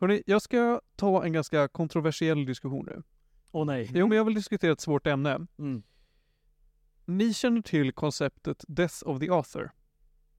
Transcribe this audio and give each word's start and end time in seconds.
Hörrni, 0.00 0.22
jag 0.26 0.42
ska 0.42 0.80
ta 0.96 1.24
en 1.24 1.32
ganska 1.32 1.68
kontroversiell 1.68 2.46
diskussion 2.46 2.86
nu. 2.86 3.02
Åh 3.52 3.66
nej. 3.66 3.90
Jo, 3.94 4.06
men 4.06 4.16
jag 4.16 4.24
vill 4.24 4.34
diskutera 4.34 4.72
ett 4.72 4.80
svårt 4.80 5.06
ämne. 5.06 5.46
Mm. 5.58 5.82
Ni 7.04 7.34
känner 7.34 7.62
till 7.62 7.92
konceptet 7.92 8.64
Death 8.68 9.08
of 9.08 9.20
the 9.20 9.30
Author? 9.30 9.70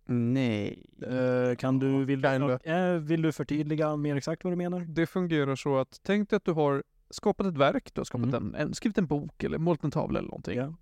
Nej. 0.06 0.86
Eh, 1.02 1.56
kan 1.56 1.80
du, 1.80 2.06
vill, 2.06 2.22
du, 2.22 2.58
eh, 2.64 2.94
vill 2.94 3.22
du 3.22 3.32
förtydliga 3.32 3.96
mer 3.96 4.16
exakt 4.16 4.44
vad 4.44 4.54
du 4.54 4.58
menar? 4.58 4.80
Det 4.80 5.08
fungerar 5.08 5.56
så 5.56 5.78
att, 5.78 6.00
tänk 6.04 6.30
dig 6.30 6.38
att 6.38 6.46
du 6.46 6.52
har 6.52 6.84
skapat 7.10 7.48
ett 7.48 7.58
verk, 7.58 7.94
du 7.94 8.00
har 8.00 8.06
skapat 8.06 8.28
Mm. 8.28 8.56
en, 8.56 8.56
en, 8.56 8.74
skrivit 8.74 8.98
en 8.98 9.08
bok 9.08 9.44
eller 9.44 9.58
målat 9.58 9.84
en 9.84 9.92
tavla 9.92 10.20
eller 10.20 10.30
någonting. 10.30 10.58
Ja. 10.58 10.74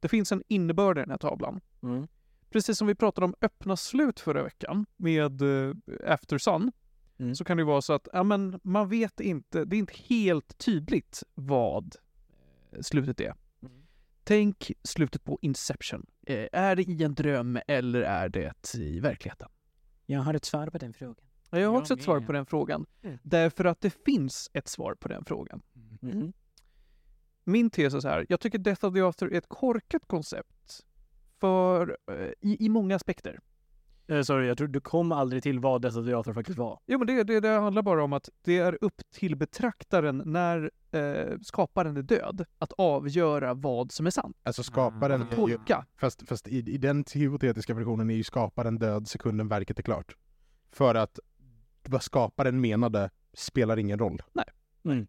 Det 0.00 0.08
finns 0.08 0.32
en 0.32 0.42
innebörd 0.48 0.98
i 0.98 1.00
den 1.00 1.10
här 1.10 1.18
tavlan. 1.18 1.60
Mm. 1.82 2.06
Precis 2.50 2.78
som 2.78 2.86
vi 2.86 2.94
pratade 2.94 3.24
om 3.24 3.34
öppna 3.40 3.76
slut 3.76 4.20
förra 4.20 4.42
veckan 4.42 4.86
med 4.96 5.42
uh, 5.42 5.74
After 6.06 6.38
Sun, 6.38 6.72
Mm. 7.18 7.34
så 7.34 7.44
kan 7.44 7.56
det 7.56 7.64
vara 7.64 7.82
så 7.82 7.92
att 7.92 8.08
ja, 8.12 8.22
men 8.22 8.60
man 8.62 8.88
vet 8.88 9.20
inte, 9.20 9.64
det 9.64 9.76
är 9.76 9.78
inte 9.78 9.94
helt 9.96 10.58
tydligt 10.58 11.22
vad 11.34 11.96
eh, 12.72 12.80
slutet 12.80 13.20
är. 13.20 13.34
Mm. 13.62 13.82
Tänk 14.24 14.72
slutet 14.82 15.24
på 15.24 15.38
Inception. 15.42 16.06
Eh, 16.26 16.46
är 16.52 16.76
det 16.76 16.82
i 16.82 17.02
en 17.02 17.14
dröm 17.14 17.58
eller 17.66 18.00
är 18.00 18.28
det 18.28 18.74
i 18.74 19.00
verkligheten? 19.00 19.48
Jag 20.06 20.20
har 20.20 20.34
ett 20.34 20.44
svar 20.44 20.66
på 20.66 20.78
den 20.78 20.92
frågan. 20.92 21.24
Ja, 21.50 21.58
Jag 21.58 21.68
har 21.68 21.74
Jag 21.74 21.80
också 21.80 21.94
ett 21.94 22.02
svar 22.02 22.20
på 22.20 22.32
den 22.32 22.46
frågan. 22.46 22.86
Mm. 23.02 23.18
Därför 23.22 23.64
att 23.64 23.80
det 23.80 23.90
finns 23.90 24.50
ett 24.52 24.68
svar 24.68 24.94
på 24.94 25.08
den 25.08 25.24
frågan. 25.24 25.62
Mm. 26.02 26.32
Min 27.44 27.70
tes 27.70 27.94
är 27.94 28.00
så 28.00 28.08
här, 28.08 28.26
jag 28.28 28.40
tycker 28.40 28.58
Death 28.58 28.84
of 28.84 28.94
the 28.94 29.00
Author 29.00 29.32
är 29.32 29.38
ett 29.38 29.48
korkat 29.48 30.06
koncept 30.06 30.84
för, 31.40 31.98
eh, 32.10 32.30
i, 32.40 32.66
i 32.66 32.68
många 32.68 32.96
aspekter. 32.96 33.40
Eh, 34.08 34.22
sorry, 34.22 34.46
jag 34.46 34.58
tror 34.58 34.68
du 34.68 34.80
kom 34.80 35.12
aldrig 35.12 35.42
till 35.42 35.60
vad 35.60 35.82
the 35.82 36.12
Author 36.12 36.32
faktiskt 36.32 36.58
var. 36.58 36.80
Jo 36.86 36.98
men 36.98 37.06
det, 37.06 37.24
det, 37.24 37.40
det 37.40 37.48
handlar 37.48 37.82
bara 37.82 38.04
om 38.04 38.12
att 38.12 38.28
det 38.42 38.58
är 38.58 38.78
upp 38.80 39.02
till 39.10 39.36
betraktaren 39.36 40.22
när 40.24 40.70
eh, 40.90 41.38
skaparen 41.42 41.96
är 41.96 42.02
död 42.02 42.44
att 42.58 42.72
avgöra 42.72 43.54
vad 43.54 43.92
som 43.92 44.06
är 44.06 44.10
sant. 44.10 44.36
Alltså 44.42 44.62
skaparen 44.62 45.22
Ah. 45.22 45.42
är 45.42 45.48
ju, 45.48 45.58
fast, 45.96 46.28
fast 46.28 46.48
i, 46.48 46.58
i 46.58 46.78
den 46.78 47.04
hypotetiska 47.14 47.74
versionen 47.74 48.10
är 48.10 48.14
ju 48.14 48.24
skaparen 48.24 48.78
död 48.78 49.08
sekunden 49.08 49.48
verket 49.48 49.78
är 49.78 49.82
klart. 49.82 50.16
För 50.72 50.94
att 50.94 51.18
vad 51.88 52.02
skaparen 52.02 52.60
menade 52.60 53.10
spelar 53.32 53.76
ingen 53.76 53.98
roll. 53.98 54.22
Mm. 54.84 55.06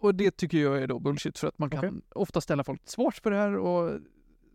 Och 0.00 0.14
det 0.14 0.30
tycker 0.36 0.58
jag 0.58 0.82
är 0.82 0.86
då 0.86 0.98
bullshit 0.98 1.38
för 1.38 1.48
att 1.48 1.58
man 1.58 1.70
kan 1.70 1.78
Okej. 1.78 2.00
ofta 2.14 2.40
ställa 2.40 2.64
folk 2.64 2.80
till 2.80 2.90
svars 2.90 3.20
för 3.20 3.30
det 3.30 3.36
här 3.36 3.56
och 3.56 4.00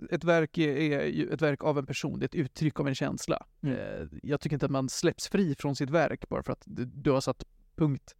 ett 0.10 0.24
verk 0.24 0.58
är, 0.58 1.06
ju 1.06 1.30
ett 1.30 1.42
verk 1.42 1.64
av 1.64 1.78
en 1.78 1.86
person, 1.86 2.20
det 2.20 2.24
är 2.24 2.28
ett 2.28 2.36
uttryck 2.36 2.80
av 2.80 2.88
en 2.88 2.96
känsla. 2.96 3.46
Mm. 3.62 3.76
Eh, 3.76 4.08
jag 4.24 4.42
tycker 4.42 4.56
inte 4.56 4.66
att 4.66 4.72
man 4.72 4.90
släpps 4.90 5.28
fri 5.28 5.56
från 5.56 5.76
sitt 5.76 5.90
verk 5.90 6.30
bara 6.30 6.44
för 6.44 6.52
att 6.54 6.64
du, 6.66 7.12
har 7.12 7.22
satt 7.22 7.44
punkt. 7.76 8.16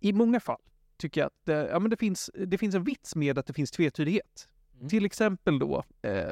I 0.00 0.12
många 0.12 0.40
fall 0.40 0.60
tycker 0.96 1.20
jag 1.20 1.26
att 1.26 1.44
det, 1.44 1.68
ja, 1.68 1.78
men 1.78 1.90
det, 1.90 1.96
finns, 1.96 2.30
det 2.46 2.58
finns 2.58 2.74
en 2.74 2.84
vits 2.84 3.16
med 3.16 3.38
att 3.38 3.46
det 3.46 3.52
finns 3.52 3.70
tvetydighet. 3.70 4.48
Mm. 4.74 4.88
Till 4.88 5.04
exempel 5.04 5.58
då, 5.58 5.84
eh, 6.02 6.30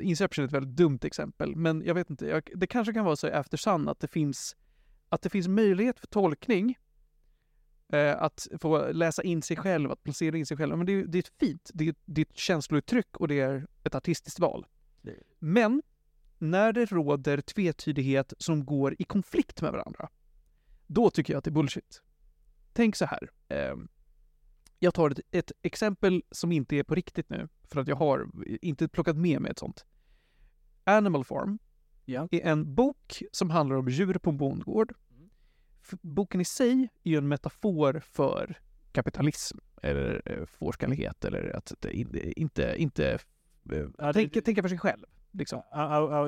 Inception 0.00 0.42
är 0.42 0.46
ett 0.46 0.52
väldigt 0.52 0.76
dumt 0.76 0.98
exempel, 1.02 1.56
men 1.56 1.82
jag 1.84 1.94
vet 1.94 2.10
inte, 2.10 2.26
jag, 2.26 2.50
det 2.54 2.66
kanske 2.66 2.92
kan 2.92 3.04
vara 3.04 3.16
så 3.16 3.26
i 3.26 3.32
After 3.32 3.56
Sun 3.56 3.88
att 3.88 4.00
det 4.00 4.08
finns, 4.08 4.56
att 5.08 5.22
det 5.22 5.30
finns 5.30 5.48
möjlighet 5.48 6.00
för 6.00 6.06
tolkning, 6.06 6.78
eh, 7.92 8.22
att 8.22 8.46
få 8.60 8.92
läsa 8.92 9.22
in 9.22 9.42
sig 9.42 9.56
själv, 9.56 9.90
att 9.90 10.02
placera 10.02 10.36
in 10.36 10.46
sig 10.46 10.56
själv. 10.56 10.76
Men 10.76 10.86
det, 10.86 10.92
är- 10.92 11.06
det 11.06 11.18
är 11.18 11.22
ett 11.22 11.32
fint, 11.40 11.70
det 11.74 11.88
är, 11.88 11.94
det 12.04 12.20
är 12.20 12.24
ett 12.24 12.36
känslouttryck 12.38 13.16
och 13.16 13.28
det 13.28 13.40
är 13.40 13.66
ett 13.84 13.94
artistiskt 13.94 14.38
val. 14.40 14.66
Men 15.38 15.82
när 16.38 16.72
det 16.72 16.84
råder 16.92 17.40
tvetydighet 17.40 18.32
som 18.38 18.64
går 18.66 18.94
i 18.98 19.04
konflikt 19.04 19.62
med 19.62 19.72
varandra, 19.72 20.08
då 20.86 21.10
tycker 21.10 21.32
jag 21.32 21.38
att 21.38 21.44
det 21.44 21.48
är 21.50 21.52
bullshit. 21.52 22.02
Tänk 22.72 22.96
så 22.96 23.04
här. 23.06 23.30
Eh, 23.48 23.74
jag 24.78 24.94
tar 24.94 25.10
ett, 25.10 25.20
ett 25.30 25.52
exempel 25.62 26.22
som 26.30 26.52
inte 26.52 26.76
är 26.76 26.82
på 26.82 26.94
riktigt 26.94 27.30
nu, 27.30 27.48
för 27.64 27.80
att 27.80 27.88
jag 27.88 27.96
har 27.96 28.30
inte 28.62 28.88
plockat 28.88 29.16
med 29.16 29.40
mig 29.40 29.50
ett 29.50 29.58
sånt. 29.58 29.84
Animal 30.84 31.24
Farm 31.24 31.58
Ja. 32.04 32.28
är 32.30 32.40
en 32.40 32.74
bok 32.74 33.22
som 33.32 33.50
handlar 33.50 33.76
om 33.76 33.88
djur 33.88 34.14
på 34.14 34.30
en 34.30 34.36
bondgård. 34.36 34.92
Boken 36.00 36.40
i 36.40 36.44
sig 36.44 36.88
är 37.02 37.10
ju 37.10 37.18
en 37.18 37.28
metafor 37.28 38.00
för 38.00 38.58
kapitalism 38.92 39.58
eller 39.82 40.22
eh, 40.24 40.44
fårskalighet 40.46 41.24
eller 41.24 41.56
att 41.56 41.84
inte, 42.36 42.74
inte 42.76 43.18
eh, 43.72 43.86
Ja, 43.98 44.12
tänka, 44.12 44.40
tänka 44.40 44.62
för 44.62 44.68
sig 44.68 44.78
själv. 44.78 45.04
Liksom. 45.32 45.62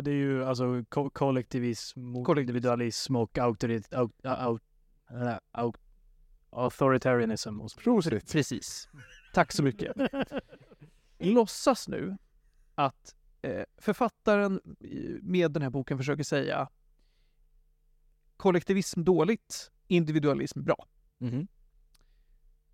Det 0.03 0.11
är 0.11 0.15
ju 0.15 0.45
alltså 0.45 0.85
ko- 0.89 1.11
kollektivism 1.11 2.01
individualism 2.39 3.17
och 3.17 3.39
auktorit, 3.39 3.95
au, 3.95 4.11
au, 4.25 4.59
au, 5.09 5.39
au, 5.53 5.73
authoritarianism. 6.51 7.61
Och 7.61 7.71
så. 7.71 7.81
Prosit. 7.81 8.33
Precis. 8.33 8.89
Tack 9.35 9.53
så 9.53 9.63
mycket. 9.63 9.97
Låtsas 11.19 11.89
nu 11.89 12.17
att 12.75 13.15
eh, 13.43 13.65
författaren 13.79 14.61
med 15.23 15.53
den 15.53 15.63
här 15.63 15.71
boken 15.71 15.99
försöker 15.99 16.25
säga 16.25 16.69
kollektivism 18.39 19.05
dåligt, 19.05 19.71
individualism 19.87 20.63
bra. 20.63 20.87
Mhm. 21.19 21.49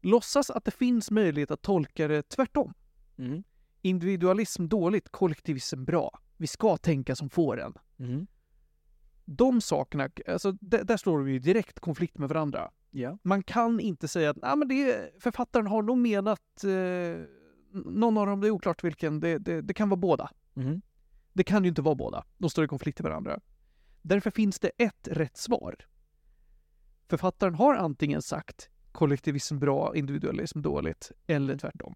Låtsas 0.01 0.51
att 0.51 0.65
det 0.65 0.71
finns 0.71 1.11
möjlighet 1.11 1.51
att 1.51 1.63
tolka 1.63 2.09
det 2.09 2.29
tvärtom. 2.29 2.75
Mhm. 3.17 3.45
Individualism 3.83 4.69
dåligt, 4.69 5.09
kollektivism 5.09 5.85
bra. 5.85 6.19
Vi 6.37 6.47
ska 6.47 6.77
tänka 6.77 7.17
som 7.17 7.31
fåren. 7.31 7.75
Mhm. 7.97 8.27
De 9.25 9.61
sakerna, 9.61 10.11
alltså 10.29 10.53
där 10.61 10.97
slår 10.97 11.19
de 11.19 11.31
ju 11.31 11.39
direkt 11.39 11.81
konflikt 11.81 12.19
med 12.19 12.29
varandra. 12.29 12.71
Ja. 12.91 13.19
Man 13.23 13.43
kan 13.43 13.81
inte 13.81 14.09
säga 14.09 14.31
att 14.31 14.37
ah, 14.43 14.57
men 14.57 14.69
det, 14.69 15.11
författaren 15.23 15.67
har 15.67 15.83
nog 15.83 15.99
menat 15.99 16.65
eh, 16.65 17.25
någon 17.85 18.19
av 18.19 18.27
dem, 18.27 18.41
det 18.41 18.47
är 18.47 18.51
oklart 18.51 18.85
vilken, 18.85 19.21
det, 19.21 19.39
det, 19.39 19.61
det 19.61 19.75
kan 19.75 19.89
vara 19.89 20.01
båda. 20.01 20.31
Mhm. 20.55 20.83
Det 21.33 21.45
kan 21.45 21.65
ju 21.65 21.69
inte 21.69 21.83
vara 21.83 21.95
båda. 21.95 22.25
De 22.39 22.51
står 22.51 22.65
i 22.65 22.69
konflikt 22.69 23.01
med 23.01 23.11
varandra. 23.11 23.41
Därför 24.05 24.31
finns 24.31 24.61
det 24.61 24.71
ett 24.79 25.09
rätt 25.11 25.37
svar. 25.37 25.77
Författaren 27.09 27.55
har 27.55 27.75
antingen 27.75 28.23
sagt 28.23 28.71
kollektivism 28.93 29.59
bra, 29.59 29.97
individualism 29.97 30.63
dåligt, 30.63 31.13
eller 31.27 31.57
tvärtom. 31.57 31.95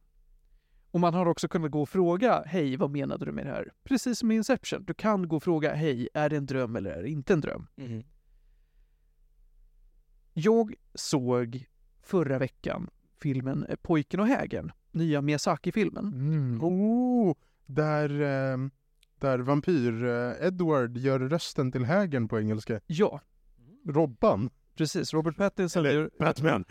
Och 0.91 1.01
man 1.01 1.15
har 1.15 1.27
också 1.27 1.49
kunnat 1.49 1.71
gå 1.71 1.83
och 1.83 1.89
fråga, 1.89 2.43
hej, 2.47 2.77
vad 2.77 2.91
menade 2.91 3.25
du 3.25 3.33
med 3.33 3.47
det 3.47 3.51
här? 3.51 3.73
Precis 3.85 4.19
som 4.19 4.31
i 4.31 4.35
Inception, 4.35 4.85
du 4.85 4.95
kan 4.95 5.29
gå 5.29 5.37
och 5.37 5.43
fråga, 5.43 5.75
hej, 5.75 6.09
är 6.15 6.29
det 6.29 6.37
en 6.37 6.47
dröm 6.47 6.77
eller 6.77 6.91
är 6.91 7.03
det 7.03 7.11
inte 7.11 7.33
en 7.33 7.41
dröm? 7.41 7.67
Mhm. 7.77 8.05
Jag 10.35 10.75
såg 10.95 11.65
förra 12.03 12.39
veckan 12.39 12.91
filmen 13.17 13.67
Pojken 13.83 14.21
och 14.21 14.27
hägern, 14.27 14.73
nya 14.91 15.23
Miyazaki-filmen. 15.23 16.07
Mm. 16.07 16.65
Oh, 16.65 17.37
där, 17.67 18.21
eh, 18.21 18.69
där 19.21 19.39
vampyr-Edward 19.39 20.97
gör 20.97 21.19
rösten 21.19 21.73
till 21.73 21.85
hägern 21.85 22.29
på 22.29 22.39
engelska. 22.41 22.81
Ja, 22.87 23.21
Robban. 23.87 24.51
precis. 24.77 25.15
Robert 25.15 25.37
Pattinson 25.37 25.87
Eller 25.87 25.95
gör, 26.01 26.11
Batman. 26.19 26.65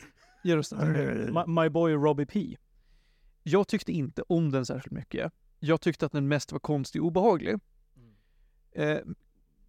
gör 0.43 0.57
rösten. 0.57 1.33
My, 1.33 1.61
my 1.61 1.69
boy 1.69 1.93
Robbie 1.93 2.25
P. 2.25 2.57
Jag 3.43 3.67
tyckte 3.67 3.91
inte 3.91 4.21
om 4.21 4.51
den 4.51 4.65
särskilt 4.65 4.93
mycket. 4.93 5.31
Jag 5.59 5.81
tyckte 5.81 6.05
att 6.05 6.11
den 6.11 6.27
mest 6.27 6.51
var 6.51 6.59
konstig 6.59 7.01
och 7.01 7.07
obehaglig. 7.07 7.55
Eh, 8.71 8.97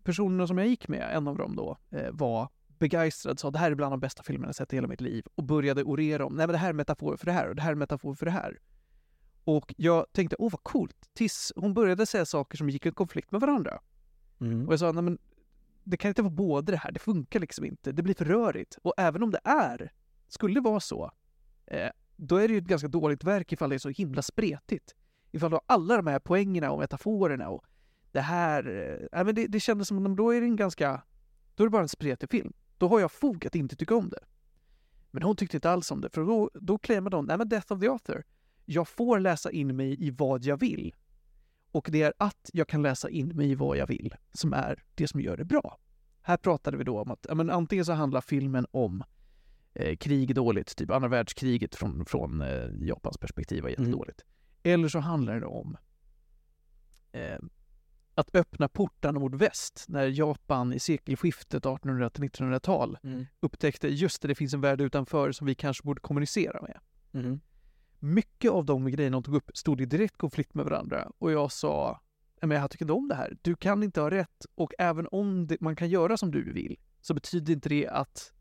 personerna 0.04 0.46
som 0.46 0.58
jag 0.58 0.66
gick 0.66 0.88
med, 0.88 1.16
en 1.16 1.28
av 1.28 1.36
dem 1.36 1.56
då, 1.56 1.78
eh, 1.90 2.10
var 2.12 2.48
begeistrad, 2.78 3.38
sa 3.38 3.50
det 3.50 3.58
här 3.58 3.70
är 3.70 3.74
bland 3.74 3.92
de 3.92 4.00
bästa 4.00 4.22
filmerna 4.22 4.48
jag 4.48 4.54
sett 4.54 4.72
i 4.72 4.76
hela 4.76 4.88
mitt 4.88 5.00
liv 5.00 5.24
och 5.34 5.44
började 5.44 5.82
orera 5.84 6.26
om, 6.26 6.34
nej 6.34 6.46
men 6.46 6.52
det 6.52 6.58
här 6.58 6.68
är 6.68 6.72
metafor 6.72 7.16
för 7.16 7.26
det 7.26 7.32
här 7.32 7.48
och 7.48 7.56
det 7.56 7.62
här 7.62 7.70
är 7.70 7.74
metafor 7.74 8.14
för 8.14 8.26
det 8.26 8.32
här. 8.32 8.58
Och 9.48 9.74
jag 9.76 10.06
tänkte, 10.12 10.36
åh 10.38 10.50
vad 10.52 10.62
coolt, 10.62 11.10
tills 11.12 11.52
hon 11.56 11.74
började 11.74 12.06
säga 12.06 12.26
saker 12.26 12.56
som 12.56 12.70
gick 12.70 12.86
i 12.86 12.90
konflikt 12.90 13.30
med 13.32 13.40
varandra. 13.40 13.80
Mm. 14.40 14.66
Och 14.66 14.72
jag 14.72 14.80
sa, 14.80 14.92
nej 14.92 15.02
men 15.02 15.18
det 15.84 15.96
kan 15.96 16.08
inte 16.08 16.22
vara 16.22 16.30
både 16.30 16.72
det 16.72 16.78
här, 16.78 16.92
det 16.92 16.98
funkar 16.98 17.40
liksom 17.40 17.64
inte, 17.64 17.92
det 17.92 18.02
blir 18.02 18.14
för 18.14 18.24
rörigt. 18.24 18.78
Och 18.82 18.94
även 18.96 19.22
om 19.22 19.30
det 19.30 19.40
är, 19.44 19.92
skulle 20.28 20.60
vara 20.60 20.80
så, 20.80 21.12
eh, 21.66 21.90
då 22.16 22.36
är 22.36 22.48
det 22.48 22.54
ju 22.54 22.58
ett 22.58 22.64
ganska 22.64 22.88
dåligt 22.88 23.24
verk 23.24 23.52
ifall 23.52 23.70
det 23.70 23.76
är 23.76 23.78
så 23.78 23.88
himla 23.88 24.22
spretigt. 24.22 24.94
Ifall 25.32 25.50
du 25.50 25.54
har 25.54 25.64
alla 25.66 25.96
de 25.96 26.06
här 26.06 26.18
poängerna 26.18 26.70
och 26.70 26.78
metaforerna 26.78 27.48
och 27.48 27.64
det 28.12 28.20
här, 28.20 28.66
eh, 29.12 29.24
men 29.24 29.34
det, 29.34 29.46
det 29.46 29.60
kändes 29.60 29.88
som 29.88 30.06
att 30.06 30.16
då 30.16 30.30
är 30.30 30.40
det 30.40 30.46
en 30.46 30.56
ganska, 30.56 31.02
då 31.54 31.62
är 31.62 31.66
det 31.66 31.70
bara 31.70 31.82
en 31.82 31.88
spretig 31.88 32.30
film. 32.30 32.52
Då 32.78 32.88
har 32.88 33.00
jag 33.00 33.12
fog 33.12 33.46
att 33.46 33.54
inte 33.54 33.76
tycka 33.76 33.94
om 33.94 34.08
det. 34.08 34.24
Men 35.10 35.22
hon 35.22 35.36
tyckte 35.36 35.56
inte 35.56 35.70
alls 35.70 35.90
om 35.90 36.00
det, 36.00 36.10
för 36.10 36.24
då, 36.24 36.50
då 36.54 36.78
claimade 36.78 37.16
hon, 37.16 37.26
nej 37.26 37.38
men 37.38 37.48
Death 37.48 37.72
of 37.72 37.80
the 37.80 37.88
Author, 37.88 38.24
jag 38.70 38.88
får 38.88 39.18
läsa 39.20 39.50
in 39.50 39.76
mig 39.76 40.06
i 40.06 40.10
vad 40.10 40.44
jag 40.44 40.56
vill. 40.60 40.94
Och 41.72 41.88
det 41.92 42.02
är 42.02 42.12
att 42.18 42.50
jag 42.52 42.68
kan 42.68 42.82
läsa 42.82 43.10
in 43.10 43.28
mig 43.28 43.50
i 43.50 43.54
vad 43.54 43.76
jag 43.76 43.86
vill 43.86 44.14
som 44.32 44.52
är 44.52 44.82
det 44.94 45.08
som 45.08 45.20
gör 45.20 45.36
det 45.36 45.44
bra. 45.44 45.78
Här 46.22 46.36
pratade 46.36 46.76
vi 46.76 46.84
då 46.84 47.00
om 47.00 47.10
att 47.10 47.26
men 47.34 47.50
antingen 47.50 47.84
så 47.84 47.92
handlar 47.92 48.20
filmen 48.20 48.66
om 48.70 49.04
eh, 49.74 49.96
krig 49.96 50.34
dåligt, 50.34 50.76
typ 50.76 50.90
andra 50.90 51.08
världskriget 51.08 51.74
från, 51.74 52.04
från 52.04 52.40
eh, 52.42 52.68
Japans 52.80 53.18
perspektiv 53.18 53.62
var 53.62 53.70
jättedåligt. 53.70 54.24
Eller 54.62 54.88
så 54.88 54.98
handlar 54.98 55.40
det 55.40 55.46
om 55.46 55.76
eh, 57.12 57.38
att 58.14 58.34
öppna 58.34 58.68
portarna 58.68 59.18
mot 59.18 59.34
väst 59.34 59.84
när 59.88 60.06
Japan 60.06 60.72
i 60.72 60.78
sekelskiftet 60.78 61.54
1800 61.66 62.10
till 62.10 62.24
1900-tal 62.24 62.98
Mm. 63.02 63.26
upptäckte 63.40 63.88
just 63.88 64.22
det, 64.22 64.28
det 64.28 64.34
finns 64.34 64.54
en 64.54 64.60
värld 64.60 64.80
utanför 64.80 65.32
som 65.32 65.46
vi 65.46 65.54
kanske 65.54 65.82
borde 65.84 66.00
kommunicera 66.00 66.62
med. 66.62 66.78
Mhm. 67.10 67.40
Mycket 67.98 68.50
av 68.50 68.64
de 68.64 68.90
grejerna 68.90 69.16
de 69.16 69.22
tog 69.22 69.34
upp 69.34 69.50
stod 69.56 69.80
i 69.80 69.86
direkt 69.86 70.16
konflikt 70.16 70.54
med 70.54 70.64
varandra 70.64 71.10
och 71.18 71.32
jag 71.32 71.52
sa 71.52 72.00
"Nej, 72.42 72.48
men 72.48 72.60
jag 72.60 72.70
tycker 72.70 72.84
inte 72.84 72.92
om 72.92 73.08
det 73.08 73.14
här. 73.14 73.36
Du 73.42 73.56
kan 73.56 73.82
inte 73.82 74.00
ha 74.00 74.10
rätt 74.10 74.46
och 74.54 74.72
även 74.78 75.08
om 75.10 75.46
det, 75.46 75.60
man 75.60 75.76
kan 75.76 75.88
göra 75.88 76.16
som 76.16 76.30
du 76.30 76.52
vill 76.52 76.76
så 77.00 77.14
betyder 77.14 77.52
inte 77.52 77.68
det 77.68 77.88
att 77.88 78.32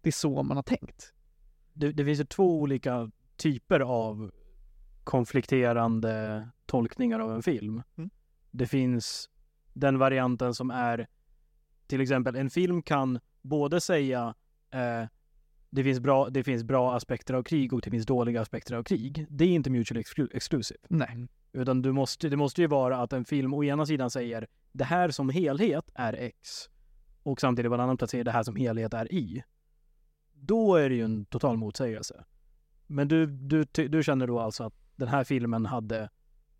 det 0.00 0.08
är 0.08 0.12
så 0.12 0.42
man 0.42 0.56
har 0.56 0.62
tänkt. 0.62 1.12
Det, 1.72 1.92
det 1.92 2.04
finns 2.04 2.20
ju 2.20 2.24
två 2.24 2.60
olika 2.60 3.10
typer 3.36 3.80
av 3.80 4.30
konflikterande 5.04 6.48
tolkningar 6.66 7.20
av 7.20 7.34
en 7.34 7.42
film. 7.42 7.82
Mm. 7.96 8.10
Det 8.50 8.66
finns 8.66 9.30
den 9.72 9.98
varianten 9.98 10.54
som 10.54 10.70
är 10.70 11.06
till 11.86 12.00
exempel 12.00 12.36
en 12.36 12.50
film 12.50 12.82
kan 12.82 13.20
både 13.42 13.80
säga 13.80 14.34
eh, 14.70 15.04
det, 15.70 15.84
finns 15.84 16.00
bra, 16.00 16.28
det 16.28 16.44
finns 16.44 16.64
bra 16.64 16.94
aspekter 16.94 17.34
av 17.34 17.42
krig 17.42 17.72
och 17.72 17.80
det 17.80 17.90
finns 17.90 18.06
dåliga 18.06 18.40
aspekter 18.40 18.74
av 18.74 18.82
krig. 18.82 19.26
Det 19.30 19.44
är 19.44 19.48
inte 19.48 19.70
mutually 19.70 20.02
exclu- 20.02 20.30
exclusive. 20.32 20.80
Nej. 20.88 21.26
Utan 21.52 21.82
du 21.82 21.92
måste, 21.92 22.28
det 22.28 22.36
måste 22.36 22.60
ju 22.60 22.66
vara 22.66 22.96
att 22.96 23.12
en 23.12 23.24
film 23.24 23.54
å 23.54 23.64
ena 23.64 23.86
sidan 23.86 24.10
säger 24.10 24.46
det 24.72 24.84
här 24.84 25.10
som 25.10 25.28
helhet 25.28 25.90
är 25.94 26.12
X 26.12 26.68
och 27.22 27.40
samtidigt 27.40 27.70
på 27.70 27.74
en 27.74 27.80
annan 27.80 27.96
plats 27.96 28.10
säger 28.10 28.24
det 28.24 28.30
här 28.30 28.42
som 28.42 28.56
helhet 28.56 28.94
är 28.94 29.14
Y. 29.14 29.42
Då 30.32 30.76
är 30.76 30.88
det 30.88 30.94
ju 30.94 31.04
en 31.04 31.24
total 31.24 31.56
motsägelse. 31.56 32.24
Men 32.86 33.08
du, 33.08 33.26
du, 33.26 33.64
du 33.64 34.02
känner 34.02 34.26
då 34.26 34.40
alltså 34.40 34.64
att 34.64 34.74
den 34.96 35.08
här 35.08 35.24
filmen 35.24 35.66
hade 35.66 36.10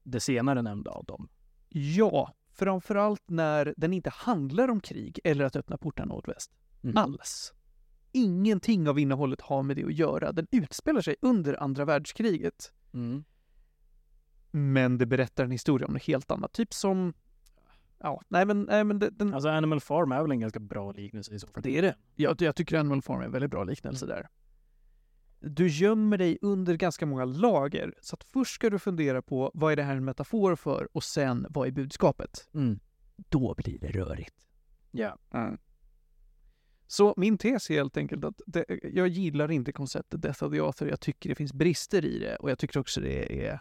det 0.03 0.21
senare 0.21 0.62
nämnda 0.62 0.91
av 0.91 1.05
dem? 1.05 1.29
Ja, 1.69 2.35
framförallt 2.53 3.23
när 3.27 3.75
den 3.77 3.93
inte 3.93 4.11
handlar 4.11 4.71
om 4.71 4.81
krig 4.81 5.21
eller 5.25 5.45
att 5.45 5.57
öppna 5.57 5.79
portarna 5.79 6.15
åt 6.15 6.29
väst. 6.29 6.53
Mm. 6.83 6.97
Alls. 6.97 7.53
Ingenting 8.12 8.89
av 8.89 8.99
innehållet 8.99 9.41
har 9.41 9.62
med 9.62 9.77
det 9.77 9.85
att 9.85 9.95
göra. 9.95 10.33
Den 10.33 10.47
utspelar 10.51 11.01
sig 11.01 11.17
under 11.21 11.62
andra 11.62 11.85
världskriget. 11.85 12.73
Mm. 12.95 13.25
Men 14.51 14.99
det 14.99 15.07
berättar 15.07 15.45
en 15.45 15.51
historia 15.51 15.87
om 15.87 15.93
något 15.93 16.03
helt 16.03 16.31
annat. 16.31 16.53
Typ 16.53 16.75
som... 16.75 17.15
Ja, 17.99 18.23
nej 18.29 18.47
men, 18.47 18.62
nej, 18.62 18.85
men 18.85 18.99
det, 18.99 19.11
den, 19.11 19.35
Alltså 19.35 19.49
Animal 19.49 19.81
Farm 19.81 20.12
är 20.12 20.23
väl 20.23 20.31
en 20.31 20.41
ganska 20.41 20.61
bra 20.61 20.93
liknelse 20.93 21.35
i 21.35 21.39
så 21.39 21.47
fall? 21.47 21.62
det 21.62 21.79
är 21.79 21.83
det. 21.83 21.95
Jag, 22.15 22.43
jag 22.43 22.57
tycker 22.57 22.79
Animal 22.79 23.03
Farm 23.03 23.21
är 23.21 23.25
en 23.25 23.33
väldigt 23.33 23.51
bra 23.51 23.65
liknelse 23.65 24.07
där. 24.07 24.29
Du 25.41 25.69
gömmer 25.69 26.19
dig 26.19 26.39
under 26.43 26.75
ganska 26.75 27.07
många 27.07 27.25
lager. 27.25 27.95
Så 28.01 28.15
att 28.15 28.25
först 28.25 28.55
ska 28.55 28.71
du 28.71 28.79
fundera 28.79 29.23
på 29.23 29.51
vad 29.55 29.73
är 29.73 29.77
det 29.77 29.83
här 29.83 29.97
en 29.97 30.05
metafor 30.05 30.57
för 30.57 30.89
och 30.93 31.05
sen 31.05 31.47
vad 31.51 31.69
är 31.69 31.73
budskapet? 31.73 32.49
Mm. 32.55 32.81
Då 33.17 33.55
blir 33.55 33.79
det 33.79 33.89
rörigt. 33.89 34.47
Ja. 34.91 35.19
Så 36.91 37.15
min 37.17 37.39
tes 37.39 37.71
är 37.71 37.75
helt 37.75 37.97
enkelt 37.97 38.25
att 38.25 38.41
det, 38.47 38.65
jag 38.83 39.09
gillar 39.09 39.51
inte 39.51 39.73
konceptet 39.73 40.23
Death 40.23 40.45
of 40.45 40.53
the 40.53 40.61
Author. 40.61 40.89
Jag 40.89 41.01
tycker 41.01 41.29
det 41.29 41.35
finns 41.35 41.53
brister 41.53 42.05
i 42.05 42.19
det 42.19 42.37
och 42.37 42.51
jag 42.51 42.59
tycker 42.59 42.81
också 42.81 43.01
det 43.01 43.47
är 43.47 43.61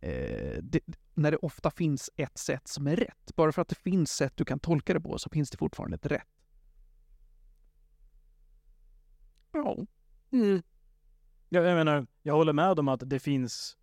eh, 0.00 0.62
det, 0.62 0.80
när 1.14 1.30
det 1.30 1.36
ofta 1.36 1.70
finns 1.70 2.10
ett 2.16 2.38
sätt 2.38 2.68
som 2.68 2.86
är 2.86 2.96
rätt. 2.96 3.36
Bara 3.36 3.52
för 3.52 3.62
att 3.62 3.68
det 3.68 3.74
finns 3.74 4.12
sätt 4.12 4.32
du 4.36 4.44
kan 4.44 4.58
tolka 4.58 4.94
det 4.94 5.00
på 5.00 5.18
så 5.18 5.30
finns 5.30 5.50
det 5.50 5.58
fortfarande 5.58 5.94
ett 5.94 6.06
rätt. 6.06 6.28
Ja. 9.52 9.86
Mm. 10.32 10.62
Jag, 11.48 11.64
jag 11.64 11.74
menar, 11.74 12.06
jag 12.22 12.34
håller 12.34 12.52
med 12.52 12.78
om 12.78 12.88
att 12.88 13.10
det 13.10 13.18
finns 13.18 13.78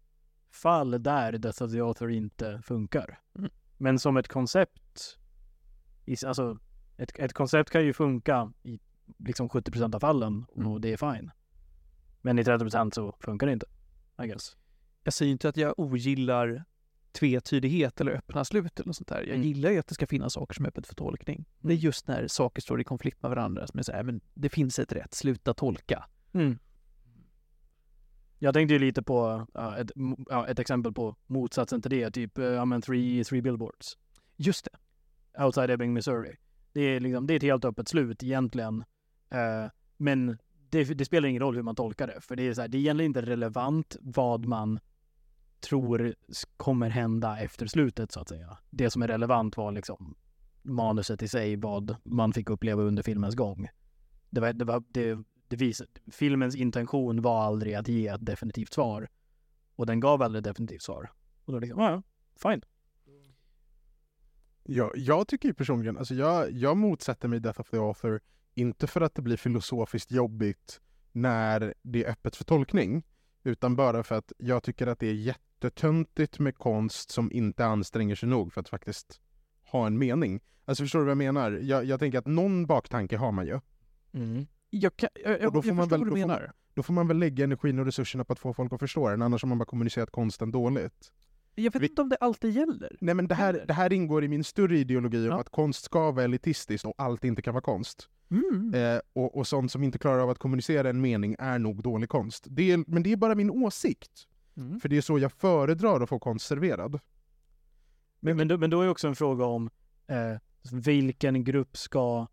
fall 0.51 1.03
där 1.03 1.31
Death 1.37 1.63
of 1.63 1.71
the 1.71 1.79
Author 1.79 2.11
inte 2.11 2.61
funkar. 2.63 3.19
Mm. 3.37 3.51
Men 3.77 3.99
som 3.99 4.17
ett 4.17 4.27
koncept, 4.27 5.17
alltså 6.25 6.59
ett, 6.97 7.19
ett 7.19 7.33
koncept 7.33 7.69
kan 7.69 7.85
ju 7.85 7.93
funka 7.93 8.53
i 8.63 8.79
liksom 9.17 9.49
70% 9.49 9.95
av 9.95 9.99
fallen 9.99 10.45
Mm. 10.55 10.67
och 10.67 10.81
det 10.81 10.93
är 10.93 11.13
fine. 11.13 11.31
Men 12.21 12.39
i 12.39 12.43
30% 12.43 12.91
så 12.95 13.15
funkar 13.19 13.47
det 13.47 13.53
inte. 13.53 13.65
I 14.23 14.27
guess. 14.27 14.57
Jag 15.03 15.13
säger 15.13 15.31
inte 15.31 15.49
att 15.49 15.57
jag 15.57 15.79
ogillar 15.79 16.63
tvetydighet 17.11 18.01
eller 18.01 18.11
öppna 18.11 18.45
slut 18.45 18.79
eller 18.79 18.87
något 18.87 18.95
sånt 18.95 19.07
där. 19.07 19.19
Jag 19.19 19.27
Mm. 19.35 19.41
gillar 19.47 19.71
ju 19.71 19.79
att 19.79 19.87
det 19.87 19.93
ska 19.95 20.07
finnas 20.07 20.33
saker 20.33 20.53
som 20.55 20.65
är 20.65 20.69
öppet 20.69 20.87
för 20.87 20.95
tolkning. 20.95 21.45
Det 21.59 21.73
är 21.73 21.77
just 21.77 22.07
när 22.07 22.27
saker 22.27 22.61
står 22.61 22.81
i 22.81 22.83
konflikt 22.83 23.21
med 23.21 23.29
varandra 23.29 23.67
som 23.67 23.83
så 23.83 23.91
här, 23.91 24.03
men 24.03 24.21
det 24.33 24.49
finns 24.49 24.79
ett 24.79 24.91
rätt, 24.91 25.13
sluta 25.13 25.53
tolka. 25.53 26.05
Mm. 26.33 26.57
Jag 28.39 28.53
tänkte 28.53 28.73
ju 28.73 28.79
lite 28.79 29.03
på 29.03 29.47
ja, 29.53 29.77
ett, 29.77 29.91
ja, 30.29 30.47
ett 30.47 30.59
exempel 30.59 30.93
på 30.93 31.15
motsatsen 31.27 31.81
till 31.81 31.91
det, 31.91 32.11
typ 32.11 32.37
uh, 32.37 32.45
ja, 32.45 32.65
men 32.65 32.81
three, 32.81 33.23
three 33.23 33.41
billboards. 33.41 33.97
Just 34.35 34.65
det. 34.65 35.43
outside 35.43 35.69
Ebbing, 35.69 35.93
Missouri. 35.93 36.35
Det 36.77 36.83
är, 36.83 36.99
liksom, 36.99 37.27
det 37.27 37.33
är 37.33 37.35
ett 37.35 37.43
helt 37.43 37.65
öppet 37.65 37.87
slut 37.87 38.23
egentligen. 38.23 38.83
Eh, 39.29 39.71
men 39.97 40.37
det, 40.69 40.83
det 40.83 41.05
spelar 41.05 41.29
ingen 41.29 41.41
roll 41.41 41.55
hur 41.55 41.63
man 41.63 41.75
tolkar 41.75 42.07
det. 42.07 42.21
För 42.21 42.35
det 42.35 42.47
är, 42.47 42.53
så 42.53 42.61
här, 42.61 42.67
det 42.67 42.77
är 42.77 42.79
egentligen 42.79 43.09
inte 43.09 43.21
relevant 43.21 43.95
vad 44.01 44.45
man 44.45 44.79
tror 45.59 46.15
kommer 46.57 46.89
hända 46.89 47.39
efter 47.39 47.67
slutet 47.67 48.11
så 48.11 48.19
att 48.19 48.29
säga. 48.29 48.57
Det 48.69 48.89
som 48.89 49.01
är 49.01 49.07
relevant 49.07 49.57
var 49.57 49.71
liksom 49.71 50.15
manuset 50.61 51.23
i 51.23 51.27
sig, 51.27 51.55
vad 51.55 51.95
man 52.03 52.33
fick 52.33 52.49
uppleva 52.49 52.83
under 52.83 53.03
filmens 53.03 53.35
gång. 53.35 53.67
Det 54.29 54.41
var, 54.41 54.53
det 54.53 54.65
var, 54.65 54.83
det, 54.87 55.17
det 55.47 55.55
visar, 55.55 55.87
filmens 56.11 56.55
intention 56.55 57.21
var 57.21 57.41
aldrig 57.41 57.73
att 57.73 57.87
ge 57.87 58.07
ett 58.07 58.25
definitivt 58.25 58.73
svar. 58.73 59.09
Och 59.75 59.85
den 59.85 59.99
gav 59.99 60.21
aldrig 60.21 60.39
ett 60.39 60.45
definitivt 60.45 60.81
svar. 60.81 61.11
Och 61.45 61.53
då 61.53 61.59
liksom, 61.59 61.79
ja, 61.81 61.91
ja, 61.91 62.01
fine. 62.51 62.61
Ja, 64.69 64.91
jag 64.95 65.27
tycker 65.27 65.47
ju 65.49 65.53
personligen, 65.53 65.97
alltså 65.97 66.13
jag, 66.13 66.51
jag 66.51 66.77
motsätter 66.77 67.27
mig 67.27 67.39
Death 67.39 67.61
of 67.61 67.69
the 67.69 67.77
Author, 67.77 68.19
inte 68.55 68.87
för 68.87 69.01
att 69.01 69.15
det 69.15 69.21
blir 69.21 69.37
filosofiskt 69.37 70.11
jobbigt 70.11 70.81
när 71.11 71.73
det 71.81 72.03
är 72.05 72.09
öppet 72.11 72.35
för 72.35 72.43
tolkning, 72.43 73.03
utan 73.43 73.75
bara 73.75 74.03
för 74.03 74.15
att 74.15 74.31
jag 74.37 74.63
tycker 74.63 74.87
att 74.87 74.99
det 74.99 75.07
är 75.07 75.13
jättetöntigt 75.13 76.39
med 76.39 76.57
konst 76.57 77.11
som 77.11 77.31
inte 77.31 77.65
anstränger 77.65 78.15
sig 78.15 78.29
nog 78.29 78.53
för 78.53 78.61
att 78.61 78.69
faktiskt 78.69 79.21
ha 79.71 79.87
en 79.87 79.97
mening. 79.97 80.39
Alltså 80.65 80.83
förstår 80.83 80.99
du 80.99 81.05
vad 81.05 81.11
jag 81.11 81.17
menar? 81.17 81.51
Jag, 81.51 81.85
jag 81.85 81.99
tänker 81.99 82.17
att 82.19 82.27
någon 82.27 82.65
baktanke 82.65 83.17
har 83.17 83.31
man 83.31 83.45
ju. 83.45 83.59
Jag, 84.69 84.97
kan, 84.97 85.09
jag, 85.23 85.31
jag, 85.41 85.47
Och 85.47 85.53
då 85.53 85.61
får 85.61 85.67
jag 85.69 85.75
man 85.75 85.87
väl- 85.87 85.99
vad 85.99 86.07
du 86.07 86.09
då 86.09 86.15
får- 86.15 86.27
menar. 86.27 86.51
Då 86.73 86.83
får 86.83 86.93
man 86.93 87.07
väl 87.07 87.17
lägga 87.17 87.43
energin 87.43 87.79
och 87.79 87.85
resurserna 87.85 88.23
på 88.25 88.33
att 88.33 88.39
få 88.39 88.53
folk 88.53 88.73
att 88.73 88.79
förstå 88.79 89.09
den, 89.09 89.21
annars 89.21 89.43
har 89.43 89.49
man 89.49 89.57
bara 89.57 89.65
kommunicerat 89.65 90.11
konsten 90.11 90.51
dåligt. 90.51 91.11
Jag 91.59 91.73
vet 91.73 91.81
Vi- 91.81 91.87
inte 91.87 92.01
om 92.01 92.09
det 92.09 92.15
alltid 92.15 92.51
gäller. 92.55 92.97
Nej 93.01 93.15
men 93.15 93.27
det 93.27 93.35
här, 93.35 93.63
det 93.67 93.73
här 93.73 93.93
ingår 93.93 94.23
i 94.23 94.27
min 94.27 94.43
större 94.43 94.77
ideologi 94.77 95.17
om 95.17 95.25
Ja. 95.35 95.39
att 95.41 95.49
konst 95.49 95.83
ska 95.83 96.11
vara 96.11 96.25
elitistiskt 96.25 96.85
och 96.85 96.93
allt 96.97 97.23
inte 97.23 97.41
kan 97.41 97.53
vara 97.53 97.61
konst. 97.61 98.09
Mm. 98.31 98.73
Eh, 98.73 98.99
och, 99.13 99.37
och 99.37 99.47
sånt 99.47 99.71
som 99.71 99.83
inte 99.83 99.97
klarar 99.99 100.19
av 100.19 100.29
att 100.29 100.37
kommunicera 100.39 100.89
en 100.89 101.01
mening 101.01 101.35
är 101.39 101.59
nog 101.59 101.83
dålig 101.83 102.09
konst. 102.09 102.45
Det 102.49 102.71
är, 102.71 102.83
men 102.87 103.03
det 103.03 103.11
är 103.11 103.17
bara 103.17 103.35
min 103.35 103.49
åsikt. 103.51 104.27
Mm. 104.57 104.79
För 104.79 104.89
det 104.89 104.97
är 104.97 105.01
så 105.01 105.19
jag 105.19 105.31
föredrar 105.31 106.01
att 106.01 106.09
få 106.09 106.19
konst 106.19 106.45
serverad. 106.45 106.99
Men, 108.19 108.37
men, 108.37 108.47
då, 108.47 108.57
men 108.57 108.69
då 108.69 108.81
är 108.81 108.89
också 108.89 109.07
en 109.07 109.15
fråga 109.15 109.45
om 109.45 109.69
eh, 110.07 110.37
vilken 110.71 111.43
grupp 111.43 111.77
ska 111.77 112.27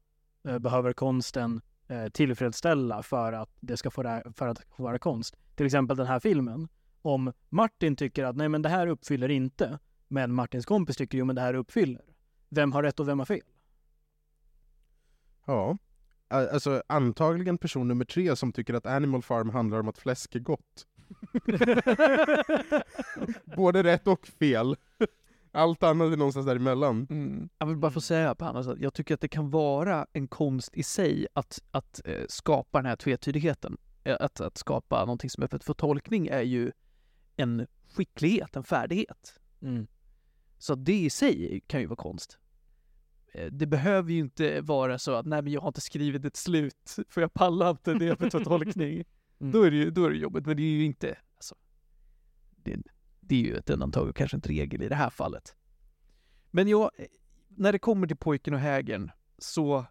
eh, 0.49 0.59
behöver 0.59 0.93
konsten 0.93 1.61
eh, 1.89 2.09
tillfredsställa 2.09 3.03
för 3.03 3.33
att 3.33 3.51
det 3.61 3.77
ska 3.77 3.91
få, 3.91 4.03
ra- 4.03 4.33
för 4.33 4.49
att 4.49 4.63
få 4.77 4.83
vara 4.83 4.99
konst. 4.99 5.37
Till 5.55 5.67
exempel 5.67 5.97
den 5.97 6.07
här 6.07 6.21
filmen. 6.21 6.69
Om 7.05 7.33
Martin 7.49 7.97
tycker 7.97 8.25
att 8.25 8.37
nej 8.37 8.49
men 8.49 8.63
det 8.63 8.69
här 8.69 8.87
uppfyller 8.87 9.29
inte, 9.29 9.79
men 10.09 10.33
Martins 10.35 10.67
kompis 10.67 10.97
tycker 10.97 11.19
ju 11.19 11.25
men 11.25 11.37
det 11.37 11.43
här 11.43 11.55
uppfyller. 11.55 12.03
Vem 12.49 12.73
har 12.73 12.83
rätt 12.83 13.01
och 13.01 13.09
vem 13.09 13.19
har 13.19 13.27
fel? 13.27 13.43
Ja. 15.47 15.79
Alltså 16.29 16.83
antagligen 16.87 17.59
person 17.59 17.89
nummer 17.89 18.05
tre 18.05 18.37
som 18.37 18.53
tycker 18.53 18.75
att 18.75 18.87
Animal 18.87 19.23
Farm 19.23 19.51
handlar 19.51 19.81
om 19.81 19.89
att 19.89 19.99
fläsk 19.99 20.35
är 20.35 20.39
gott. 20.41 20.87
Både 23.57 23.83
rätt 23.83 24.07
och 24.07 24.27
fel. 24.27 24.77
Allt 25.53 25.83
annat 25.83 26.13
är 26.13 26.17
någonstans 26.17 26.47
däremellan. 26.47 27.07
Mm. 27.11 27.49
Jag 27.59 27.67
vill 27.67 27.77
bara 27.77 27.93
få 27.93 28.01
säga 28.01 28.35
på 28.35 28.45
annat 28.45 28.65
sätt, 28.65 28.79
jag 28.81 28.95
tycker 28.95 29.15
att 29.15 29.21
det 29.21 29.29
kan 29.29 29.51
vara 29.51 30.07
en 30.13 30.29
konst 30.29 30.77
i 30.77 30.83
sig 30.83 31.27
att, 31.33 31.63
att 31.71 32.01
eh, 32.05 32.25
skapa 32.29 32.79
den 32.79 32.87
här 32.87 32.97
tvetydigheten. 32.97 33.77
Att, 34.05 34.41
att 34.41 34.59
skapa 34.59 35.01
någonting 35.01 35.31
som 35.31 35.43
är 35.43 35.45
öppet 35.45 35.65
för 35.65 35.75
tolkning 35.75 36.27
är 36.27 36.43
ju 36.43 36.73
en 37.37 37.67
skicklighet, 37.89 38.57
en 38.57 38.65
färdighet. 38.65 39.41
Så 40.59 40.73
att 40.73 40.85
det 40.85 41.01
i 41.05 41.11
sig 41.11 41.61
kan 41.67 41.81
ju 41.81 41.87
vara 41.87 41.97
konst. 41.97 42.39
Eh, 43.33 43.47
Det 43.53 43.67
behöver 43.67 44.13
ju 44.13 44.19
inte 44.19 44.61
vara 44.61 44.99
så 44.99 45.15
att 45.15 45.27
nej 45.27 45.43
men 45.43 45.53
jag 45.53 45.61
har 45.61 45.69
inte 45.69 45.81
skrivit 45.81 46.25
ett 46.25 46.37
slut 46.37 46.97
för 47.09 47.21
jag 47.21 47.35
pallar 47.35 47.71
inte, 47.71 47.95
det 47.95 48.17
för 48.17 48.45
tolkning. 48.45 49.05
Mm. 49.41 49.53
Då 49.53 49.63
är 49.63 49.71
det 49.71 49.77
ju 49.77 49.91
då 49.91 50.05
är 50.05 50.11
det 50.11 50.17
jobbigt, 50.17 50.47
men 50.47 50.57
det 50.57 50.63
är 50.63 50.71
ju 50.71 50.85
inte, 50.85 51.19
alltså, 51.35 51.55
det, 52.57 52.83
det 53.21 53.35
är 53.37 53.41
ju 53.41 53.57
ett 53.57 53.71
undantag 53.71 54.09
och 54.09 54.17
kanske 54.17 54.37
inte 54.37 54.49
regel 54.49 54.83
i 54.83 54.89
det 54.89 54.95
här 54.95 55.11
fallet. 55.11 55.57
Men 56.51 56.69
jag, 56.69 56.91
eh, 56.99 57.07
när 57.49 57.73
det 57.73 57.79
kommer 57.79 58.07
till 58.07 58.17
pojken 58.17 58.55
och 58.55 58.61
hägern 58.61 59.11
så 59.39 59.87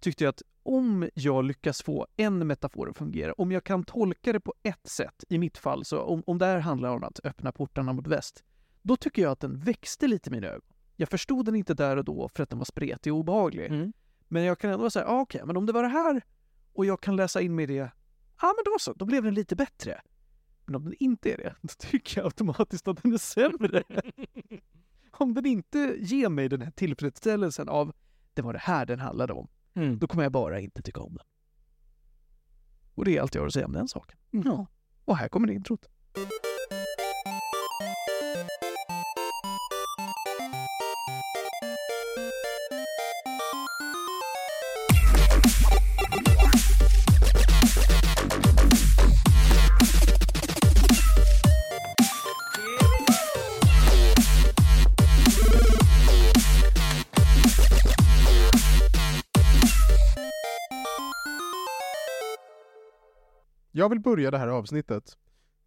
tyckte 0.00 0.24
jag 0.24 0.28
att 0.30 0.42
om 0.66 1.10
jag 1.14 1.44
lyckas 1.44 1.82
få 1.82 2.06
en 2.16 2.46
metafor 2.46 2.90
att 2.90 2.96
fungera, 2.96 3.32
om 3.32 3.52
jag 3.52 3.64
kan 3.64 3.84
tolka 3.84 4.32
det 4.32 4.40
på 4.40 4.54
ett 4.62 4.86
sätt, 4.86 5.24
i 5.28 5.38
mitt 5.38 5.58
fall, 5.58 5.84
så 5.84 6.00
om, 6.00 6.22
om 6.26 6.38
det 6.38 6.46
här 6.46 6.58
handlar 6.58 6.90
om 6.90 7.04
att 7.04 7.20
öppna 7.24 7.52
portarna 7.52 7.92
mot 7.92 8.06
väst, 8.06 8.44
då 8.82 8.96
tycker 8.96 9.22
jag 9.22 9.32
att 9.32 9.40
den 9.40 9.58
växte 9.58 10.06
lite 10.06 10.30
i 10.30 10.32
mina 10.32 10.46
ögon. 10.46 10.72
Jag 10.96 11.08
förstod 11.08 11.46
den 11.46 11.54
inte 11.54 11.74
där 11.74 11.96
och 11.96 12.04
då 12.04 12.28
för 12.34 12.42
att 12.42 12.50
den 12.50 12.58
var 12.58 12.64
spretig 12.64 13.12
och 13.12 13.18
obehaglig. 13.18 13.66
Mm. 13.66 13.92
Men 14.28 14.42
jag 14.42 14.58
kan 14.58 14.70
ändå 14.70 14.90
säga, 14.90 15.06
ah, 15.06 15.20
okej, 15.20 15.42
men 15.44 15.56
om 15.56 15.66
det 15.66 15.72
var 15.72 15.82
det 15.82 15.88
här 15.88 16.22
och 16.72 16.86
jag 16.86 17.00
kan 17.00 17.16
läsa 17.16 17.40
in 17.40 17.54
mig 17.54 17.62
i 17.62 17.66
det, 17.66 17.90
ja 18.40 18.54
men 18.56 18.72
då 18.72 18.78
så, 18.80 18.92
då 18.92 19.04
blev 19.04 19.22
den 19.22 19.34
lite 19.34 19.56
bättre. 19.56 20.00
Men 20.64 20.74
om 20.74 20.84
den 20.84 20.94
inte 20.98 21.32
är 21.32 21.36
det, 21.36 21.54
då 21.62 21.68
tycker 21.78 22.18
jag 22.18 22.24
automatiskt 22.24 22.88
att 22.88 23.02
den 23.02 23.12
är 23.12 23.18
sämre. 23.18 23.82
om 25.10 25.34
den 25.34 25.46
inte 25.46 25.96
ger 25.98 26.28
mig 26.28 26.48
den 26.48 26.62
här 26.62 26.70
tillfredsställelsen 26.70 27.68
av, 27.68 27.92
det 28.34 28.42
var 28.42 28.52
det 28.52 28.58
här 28.58 28.86
den 28.86 29.00
handlade 29.00 29.32
om, 29.32 29.48
Mm. 29.76 29.98
då 29.98 30.06
kommer 30.06 30.22
jag 30.22 30.32
bara 30.32 30.60
inte 30.60 30.82
tycka 30.82 31.00
om 31.00 31.14
den. 31.14 31.26
Och 32.94 33.04
det 33.04 33.16
är 33.16 33.20
allt 33.20 33.34
jag 33.34 33.42
har 33.42 33.46
att 33.46 33.52
säga 33.52 33.66
om 33.66 33.72
den 33.72 33.88
saken. 33.88 34.18
Ja. 34.30 34.66
Och 35.04 35.16
här 35.16 35.28
kommer 35.28 35.50
introt. 35.50 35.88
Jag 63.76 63.88
vill 63.88 64.00
börja 64.00 64.30
det 64.30 64.38
här 64.38 64.48
avsnittet 64.48 65.18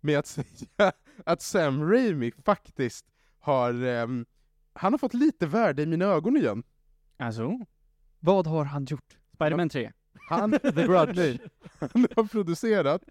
med 0.02 0.20
att 0.20 0.28
säga 0.28 0.92
att 1.26 1.42
Sam 1.42 1.92
Raimi 1.92 2.32
faktiskt 2.46 3.06
har, 3.40 3.84
ehm, 3.84 4.26
han 4.74 4.94
har 4.94 4.98
fått 4.98 5.14
lite 5.14 5.48
värde 5.48 5.82
i 5.82 5.86
mina 5.86 6.06
ögon 6.06 6.38
igen. 6.38 6.64
Alltså? 7.18 7.60
Vad 8.20 8.48
har 8.48 8.66
han 8.66 8.86
gjort? 8.86 9.18
Spiderman 9.34 9.70
3? 9.70 9.92
Han, 10.30 10.52
The 10.60 10.72
Grudge, 10.72 11.40
han 11.80 12.08
har 12.16 12.24
producerat 12.24 13.02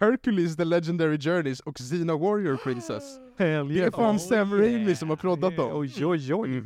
Hercules 0.00 0.56
The 0.56 0.64
Legendary 0.64 1.18
Journeys 1.18 1.60
och 1.60 1.78
Xena 1.78 2.16
Warrior 2.16 2.56
Princess. 2.56 3.18
Det 3.36 3.44
är 3.44 3.90
fan 3.90 4.20
Sam 4.20 4.54
Raimi 4.54 4.96
som 4.96 5.10
har 5.10 5.16
proddat 5.16 5.56
dem. 5.56 5.70
Oj, 5.72 6.06
oj, 6.06 6.34
oj. 6.34 6.62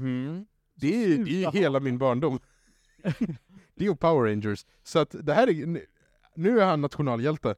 Det 0.74 1.04
är, 1.04 1.24
det 1.24 1.44
är 1.44 1.52
hela 1.52 1.80
min 1.80 1.98
barndom. 1.98 2.38
Det 3.74 3.86
är 3.86 3.94
Power 3.94 4.30
Rangers. 4.30 4.66
Så 4.82 4.98
att 4.98 5.14
det 5.22 5.34
här 5.34 5.48
är, 5.50 5.86
nu 6.34 6.60
är 6.60 6.64
han 6.66 6.80
nationalhjälte. 6.80 7.54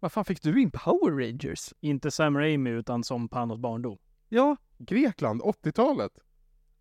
Vad 0.00 0.12
fan 0.12 0.24
fick 0.24 0.42
du 0.42 0.62
in 0.62 0.70
Power 0.70 1.12
Rangers? 1.26 1.74
Inte 1.80 2.10
Sam 2.10 2.36
Raimi 2.38 2.70
utan 2.70 3.04
som 3.04 3.28
Panos 3.28 3.58
barndom. 3.58 3.98
Ja, 4.28 4.56
Grekland, 4.78 5.42
80-talet. 5.42 6.12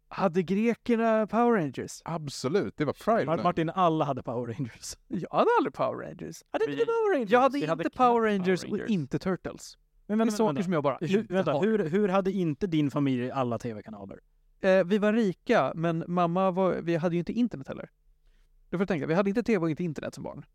hade 0.10 0.44
grekerna 0.44 1.28
Power 1.28 1.52
Rangers? 1.52 2.02
Absolut, 2.06 2.78
det 2.78 2.86
var 2.86 2.94
där. 3.38 3.44
Martin, 3.44 3.70
alla 3.70 4.06
hade 4.06 4.24
Power 4.24 4.54
Rangers. 4.54 4.98
Jag 5.08 5.30
hade 5.32 5.50
aldrig 5.60 5.74
Power 5.74 6.06
Rangers. 6.06 6.44
Hade 6.52 6.66
Vi- 6.68 6.74
inte 6.74 6.86
Power 6.86 7.14
Rangers? 7.14 7.30
Jag 7.32 7.40
hade 7.40 7.58
hade 7.58 7.58
inte 7.58 7.84
knappt 7.84 7.96
Power 7.98 8.10
Power 8.20 8.32
Rangers 8.32 8.64
och 8.64 8.72
Rangers. 8.72 8.90
inte 8.90 9.20
Turtles. 9.20 9.78
Men 10.06 10.18
Det 10.18 10.22
är 10.24 10.26
vänta, 10.26 10.38
saker 10.38 10.48
vänta. 10.54 10.64
som 10.64 10.74
jag 10.74 10.84
bara 10.84 10.98
Hur, 11.02 11.20
inte 11.20 11.34
vänta 11.34 11.52
har. 11.54 11.64
hur, 11.66 11.90
hur 11.90 12.08
hade 12.10 12.32
inte 12.32 12.68
din 12.68 12.92
familj 12.92 13.32
alla 13.32 13.60
tv-kanaler? 13.60 14.20
Eh, 14.62 14.84
vi 14.86 14.98
var 14.98 15.14
rika, 15.14 15.72
men 15.76 16.04
mamma 16.08 16.52
var, 16.52 16.74
vi 16.82 16.96
hade 16.96 17.16
ju 17.16 17.20
inte 17.20 17.34
internet 17.34 17.68
heller. 17.68 17.90
Du 18.70 18.78
får 18.78 18.86
tänka, 18.86 19.08
vi 19.08 19.14
hade 19.14 19.30
inte 19.30 19.44
tv 19.44 19.64
och 19.64 19.70
inte 19.70 19.84
internet 19.84 20.14
som 20.16 20.24
barn. 20.24 20.46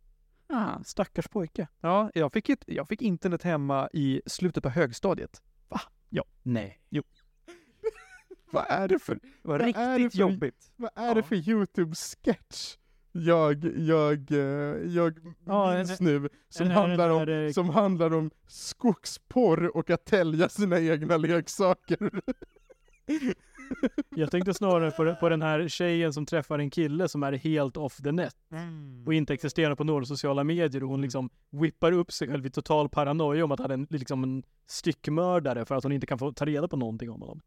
Ah, 0.54 0.82
stackars 0.84 1.28
pojke. 1.28 1.68
Ja, 1.80 2.10
jag 2.14 2.32
fick, 2.32 2.48
ett, 2.48 2.64
jag 2.66 2.88
fick 2.88 3.02
internet 3.02 3.42
hemma 3.42 3.88
i 3.92 4.22
slutet 4.26 4.62
på 4.62 4.68
högstadiet. 4.68 5.42
Nej. 6.44 6.80
Vad 8.52 8.64
är 8.68 8.88
det 8.88 8.98
för, 8.98 9.18
Vad 9.42 9.54
är 9.54 9.58
det 9.58 9.66
riktigt 9.98 10.12
för- 10.12 10.18
jobbigt. 10.20 10.72
vad 10.76 10.90
är 10.94 11.14
det 11.14 11.22
för 11.22 11.36
YouTube-sketch? 11.36 12.76
Jag, 13.12 13.64
jag, 13.78 14.30
eh, 14.30 14.38
jag 14.94 15.18
Ja, 15.46 15.74
minns 15.76 16.00
en- 16.00 16.06
nu, 16.06 16.28
som 16.48 16.66
en- 16.66 16.72
handlar, 16.72 17.10
om, 17.10 17.28
en- 17.28 17.54
som 17.54 17.68
handlar 17.70 18.14
om 18.14 18.30
skogsporr 18.46 19.76
och 19.76 19.90
att 19.90 20.04
tälja 20.04 20.48
sina 20.48 20.80
egna 20.80 21.16
leksaker. 21.16 22.10
Jag 24.16 24.30
tänkte 24.30 24.54
snarare 24.54 24.90
på, 24.90 25.14
på 25.20 25.28
den 25.28 25.42
här 25.42 25.68
tjejen 25.68 26.12
som 26.12 26.26
träffar 26.26 26.58
en 26.58 26.70
kille 26.70 27.08
som 27.08 27.22
är 27.22 27.32
helt 27.32 27.76
off 27.76 27.96
the 27.96 28.12
net. 28.12 28.36
Och 29.06 29.14
inte 29.14 29.34
existerar 29.34 29.74
på 29.74 29.84
några 29.84 30.04
sociala 30.04 30.44
medier 30.44 30.82
och 30.82 30.88
hon 30.88 31.02
liksom 31.02 31.30
whippar 31.50 31.92
upp 31.92 32.12
sig 32.12 32.28
själv 32.28 32.46
i 32.46 32.50
total 32.50 32.88
paranoia 32.88 33.44
om 33.44 33.52
att 33.52 33.60
han 33.60 33.70
är 33.70 33.74
en, 33.74 33.86
liksom 33.90 34.24
en 34.24 34.42
styckmördare 34.66 35.64
för 35.64 35.74
att 35.74 35.82
hon 35.82 35.92
inte 35.92 36.06
kan 36.06 36.18
få 36.18 36.32
ta 36.32 36.44
reda 36.44 36.68
på 36.68 36.76
någonting 36.76 37.10
om 37.10 37.20
honom. 37.20 37.40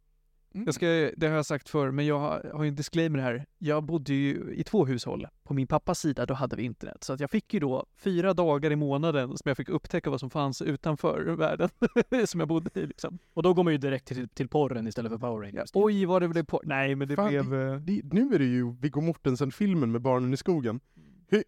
Jag 0.65 0.74
ska, 0.74 0.85
det 1.17 1.27
har 1.27 1.35
jag 1.35 1.45
sagt 1.45 1.69
förr, 1.69 1.91
men 1.91 2.05
jag 2.05 2.19
har, 2.53 2.63
ju 2.63 2.67
en 2.67 2.75
disclaimer 2.75 3.19
här. 3.19 3.45
Jag 3.57 3.83
bodde 3.83 4.13
ju 4.13 4.53
i 4.55 4.63
två 4.63 4.85
hushåll. 4.85 5.27
På 5.43 5.53
min 5.53 5.67
pappas 5.67 6.00
sida, 6.00 6.25
då 6.25 6.33
hade 6.33 6.55
vi 6.55 6.63
internet. 6.63 7.03
Så 7.03 7.13
att 7.13 7.19
jag 7.19 7.31
fick 7.31 7.53
ju 7.53 7.59
då 7.59 7.85
fyra 7.97 8.33
dagar 8.33 8.71
i 8.71 8.75
månaden 8.75 9.29
som 9.29 9.50
jag 9.50 9.57
fick 9.57 9.69
upptäcka 9.69 10.09
vad 10.09 10.19
som 10.19 10.29
fanns 10.29 10.62
utanför 10.62 11.21
världen 11.21 11.69
som 12.27 12.39
jag 12.39 12.50
bodde 12.50 12.79
i 12.79 12.85
liksom. 12.85 13.19
Och 13.33 13.43
då 13.43 13.53
går 13.53 13.63
man 13.63 13.74
ju 13.74 13.77
direkt 13.77 14.07
till, 14.07 14.29
till 14.29 14.47
porren 14.50 14.88
istället 14.88 15.12
för 15.12 15.17
Power 15.19 15.43
Ja, 15.45 15.47
Rangers. 15.51 15.69
oj, 15.74 16.05
vad 16.05 16.21
det 16.21 16.27
blev 16.27 16.43
på. 16.45 16.62
Nej, 16.63 16.95
men 16.95 17.07
det 17.07 17.15
Fan, 17.15 17.27
blev... 17.29 17.53
eh, 17.53 17.75
Det, 17.79 18.01
nu 18.13 18.35
är 18.35 18.39
det 18.39 18.45
ju 18.45 18.71
Viggo 18.79 19.01
Mortensen-filmen 19.01 19.91
med 19.91 20.01
barnen 20.01 20.33
i 20.33 20.38
skogen. 20.38 20.79
Hur, 21.27 21.43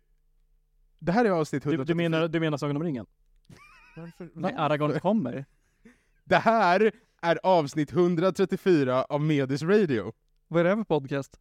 det 1.00 1.12
här 1.12 1.26
är 1.26 1.30
avsnitt 1.30 1.64
Du, 1.64 1.70
134. 1.70 1.86
du, 1.86 1.96
menar, 2.10 2.28
du 2.28 2.40
menar 2.40 2.58
Sagan 2.58 2.76
om 2.76 2.84
ringen? 2.84 3.06
Nej, 4.34 4.54
Aragorn 4.58 5.00
kommer. 5.00 5.46
Det 6.24 6.36
här 6.38 6.92
är 7.22 7.40
avsnitt 7.44 7.92
134 7.92 9.04
av 9.04 9.22
Medis 9.22 9.62
Radio. 9.62 10.14
Vad 10.48 10.60
är 10.60 10.64
det 10.64 10.70
här 10.70 10.78
för 10.78 10.84
podcast? 10.84 11.40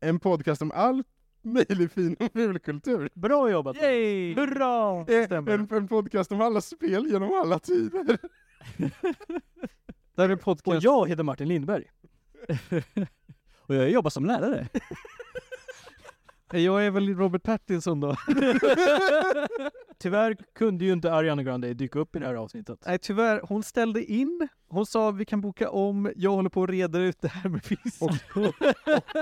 En 0.00 0.20
podcast 0.20 0.62
om 0.62 0.72
all 0.74 1.02
möjlig 1.42 1.92
fin 1.92 2.16
och 2.20 2.32
ful 2.32 2.58
kultur. 2.58 3.10
Bra 3.14 3.50
jobbat! 3.50 3.76
Yay! 3.76 4.34
Hurra! 4.34 5.00
Eh, 5.00 5.26
Stämmer. 5.26 5.52
En, 5.52 5.68
en 5.72 5.88
podcast 5.88 6.32
om 6.32 6.40
alla 6.40 6.60
spel 6.60 7.06
genom 7.06 7.32
alla 7.34 7.58
tider. 7.58 8.18
Det 10.14 10.22
här 10.22 10.28
är 10.28 10.32
en 10.32 10.38
Och 10.38 10.44
podcast... 10.44 10.84
jag 10.84 11.08
heter 11.08 11.22
Martin 11.22 11.48
Lindberg. 11.48 11.84
Och 13.58 13.74
jag 13.74 13.90
jobbar 13.90 14.10
som 14.10 14.26
lärare. 14.26 14.68
Jag 16.52 16.86
är 16.86 16.90
väl 16.90 17.14
Robert 17.16 17.42
Pattinson 17.42 18.00
då? 18.00 18.16
Tyvärr 19.98 20.36
kunde 20.54 20.84
ju 20.84 20.92
inte 20.92 21.12
Ariana 21.12 21.42
Grande 21.42 21.74
dyka 21.74 21.98
upp 21.98 22.16
i 22.16 22.18
det 22.18 22.26
här 22.26 22.34
avsnittet. 22.34 22.82
Nej, 22.86 22.98
tyvärr. 22.98 23.40
Hon 23.44 23.62
ställde 23.62 24.04
in. 24.04 24.48
Hon 24.68 24.86
sa 24.86 25.10
vi 25.10 25.24
kan 25.24 25.40
boka 25.40 25.70
om. 25.70 26.12
Jag 26.16 26.30
håller 26.30 26.50
på 26.50 26.62
att 26.62 26.70
reda 26.70 26.98
ut 26.98 27.20
det 27.20 27.28
här 27.28 27.50
med 27.50 27.64
fisk. 27.64 28.02
Och, 28.02 28.10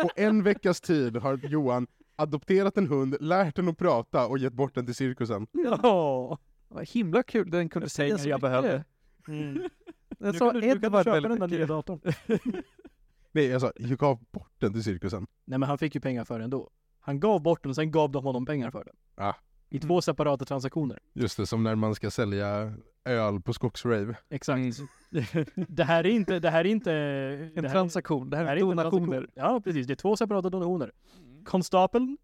På 0.02 0.10
en 0.16 0.42
veckas 0.42 0.80
tid 0.80 1.16
har 1.16 1.40
Johan 1.42 1.86
adopterat 2.16 2.76
en 2.78 2.86
hund, 2.86 3.16
lärt 3.20 3.56
den 3.56 3.68
att 3.68 3.78
prata 3.78 4.26
och 4.26 4.38
gett 4.38 4.52
bort 4.52 4.74
den 4.74 4.86
till 4.86 4.94
cirkusen. 4.94 5.46
Ja! 5.52 6.38
Vad 6.68 6.88
himla 6.88 7.22
kul. 7.22 7.50
Den 7.50 7.68
kunde 7.68 7.88
säga 7.88 8.18
så 8.18 8.28
jag 8.28 8.36
mycket. 8.36 8.40
behövde. 8.40 8.84
Mm. 9.28 9.68
Den 10.08 10.32
Du 10.32 10.38
sa 10.38 10.50
kan, 10.50 10.60
du 10.60 10.66
Edvard 10.66 11.04
köpa 11.04 11.28
den 11.28 11.38
där 11.40 11.48
nya 11.48 11.66
datorn. 11.66 12.00
Nej, 13.32 13.46
jag 13.46 13.60
sa, 13.60 13.72
jag 13.76 13.98
gav 13.98 14.18
bort 14.32 14.52
den 14.58 14.72
till 14.72 14.84
cirkusen. 14.84 15.26
Nej 15.44 15.58
men 15.58 15.68
han 15.68 15.78
fick 15.78 15.94
ju 15.94 16.00
pengar 16.00 16.24
för 16.24 16.34
den 16.34 16.44
ändå. 16.44 16.70
Han 17.06 17.20
gav 17.20 17.42
bort 17.42 17.62
den 17.62 17.70
och 17.70 17.76
sen 17.76 17.90
gav 17.90 18.10
de 18.10 18.24
honom 18.24 18.46
pengar 18.46 18.70
för 18.70 18.84
den. 18.84 18.94
Ah. 19.26 19.34
I 19.68 19.78
två 19.78 20.02
separata 20.02 20.44
transaktioner. 20.44 20.98
Just 21.12 21.36
det, 21.36 21.46
som 21.46 21.62
när 21.62 21.74
man 21.74 21.94
ska 21.94 22.10
sälja 22.10 22.72
öl 23.04 23.40
på 23.40 23.52
skogsrave. 23.52 24.16
Exakt. 24.30 24.78
det 25.68 25.84
här 25.84 26.06
är 26.06 26.10
inte, 26.10 26.38
det 26.38 26.50
här 26.50 26.60
är 26.60 26.68
inte... 26.68 26.92
En 26.92 27.62
det 27.62 27.68
här, 27.68 27.74
transaktion. 27.74 28.30
Det 28.30 28.36
här 28.36 28.44
det 28.44 28.50
är 28.50 28.54
här 28.54 28.56
är 28.56 28.60
donationer. 28.60 29.06
transaktion. 29.06 29.32
Ja 29.34 29.60
precis, 29.60 29.86
det 29.86 29.92
är 29.92 29.94
två 29.94 30.16
separata 30.16 30.50
donationer. 30.50 30.92
Konstapeln, 31.44 32.16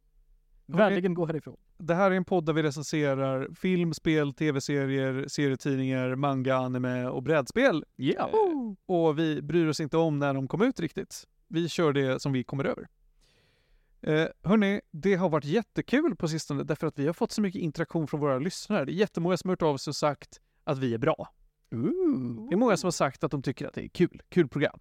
vänligen 0.66 1.14
gå 1.14 1.26
härifrån. 1.26 1.56
Det 1.78 1.94
här 1.94 2.10
är 2.10 2.14
en 2.14 2.24
podd 2.24 2.46
där 2.46 2.52
vi 2.52 2.62
recenserar 2.62 3.48
film, 3.54 3.94
spel, 3.94 4.32
tv-serier, 4.32 5.28
serietidningar, 5.28 6.14
manga, 6.14 6.56
anime 6.56 7.06
och 7.06 7.22
brädspel. 7.22 7.84
Ja. 7.96 8.30
Och 8.86 9.18
vi 9.18 9.42
bryr 9.42 9.66
oss 9.66 9.80
inte 9.80 9.96
om 9.96 10.18
när 10.18 10.34
de 10.34 10.48
kommer 10.48 10.66
ut 10.66 10.80
riktigt. 10.80 11.24
Vi 11.48 11.68
kör 11.68 11.92
det 11.92 12.22
som 12.22 12.32
vi 12.32 12.44
kommer 12.44 12.64
över. 12.64 12.88
Eh, 14.02 14.28
hörni, 14.42 14.80
det 14.90 15.14
har 15.14 15.28
varit 15.28 15.44
jättekul 15.44 16.16
på 16.16 16.28
sistone 16.28 16.64
därför 16.64 16.86
att 16.86 16.98
vi 16.98 17.06
har 17.06 17.12
fått 17.12 17.32
så 17.32 17.40
mycket 17.40 17.60
interaktion 17.60 18.06
från 18.06 18.20
våra 18.20 18.38
lyssnare. 18.38 18.84
Det 18.84 18.92
är 18.92 18.94
jättemånga 18.94 19.36
som 19.36 19.48
har 19.48 19.52
hört 19.52 19.62
av 19.62 19.76
sig 19.76 19.90
och 19.90 19.96
sagt 19.96 20.40
att 20.64 20.78
vi 20.78 20.94
är 20.94 20.98
bra. 20.98 21.28
Det 22.48 22.54
är 22.54 22.56
många 22.56 22.76
som 22.76 22.86
har 22.86 22.92
sagt 22.92 23.24
att 23.24 23.30
de 23.30 23.42
tycker 23.42 23.66
att 23.66 23.74
det 23.74 23.84
är 23.84 23.88
kul, 23.88 24.22
kul 24.28 24.48
program. 24.48 24.80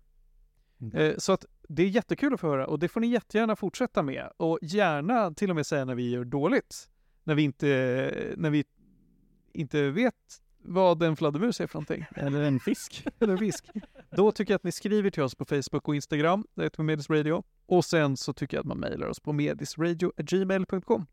Eh, 0.93 1.17
så 1.17 1.31
att 1.31 1.45
det 1.69 1.83
är 1.83 1.87
jättekul 1.87 2.33
att 2.33 2.39
få 2.39 2.47
höra 2.47 2.67
och 2.67 2.79
det 2.79 2.87
får 2.87 3.01
ni 3.01 3.07
jättegärna 3.07 3.55
fortsätta 3.55 4.03
med 4.03 4.29
och 4.37 4.59
gärna 4.61 5.33
till 5.33 5.49
och 5.49 5.55
med 5.55 5.65
säga 5.65 5.85
när 5.85 5.95
vi 5.95 6.09
gör 6.09 6.23
dåligt. 6.23 6.89
När 7.23 7.35
vi 7.35 7.43
inte, 7.43 8.33
när 8.37 8.49
vi 8.49 8.63
inte 9.53 9.89
vet 9.89 10.41
vad 10.57 11.03
en 11.03 11.15
fladdermus 11.15 11.61
är 11.61 11.67
för 11.67 11.75
någonting. 11.75 12.05
Eller 12.15 12.41
en 12.41 12.59
fisk. 12.59 13.07
Eller 13.19 13.37
fisk. 13.37 13.65
Då 14.15 14.31
tycker 14.31 14.53
jag 14.53 14.55
att 14.55 14.63
ni 14.63 14.71
skriver 14.71 15.09
till 15.09 15.23
oss 15.23 15.35
på 15.35 15.45
Facebook 15.45 15.87
och 15.87 15.95
Instagram, 15.95 16.45
det 16.55 16.63
heter 16.63 16.83
Medis 16.83 17.09
Radio. 17.09 17.43
Och 17.65 17.85
sen 17.85 18.17
så 18.17 18.33
tycker 18.33 18.57
jag 18.57 18.61
att 18.61 18.67
man 18.67 18.77
mejlar 18.79 19.07
oss 19.07 19.19
på 19.19 19.33
medisradio.gmail.com. 19.33 21.05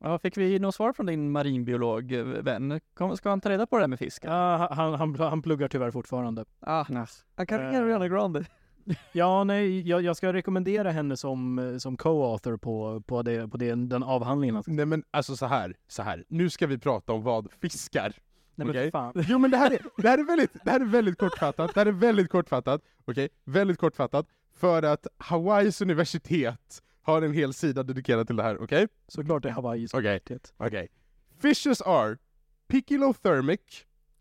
Ja, 0.00 0.18
fick 0.18 0.36
vi 0.36 0.58
något 0.58 0.74
svar 0.74 0.92
från 0.92 1.06
din 1.06 1.30
marinbiolog-vän? 1.32 2.80
Kom- 2.94 3.16
Ska 3.16 3.28
han 3.28 3.40
ta 3.40 3.50
reda 3.50 3.66
på 3.66 3.76
det 3.76 3.82
här 3.82 3.88
med 3.88 3.98
fiskar? 3.98 4.32
Ja, 4.36 4.68
han, 4.72 4.94
han, 4.94 5.14
han 5.18 5.42
pluggar 5.42 5.68
tyvärr 5.68 5.90
fortfarande. 5.90 6.44
Ah, 6.60 6.80
Ah. 6.80 7.06
han 7.36 7.46
kan 7.46 7.60
Eh. 7.60 7.66
ringa 7.66 7.80
Ariana 7.82 8.08
Grande. 8.08 8.44
Ja, 9.12 9.44
nej, 9.44 9.88
jag, 9.88 10.02
jag 10.02 10.16
ska 10.16 10.32
rekommendera 10.32 10.90
henne 10.90 11.16
som, 11.16 11.58
eh, 11.58 11.76
som 11.76 11.96
co-author 11.96 12.56
på, 12.56 13.00
på, 13.06 13.22
det, 13.22 13.48
på 13.48 13.56
det, 13.56 13.74
den 13.74 14.02
avhandlingen. 14.02 14.62
Nej 14.66 14.86
men 14.86 15.04
alltså 15.10 15.36
så 15.36 15.46
här, 15.46 15.76
så 15.88 16.02
här. 16.02 16.24
Nu 16.28 16.50
ska 16.50 16.66
vi 16.66 16.78
prata 16.78 17.12
om 17.12 17.22
vad 17.22 17.48
fiskar. 17.60 18.12
Nej, 18.66 18.82
men 18.82 18.90
fan. 18.92 19.24
Jo 19.28 19.38
men 19.38 19.50
det 19.50 19.56
här 19.56 19.70
är, 19.70 19.80
det 19.96 20.08
här 20.08 20.18
är, 20.18 20.24
väldigt, 20.24 20.50
det 20.64 20.70
här 20.70 20.80
är 20.80 20.84
väldigt 20.84 21.18
kortfattat, 21.18 21.74
det 21.74 21.80
här 21.80 21.86
är 21.86 21.92
väldigt 21.92 22.30
kortfattat, 22.30 22.80
okej? 23.04 23.28
Väldigt 23.44 23.78
kortfattat, 23.78 24.26
för 24.54 24.82
att 24.82 25.06
Hawaiis 25.18 25.80
universitet 25.80 26.82
har 27.02 27.22
en 27.22 27.32
hel 27.32 27.52
sida 27.54 27.82
dedikerad 27.82 28.26
till 28.26 28.36
det 28.36 28.42
här, 28.42 28.62
okej? 28.62 28.88
Såklart 29.08 29.42
det 29.42 29.48
är 29.48 29.52
Hawaii. 29.52 29.86
Okej, 29.92 30.20
okej. 30.56 30.88
Fishes 31.42 31.80
are 31.80 32.16
picilothermic, 32.68 33.60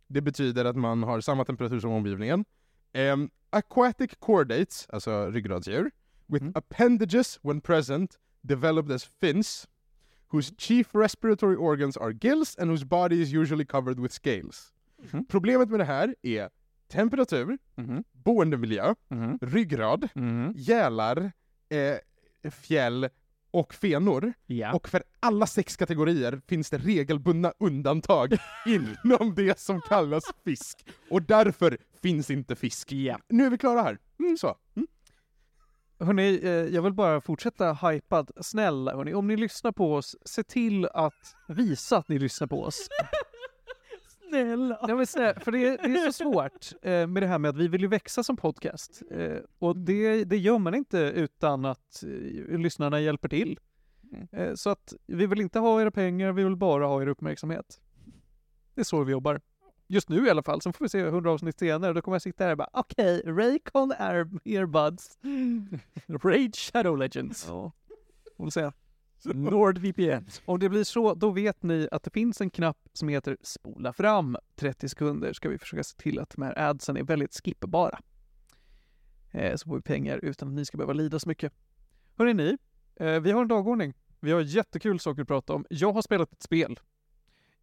det 0.07 0.21
betyder 0.21 0.65
att 0.65 0.75
man 0.75 1.03
har 1.03 1.21
samma 1.21 1.45
temperatur 1.45 1.79
som 1.79 1.91
omgivningen. 1.91 2.45
Em, 2.93 3.29
aquatic 3.50 4.12
chordates, 4.19 4.88
alltså 4.89 5.29
ryggradsdjur, 5.31 5.91
with 6.27 6.43
Mm. 6.43 6.53
appendages 6.55 7.39
when 7.43 7.62
present 7.62 8.17
developed 8.41 8.91
as 8.95 9.03
fins, 9.05 9.67
whose 10.31 10.53
chief 10.57 10.95
respiratory 10.95 11.55
organs 11.55 11.97
are 11.97 12.13
gills 12.21 12.57
and 12.59 12.69
whose 12.71 12.85
body 12.85 13.21
is 13.21 13.33
usually 13.33 13.65
covered 13.65 14.00
with 14.00 14.13
scales. 14.13 14.73
Mhm. 15.11 15.25
Problemet 15.25 15.69
med 15.69 15.79
det 15.79 15.85
här 15.85 16.15
är 16.21 16.50
temperatur, 16.88 17.57
Mhm. 17.75 18.03
boendemiljö, 18.11 18.95
Mhm. 19.09 19.38
ryggrad, 19.41 20.07
Mhm. 20.15 20.53
gälar, 20.55 21.31
eh, 21.69 22.51
fjäll 22.51 23.09
och 23.51 23.73
fenor. 23.73 24.33
Ja. 24.45 24.73
Och 24.73 24.89
för 24.89 25.03
alla 25.19 25.47
sex 25.47 25.77
kategorier 25.77 26.41
finns 26.47 26.69
det 26.69 26.77
regelbundna 26.77 27.53
undantag 27.59 28.33
inom 28.65 29.35
det 29.35 29.59
som 29.59 29.81
kallas 29.81 30.23
fisk. 30.43 30.85
Och 31.09 31.21
därför 31.21 31.77
finns 32.01 32.29
inte 32.31 32.55
fisk. 32.55 32.91
Ja. 32.91 33.19
Nu 33.29 33.45
är 33.45 33.50
vi 33.50 33.57
klara 33.57 33.81
här. 33.81 33.97
Mm, 34.19 34.38
så. 34.38 34.55
Mm. 34.75 34.88
Hörni, 36.01 36.39
eh, 36.43 36.51
jag 36.51 36.81
vill 36.81 36.93
bara 36.93 37.22
fortsätta 37.22 37.74
hypad. 37.74 38.31
Snälla 38.41 38.96
hörni, 38.96 39.13
om 39.13 39.27
ni 39.27 39.38
lyssnar 39.38 39.72
på 39.72 39.93
oss, 39.93 40.15
se 40.25 40.43
till 40.43 40.86
att 40.86 41.36
visa 41.48 41.98
att 41.98 42.10
ni 42.10 42.20
lyssnar 42.20 42.48
på 42.48 42.63
oss. 42.63 42.88
Snälla. 44.29 44.79
Ja, 44.88 44.96
men 44.96 45.08
snälla, 45.08 45.39
för 45.39 45.51
det 45.51 45.67
är, 45.67 45.77
det 45.77 46.00
är 46.00 46.05
så 46.05 46.12
svårt 46.12 46.72
eh, 46.81 47.08
med 47.08 47.24
det 47.24 47.27
här 47.27 47.39
med 47.39 47.50
att 47.50 47.55
vi 47.55 47.67
vill 47.67 47.81
ju 47.81 47.88
växa 47.88 48.24
som 48.24 48.38
podcast. 48.38 49.01
Eh, 49.12 49.38
och 49.60 49.77
det, 49.77 50.24
det 50.24 50.38
gör 50.38 50.60
man 50.60 50.75
inte 50.75 50.98
utan 50.98 51.65
att 51.65 52.03
eh, 52.03 52.60
lyssnarna 52.60 53.00
hjälper 53.00 53.29
till. 53.29 53.60
Eh, 54.31 54.53
så 54.55 54.70
att 54.70 54.93
vi 55.08 55.27
vill 55.27 55.41
inte 55.41 55.60
ha 55.60 55.81
era 55.81 55.91
pengar, 55.91 56.31
vi 56.31 56.43
vill 56.43 56.55
bara 56.55 56.86
ha 56.86 57.01
er 57.01 57.08
uppmärksamhet. 57.08 57.81
Det 58.75 58.81
är 58.81 58.86
så 58.86 59.03
vi 59.03 59.12
jobbar. 59.12 59.41
Just 59.91 60.10
nu 60.10 60.27
i 60.27 60.29
alla 60.29 60.43
fall, 60.43 60.62
sen 60.62 60.74
får 60.74 60.86
vi 60.86 60.89
se 60.89 61.00
100 61.00 61.31
avsnitt 61.31 61.60
senare, 61.60 61.93
då 61.93 62.01
kommer 62.01 62.15
jag 62.15 62.21
sitta 62.21 62.43
här 62.43 62.51
och 62.51 62.57
bara 62.57 62.69
okej, 62.74 63.21
Raycon 63.25 63.93
Air 64.00 64.29
earbuds. 64.45 65.17
Raid 66.24 66.55
Shadow 66.55 66.98
Legends. 66.98 67.45
Ja, 67.48 67.71
får 68.38 68.45
vi 68.45 68.51
se. 68.51 68.71
NordVPN. 69.24 70.25
Om 70.45 70.60
det 70.60 70.69
blir 70.69 70.83
så, 70.83 71.13
då 71.13 71.29
vet 71.29 71.63
ni 71.63 71.88
att 71.91 72.03
det 72.03 72.10
finns 72.10 72.41
en 72.41 72.50
knapp 72.50 72.77
som 72.93 73.07
heter 73.07 73.38
spola 73.41 73.93
fram 73.93 74.38
30 74.55 74.89
sekunder. 74.89 75.33
Ska 75.33 75.50
vi 75.50 75.57
försöka 75.57 75.83
se 75.83 75.98
till 75.98 76.19
att 76.19 76.29
de 76.29 76.41
här 76.41 76.60
adsen 76.60 76.98
är 76.98 77.03
väldigt 77.03 77.41
skippbara. 77.43 78.00
Eh, 79.31 79.55
så 79.55 79.69
får 79.69 79.75
vi 79.75 79.81
pengar 79.81 80.19
utan 80.24 80.48
att 80.48 80.53
ni 80.53 80.65
ska 80.65 80.77
behöva 80.77 80.93
lida 80.93 81.19
så 81.19 81.29
mycket. 81.29 81.53
Hörrni 82.17 82.33
ni, 82.33 82.57
eh, 82.95 83.19
vi 83.19 83.31
har 83.31 83.41
en 83.41 83.48
dagordning. 83.48 83.93
Vi 84.19 84.31
har 84.31 84.41
jättekul 84.41 85.00
saker 85.00 85.21
att 85.21 85.27
prata 85.27 85.53
om. 85.53 85.65
Jag 85.69 85.93
har 85.93 86.01
spelat 86.01 86.33
ett 86.33 86.43
spel. 86.43 86.79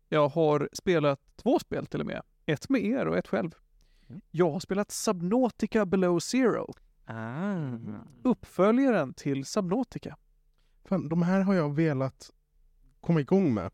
Jag 0.08 0.28
har 0.28 0.68
spelat 0.72 1.20
två 1.36 1.58
spel 1.58 1.86
till 1.86 2.00
och 2.00 2.06
med. 2.06 2.22
Ett 2.46 2.68
med 2.68 2.84
er 2.84 3.06
och 3.06 3.16
ett 3.18 3.28
själv. 3.28 3.50
Jag 4.30 4.50
har 4.50 4.60
spelat 4.60 4.90
Subnautica 4.90 5.86
Below 5.86 6.18
Zero, 6.18 6.74
Ah. 7.04 7.78
uppföljaren 8.24 9.14
till 9.14 9.44
Subnautica. 9.44 10.16
Fan, 10.84 11.08
de 11.08 11.22
här 11.22 11.40
har 11.40 11.54
jag 11.54 11.74
velat 11.74 12.30
komma 13.00 13.20
igång 13.20 13.54
med. 13.54 13.70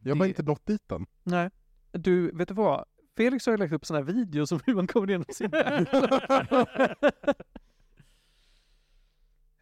Jag 0.00 0.10
har 0.10 0.16
bara 0.18 0.24
Det- 0.24 0.28
inte 0.28 0.42
nått 0.42 0.66
dit 0.66 0.92
än. 0.92 1.06
Nej. 1.22 1.50
Du, 1.92 2.30
vet 2.36 2.48
du 2.48 2.54
vad? 2.54 2.84
Felix 3.16 3.46
har 3.46 3.52
ju 3.52 3.56
lagt 3.56 3.72
upp 3.72 3.86
sådana 3.86 4.06
här 4.06 4.12
videos 4.12 4.52
om 4.52 4.60
hur 4.66 4.74
man 4.74 4.86
kommer 4.86 5.08
igenom 5.10 5.26
sin 5.30 5.50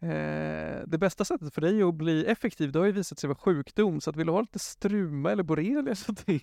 Eh, 0.01 0.83
det 0.87 0.97
bästa 0.97 1.25
sättet 1.25 1.53
för 1.53 1.61
dig 1.61 1.83
att 1.83 1.93
bli 1.93 2.25
effektiv, 2.25 2.71
det 2.71 2.79
har 2.79 2.85
ju 2.85 2.91
visat 2.91 3.19
sig 3.19 3.27
vara 3.27 3.37
sjukdom, 3.37 4.01
så 4.01 4.09
att 4.09 4.15
vill 4.15 4.27
du 4.27 4.33
ha 4.33 4.41
lite 4.41 4.59
struma 4.59 5.31
eller 5.31 5.43
borrelia 5.43 5.95
så 5.95 6.11
det 6.25 6.39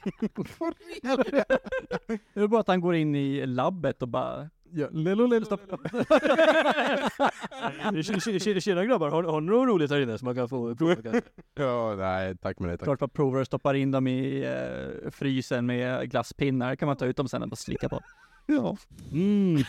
Det 2.35 2.41
är 2.41 2.47
bara 2.47 2.61
att 2.61 2.69
han 2.69 2.81
går 2.81 2.95
in 2.95 3.15
i 3.15 3.47
labbet 3.47 4.03
och 4.03 4.09
bara... 4.09 4.51
ja, 4.71 4.89
lillo, 4.91 5.27
lillo, 5.27 5.45
stopp. 5.45 5.61
Tjena 8.63 8.85
grabbar, 8.85 9.11
har, 9.11 9.23
har 9.23 9.41
ni 9.41 9.51
något 9.51 9.69
roligt 9.69 9.91
här 9.91 10.01
inne 10.01 10.19
som 10.19 10.27
man 10.27 10.35
kan 10.35 10.49
få 10.49 10.77
prova? 10.77 10.95
kanske? 10.95 11.23
Ja, 11.55 11.95
nej, 11.99 12.37
tack 12.37 12.59
men 12.59 12.69
nej 12.69 12.79
tack. 12.79 12.85
Klart 12.85 13.01
man 13.01 13.11
provar 13.11 13.41
och 13.41 13.47
stoppar 13.47 13.75
in 13.75 13.91
dem 13.91 14.07
i 14.07 14.45
eh, 14.45 15.11
frysen 15.11 15.67
med 15.67 16.11
glasspinnar. 16.11 16.77
kan 16.77 16.87
man 16.87 16.97
ta 16.97 17.07
ut 17.07 17.17
dem 17.17 17.29
sen 17.29 17.43
och 17.43 17.49
bara 17.49 17.57
slicka 17.57 17.89
på. 17.89 18.01
Ja. 18.47 18.77
Mm. 19.13 19.63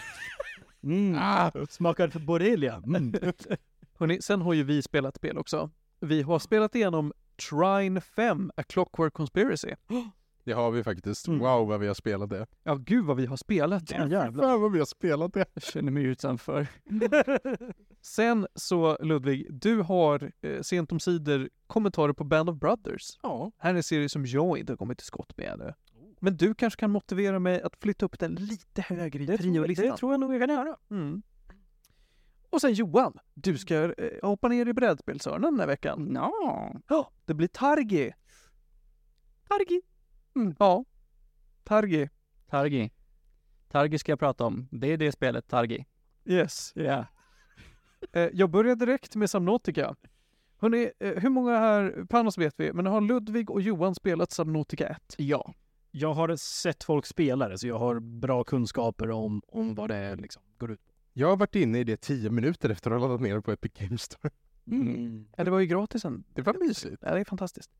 Mm. 0.83 1.17
Ah, 1.19 1.51
Smakar 1.69 2.19
borrelia. 2.19 2.81
Mm. 2.85 3.13
Hörrni, 3.99 4.21
sen 4.21 4.41
har 4.41 4.53
ju 4.53 4.63
vi 4.63 4.81
spelat 4.81 5.15
spel 5.15 5.37
också. 5.37 5.69
Vi 5.99 6.21
har 6.21 6.39
spelat 6.39 6.75
igenom 6.75 7.13
Trine 7.49 8.01
5, 8.01 8.51
A 8.57 8.63
Clockwork 8.63 9.13
Conspiracy. 9.13 9.69
det 10.43 10.53
har 10.53 10.71
vi 10.71 10.83
faktiskt. 10.83 11.27
Mm. 11.27 11.39
Wow 11.39 11.67
vad 11.67 11.79
vi 11.79 11.87
har 11.87 11.93
spelat 11.93 12.29
det. 12.29 12.47
Ja, 12.63 12.75
gud 12.75 13.05
vad 13.05 13.17
vi 13.17 13.25
har 13.25 13.37
spelat. 13.37 13.91
Ja, 13.91 14.07
jävlar. 14.07 14.43
Fan 14.43 14.61
vad 14.61 14.71
vi 14.71 14.79
har 14.79 14.85
spelat 14.85 15.33
det. 15.33 15.45
Jag 15.53 15.63
känner 15.63 15.91
mig 15.91 16.03
utanför. 16.03 16.67
Sen 18.01 18.47
så 18.55 18.97
Ludvig, 19.01 19.47
du 19.53 19.81
har 19.81 20.31
eh, 20.41 20.61
sent 20.61 20.91
om 20.91 20.99
sidor 20.99 21.49
kommentarer 21.67 22.13
på 22.13 22.23
Band 22.23 22.49
of 22.49 22.55
Brothers. 22.59 23.19
Ja. 23.21 23.51
Här 23.57 23.69
är 23.69 23.75
en 23.77 23.83
serie 23.83 24.09
som 24.09 24.25
jag 24.25 24.57
inte 24.57 24.71
har 24.71 24.77
kommit 24.77 24.97
till 24.97 25.07
skott 25.07 25.37
med 25.37 25.47
ännu. 25.47 25.73
Men 26.19 26.37
du 26.37 26.53
kanske 26.53 26.79
kan 26.79 26.91
motivera 26.91 27.39
mig 27.39 27.61
att 27.61 27.75
flytta 27.81 28.05
upp 28.05 28.19
den 28.19 28.35
lite 28.35 28.81
högre 28.81 29.23
i 29.23 29.25
Det, 29.25 29.37
tror, 29.37 29.51
priolistan? 29.51 29.85
det 29.87 29.97
tror 29.97 30.13
jag 30.13 30.19
nog 30.19 30.33
jag 30.33 30.41
kan 30.41 30.55
göra. 30.55 30.75
Mm. 30.91 31.21
Och 32.55 32.61
sen 32.61 32.73
Johan, 32.73 33.19
du 33.33 33.57
ska 33.57 33.75
eh, 33.75 34.09
hoppa 34.21 34.47
ner 34.47 34.65
i 34.67 34.73
brädspelshörnan 34.73 35.53
den 35.53 35.59
här 35.59 35.67
veckan. 35.67 36.11
Ja. 36.15 36.73
Ja, 36.87 37.11
det 37.25 37.33
blir 37.33 37.47
Targi. 37.47 38.11
Targi. 39.47 39.81
Mm. 40.35 40.55
Ja, 40.59 40.85
Targi. 41.63 42.09
Targi. 42.49 42.91
Targi 43.71 43.99
ska 43.99 44.11
jag 44.11 44.19
prata 44.19 44.45
om. 44.45 44.67
Det 44.71 44.87
är 44.87 44.97
det 44.97 45.11
spelet, 45.11 45.47
Targi. 45.47 45.85
Yes. 46.25 46.71
Ja. 46.75 47.05
Eh, 48.11 48.29
jag 48.33 48.49
börjar 48.49 48.75
direkt 48.75 49.15
med 49.15 49.29
Subnautica. 49.29 49.95
Hörrni, 50.57 50.91
eh, 50.99 51.13
hur 51.13 51.29
många 51.29 51.59
här, 51.59 52.05
Panos 52.09 52.37
vet 52.37 52.53
vi, 52.57 52.73
men 52.73 52.85
har 52.85 53.01
Ludvig 53.01 53.49
och 53.49 53.61
Johan 53.61 53.95
spelat 53.95 54.31
Subnautica 54.31 54.87
1? 54.87 55.15
Ja. 55.17 55.53
Jag 55.91 56.13
har 56.13 56.35
sett 56.35 56.83
folk 56.83 57.05
spela 57.05 57.49
det, 57.49 57.57
så 57.57 57.67
jag 57.67 57.79
har 57.79 57.99
bra 57.99 58.43
kunskaper 58.43 59.11
om, 59.11 59.41
om 59.47 59.75
vad 59.75 59.89
det 59.89 60.15
liksom 60.15 60.43
går 60.57 60.71
ut 60.71 60.85
på. 60.85 60.94
Jag 61.17 61.27
har 61.27 61.37
varit 61.37 61.55
inne 61.55 61.79
i 61.79 61.83
det 61.83 61.97
tio 61.97 62.29
minuter 62.29 62.69
efter 62.69 62.91
att 62.91 63.01
ha 63.01 63.07
laddat 63.07 63.21
ner 63.21 63.35
det 63.35 63.41
på 63.41 63.51
Epic 63.51 63.71
Games 63.73 64.01
Store. 64.01 64.29
Mm. 64.67 65.27
Ja, 65.37 65.43
det 65.43 65.51
var 65.51 65.59
ju 65.59 65.65
gratis 65.65 66.05
än. 66.05 66.23
Det 66.33 66.41
var 66.41 66.67
mysigt. 66.67 66.97
Ja, 67.01 67.13
det 67.13 67.19
är 67.19 67.25
fantastiskt. 67.25 67.71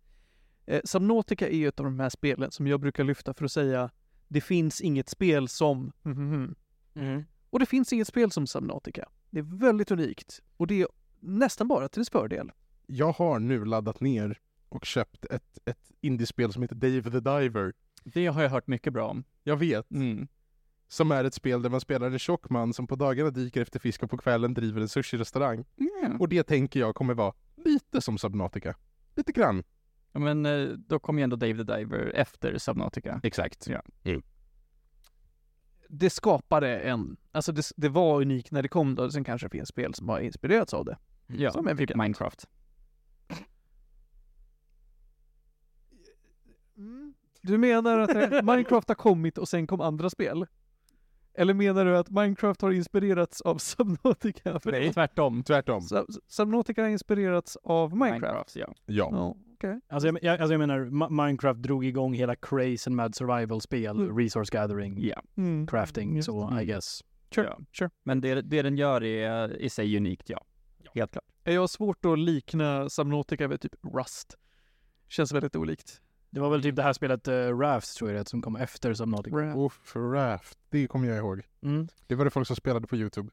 Eh, 0.65 0.82
Subnautica 0.84 1.50
är 1.50 1.56
ju 1.58 1.67
ett 1.67 1.80
av 1.80 1.86
de 1.86 2.00
här 2.00 2.10
spelen 2.10 2.52
som 2.52 2.67
jag 2.67 2.80
brukar 2.80 3.04
lyfta 3.04 3.34
för 3.34 3.45
att 3.45 3.52
säga 3.52 3.89
det 4.28 4.41
finns 4.41 4.82
inget 4.82 5.10
spel 5.10 5.48
som... 5.48 5.91
Mhm. 6.02 6.56
Mm. 6.93 7.24
Och 7.50 7.60
det 7.60 7.65
finns 7.65 7.93
inget 7.93 8.08
spel 8.08 8.32
som 8.32 8.48
Subnautica. 8.48 9.10
Det 9.30 9.39
är 9.39 9.60
väldigt 9.60 9.91
unikt 9.91 10.41
och 10.58 10.67
det 10.67 10.82
är 10.82 10.88
nästan 11.19 11.67
bara 11.67 11.88
till 11.89 12.02
dess 12.02 12.10
fördel. 12.10 12.52
Jag 12.88 13.12
har 13.12 13.39
nu 13.39 13.65
laddat 13.65 14.00
ner 14.00 14.39
och 14.69 14.86
köpt 14.86 15.26
ett, 15.26 15.60
ett 15.65 15.91
indiespel 16.02 16.54
som 16.54 16.62
heter 16.62 16.76
Dave 16.76 17.02
the 17.02 17.19
Diver. 17.19 17.74
Det 18.04 18.28
har 18.28 18.41
jag 18.41 18.50
hört 18.50 18.67
mycket 18.67 18.93
bra 18.93 19.08
om. 19.08 19.24
Jag 19.43 19.58
vet. 19.58 19.91
Mm. 19.91 20.28
Som 20.95 21.12
är 21.12 21.23
ett 21.23 21.34
spel 21.34 21.62
där 21.62 21.69
man 21.69 21.81
spelar 21.81 22.12
en 22.12 22.19
tjock 22.19 22.49
man 22.49 22.73
som 22.73 22.88
på 22.88 22.95
dagarna 22.95 23.29
dyker 23.29 23.62
efter 23.62 23.79
fisk 23.79 24.03
och 24.03 24.10
på 24.10 24.17
kvällen 24.17 24.53
driver 24.53 24.81
en 24.81 24.88
sushi-restaurang. 24.88 25.65
Mm. 25.77 26.21
Och 26.21 26.29
det 26.29 26.43
tänker 26.43 26.79
jag 26.79 26.95
kommer 26.95 27.13
vara 27.13 27.34
lite 27.55 28.01
som 28.01 28.17
Subnautica. 28.17 28.75
Lite 29.15 29.31
grann. 29.31 29.63
Ja, 30.12 30.19
Men 30.19 30.45
eh, 30.45 30.67
då 30.67 30.99
kom 30.99 31.17
ju 31.17 31.23
ändå 31.23 31.36
Dave 31.36 31.65
the 31.65 31.75
Diver 31.75 32.12
efter 32.15 32.58
Subnautica. 32.58 33.19
Exakt. 33.23 33.67
Ja. 33.67 33.81
Det 35.89 36.10
skapade 36.10 36.79
en... 36.79 37.17
Alltså 37.31 37.51
det, 37.51 37.71
det 37.77 37.89
var 37.89 38.21
unikt 38.21 38.51
när 38.51 38.62
det 38.62 38.69
kom 38.69 38.95
då, 38.95 39.12
sen 39.12 39.23
kanske 39.23 39.47
det 39.47 39.51
finns 39.51 39.69
spel 39.69 39.93
som 39.93 40.10
har 40.10 40.19
inspirerats 40.19 40.73
av 40.73 40.86
det. 40.86 40.97
Ja, 41.27 41.51
Som 41.51 41.67
en 41.67 41.77
typ 41.77 41.95
Minecraft. 41.95 42.49
Du 47.41 47.58
menar 47.58 47.99
att 47.99 48.15
eh, 48.15 48.41
Minecraft 48.43 48.88
har 48.88 48.95
kommit 48.95 49.38
och 49.38 49.49
sen 49.49 49.67
kom 49.67 49.81
andra 49.81 50.10
spel? 50.10 50.45
Eller 51.38 51.54
menar 51.54 51.86
du 51.86 51.98
att 51.98 52.10
Minecraft 52.10 52.62
har 52.62 52.71
inspirerats 52.71 53.41
av 53.41 53.58
Subnautica? 53.58 54.60
Nej, 54.65 54.93
tvärtom. 54.93 55.43
Tvärtom. 55.43 55.82
Sub- 55.82 56.06
Subnautica 56.28 56.82
har 56.82 56.89
inspirerats 56.89 57.58
av 57.63 57.98
Minecraft? 57.98 58.56
ja. 58.56 58.74
Ja. 58.86 59.10
Ja, 59.12 59.36
okej. 59.54 59.80
Alltså, 59.89 60.08
jag, 60.08 60.17
jag, 60.24 60.39
alltså 60.41 60.54
jag 60.54 60.60
menar, 60.60 60.80
Ma- 60.80 61.26
Minecraft 61.26 61.62
drog 61.62 61.86
igång 61.86 62.13
hela 62.13 62.36
crazen 62.36 62.95
med 62.95 63.15
survival-spel, 63.15 63.98
Mm. 64.00 64.17
resource 64.17 64.50
gathering, 64.52 64.98
Ja. 65.00 65.21
Mm. 65.38 65.67
crafting, 65.67 66.24
så 66.24 66.50
det. 66.50 66.62
I 66.63 66.65
guess. 66.65 67.04
Sure, 67.36 67.48
Ja. 67.48 67.60
sure. 67.78 67.89
Men 68.04 68.21
det, 68.21 68.41
det 68.41 68.62
den 68.62 68.78
gör 68.78 69.04
är 69.04 69.58
i 69.62 69.69
sig 69.69 69.98
unikt, 69.98 70.30
ja. 70.30 70.45
Helt 70.93 71.12
klart. 71.12 71.26
Jag 71.43 71.60
har 71.62 71.67
svårt 71.67 72.06
att 72.06 72.19
likna 72.19 72.89
Subnautica 72.89 73.48
med 73.48 73.62
typ 73.62 73.76
Rust. 73.93 74.38
Känns 75.08 75.34
väldigt 75.34 75.56
olikt. 75.56 76.02
Det 76.36 76.41
var 76.41 76.50
väl 76.50 76.62
typ 76.62 76.76
det 76.76 76.84
här 76.84 76.93
spelet 76.93 77.28
uh, 77.28 77.60
Rafts 77.60 77.95
tror 77.95 78.12
jag 78.12 78.26
det 78.26 78.30
som 78.30 78.41
kom 78.41 78.56
efter 78.56 78.93
Subnautica. 78.93 79.36
Ra- 79.36 79.65
Uff, 79.65 79.95
Raft. 79.95 80.60
Det 80.69 80.88
kommer 80.88 81.08
jag 81.08 81.17
ihåg. 81.17 81.41
Mm. 81.62 81.88
Det 82.08 82.15
var 82.15 82.26
det 82.26 82.32
folk 82.32 82.48
som 82.48 82.56
spelade 82.56 82.88
på 82.88 82.95
YouTube. 82.95 83.30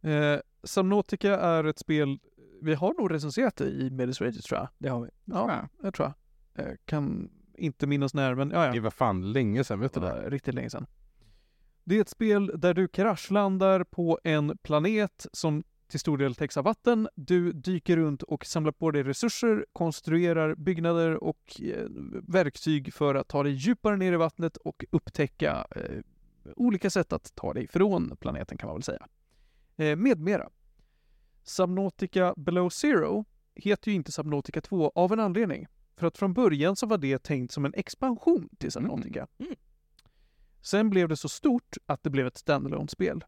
Eh, 0.00 0.40
Subnautica 0.64 1.36
är 1.40 1.64
ett 1.64 1.78
spel, 1.78 2.18
vi 2.62 2.74
har 2.74 2.94
nog 2.98 3.10
recenserat 3.12 3.56
det 3.56 3.64
i 3.64 3.90
Medis 3.90 4.20
Rages 4.20 4.44
tror 4.44 4.58
jag. 4.58 4.68
Det 4.78 4.88
har 4.88 5.00
vi. 5.00 5.10
Ja, 5.24 5.68
jag 5.82 5.94
tror 5.94 6.12
jag. 6.54 6.66
Eh, 6.66 6.74
kan 6.84 7.30
inte 7.54 7.86
minnas 7.86 8.14
när, 8.14 8.34
men 8.34 8.50
ja, 8.50 8.66
ja. 8.66 8.72
Det 8.72 8.80
var 8.80 8.90
fan 8.90 9.32
länge 9.32 9.64
sedan, 9.64 9.80
vet 9.80 9.94
du 9.94 10.00
Det 10.00 10.30
riktigt 10.30 10.54
länge 10.54 10.70
sedan. 10.70 10.86
Det 11.84 11.96
är 11.96 12.00
ett 12.00 12.08
spel 12.08 12.52
där 12.54 12.74
du 12.74 12.88
kraschlandar 12.88 13.84
på 13.84 14.18
en 14.24 14.58
planet 14.62 15.26
som 15.32 15.64
till 15.90 16.00
stor 16.00 16.18
del 16.18 16.34
täcks 16.34 16.56
av 16.56 16.64
vatten. 16.64 17.08
Du 17.14 17.52
dyker 17.52 17.96
runt 17.96 18.22
och 18.22 18.46
samlar 18.46 18.72
på 18.72 18.90
dig 18.90 19.02
resurser, 19.02 19.66
konstruerar 19.72 20.54
byggnader 20.54 21.24
och 21.24 21.60
eh, 21.60 21.86
verktyg 22.28 22.94
för 22.94 23.14
att 23.14 23.28
ta 23.28 23.42
dig 23.42 23.52
djupare 23.52 23.96
ner 23.96 24.12
i 24.12 24.16
vattnet 24.16 24.56
och 24.56 24.84
upptäcka 24.90 25.66
eh, 25.76 26.00
olika 26.56 26.90
sätt 26.90 27.12
att 27.12 27.34
ta 27.34 27.52
dig 27.52 27.68
från 27.68 28.16
planeten 28.16 28.58
kan 28.58 28.66
man 28.66 28.76
väl 28.76 28.82
säga. 28.82 29.06
Eh, 29.76 29.96
med 29.96 30.20
mera. 30.20 30.50
Subnautica 31.42 32.34
Below 32.36 32.68
Zero 32.68 33.24
heter 33.54 33.90
ju 33.90 33.94
inte 33.96 34.12
Subnautica 34.12 34.60
2 34.60 34.92
av 34.94 35.12
en 35.12 35.20
anledning. 35.20 35.66
För 35.96 36.06
att 36.06 36.18
från 36.18 36.34
början 36.34 36.76
så 36.76 36.86
var 36.86 36.98
det 36.98 37.22
tänkt 37.22 37.52
som 37.52 37.64
en 37.64 37.74
expansion 37.74 38.48
till 38.58 38.72
Subnautica. 38.72 39.26
Mm. 39.38 39.54
Sen 40.62 40.90
blev 40.90 41.08
det 41.08 41.16
så 41.16 41.28
stort 41.28 41.76
att 41.86 42.02
det 42.02 42.10
blev 42.10 42.26
ett 42.26 42.36
standalone-spel. 42.36 43.24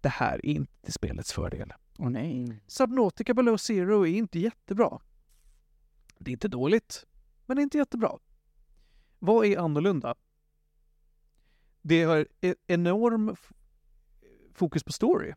Det 0.00 0.08
här 0.08 0.46
är 0.46 0.50
inte 0.50 0.92
spelets 0.92 1.32
fördel. 1.32 1.72
Åh 1.98 2.10
nej. 2.10 2.60
Subnautica 2.66 3.34
Below 3.34 3.56
Zero 3.56 4.06
är 4.06 4.16
inte 4.16 4.38
jättebra. 4.38 5.00
Det 6.18 6.30
är 6.30 6.32
inte 6.32 6.48
dåligt, 6.48 7.06
men 7.46 7.56
det 7.56 7.60
är 7.60 7.62
inte 7.62 7.78
jättebra. 7.78 8.18
Vad 9.18 9.46
är 9.46 9.58
annorlunda? 9.58 10.14
Det 11.82 12.02
har 12.02 12.26
e- 12.40 12.54
enorm 12.66 13.36
fokus 14.54 14.84
på 14.84 14.92
story. 14.92 15.32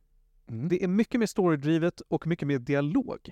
Mm. 0.47 0.69
Det 0.69 0.83
är 0.83 0.87
mycket 0.87 1.19
mer 1.19 1.27
storydrivet 1.27 2.01
och 2.01 2.27
mycket 2.27 2.47
mer 2.47 2.59
dialog. 2.59 3.31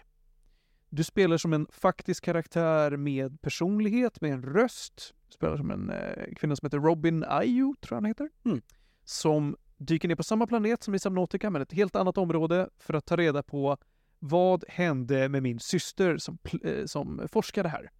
Du 0.89 1.03
spelar 1.03 1.37
som 1.37 1.53
en 1.53 1.67
faktisk 1.71 2.23
karaktär 2.23 2.97
med 2.97 3.41
personlighet, 3.41 4.21
med 4.21 4.31
en 4.31 4.43
röst. 4.43 5.13
Du 5.27 5.33
spelar 5.33 5.57
som 5.57 5.71
en 5.71 5.89
eh, 5.89 6.35
kvinna 6.35 6.55
som 6.55 6.65
heter 6.65 6.79
Robin 6.79 7.23
Ayu, 7.23 7.73
tror 7.81 7.95
jag 7.95 7.95
han 7.95 8.05
heter. 8.05 8.29
Mm. 8.45 8.61
Som 9.03 9.55
dyker 9.77 10.07
ner 10.07 10.15
på 10.15 10.23
samma 10.23 10.47
planet 10.47 10.83
som 10.83 10.95
i 10.95 10.99
Subnautica, 10.99 11.49
men 11.49 11.61
ett 11.61 11.73
helt 11.73 11.95
annat 11.95 12.17
område 12.17 12.69
för 12.77 12.93
att 12.93 13.05
ta 13.05 13.15
reda 13.15 13.43
på 13.43 13.77
vad 14.19 14.63
hände 14.67 15.29
med 15.29 15.43
min 15.43 15.59
syster 15.59 16.17
som, 16.17 16.37
eh, 16.63 16.85
som 16.85 17.27
forskade 17.31 17.69
här. 17.69 17.91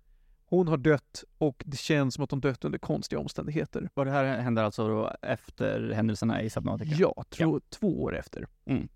Hon 0.45 0.67
har 0.67 0.77
dött 0.77 1.23
och 1.37 1.63
det 1.65 1.77
känns 1.77 2.13
som 2.13 2.23
att 2.23 2.31
hon 2.31 2.39
dött 2.39 2.65
under 2.65 2.79
konstiga 2.79 3.19
omständigheter. 3.19 3.89
Och 3.93 4.05
det 4.05 4.11
här 4.11 4.41
händer 4.41 4.63
alltså 4.63 4.87
då 4.87 5.13
efter 5.21 5.91
händelserna 5.91 6.41
i 6.41 6.49
Subnautica? 6.49 6.95
Ja, 6.97 7.23
tro, 7.29 7.59
två 7.69 8.03
år 8.03 8.15
efter. 8.15 8.47
Mm. 8.65 8.87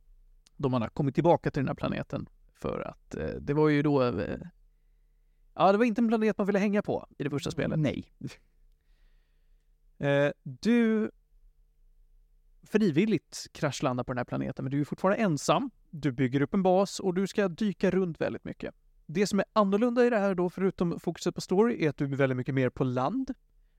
Då 0.58 0.70
man 0.70 0.82
har 0.82 0.90
kommit 0.90 1.16
tillbaka 1.16 1.52
till 1.52 1.60
den 1.60 1.68
här 1.68 1.76
planeten. 1.76 2.30
För 2.54 2.82
att 2.82 3.16
eh, 3.16 3.30
det 3.42 3.54
var 3.54 3.70
ju 3.70 3.82
då... 3.82 4.04
Eh, 4.04 4.38
ja, 5.54 5.72
det 5.72 5.78
var 5.78 5.86
inte 5.86 6.02
en 6.02 6.08
planet 6.08 6.38
man 6.38 6.48
ville 6.48 6.60
hänga 6.60 6.82
på 6.82 7.08
i 7.18 7.24
det 7.24 7.30
första 7.30 7.52
spelet. 7.52 7.80
Nej. 7.80 8.06
Eh, 10.02 10.32
du 10.44 11.12
frivilligt 12.64 13.48
kraschlandar 13.52 14.04
på 14.04 14.12
den 14.12 14.18
här 14.18 14.26
planeten, 14.26 14.66
men 14.66 14.72
du 14.72 14.82
är 14.82 14.86
fortfarande 14.86 15.24
ensam. 15.24 15.72
Du 15.90 16.12
bygger 16.12 16.42
upp 16.42 16.54
en 16.54 16.64
bas 16.64 17.00
och 17.00 17.14
du 17.14 17.28
ska 17.28 17.48
dyka 17.48 17.92
runt 17.92 18.22
väldigt 18.22 18.44
mycket. 18.44 18.76
Det 19.06 19.28
som 19.28 19.40
är 19.40 19.46
annorlunda 19.54 20.06
i 20.06 20.10
det 20.10 20.20
här 20.20 20.36
då, 20.36 20.50
förutom 20.50 21.00
fokuset 21.00 21.36
på 21.36 21.42
story, 21.42 21.86
är 21.86 21.90
att 21.90 21.98
du 21.98 22.06
är 22.06 22.16
väldigt 22.16 22.38
mycket 22.38 22.56
mer 22.56 22.70
på 22.70 22.84
land. 22.84 23.34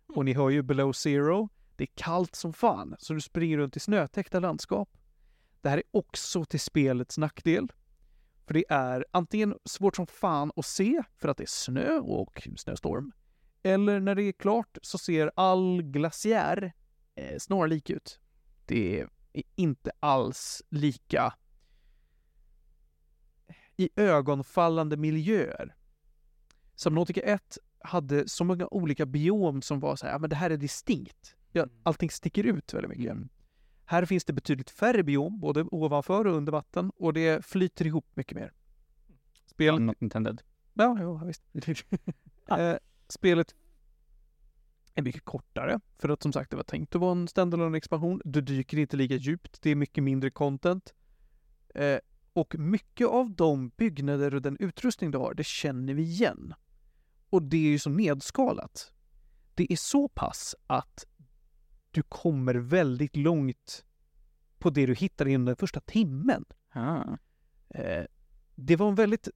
Och 0.06 0.24
ni 0.24 0.32
hör 0.32 0.50
ju 0.50 0.62
below 0.62 0.92
zero. 0.92 1.48
Det 1.76 1.84
är 1.84 1.88
kallt 1.94 2.34
som 2.34 2.52
fan, 2.52 2.96
så 2.98 3.14
du 3.14 3.20
springer 3.20 3.58
runt 3.58 3.76
i 3.76 3.80
snötäckta 3.80 4.40
landskap. 4.40 4.88
Det 5.60 5.68
här 5.68 5.78
är 5.78 5.84
också 5.90 6.44
till 6.44 6.60
spelets 6.60 7.18
nackdel. 7.18 7.72
För 8.46 8.54
det 8.54 8.64
är 8.68 9.04
antingen 9.10 9.54
svårt 9.64 9.96
som 9.96 10.06
fan 10.06 10.52
att 10.56 10.66
se 10.66 11.02
för 11.16 11.28
att 11.28 11.36
det 11.36 11.44
är 11.44 11.46
snö 11.46 11.98
och 11.98 12.48
snöstorm. 12.56 13.12
Eller 13.62 14.00
när 14.00 14.14
det 14.14 14.22
är 14.22 14.32
klart 14.32 14.78
så 14.82 14.98
ser 14.98 15.30
all 15.36 15.82
glaciär 15.82 16.72
eh, 17.14 17.38
snarlik 17.38 17.90
ut. 17.90 18.20
Det 18.66 19.01
är 19.33 19.42
inte 19.57 19.90
alls 20.01 20.62
lika 20.68 21.35
i 23.77 23.90
ögonfallande 23.96 24.96
miljöer. 24.96 25.75
Subnautica 26.75 27.20
1 27.20 27.59
hade 27.79 28.29
så 28.29 28.44
många 28.44 28.68
olika 28.70 29.07
biom 29.07 29.62
som 29.62 29.81
var 29.81 29.96
så 29.96 30.07
här, 30.07 30.12
ja 30.12 30.18
men 30.18 30.31
det 30.31 30.37
här 30.37 30.51
är 30.51 30.57
distinkt. 30.57 31.37
Ja, 31.53 31.66
allting 31.83 32.11
sticker 32.11 32.44
ut 32.44 32.75
väldigt 32.75 32.98
mycket. 32.98 33.16
Här 33.85 34.05
finns 34.05 34.25
det 34.25 34.33
betydligt 34.33 34.70
färre 34.70 35.03
biom, 35.03 35.40
både 35.40 35.62
ovanför 35.62 36.27
och 36.27 36.37
under 36.37 36.53
vatten, 36.53 36.92
och 36.96 37.12
det 37.12 37.46
flyter 37.46 37.87
ihop 37.87 38.07
mycket 38.14 38.37
mer. 38.37 38.53
Spelet 39.46 39.83
Not 39.83 40.03
intended. 40.03 40.42
Ja, 40.75 40.98
jo, 41.01 41.20
visst. 41.25 41.42
eh, 42.48 42.75
spelet 43.09 43.55
är 44.94 45.02
mycket 45.02 45.24
kortare, 45.24 45.81
för 45.98 46.09
att 46.09 46.22
som 46.22 46.33
sagt 46.33 46.50
det 46.50 46.57
var 46.57 46.64
tänkt 46.64 46.94
att 46.94 47.00
vara 47.00 47.12
en 47.12 47.28
standalone 47.28 47.78
expansion. 47.78 48.20
Du 48.24 48.40
dyker 48.40 48.78
inte 48.78 48.96
lika 48.96 49.14
djupt, 49.14 49.62
det 49.62 49.70
är 49.70 49.74
mycket 49.74 50.05
mindre 50.05 50.31
content. 50.31 50.94
Eh, 51.74 51.98
och 52.33 52.59
mycket 52.59 53.07
av 53.07 53.31
de 53.31 53.68
byggnader 53.68 54.35
och 54.35 54.42
den 54.42 54.57
utrustning 54.61 55.11
du 55.11 55.18
har, 55.18 55.35
det 55.35 55.46
känner 55.46 55.94
vi 55.94 56.02
igen. 56.02 56.55
Och 57.31 57.42
det 57.42 57.57
är 57.57 57.70
ju 57.70 57.78
så 57.78 57.90
nedskalat. 57.90 58.92
Det 59.55 59.72
är 59.72 59.76
så 59.76 60.09
pass 60.09 60.55
att 60.66 61.07
du 61.90 62.02
kommer 62.02 62.55
väldigt 62.55 63.16
långt 63.16 63.85
på 64.59 64.70
det 64.70 64.87
du 64.87 64.94
hittar 64.94 65.28
inom 65.28 65.44
den 65.44 65.57
första 65.57 65.81
timmen. 65.81 66.44
Ah. 66.72 67.16
Eh, 67.68 68.05
det 68.55 68.76
var 68.76 68.88
en 68.88 68.94
väldigt... 68.94 69.28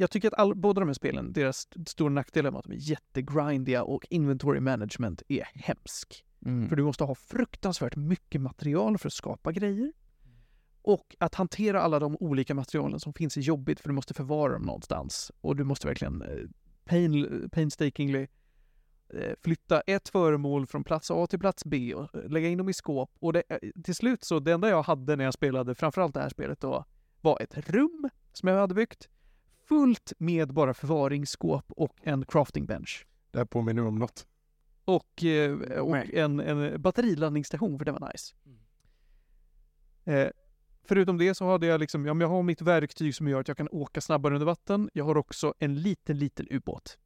Jag 0.00 0.10
tycker 0.10 0.28
att 0.28 0.34
all, 0.34 0.54
båda 0.54 0.80
de 0.80 0.88
här 0.88 0.94
spelen, 0.94 1.32
deras 1.32 1.56
st- 1.56 1.84
stora 1.86 2.10
nackdel 2.10 2.46
är 2.46 2.58
att 2.58 2.64
de 2.64 2.72
är 2.72 2.90
jättegrindiga 2.90 3.82
och 3.82 4.06
inventory 4.10 4.60
management 4.60 5.22
är 5.28 5.48
hemsk. 5.54 6.24
Mm. 6.46 6.68
För 6.68 6.76
du 6.76 6.82
måste 6.82 7.04
ha 7.04 7.14
fruktansvärt 7.14 7.96
mycket 7.96 8.40
material 8.40 8.98
för 8.98 9.08
att 9.08 9.12
skapa 9.12 9.52
grejer. 9.52 9.92
Och 10.82 11.16
att 11.18 11.34
hantera 11.34 11.82
alla 11.82 11.98
de 11.98 12.16
olika 12.20 12.54
materialen 12.54 13.00
som 13.00 13.12
finns 13.12 13.36
är 13.36 13.40
jobbigt 13.40 13.80
för 13.80 13.88
du 13.88 13.94
måste 13.94 14.14
förvara 14.14 14.52
dem 14.52 14.62
någonstans. 14.62 15.32
Och 15.40 15.56
du 15.56 15.64
måste 15.64 15.86
verkligen 15.86 16.22
eh, 16.22 16.48
pain, 16.84 17.48
painstakingly 17.52 18.26
eh, 19.14 19.32
flytta 19.44 19.80
ett 19.80 20.08
föremål 20.08 20.66
från 20.66 20.84
plats 20.84 21.10
A 21.10 21.26
till 21.26 21.38
plats 21.38 21.64
B 21.64 21.94
och 21.94 22.14
eh, 22.14 22.28
lägga 22.28 22.48
in 22.48 22.58
dem 22.58 22.68
i 22.68 22.72
skåp. 22.72 23.10
Och 23.18 23.32
det, 23.32 23.42
till 23.84 23.94
slut 23.94 24.24
så, 24.24 24.40
det 24.40 24.52
enda 24.52 24.68
jag 24.68 24.82
hade 24.82 25.16
när 25.16 25.24
jag 25.24 25.34
spelade 25.34 25.74
framförallt 25.74 26.14
det 26.14 26.20
här 26.20 26.28
spelet 26.28 26.60
då 26.60 26.84
var 27.20 27.42
ett 27.42 27.68
rum 27.68 28.10
som 28.32 28.48
jag 28.48 28.60
hade 28.60 28.74
byggt 28.74 29.08
fullt 29.70 30.12
med 30.18 30.52
bara 30.52 30.74
förvaringsskåp 30.74 31.72
och 31.76 31.96
en 32.02 32.24
crafting 32.24 32.66
bench. 32.66 33.06
Det 33.30 33.38
här 33.38 33.44
påminner 33.44 33.86
om 33.86 33.98
något. 33.98 34.26
Och, 34.84 35.24
eh, 35.24 35.52
och 35.80 35.96
en, 35.96 36.40
en 36.40 36.82
batteriladdningsstation 36.82 37.78
för 37.78 37.84
det 37.84 37.92
var 37.92 38.12
nice. 38.12 38.34
Eh, 40.04 40.28
förutom 40.84 41.18
det 41.18 41.34
så 41.34 41.50
hade 41.50 41.66
jag 41.66 41.80
liksom, 41.80 42.06
ja, 42.06 42.14
men 42.14 42.20
jag 42.20 42.28
har 42.28 42.42
mitt 42.42 42.62
verktyg 42.62 43.14
som 43.14 43.28
gör 43.28 43.40
att 43.40 43.48
jag 43.48 43.56
kan 43.56 43.68
åka 43.70 44.00
snabbare 44.00 44.34
under 44.34 44.46
vatten. 44.46 44.90
Jag 44.92 45.04
har 45.04 45.16
också 45.16 45.54
en 45.58 45.82
liten, 45.82 46.18
liten 46.18 46.46
ubåt. 46.50 46.98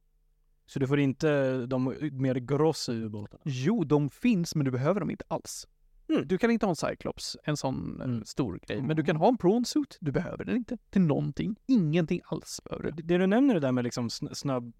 Så 0.66 0.78
du 0.78 0.86
får 0.86 1.00
inte 1.00 1.56
de 1.66 1.84
mer 2.12 2.34
grossa 2.34 2.92
ubåtarna? 2.92 3.42
Jo, 3.44 3.84
de 3.84 4.10
finns, 4.10 4.54
men 4.54 4.64
du 4.64 4.70
behöver 4.70 5.00
dem 5.00 5.10
inte 5.10 5.24
alls. 5.28 5.68
Mm. 6.08 6.28
Du 6.28 6.38
kan 6.38 6.50
inte 6.50 6.66
ha 6.66 6.70
en 6.70 6.76
Cyclops, 6.76 7.36
en 7.44 7.56
sån 7.56 8.00
Mm. 8.00 8.24
stor 8.24 8.60
grej. 8.66 8.82
Men 8.82 8.96
du 8.96 9.04
kan 9.04 9.16
ha 9.16 9.28
en 9.28 9.36
prawn 9.36 9.64
suit. 9.64 9.98
Du 10.00 10.12
behöver 10.12 10.44
den 10.44 10.56
inte 10.56 10.76
till 10.90 11.02
någonting. 11.02 11.56
Ingenting 11.66 12.20
alls 12.24 12.60
behöver 12.64 12.84
du. 12.84 12.90
Det, 12.90 13.02
det 13.02 13.18
du 13.18 13.26
nämner 13.26 13.54
det 13.54 13.60
där 13.60 13.72
med 13.72 13.84
liksom 13.84 14.08
sn- 14.08 14.34
snabb 14.34 14.72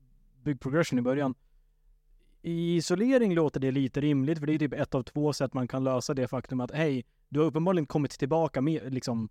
big 0.43 0.61
progression 0.61 0.99
i 0.99 1.03
början. 1.03 1.35
I 2.43 2.77
isolering 2.77 3.35
låter 3.35 3.61
det 3.61 3.71
lite 3.71 4.01
rimligt 4.01 4.39
för 4.39 4.47
det 4.47 4.55
är 4.55 4.59
typ 4.59 4.73
ett 4.73 4.95
av 4.95 5.03
två 5.03 5.33
sätt 5.33 5.55
man 5.55 5.69
kan 5.69 5.85
lösa 5.85 6.15
det 6.15 6.29
faktum 6.29 6.61
att 6.61 6.71
hej, 6.71 7.05
du 7.29 7.41
har 7.41 7.47
uppenbarligen 7.47 7.87
kommit 7.87 8.11
tillbaka 8.11 8.61
med 8.61 8.95
liksom 8.95 9.29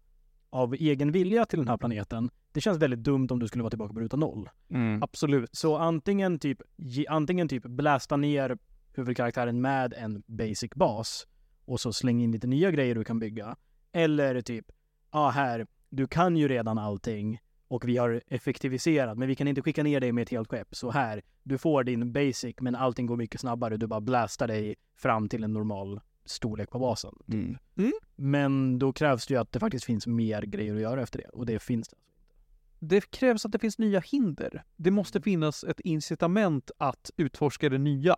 av 0.50 0.74
egen 0.74 1.12
vilja 1.12 1.46
till 1.46 1.60
den 1.60 1.68
här 1.68 1.78
planeten. 1.78 2.30
Det 2.52 2.62
känns 2.62 2.78
väldigt 2.78 3.00
dumt 3.04 3.28
om 3.32 3.40
du 3.40 3.48
skulle 3.48 3.64
vara 3.64 3.70
tillbaka 3.70 3.94
på 3.94 4.00
ruta 4.00 4.18
noll. 4.18 4.50
Mm. 4.70 5.04
Absolut. 5.04 5.50
Så 5.56 5.78
antingen 5.78 6.40
typ, 6.40 6.62
ge, 6.78 7.06
antingen 7.08 7.48
typ 7.48 7.64
blästa 7.64 8.18
ner 8.18 8.58
huvudkaraktären 8.94 9.62
med 9.62 9.94
en 9.94 10.24
basic 10.28 10.72
bas 10.76 11.28
och 11.66 11.80
så 11.80 11.94
släng 11.94 12.22
in 12.22 12.32
lite 12.32 12.48
nya 12.48 12.72
grejer 12.72 12.96
du 12.96 13.04
kan 13.04 13.20
bygga. 13.20 13.56
Eller 13.92 14.42
typ, 14.42 14.66
ja 15.12 15.20
ah, 15.20 15.30
här, 15.30 15.68
du 15.90 16.08
kan 16.08 16.38
ju 16.38 16.48
redan 16.48 16.78
allting 16.78 17.40
och 17.68 17.88
vi 17.88 17.98
har 17.98 18.22
effektiviserat, 18.28 19.18
men 19.18 19.28
vi 19.28 19.36
kan 19.36 19.48
inte 19.48 19.62
skicka 19.62 19.84
ner 19.84 20.00
dig 20.00 20.12
med 20.12 20.22
ett 20.22 20.30
helt 20.30 20.50
skepp. 20.50 20.76
Så 20.76 20.92
här, 20.92 21.22
du 21.44 21.58
får 21.58 21.84
din 21.84 22.14
basic, 22.14 22.56
men 22.60 22.76
allting 22.76 23.06
går 23.06 23.18
mycket 23.18 23.42
snabbare. 23.42 23.78
Du 23.78 23.88
bara 23.88 24.02
blastar 24.02 24.48
dig 24.48 24.76
fram 24.96 25.30
till 25.30 25.44
en 25.44 25.54
normal 25.54 26.02
storlek 26.26 26.70
på 26.70 26.80
basen. 26.80 27.16
Mm. 27.28 27.94
Men 28.16 28.80
då 28.80 28.94
krävs 28.94 29.28
det 29.28 29.34
ju 29.34 29.40
att 29.40 29.52
det 29.52 29.60
faktiskt 29.60 29.86
finns 29.86 30.08
mer 30.08 30.42
grejer 30.42 30.76
att 30.76 30.82
göra 30.82 31.02
efter 31.02 31.20
det 31.20 31.30
och 31.30 31.46
det 31.46 31.60
finns 31.60 31.88
det. 31.88 31.98
Det 32.80 33.12
krävs 33.12 33.46
att 33.46 33.52
det 33.52 33.60
finns 33.60 33.78
nya 33.78 34.00
hinder. 34.00 34.64
Det 34.76 34.92
måste 34.92 35.22
finnas 35.22 35.64
ett 35.64 35.80
incitament 35.80 36.72
att 36.78 37.12
utforska 37.18 37.70
det 37.70 37.78
nya. 37.78 38.16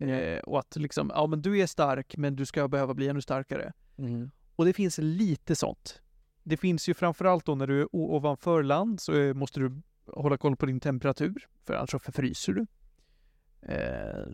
Eh, 0.00 0.38
och 0.38 0.58
att 0.58 0.76
liksom, 0.76 1.10
ja 1.14 1.26
men 1.26 1.42
du 1.42 1.58
är 1.58 1.66
stark 1.66 2.16
men 2.16 2.36
du 2.36 2.46
ska 2.46 2.68
behöva 2.68 2.94
bli 2.94 3.08
ännu 3.08 3.20
starkare. 3.20 3.72
Och 4.56 4.64
det 4.64 4.72
finns 4.72 4.98
lite 4.98 5.56
sånt. 5.56 6.02
Det 6.42 6.56
finns 6.56 6.88
ju 6.88 6.94
framförallt 6.94 7.46
då 7.46 7.54
när 7.54 7.66
du 7.66 7.80
är 7.80 7.88
ovanför 7.92 8.62
land 8.62 9.00
så 9.00 9.14
eh, 9.14 9.34
måste 9.34 9.60
du 9.60 9.82
hålla 10.06 10.36
koll 10.38 10.56
på 10.56 10.66
din 10.66 10.80
temperatur, 10.80 11.48
för 11.64 11.74
annars 11.74 11.90
så 11.90 11.98
förfryser 11.98 12.52
du. 12.52 12.66
Eh, 13.62 14.26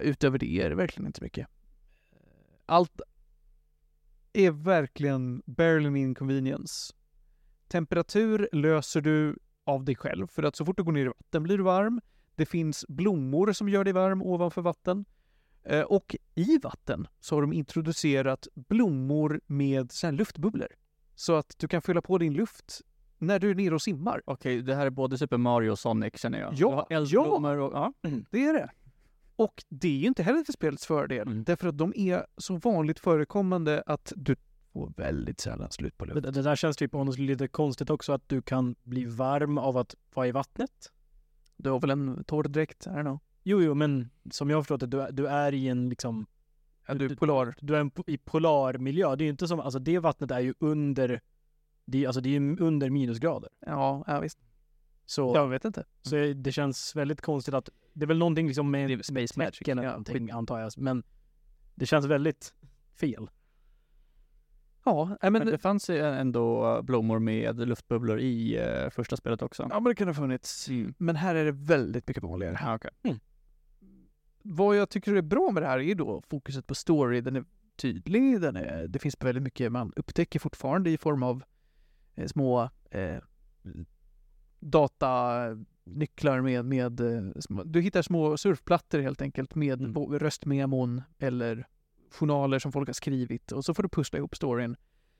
utöver 0.00 0.38
det 0.38 0.60
är 0.60 0.68
det 0.68 0.74
verkligen 0.74 1.06
inte 1.06 1.22
mycket. 1.22 1.48
Allt 2.66 3.00
är 4.32 4.50
verkligen 4.50 5.42
barely 5.46 5.86
an 5.86 5.96
inconvenience. 5.96 6.94
Temperatur 7.68 8.48
löser 8.52 9.00
du 9.00 9.38
av 9.64 9.84
dig 9.84 9.96
själv, 9.96 10.26
för 10.26 10.42
att 10.42 10.56
så 10.56 10.64
fort 10.64 10.76
du 10.76 10.82
går 10.82 10.92
ner 10.92 11.04
i 11.04 11.08
vatten 11.08 11.42
blir 11.42 11.58
du 11.58 11.64
varm. 11.64 12.00
Det 12.36 12.46
finns 12.46 12.84
blommor 12.88 13.52
som 13.52 13.68
gör 13.68 13.84
dig 13.84 13.92
varm 13.92 14.22
ovanför 14.22 14.62
vatten. 14.62 15.04
Eh, 15.64 15.80
Och 15.80 16.16
i 16.34 16.58
vatten 16.62 17.08
så 17.20 17.34
har 17.34 17.40
de 17.42 17.52
introducerat 17.52 18.48
blommor 18.54 19.40
med 19.46 19.92
så 19.92 20.06
här 20.06 20.12
luftbubblor. 20.12 20.68
Så 21.14 21.34
att 21.34 21.54
du 21.58 21.68
kan 21.68 21.82
fylla 21.82 22.02
på 22.02 22.18
din 22.18 22.34
luft 22.34 22.80
när 23.18 23.38
du 23.38 23.50
är 23.50 23.54
nere 23.54 23.74
och 23.74 23.82
simmar. 23.82 24.22
Okej, 24.24 24.62
det 24.62 24.74
här 24.74 24.86
är 24.86 24.90
både 24.90 25.18
Super 25.18 25.36
Mario 25.36 25.70
och 25.70 25.78
Sonic 25.78 26.14
känner 26.16 26.40
jag. 26.40 26.54
Ja, 26.54 26.86
eldblommor 26.90 27.56
och... 27.58 27.72
Ja. 27.74 27.92
Det 28.30 28.44
är 28.46 28.52
det. 28.52 28.70
Och 29.36 29.64
det 29.68 29.88
är 29.88 29.96
ju 29.98 30.06
inte 30.06 30.22
heller 30.22 30.42
till 30.42 30.54
spelets 30.54 30.86
fördel, 30.86 31.28
Mm. 31.28 31.44
därför 31.44 31.68
att 31.68 31.78
de 31.78 31.92
är 31.96 32.26
så 32.36 32.56
vanligt 32.56 32.98
förekommande 32.98 33.82
att 33.86 34.12
du 34.16 34.36
får 34.72 34.92
väldigt 34.96 35.40
sällan 35.40 35.70
slut 35.70 35.98
på 35.98 36.04
luft. 36.04 36.22
Det, 36.22 36.30
det 36.30 36.42
där 36.42 36.56
känns 36.56 36.76
typ 36.76 36.92
honest 36.92 37.18
lite 37.18 37.48
konstigt 37.48 37.90
också 37.90 38.12
att 38.12 38.28
du 38.28 38.42
kan 38.42 38.74
bli 38.82 39.04
varm 39.04 39.58
av 39.58 39.76
att 39.76 39.94
vara 40.14 40.26
i 40.26 40.32
vattnet. 40.32 40.92
Du 41.56 41.70
har 41.70 41.80
väl 41.80 41.90
en 41.90 42.24
torr 42.24 42.42
dräkt? 42.44 42.86
I 42.86 42.90
don't 42.90 43.00
know. 43.02 43.18
Jo, 43.42 43.62
jo, 43.62 43.74
men 43.74 44.10
som 44.30 44.50
jag 44.50 44.56
har 44.56 44.62
förstått 44.62 44.80
det, 44.80 44.86
du, 44.86 45.02
är- 45.02 45.12
du 45.12 45.26
är 45.28 45.54
i 45.54 45.68
en 45.68 45.88
liksom, 45.88 46.26
Ja, 46.86 46.94
du 46.94 47.04
är 47.06 47.16
polar. 47.16 47.54
du 47.60 47.76
är 47.76 47.80
en, 47.80 47.90
i 48.06 48.18
polarmiljö. 48.18 49.16
Det 49.16 49.22
är 49.22 49.26
ju 49.26 49.30
inte 49.30 49.48
som, 49.48 49.60
alltså 49.60 49.78
det 49.78 49.98
vattnet 49.98 50.30
är 50.30 50.40
ju 50.40 50.54
under, 50.58 51.20
det, 51.84 52.06
alltså 52.06 52.20
det 52.20 52.28
är 52.28 52.40
ju 52.40 52.56
under 52.58 52.90
minusgrader. 52.90 53.50
Ja, 53.66 54.04
ja 54.06 54.20
visst. 54.20 54.38
Så, 55.06 55.32
Jag 55.34 55.48
vet 55.48 55.64
inte. 55.64 55.84
så 56.02 56.16
det 56.36 56.52
känns 56.52 56.96
väldigt 56.96 57.20
konstigt 57.20 57.54
att, 57.54 57.68
det 57.92 58.04
är 58.04 58.06
väl 58.06 58.18
någonting 58.18 58.46
liksom 58.46 58.70
med, 58.70 59.04
space 59.04 59.38
magic, 59.38 59.68
eller 59.68 59.82
ja, 59.82 59.88
någonting 59.90 60.30
antar 60.30 60.60
jag, 60.60 60.72
men 60.76 61.02
det 61.74 61.86
känns 61.86 62.06
väldigt 62.06 62.54
fel. 62.94 63.30
Ja, 64.86 65.16
Men, 65.22 65.32
men, 65.32 65.46
det 65.46 65.58
fanns 65.58 65.90
ju 65.90 65.98
ändå 65.98 66.80
blommor 66.82 67.18
med 67.18 67.68
luftbubblor 67.68 68.20
i 68.20 68.56
eh, 68.56 68.90
första 68.90 69.16
spelet 69.16 69.42
också. 69.42 69.66
ja, 69.70 69.80
men 69.80 69.84
det 69.84 69.94
kan 69.94 70.06
ha 70.08 70.14
funnits. 70.14 70.68
Men 70.98 71.16
här 71.16 71.34
är 71.34 71.44
det 71.44 71.52
väldigt 71.52 72.08
mycket 72.08 72.22
vanligare. 72.22 72.58
Ja, 72.60 72.74
okej. 72.74 73.20
Vad 74.42 74.76
jag 74.76 74.88
tycker 74.90 75.14
är 75.14 75.22
bra 75.22 75.50
med 75.52 75.62
det 75.62 75.66
här 75.66 75.78
är 75.78 75.94
då 75.94 76.22
fokuset 76.28 76.66
på 76.66 76.74
story. 76.74 77.20
Den 77.20 77.36
är 77.36 77.44
tydlig, 77.76 78.40
den 78.40 78.56
är, 78.56 78.88
det 78.88 78.98
finns 78.98 79.16
väldigt 79.20 79.42
mycket 79.42 79.72
man 79.72 79.92
upptäcker 79.96 80.38
fortfarande 80.38 80.90
i 80.90 80.98
form 80.98 81.22
av 81.22 81.44
eh, 82.14 82.26
små 82.26 82.70
eh, 82.90 83.18
datanycklar 84.60 86.40
med, 86.40 86.64
med 86.64 87.00
små, 87.40 87.64
du 87.64 87.80
hittar 87.80 88.02
små 88.02 88.36
surfplattor 88.36 88.98
helt 88.98 89.22
enkelt 89.22 89.54
med 89.54 89.80
Mm. 89.82 90.18
röstmemon 90.18 91.02
eller 91.18 91.66
journaler 92.10 92.58
som 92.58 92.72
folk 92.72 92.88
har 92.88 92.94
skrivit 92.94 93.52
och 93.52 93.64
så 93.64 93.74
får 93.74 93.82
du 93.82 93.88
pussla 93.88 94.18
ihop 94.18 94.36
storyn 94.36 94.76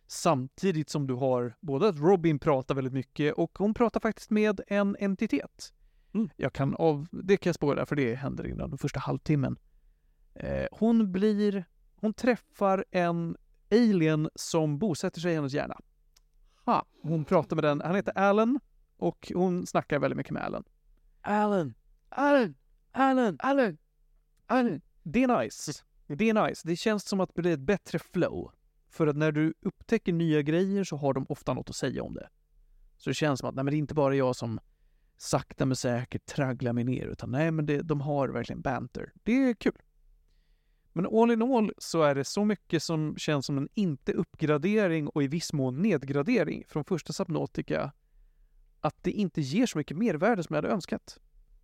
samtidigt 0.07 0.91
som 0.91 1.07
du 1.07 1.15
har 1.15 1.55
både 1.61 1.89
att 1.89 1.99
Robin 1.99 2.39
pratar 2.39 2.75
väldigt 2.75 2.93
mycket 2.93 3.35
och 3.35 3.59
hon 3.59 3.75
pratar 3.75 4.01
faktiskt 4.01 4.31
med 4.31 4.61
en 4.67 4.97
entitet. 4.99 5.73
Mm. 6.15 6.31
Jag 6.37 6.53
kan 6.53 6.75
av, 6.75 7.07
det 7.11 7.37
kan 7.37 7.49
jag 7.49 7.55
spåra 7.55 7.87
för 7.87 7.97
det 7.97 8.15
händer 8.15 8.47
innan 8.47 8.71
den 8.71 8.79
första 8.79 9.01
halvtimmen. 9.01 9.59
Eh, 10.35 10.67
hon 10.73 11.13
blir, 11.13 11.65
hon 11.97 12.13
träffar 12.13 12.85
en 12.91 13.37
alien 13.71 14.31
som 14.35 14.79
bosätter 14.79 15.21
sig 15.21 15.33
i 15.33 15.35
hennes 15.35 15.53
hjärna. 15.53 15.79
Ha. 16.65 16.87
Hon 17.03 17.25
pratar 17.25 17.57
med 17.57 17.65
den, 17.65 17.81
han 17.81 17.95
heter 17.95 18.19
Alan 18.19 18.61
och 18.97 19.33
hon 19.35 19.67
snackar 19.67 19.99
väldigt 19.99 20.17
mycket 20.17 20.33
med 20.33 20.43
Alan. 20.43 20.65
Alan! 21.21 21.75
Alan! 22.09 22.55
Alan! 22.93 23.37
Alan! 23.41 23.79
Alan! 24.47 24.81
Det 25.03 25.23
är 25.23 25.43
nice. 25.43 25.73
Det 26.07 26.31
är 26.31 26.49
nice. 26.49 26.69
Det 26.69 26.77
känns 26.77 27.05
som 27.09 27.21
att 27.21 27.35
det 27.35 27.43
blir 27.43 27.53
ett 27.53 27.61
bättre 27.61 27.99
flow. 27.99 28.53
För 28.89 29.07
att 29.07 29.17
när 29.17 29.33
du 29.33 29.55
upptäcker 29.61 30.13
nya 30.13 30.43
grejer 30.43 30.85
så 30.85 30.97
har 30.97 31.15
de 31.15 31.27
ofta 31.29 31.55
något 31.55 31.71
att 31.71 31.77
säga 31.77 32.03
om 32.03 32.15
det. 32.15 32.29
Så 32.97 33.11
det 33.11 33.15
känns 33.15 33.41
som 33.41 33.49
att 33.49 33.55
nej, 33.55 33.65
men 33.65 33.73
det 33.73 33.77
är 33.77 33.79
inte 33.79 33.95
bara 33.95 34.15
jag 34.15 34.37
som 34.37 34.61
sakta 35.17 35.67
men 35.67 35.77
säkert 35.77 36.27
tragglar 36.27 36.73
mig 36.73 36.85
ner, 36.85 37.07
utan 37.07 37.31
nej, 37.31 37.51
men 37.51 37.67
det, 37.67 37.83
de 37.83 38.01
har 38.01 38.29
verkligen 38.29 38.61
banter. 38.61 39.13
Det 39.23 39.33
är 39.33 39.55
kul. 39.55 39.83
Men 40.93 41.07
all 41.07 41.31
in 41.31 41.43
all 41.43 41.73
så 41.79 42.03
är 42.03 42.15
det 42.15 42.25
så 42.25 42.45
mycket 42.45 42.83
som 42.83 43.17
känns 43.17 43.47
som 43.47 43.59
en 43.59 43.69
inte-uppgradering 43.75 45.09
och 45.09 45.23
i 45.23 45.27
viss 45.29 45.53
mån 45.53 45.83
nedgradering 45.83 46.65
från 46.69 46.85
första 46.85 47.13
Subnautica 47.13 47.93
att 48.81 49.03
det 49.03 49.11
inte 49.11 49.41
ger 49.41 49.67
så 49.67 49.79
mycket 49.79 49.97
mervärde 49.97 50.43
som 50.43 50.55
jag 50.55 50.63
hade 50.63 50.75
önskat. 50.75 51.19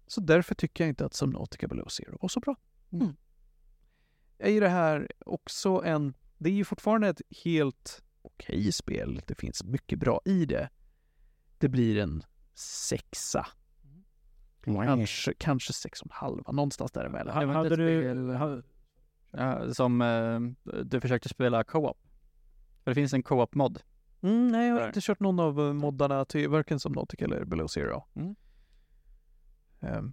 Så 0.06 0.20
därför 0.20 0.54
tycker 0.54 0.84
jag 0.84 0.88
inte 0.88 1.04
att 1.06 1.14
Subnautica 1.14 1.68
Below 1.68 1.88
Zero 1.88 2.18
var 2.20 2.28
så 2.28 2.40
bra. 2.40 2.56
Mm. 2.92 3.16
Är 4.42 4.50
ju 4.50 4.60
det 4.60 4.68
här 4.68 5.08
också 5.26 5.82
en... 5.84 6.14
Det 6.38 6.50
är 6.50 6.54
ju 6.54 6.64
fortfarande 6.64 7.08
ett 7.08 7.20
helt 7.44 8.02
okej 8.22 8.72
spel. 8.72 9.20
Det 9.26 9.34
finns 9.34 9.64
mycket 9.64 9.98
bra 9.98 10.20
i 10.24 10.44
det. 10.46 10.68
Det 11.58 11.68
blir 11.68 11.98
en 11.98 12.22
sexa. 12.54 13.46
Kanske, 14.86 15.34
kanske 15.38 15.72
sex 15.72 16.00
och 16.02 16.06
en 16.06 16.10
halva, 16.14 16.52
någonstans 16.52 16.92
däremellan. 16.92 17.34
Hade 17.56 17.68
ett 17.74 17.78
du... 17.78 18.02
spel- 18.02 18.62
Ja, 19.30 19.74
som 19.74 20.00
eh, 20.02 20.40
du 20.84 21.00
försökte 21.00 21.28
spela 21.28 21.64
co-op. 21.64 21.98
För 22.84 22.90
det 22.90 22.94
finns 22.94 23.12
en 23.14 23.22
co-op-mod. 23.22 23.82
Mm, 24.22 24.48
nej, 24.48 24.68
jag 24.68 24.74
har 24.74 24.86
inte 24.86 25.00
kört 25.02 25.20
någon 25.20 25.40
av 25.40 25.60
eh, 25.60 25.72
moddarna 25.72 26.24
till 26.24 26.48
varken 26.48 26.80
Subnautica 26.80 27.24
eller 27.24 27.44
Below 27.44 27.66
Zero. 27.66 28.04
Mm. 28.14 28.34
Ehm, 29.80 30.12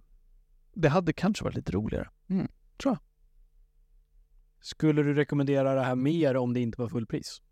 det 0.74 0.88
hade 0.88 1.12
kanske 1.12 1.44
varit 1.44 1.54
lite 1.56 1.72
roligare. 1.72 2.08
Skulle 4.60 5.02
du 5.02 5.14
rekommendera 5.14 5.74
det 5.74 5.82
här 5.82 5.94
mer 5.94 6.36
om 6.36 6.54
det 6.54 6.60
inte 6.60 6.80
var 6.80 6.88
fullpris? 6.88 7.42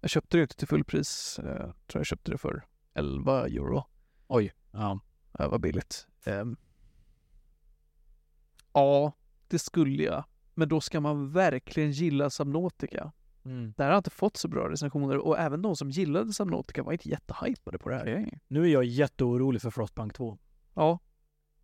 Jag 0.00 0.10
köpte 0.10 0.36
det 0.36 0.42
inte 0.42 0.56
till 0.56 0.68
fullpris. 0.68 1.40
Uh, 1.42 1.46
tror 1.46 1.74
jag 2.00 2.06
köpte 2.06 2.30
det 2.30 2.38
för 2.38 2.64
11 2.94 3.46
euro. 3.46 3.84
Oj. 4.26 4.52
Ja. 4.72 5.00
Det 5.32 5.48
var 5.48 5.58
billigt. 5.58 6.06
Ehm, 6.24 6.56
ja, 8.72 9.12
det 9.48 9.58
skulle 9.58 10.02
jag. 10.02 10.24
Men 10.54 10.68
då 10.68 10.80
ska 10.80 11.00
man 11.00 11.30
verkligen 11.32 11.90
gilla 11.90 12.30
Subnautica. 12.30 13.12
Det 13.76 13.82
här 13.82 13.90
har 13.90 13.98
inte 13.98 14.10
fått 14.10 14.36
så 14.36 14.48
bra 14.48 14.70
recensioner 14.70 15.18
och 15.18 15.38
även 15.38 15.62
de 15.62 15.76
som 15.76 15.90
gillade 15.90 16.32
Subnautica 16.32 16.82
var 16.82 16.92
inte 16.92 17.08
jättehypade 17.08 17.78
på 17.78 17.88
det 17.88 17.94
här. 17.96 18.06
Nu 18.48 18.62
är 18.62 18.66
jag 18.66 18.84
jätteorolig 18.84 19.62
för 19.62 19.70
Frostbank 19.70 20.14
2. 20.14 20.38
Ja. 20.74 20.98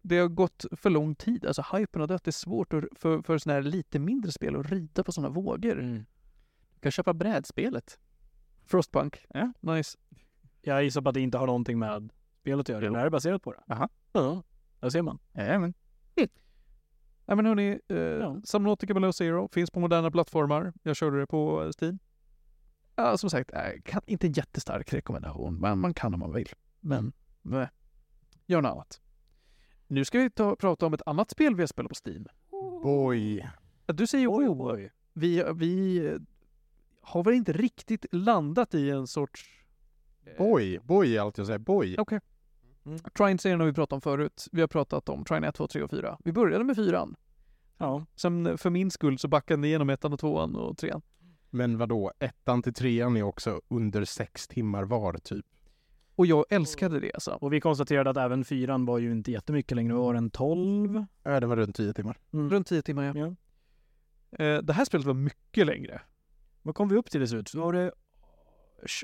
Det 0.02 0.18
har 0.18 0.28
gått 0.28 0.64
för 0.72 0.90
lång 0.90 1.14
tid. 1.14 1.46
Alltså 1.46 1.64
hypen 1.76 2.00
har 2.00 2.08
dött. 2.08 2.24
Det 2.24 2.28
är 2.28 2.32
svårt 2.32 2.72
att, 2.72 2.84
för, 2.96 3.22
för 3.22 3.38
sådana 3.38 3.60
här 3.60 3.62
lite 3.70 3.98
mindre 3.98 4.32
spel 4.32 4.56
att 4.56 4.70
rida 4.70 5.04
på 5.04 5.12
sådana 5.12 5.34
vågor. 5.34 6.04
Du 6.74 6.80
kan 6.80 6.92
köpa 6.92 7.14
brädspelet. 7.14 7.98
Frostpunk. 8.64 9.26
Ja. 9.28 9.52
Nice. 9.60 9.98
Jag 10.60 10.84
gissar 10.84 11.02
på 11.02 11.08
att 11.08 11.14
det 11.14 11.20
inte 11.20 11.38
har 11.38 11.46
någonting 11.46 11.78
med 11.78 12.12
spelet 12.40 12.60
att 12.60 12.68
göra. 12.68 12.90
Det 12.90 12.98
här 12.98 13.06
är 13.06 13.10
baserat 13.10 13.42
på 13.42 13.52
det. 13.52 13.74
Aha. 13.74 13.88
Ja, 14.12 14.42
där 14.80 14.90
ser 14.90 15.02
man. 15.02 15.18
Jajamän. 15.32 15.74
Ja 17.26 17.36
men 17.36 17.46
hörni, 17.46 17.80
eh, 17.88 17.96
Ja. 17.96 18.40
Subnautica 18.44 18.94
Below 18.94 19.12
Zero 19.12 19.48
finns 19.52 19.70
på 19.70 19.80
moderna 19.80 20.10
plattformar. 20.10 20.72
Jag 20.82 20.96
körde 20.96 21.20
det 21.20 21.26
på 21.26 21.62
eh, 21.64 21.70
Steam. 21.80 21.98
Ja, 22.96 23.16
som 23.16 23.30
sagt, 23.30 23.52
äh, 23.52 23.60
kan, 23.84 24.02
inte 24.06 24.26
en 24.26 24.32
jättestark 24.32 24.92
rekommendation, 24.92 25.60
men 25.60 25.78
man 25.78 25.94
kan 25.94 26.14
om 26.14 26.20
man 26.20 26.32
vill. 26.32 26.48
Men, 26.80 27.12
nej. 27.42 27.68
Gör 28.46 28.62
något 28.62 28.70
annat. 28.70 29.00
Nu 29.92 30.04
ska 30.04 30.18
vi 30.18 30.30
ta, 30.30 30.56
prata 30.56 30.86
om 30.86 30.94
ett 30.94 31.02
annat 31.06 31.30
spel 31.30 31.54
vi 31.54 31.62
har 31.62 31.66
spelat 31.66 31.88
på 31.88 32.10
Steam. 32.10 32.26
Boy. 32.82 33.48
Du 33.86 34.06
säger 34.06 34.28
Oj, 34.30 34.46
oj. 34.48 34.92
Vi, 35.12 35.44
vi 35.54 36.02
har 37.00 37.24
väl 37.24 37.34
inte 37.34 37.52
riktigt 37.52 38.06
landat 38.12 38.74
i 38.74 38.90
en 38.90 39.06
sorts... 39.06 39.64
eh, 40.26 40.36
Boy. 40.38 40.78
Boy 40.78 41.16
är 41.16 41.20
allt 41.20 41.38
jag 41.38 41.46
säger. 41.46 41.58
Boy. 41.58 41.96
Okej. 41.98 42.20
Mm. 42.86 42.98
Trine-serien 42.98 43.60
har 43.60 43.66
vi 43.66 43.72
pratat 43.72 43.92
om 43.92 44.00
förut. 44.00 44.48
Vi 44.52 44.60
har 44.60 44.68
pratat 44.68 45.08
om 45.08 45.24
Trine 45.24 45.46
1, 45.48 45.54
2, 45.54 45.66
3 45.66 45.82
och 45.82 45.90
4. 45.90 46.18
Vi 46.24 46.32
började 46.32 46.64
med 46.64 46.76
fyran. 46.76 47.16
Ja. 47.78 48.06
Sen 48.14 48.46
eh, 48.46 48.56
för 48.56 48.70
min 48.70 48.90
skull 48.90 49.18
så 49.18 49.28
backade 49.28 49.60
ni 49.60 49.68
igenom 49.68 49.90
ettan 49.90 50.12
och 50.12 50.20
tvåan 50.20 50.56
och 50.56 50.78
trean. 50.78 51.02
Men 51.50 51.78
vadå? 51.78 52.12
Ettan 52.18 52.62
till 52.62 52.74
trean 52.74 53.16
är 53.16 53.22
också 53.22 53.60
under 53.68 54.04
sex 54.04 54.48
timmar 54.48 54.84
var 54.84 55.12
typ. 55.12 55.46
Och 56.16 56.26
jag 56.26 56.44
älskade 56.50 57.00
det 57.00 57.12
alltså. 57.14 57.30
Och 57.30 57.52
vi 57.52 57.60
konstaterade 57.60 58.10
att 58.10 58.16
även 58.16 58.44
fyran 58.44 58.84
var 58.86 58.98
ju 58.98 59.12
inte 59.12 59.30
jättemycket 59.32 59.76
längre. 59.76 59.94
Var 59.94 60.14
den 60.14 60.30
12? 60.30 61.04
Ja, 61.22 61.40
det 61.40 61.46
var 61.46 61.56
runt 61.56 61.76
tio 61.76 61.92
timmar. 61.92 62.18
Mm. 62.32 62.50
Runt 62.50 62.66
10 62.66 62.82
timmar 62.82 63.04
ja. 63.04 63.12
Ja. 63.16 63.34
Eh, 64.44 64.62
det 64.62 64.72
här 64.72 64.84
spelet 64.84 65.06
var 65.06 65.14
mycket 65.14 65.66
längre. 65.66 66.00
Vad 66.62 66.74
kom 66.74 66.88
vi 66.88 66.96
upp 66.96 67.10
till 67.10 67.20
till 67.20 67.28
slut? 67.28 67.54
Var 67.54 67.72
det 67.72 67.92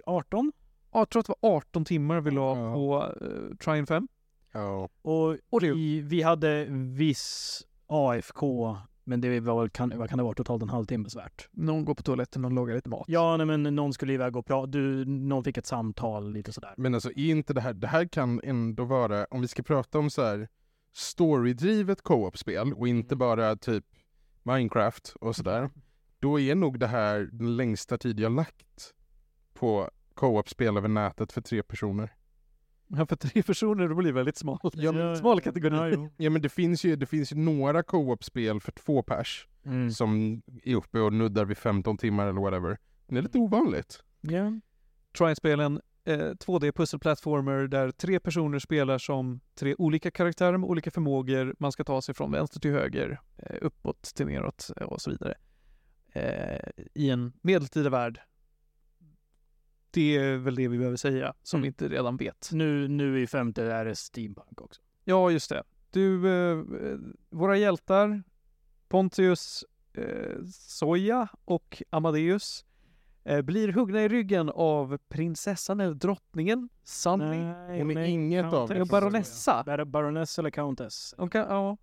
18? 0.07 0.53
Ja, 0.93 0.99
Jag 0.99 1.09
tror 1.11 1.21
att 1.21 1.27
det 1.27 1.35
var 1.41 1.57
18 1.57 1.85
timmar 1.85 2.21
vi 2.21 2.31
la 2.31 2.57
Ja. 2.59 2.75
på 2.75 3.25
uh, 3.25 3.57
Trine 3.57 3.87
5. 3.87 4.09
Ja. 4.53 4.89
Och, 5.03 5.37
Och 5.51 5.61
det- 5.61 5.67
i, 5.67 6.01
vi 6.01 6.23
hade 6.23 6.65
viss 6.71 7.63
AFK, 7.87 8.77
men 9.09 9.21
det 9.21 9.41
var 9.41 9.61
väl, 9.61 9.71
kan, 9.71 9.99
vad 9.99 10.09
kan 10.09 10.19
det 10.19 10.25
vara, 10.25 10.35
totalt 10.35 10.63
en 10.63 10.69
halvtimmes 10.69 11.17
värt. 11.17 11.49
Någon 11.53 11.85
går 11.85 11.95
på 11.95 12.03
toaletten, 12.03 12.43
någon 12.43 12.55
lagar 12.55 12.75
lite 12.75 12.89
mat. 12.89 13.05
Ja, 13.09 13.37
nej, 13.37 13.47
men 13.47 13.63
någon 13.63 13.93
skulle 13.93 14.13
iväg 14.13 14.37
och 14.37 14.47
prata, 14.47 14.67
du, 14.67 15.05
någon 15.05 15.45
fick 15.45 15.57
ett 15.57 15.67
samtal, 15.67 16.33
lite 16.33 16.53
sådär. 16.53 16.75
Men 16.77 16.95
alltså 16.95 17.11
är 17.11 17.31
inte 17.31 17.53
det 17.53 17.61
här, 17.61 17.73
det 17.73 17.87
här 17.87 18.07
kan 18.07 18.41
ändå 18.45 18.85
vara, 18.85 19.27
om 19.31 19.41
vi 19.41 19.49
ska 19.49 19.63
prata 19.63 19.99
om 19.99 20.11
så 20.11 20.23
här 20.23 20.49
storydrivet 20.93 22.03
co-op-spel 22.03 22.73
och 22.73 22.89
inte 22.89 23.17
bara 23.17 23.57
typ 23.57 23.85
Minecraft 24.43 25.15
och 25.21 25.37
sådär. 25.37 25.71
Då 26.21 26.41
är 26.41 26.55
nog 26.55 26.79
det 26.79 26.87
här 26.87 27.29
den 27.33 27.57
längsta 27.57 27.99
tid 27.99 28.21
jag 28.21 28.33
lagt 28.33 28.95
på 29.55 29.91
co-op-spel 30.15 30.77
över 30.77 30.89
nätet 30.89 31.33
för 31.33 31.41
tre 31.41 31.63
personer. 31.63 32.13
Ja, 32.89 33.07
för 33.07 33.17
tre 33.17 33.43
personer, 33.43 33.89
då 33.89 33.95
blir 33.95 34.07
det 34.07 34.13
väldigt 34.15 34.37
smal. 34.37 34.59
Ja, 34.73 35.17
smal 35.17 35.41
kategori. 35.41 35.93
Ja. 35.95 36.09
Ja 36.17 36.31
men 36.31 36.43
det 36.43 36.49
finns 36.49 36.85
ju, 36.85 36.97
det 36.97 37.07
finns 37.07 37.33
ju 37.33 37.37
några 37.37 37.83
co-op-spel 37.83 38.61
för 38.61 38.73
två 38.73 39.03
pers 39.03 39.49
Mm. 39.65 39.91
som 39.91 40.43
är 40.65 40.75
uppe 40.75 41.01
och 41.01 41.13
nuddar 41.13 41.45
vid 41.45 41.59
15 41.59 41.97
timmar 41.99 42.27
eller 42.27 42.41
whatever. 42.41 42.79
Det 43.07 43.19
är 43.19 43.23
lite 43.23 43.39
ovanligt. 43.39 44.03
Ja. 44.21 44.53
Trine-spelen, 45.19 45.81
eh, 46.05 46.19
2D 46.19 46.73
pussel-plattformer 46.73 47.67
där 47.69 47.91
tre 47.91 48.21
personer 48.21 48.59
spelar 48.59 48.99
som 48.99 49.41
tre 49.55 49.75
olika 49.79 50.11
karaktärer 50.11 50.57
med 50.57 50.71
olika 50.71 50.91
förmågor. 50.91 51.55
Man 51.59 51.73
ska 51.73 51.85
ta 51.85 52.03
sig 52.03 52.15
från 52.15 52.33
vänster 52.33 52.61
till 52.61 52.71
höger, 52.71 53.21
eh, 53.37 53.57
uppåt 53.63 54.03
till 54.03 54.27
neråt 54.27 54.71
eh, 54.77 54.87
och 54.87 55.01
så 55.01 55.11
vidare. 55.11 55.35
Eh, 56.13 56.71
I 56.95 57.11
en 57.11 57.33
medeltida 57.43 57.91
värld. 57.91 58.21
Det 59.91 60.17
är 60.17 60.37
väl 60.37 60.55
det 60.55 60.69
vi 60.69 60.79
behöver 60.79 60.97
säga, 60.97 61.35
som 61.43 61.59
Mm. 61.59 61.63
vi 61.63 61.67
inte 61.69 61.89
redan 61.89 62.17
vet. 62.17 62.49
Nu, 62.53 62.89
nu 62.89 63.21
i 63.21 63.27
femte 63.27 63.63
är 63.65 63.85
det 63.85 63.95
Steampunk 63.97 64.61
också. 64.61 64.81
Ja, 65.05 65.31
just 65.31 65.51
det. 65.51 65.63
Du, 65.91 66.29
eh, 66.29 66.65
våra 67.31 67.57
hjältar, 67.57 68.23
Pontius, 68.89 69.65
eh, 69.95 70.43
Soja 70.53 71.29
och 71.45 71.83
Amadeus, 71.91 72.65
eh, 73.25 73.43
blir 73.43 73.69
huggna 73.73 74.03
i 74.03 74.09
ryggen 74.09 74.49
av 74.55 74.99
prinsessan 75.09 75.81
eller 75.81 75.95
drottningen, 75.95 76.69
Sunny, 76.85 77.25
Nej, 77.25 77.81
Hon 77.81 77.91
är 77.91 77.95
nej, 77.95 78.11
inget 78.11 78.45
av 78.45 78.51
Countess. 78.69 78.79
det. 78.89 78.93
baronessa. 78.93 79.63
Bar- 79.67 79.85
Baroness 79.85 80.39
eller 80.39 80.51
Countess? 80.51 81.15
Kan, 81.19 81.41
ja. 81.41 81.77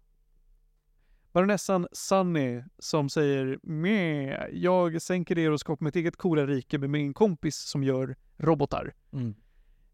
Baronessan 1.36 1.88
Sunny 1.92 2.64
som 2.80 3.10
säger 3.10 3.60
Meh, 3.64 4.48
jag 4.52 5.02
sänker 5.02 5.38
er 5.38 5.52
och 5.52 5.60
skapar 5.60 5.86
mitt 5.86 5.96
eget 5.96 6.18
coola 6.18 6.46
rike 6.46 6.78
med 6.78 6.90
min 6.90 7.14
kompis 7.14 7.56
som 7.56 7.84
gör 7.84 8.16
robotar. 8.38 8.94
Mm. 9.12 9.36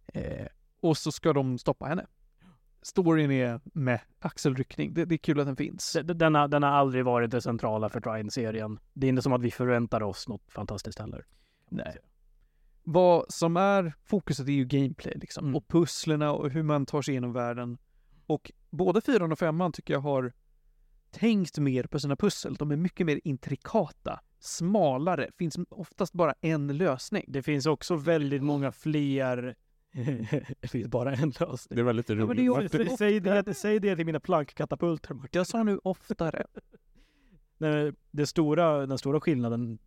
Eh, 0.08 0.48
och 0.80 0.98
så 0.98 1.12
ska 1.12 1.34
de 1.34 1.58
stoppa 1.58 1.86
henne. 1.86 2.06
Storyn 2.82 3.32
är 3.32 3.60
med 3.64 4.00
axelryckning. 4.20 4.94
Det, 4.94 5.06
det 5.06 5.16
är 5.16 5.18
kul 5.18 5.40
att 5.40 5.46
den 5.46 5.56
finns. 5.56 5.98
Den 6.04 6.36
har, 6.36 6.48
den 6.48 6.64
har 6.64 6.70
aldrig 6.70 7.06
varit 7.06 7.32
det 7.32 7.42
centrala 7.42 7.90
för 7.90 8.02
Trine-serien. 8.02 8.80
Det 8.94 9.08
är 9.08 9.10
inte 9.10 9.22
som 9.22 9.34
att 9.34 9.42
vi 9.42 9.52
förväntar 9.52 10.04
oss 10.04 10.28
något 10.28 10.52
fantastiskt 10.52 11.00
heller. 11.00 11.26
Nej. 11.70 11.98
Vad 12.84 13.26
som 13.34 13.58
är 13.58 13.94
fokuset 14.04 14.48
är 14.48 14.52
ju 14.52 14.66
gameplay 14.66 15.18
liksom. 15.22 15.46
Mm. 15.46 15.56
Och 15.56 15.68
pusslerna 15.68 16.32
och 16.32 16.50
hur 16.50 16.64
man 16.64 16.86
tar 16.86 17.02
sig 17.02 17.12
igenom 17.12 17.34
världen. 17.34 17.78
Och 18.26 18.52
både 18.70 19.02
fyran 19.02 19.32
och 19.32 19.40
femman 19.40 19.72
tycker 19.72 19.94
jag 19.94 20.02
har 20.02 20.34
tänkt 21.12 21.58
mer 21.58 21.84
på 21.84 22.00
sina 22.00 22.16
pussel. 22.16 22.56
De 22.56 22.72
är 22.72 22.76
mycket 22.76 23.06
mer 23.06 23.22
intrikata, 23.24 24.20
smalare, 24.40 25.30
finns 25.38 25.58
oftast 25.70 26.14
bara 26.14 26.34
en 26.42 26.78
lösning. 26.78 27.26
Det 27.28 27.44
finns 27.44 27.66
också 27.66 27.96
väldigt 27.96 28.44
många 28.44 28.72
fler... 28.72 29.56
det 30.62 30.68
finns 30.68 30.88
bara 30.88 31.14
en 31.14 31.34
lösning. 31.40 31.78
Det 31.78 31.84
var 31.84 31.94
lite 31.94 32.16
men 32.16 32.36
det 32.36 32.46
är 32.46 32.48
roligt. 32.48 32.98
Säg 32.98 33.20
det, 33.20 33.54
säg 33.54 33.80
det 33.80 33.96
till 33.96 34.06
mina 34.06 34.20
plankkatapulter. 34.20 35.14
Martin. 35.14 35.30
Jag 35.32 35.48
sa 35.48 35.64
nu 35.64 35.80
oftare. 35.84 36.46
Nej, 37.58 37.94
det 38.12 38.28
stora, 38.28 38.86
den 38.86 38.98
stora 38.98 39.22
skillnaden, 39.22 39.80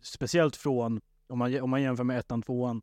speciellt 0.00 0.56
från 0.56 1.00
om 1.26 1.38
man, 1.38 1.60
om 1.60 1.70
man 1.70 1.82
jämför 1.82 2.04
med 2.04 2.18
ettan, 2.18 2.42
tvåan 2.42 2.82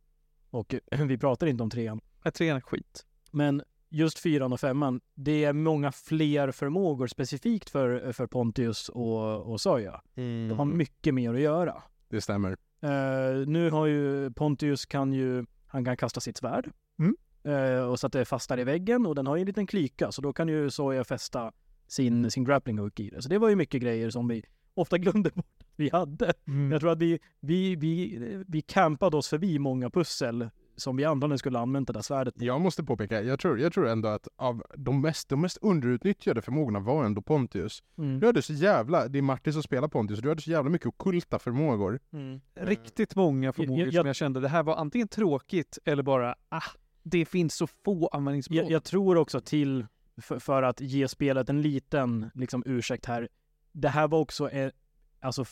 och 0.49 0.75
vi 1.07 1.17
pratar 1.17 1.47
inte 1.47 1.63
om 1.63 1.69
trean, 1.69 2.01
Jag 2.23 2.33
trean 2.33 2.57
är 2.57 2.61
skit. 2.61 3.05
men 3.31 3.63
just 3.89 4.19
fyran 4.19 4.53
och 4.53 4.59
femman, 4.59 5.01
det 5.15 5.43
är 5.43 5.53
många 5.53 5.91
fler 5.91 6.51
förmågor 6.51 7.07
specifikt 7.07 7.69
för, 7.69 8.11
för 8.11 8.27
Pontius 8.27 8.89
och, 8.89 9.51
och 9.51 9.61
Soja. 9.61 10.01
De 10.49 10.51
har 10.51 10.65
mycket 10.65 11.13
mer 11.13 11.33
att 11.33 11.39
göra. 11.39 11.83
Det 12.09 12.21
stämmer. 12.21 12.57
Eh, 12.81 13.47
nu 13.47 13.69
har 13.69 13.85
ju 13.85 14.31
Pontius 14.31 14.85
kan 14.85 15.13
ju, 15.13 15.45
han 15.67 15.85
kan 15.85 15.97
kasta 15.97 16.19
sitt 16.19 16.37
svärd. 16.37 16.71
Mm. 16.99 17.15
Eh, 17.43 17.83
och 17.83 17.99
så 17.99 18.07
att 18.07 18.13
det 18.13 18.25
fastnar 18.25 18.59
i 18.59 18.63
väggen 18.63 19.05
och 19.05 19.15
den 19.15 19.27
har 19.27 19.35
ju 19.35 19.39
en 19.39 19.47
liten 19.47 19.67
klyka 19.67 20.11
så 20.11 20.21
då 20.21 20.33
kan 20.33 20.47
ju 20.47 20.69
Soja 20.69 21.03
fästa 21.03 21.51
sin, 21.87 22.31
sin 22.31 22.43
grappling 22.43 22.77
hook 22.77 22.99
i 22.99 23.09
det. 23.09 23.21
Så 23.21 23.29
det 23.29 23.37
var 23.37 23.49
ju 23.49 23.55
mycket 23.55 23.81
grejer 23.81 24.09
som 24.09 24.27
vi 24.27 24.43
ofta 24.73 24.97
glömde 24.97 25.29
bort 25.29 25.55
att 25.59 25.73
vi 25.75 25.89
hade. 25.89 26.33
Jag 26.71 26.81
tror 26.81 26.91
att 26.91 26.99
vi, 26.99 27.19
vi, 27.39 27.75
vi, 27.75 28.43
vi 28.47 28.61
campade 28.61 29.17
oss 29.17 29.27
förbi 29.27 29.59
många 29.59 29.89
pussel 29.89 30.49
som 30.77 30.95
vi 30.97 31.05
antagligen 31.05 31.37
skulle 31.39 31.59
använt 31.59 31.87
det 31.87 31.93
där 31.93 32.01
svärdet. 32.01 32.33
Jag 32.37 32.61
måste 32.61 32.83
påpeka, 32.83 33.21
jag 33.21 33.39
tror, 33.39 33.59
jag 33.59 33.73
tror 33.73 33.87
ändå 33.87 34.07
att 34.09 34.27
av 34.35 34.63
de 34.75 35.01
mest, 35.01 35.29
de 35.29 35.41
mest 35.41 35.57
underutnyttjade 35.61 36.41
förmågorna 36.41 36.79
var 36.79 37.05
ändå 37.05 37.21
Pontius. 37.21 37.83
Mm. 37.97 38.19
Du 38.19 38.25
hade 38.25 38.41
så 38.41 38.53
jävla, 38.53 39.07
det 39.07 39.17
är 39.17 39.21
Martin 39.21 39.53
som 39.53 39.63
spelar 39.63 39.87
Pontius, 39.87 40.19
du 40.19 40.29
hade 40.29 40.41
så 40.41 40.51
jävla 40.51 40.69
mycket 40.69 40.87
okulta 40.87 41.39
förmågor. 41.39 41.99
Mm. 42.13 42.41
Riktigt 42.55 43.15
många 43.15 43.53
förmågor 43.53 43.79
Jag- 43.79 43.87
jag- 43.87 43.93
som 44.01 44.07
jag 44.07 44.15
kände 44.15 44.39
det 44.39 44.47
här 44.49 44.63
var 44.63 44.75
antingen 44.75 45.07
tråkigt 45.07 45.77
eller 45.85 46.03
bara 46.03 46.35
ah, 46.49 46.61
det 47.03 47.25
finns 47.25 47.55
så 47.55 47.67
få 47.67 48.07
användningsområden. 48.07 48.65
Jag, 48.71 48.75
jag 48.75 48.83
tror 48.83 49.15
också 49.17 49.41
till, 49.41 49.85
för, 50.21 50.39
för 50.39 50.63
att 50.63 50.81
ge 50.81 51.07
spelet 51.07 51.49
en 51.49 51.61
liten 51.61 52.31
liksom, 52.33 52.63
ursäkt 52.65 53.05
här, 53.05 53.29
det 53.71 53.89
här 53.89 54.07
var 54.07 54.19
också, 54.19 54.49
eh, 54.49 54.71
alltså, 55.19 55.45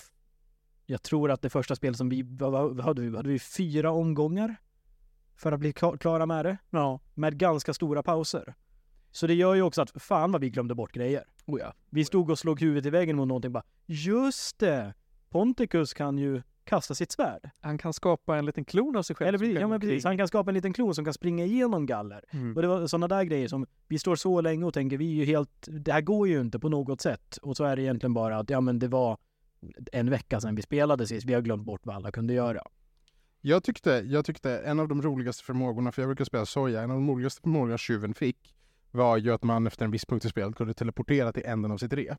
jag 0.86 1.02
tror 1.04 1.32
att 1.32 1.42
det 1.42 1.50
första 1.50 1.76
spelet 1.76 1.98
som 1.98 2.10
vi, 2.10 2.22
vad, 2.24 2.52
vad 2.52 2.80
hade 2.86 3.02
vi, 3.02 3.16
hade 3.18 3.30
vi 3.30 3.40
fyra 3.40 3.92
omgångar 3.92 4.56
för 5.36 5.52
att 5.52 5.60
bli 5.60 5.72
kla- 5.72 5.98
klara 5.98 6.26
med 6.26 6.46
det? 6.46 6.58
Ja. 6.70 7.00
Med 7.14 7.38
ganska 7.38 7.74
stora 7.74 8.04
pauser. 8.04 8.54
Så 9.12 9.28
det 9.28 9.34
gör 9.34 9.54
ju 9.54 9.62
också 9.62 9.82
att 9.82 10.02
fan 10.02 10.32
vad 10.32 10.42
vi 10.42 10.50
glömde 10.50 10.76
bort 10.76 10.92
grejer. 10.92 11.24
Oh 11.46 11.60
ja. 11.60 11.74
Vi 11.90 12.06
stod 12.06 12.32
och 12.32 12.40
slog 12.40 12.62
huvudet 12.62 12.86
i 12.86 12.90
väggen 12.90 13.16
mot 13.16 13.28
någonting 13.28 13.52
bara, 13.52 13.64
just 13.86 14.60
det! 14.60 14.94
Ponticus 15.30 15.94
kan 15.94 16.18
ju 16.18 16.42
kasta 16.64 16.96
sitt 16.96 17.12
svärd. 17.12 17.50
Han 17.60 17.78
kan 17.78 17.94
skapa 17.94 18.38
en 18.38 18.46
liten 18.46 18.66
klon 18.66 18.96
av 18.96 19.04
sig 19.04 19.16
själv. 19.16 19.28
Eller 19.28 19.38
precis, 19.38 19.60
ja 19.60 19.68
men 19.68 19.80
precis, 19.80 20.04
han 20.04 20.18
kan 20.18 20.28
skapa 20.28 20.50
en 20.50 20.56
liten 20.56 20.74
klon 20.74 20.96
som 20.96 21.06
kan 21.06 21.14
springa 21.14 21.46
igenom 21.46 21.86
galler. 21.86 22.24
Mm. 22.32 22.56
Och 22.56 22.62
det 22.62 22.68
var 22.68 22.88
sådana 22.88 23.08
där 23.08 23.24
grejer 23.24 23.48
som, 23.48 23.66
vi 23.88 24.00
står 24.00 24.16
så 24.16 24.42
länge 24.42 24.66
och 24.66 24.74
tänker, 24.74 24.98
vi 24.98 25.12
är 25.12 25.16
ju 25.16 25.26
helt, 25.26 25.68
det 25.68 25.92
här 25.92 26.02
går 26.02 26.28
ju 26.28 26.42
inte 26.42 26.60
på 26.60 26.70
något 26.70 27.02
sätt. 27.02 27.38
Och 27.42 27.58
så 27.58 27.64
är 27.64 27.76
det 27.76 27.82
egentligen 27.82 28.14
bara 28.14 28.38
att, 28.38 28.50
ja 28.50 28.62
men 28.62 28.80
det 28.80 28.88
var 28.88 29.18
en 29.92 30.10
vecka 30.10 30.42
sedan 30.42 30.56
vi 30.56 30.62
spelade 30.62 31.08
sist, 31.08 31.26
vi 31.26 31.34
har 31.34 31.42
glömt 31.42 31.66
bort 31.66 31.86
vad 31.86 31.96
alla 31.96 32.12
kunde 32.12 32.34
göra. 32.34 32.62
Jag 33.46 33.64
tyckte, 33.64 33.92
jag 33.92 34.26
tyckte 34.26 34.60
en 34.60 34.80
av 34.80 34.88
de 34.88 35.02
roligaste 35.02 35.44
förmågorna, 35.44 35.92
för 35.92 36.02
jag 36.02 36.10
brukar 36.10 36.26
spela 36.26 36.46
Soja, 36.46 36.82
en 36.82 36.92
av 36.92 36.98
de 36.98 37.10
roligaste 37.10 37.42
förmågorna 37.42 37.78
tjuven 37.78 38.14
fick 38.14 38.56
var 38.92 39.18
ju 39.18 39.34
att 39.34 39.44
man 39.44 39.68
efter 39.68 39.86
en 39.86 39.92
viss 39.92 40.06
punkt 40.06 40.26
i 40.26 40.30
spelet 40.30 40.56
kunde 40.56 40.74
teleportera 40.74 41.32
till 41.34 41.44
änden 41.46 41.72
av 41.72 41.78
sitt 41.78 41.94
rep. 41.94 42.18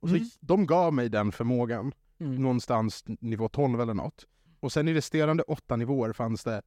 Och 0.00 0.08
så, 0.08 0.14
Mm. 0.14 0.28
De 0.40 0.66
gav 0.66 0.92
mig 0.94 1.08
den 1.08 1.32
förmågan, 1.32 1.92
Mm. 2.20 2.34
någonstans 2.34 3.04
nivå 3.06 3.48
12 3.48 3.80
eller 3.80 3.94
något. 3.94 4.26
Och 4.60 4.72
sen 4.72 4.88
i 4.88 4.94
resterande 4.94 5.42
åtta 5.42 5.76
nivåer 5.76 6.12
fanns 6.12 6.44
det 6.44 6.62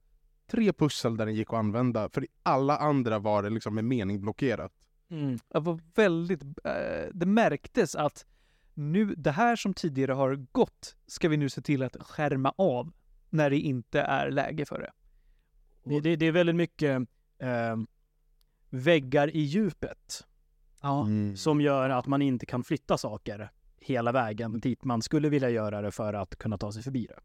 tre 0.50 0.72
pussel 0.72 1.16
där 1.16 1.26
den 1.26 1.34
gick 1.34 1.48
att 1.48 1.58
använda, 1.58 2.08
för 2.08 2.24
i 2.24 2.28
alla 2.42 2.76
andra 2.76 3.18
var 3.18 3.42
det 3.42 3.50
liksom 3.50 3.74
med 3.74 3.84
mening 3.84 4.20
blockerat. 4.20 4.72
Mm. 5.10 5.38
Det 5.48 5.60
var 5.60 5.80
väldigt, 5.94 6.42
eh, 6.42 7.08
det 7.12 7.26
märktes 7.26 7.94
att 7.94 8.26
nu, 8.74 9.14
det 9.14 9.30
här 9.30 9.56
som 9.56 9.74
tidigare 9.74 10.12
har 10.12 10.46
gått 10.52 10.96
ska 11.06 11.28
vi 11.28 11.36
nu 11.36 11.48
se 11.50 11.60
till 11.62 11.82
att 11.82 11.96
skärma 12.00 12.54
av 12.58 12.92
när 13.34 13.50
det 13.50 13.58
inte 13.58 14.00
är 14.00 14.30
läge 14.30 14.64
för 14.66 14.78
det. 14.78 14.90
Det, 15.84 16.00
det, 16.00 16.16
det 16.16 16.26
är 16.26 16.32
väldigt 16.32 16.56
mycket 16.56 17.02
eh, 17.38 17.76
väggar 18.70 19.36
i 19.36 19.40
djupet 19.40 20.24
Ja. 20.82 21.06
som 21.36 21.60
gör 21.60 21.90
att 21.90 22.06
man 22.06 22.22
inte 22.22 22.46
kan 22.46 22.64
flytta 22.64 22.98
saker 22.98 23.50
hela 23.80 24.12
vägen 24.12 24.60
dit 24.60 24.84
man 24.84 25.02
skulle 25.02 25.28
vilja 25.28 25.50
göra 25.50 25.82
det 25.82 25.90
för 25.90 26.14
att 26.14 26.36
kunna 26.36 26.58
ta 26.58 26.72
sig 26.72 26.82
förbi 26.82 27.06
det. 27.06 27.18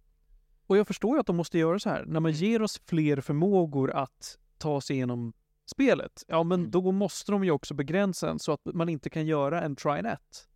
Och 0.67 0.77
jag 0.77 0.87
förstår 0.87 1.15
ju 1.15 1.19
att 1.19 1.25
de 1.27 1.35
måste 1.35 1.57
göra 1.59 1.79
så 1.79 1.89
här. 1.89 2.05
När 2.05 2.19
man 2.19 2.31
ger 2.31 2.61
oss 2.61 2.81
fler 2.85 3.21
förmågor 3.21 3.91
att 3.91 4.37
ta 4.57 4.81
sig 4.81 4.95
igenom 4.95 5.33
spelet, 5.65 6.23
ja 6.27 6.43
men 6.43 6.59
Mm. 6.59 6.71
då 6.71 6.91
måste 6.91 7.31
de 7.31 7.43
ju 7.43 7.51
också 7.51 7.73
begränsa 7.73 8.29
en 8.29 8.39
så 8.39 8.51
att 8.51 8.61
man 8.65 8.89
inte 8.89 9.09
kan 9.09 9.25
göra 9.25 9.61
en 9.61 9.75
try-net. 9.75 10.47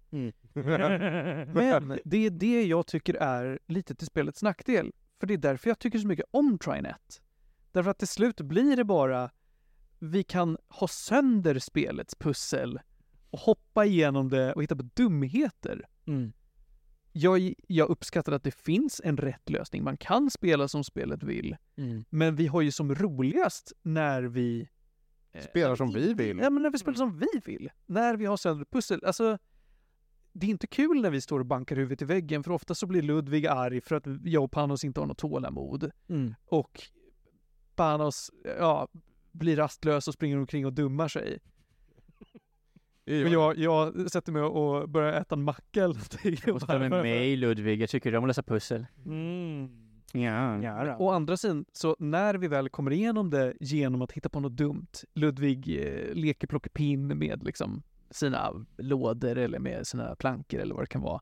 Men 1.54 2.00
det 2.06 2.18
är 2.26 2.30
det 2.30 2.64
jag 2.66 2.88
tycker 2.88 3.14
är 3.14 3.60
lite 3.68 3.96
till 3.96 4.08
spelets 4.08 4.44
nackdel. 4.44 4.92
För 5.24 5.28
det 5.28 5.34
är 5.34 5.38
därför 5.38 5.70
jag 5.70 5.80
tycker 5.80 6.00
så 6.00 6.08
mycket 6.08 6.26
om 6.32 6.58
Trynet. 6.60 7.22
Därför 7.72 7.92
att 7.92 7.98
till 7.98 8.08
slut 8.08 8.42
blir 8.42 8.76
det 8.76 8.84
bara 8.84 9.30
vi 10.00 10.24
kan 10.24 10.58
ha 10.70 10.88
sönder 10.88 11.60
spelets 11.60 12.16
pussel 12.16 12.80
och 13.30 13.40
hoppa 13.40 13.86
igenom 13.86 14.30
det 14.30 14.54
och 14.54 14.64
hitta 14.64 14.76
på 14.76 14.90
dumheter. 14.94 15.88
Mm. 16.06 16.34
jag, 17.12 17.54
jag 17.68 17.90
uppskattar 17.90 18.32
att 18.32 18.44
det 18.44 18.52
finns 18.56 19.02
en 19.04 19.18
rätt 19.18 19.50
lösning. 19.50 19.84
Man 19.84 19.98
kan 19.98 20.32
spela 20.32 20.68
som 20.68 20.84
spelet 20.84 21.24
vill. 21.24 21.56
Mm. 21.78 22.06
Men 22.10 22.36
vi 22.36 22.48
har 22.48 22.62
ju 22.62 22.72
som 22.72 22.96
roligast 22.96 23.74
när 23.82 24.24
vi... 24.24 24.70
eh, 25.32 25.42
Spelar 25.44 25.76
som 25.76 25.94
vi 25.94 26.14
vill. 26.14 26.38
Ja, 26.40 26.50
men 26.50 26.64
när 26.64 26.70
vi 26.70 26.78
spelar 26.78 26.98
som 26.98 27.20
vi 27.20 27.42
vill. 27.46 27.70
När 27.86 28.18
vi 28.18 28.26
har 28.26 28.38
sönder 28.38 28.66
pussel. 28.66 29.04
Alltså, 29.06 29.38
det 30.34 30.46
är 30.46 30.50
inte 30.50 30.68
kul 30.68 31.02
när 31.02 31.10
vi 31.10 31.22
står 31.22 31.40
och 31.40 31.46
bankar 31.46 31.76
huvudet 31.76 32.02
i 32.02 32.06
väggen, 32.06 32.44
för 32.44 32.52
ofta 32.52 32.76
så 32.76 32.88
blir 32.88 33.02
Ludvig 33.02 33.48
arg 33.48 33.82
för 33.82 33.96
att 33.96 34.04
jag 34.24 34.44
och 34.44 34.52
Panos 34.52 34.84
inte 34.84 35.00
har 35.00 35.08
något 35.08 35.18
tålamod. 35.18 35.92
Mm. 36.08 36.36
Och 36.46 36.82
Panos, 37.76 38.32
ja, 38.60 38.88
blir 39.32 39.56
rastlös 39.56 40.08
och 40.08 40.14
springer 40.14 40.38
omkring 40.38 40.66
och 40.66 40.74
dummar 40.74 41.08
sig. 41.08 41.40
Men 43.06 43.32
jag, 43.32 43.58
jag 43.58 44.12
sätter 44.12 44.32
mig 44.32 44.42
och 44.42 44.90
börjar 44.90 45.14
äta 45.14 45.36
en 45.36 45.44
macka 45.44 45.84
eller 45.84 45.94
någonting. 45.94 46.54
Och 46.54 46.62
ställ 46.62 46.80
med 46.80 46.92
mig 46.92 47.36
Ludvig, 47.36 47.82
jag 47.82 47.90
tycker 47.90 48.16
om 48.16 48.24
att 48.24 48.28
lösa 48.28 48.44
pussel. 48.44 48.86
Mm. 49.06 49.70
Ja. 50.14 50.64
Ja. 50.64 50.98
Å 51.00 51.10
andra 51.10 51.38
sidan, 51.38 51.66
så 51.72 51.96
när 52.00 52.34
vi 52.34 52.48
väl 52.48 52.70
kommer 52.70 52.92
igenom 52.92 53.30
det 53.30 53.54
genom 53.60 54.02
att 54.02 54.12
hitta 54.12 54.30
på 54.30 54.40
något 54.40 54.58
dumt, 54.58 54.88
Ludvig 55.14 55.80
eh, 55.82 56.14
leker 56.14 56.48
plockepinn 56.48 57.08
med 57.08 57.44
liksom 57.44 57.84
sina 58.16 58.66
lådor 58.78 59.38
eller 59.38 59.60
med 59.60 59.88
sina 59.88 60.16
plankor 60.16 60.60
eller 60.60 60.76
vad 60.76 60.84
det 60.84 60.88
kan 60.88 61.02
vara. 61.02 61.22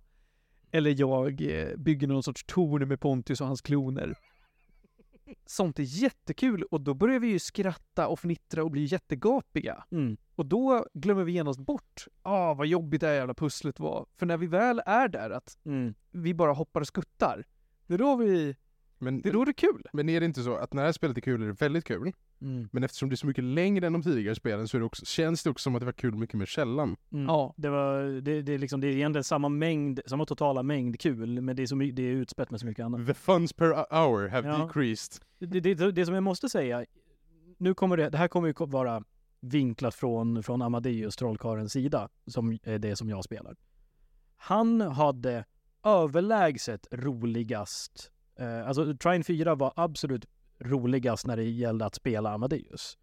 Eller 0.72 1.00
jag 1.00 1.42
eh, 1.42 1.78
bygger 1.78 2.08
någon 2.08 2.24
sorts 2.24 2.44
torn 2.48 2.88
med 2.88 3.00
Pontius 3.00 3.42
och 3.42 3.48
hans 3.48 3.62
kloner. 3.62 4.16
Sånt 5.46 5.80
är 5.80 5.84
jättekul 5.84 6.64
och 6.64 6.82
då 6.82 6.94
börjar 6.94 7.20
vi 7.20 7.28
ju 7.28 7.40
skratta 7.40 8.08
och 8.08 8.20
fnittra 8.20 8.64
och 8.64 8.72
bli 8.72 8.84
jättegapiga. 8.86 9.84
Mm. 9.92 10.18
Och 10.36 10.46
då 10.46 10.86
glömmer 10.94 11.24
vi 11.24 11.32
genast 11.32 11.60
bort, 11.60 12.06
ah 12.22 12.54
vad 12.54 12.68
jobbigt 12.68 13.02
det 13.02 13.08
här 13.08 13.14
jävla 13.14 13.34
pusslet 13.34 13.80
var. 13.80 14.06
För 14.18 14.26
när 14.26 14.38
vi 14.38 14.48
väl 14.48 14.82
är 14.86 15.08
där, 15.08 15.30
att 15.30 15.58
Mm. 15.66 15.94
vi 16.12 16.34
bara 16.34 16.54
hoppar 16.54 16.82
och 16.82 16.88
skuttar, 16.88 17.44
det 17.88 17.94
är 17.94 17.98
då 17.98 18.16
vi, 18.16 18.56
Men, 19.02 19.22
det 19.22 19.30
är 19.30 19.34
då 19.34 19.46
det 19.46 19.52
är 19.52 19.54
kul. 19.54 19.84
men 19.94 20.10
är 20.10 20.20
det 20.20 20.26
inte 20.26 20.44
så 20.44 20.56
att 20.56 20.74
när 20.74 20.82
det 20.82 20.88
här 20.88 20.94
spelet 20.94 21.18
är 21.18 21.22
kul 21.22 21.42
är 21.44 21.48
det 21.48 21.62
väldigt 21.62 21.86
kul? 21.86 22.12
Mm. 22.42 22.70
Men 22.72 22.84
eftersom 22.84 23.10
det 23.10 23.14
är 23.14 23.18
så 23.18 23.28
mycket 23.28 23.44
längre 23.44 23.88
än 23.88 23.94
de 23.94 24.02
tidigare 24.04 24.36
spelen 24.36 24.68
så 24.68 24.78
är 24.78 24.80
det 24.80 24.86
också, 24.86 25.06
känns 25.06 25.44
det 25.44 25.50
också 25.50 25.64
som 25.64 25.76
att 25.76 25.80
det 25.82 25.86
var 25.86 25.94
kul 25.94 26.16
mycket 26.16 26.36
mer 26.36 26.46
sällan. 26.46 26.96
Mm. 27.12 27.26
Ja. 27.26 27.54
Det, 27.58 27.70
var, 27.70 28.04
det, 28.22 28.42
det, 28.42 28.54
är 28.54 28.58
liksom, 28.58 28.82
det 28.82 28.88
är 28.88 28.92
egentligen 28.92 29.24
samma 29.24 29.50
mängd, 29.50 30.00
samma 30.06 30.26
totala 30.26 30.64
mängd 30.64 31.00
kul, 31.00 31.42
men 31.42 31.56
det 31.56 31.62
är, 31.62 31.68
så 31.68 31.76
my, 31.76 31.92
det 31.92 32.04
är 32.04 32.12
utspätt 32.12 32.52
med 32.52 32.60
så 32.60 32.66
mycket 32.66 32.86
annat. 32.86 33.08
The 33.08 33.14
funds 33.14 33.54
per 33.54 33.68
hour 33.96 34.28
have 34.28 34.48
Ja. 34.48 34.58
decreased. 34.66 35.24
Det, 35.40 35.60
det, 35.60 35.92
det 35.92 36.06
som 36.06 36.14
jag 36.16 36.24
måste 36.24 36.50
säga, 36.50 36.86
nu 37.58 37.74
kommer 37.74 37.98
det, 37.98 38.10
det 38.10 38.18
här 38.18 38.28
kommer 38.28 38.48
ju 38.48 38.54
vara 38.66 39.04
vinklat 39.42 39.96
från, 39.96 40.44
från 40.44 40.62
Amadeus, 40.62 41.16
trollkarlens 41.16 41.72
sida, 41.74 42.10
som 42.28 42.58
är 42.64 42.80
det 42.80 42.96
som 42.96 43.10
jag 43.10 43.24
spelar. 43.24 43.56
Han 44.38 44.82
hade 44.82 45.46
överlägset 45.84 46.88
roligast, 46.92 48.12
eh, 48.42 48.68
alltså 48.68 48.96
Trine 48.98 49.24
4 49.24 49.56
var 49.56 49.74
absolut 49.76 50.26
roligast 50.60 51.26
när 51.26 51.38
det 51.38 51.44
gällde 51.44 51.86
att 51.86 51.96
spela 51.96 52.32
Amadeus. 52.34 52.98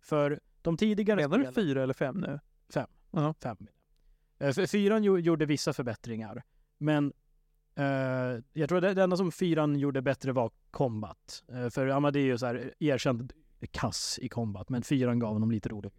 För 0.00 0.40
de 0.62 0.76
tidigare 0.76 1.16
Menar 1.16 1.38
du 1.38 1.44
spelen- 1.44 1.54
fyra 1.54 1.82
eller 1.82 1.94
fem 1.94 2.16
nu? 2.16 2.40
Fem. 2.74 2.86
Ja. 3.10 3.34
Fem. 3.42 3.56
Eh, 4.38 4.52
fyran 4.66 5.04
gjo- 5.04 5.18
gjorde 5.18 5.46
vissa 5.46 5.72
förbättringar. 5.72 6.42
Men 6.78 7.12
eh, 7.74 7.84
jag 8.52 8.68
tror 8.68 8.80
det, 8.80 8.94
det 8.94 9.02
enda 9.02 9.16
som 9.16 9.32
fyran 9.32 9.76
gjorde 9.78 10.02
bättre 10.02 10.32
var 10.32 10.50
combat. 10.70 11.44
Eh, 11.48 11.68
för 11.70 11.86
Amadeus 11.88 12.42
är 12.42 12.74
erkänt 12.78 13.32
kass 13.70 14.18
i 14.22 14.28
combat, 14.28 14.68
men 14.68 14.82
fyran 14.82 15.18
gav 15.18 15.32
honom 15.32 15.50
lite 15.50 15.68
roligt. 15.68 15.94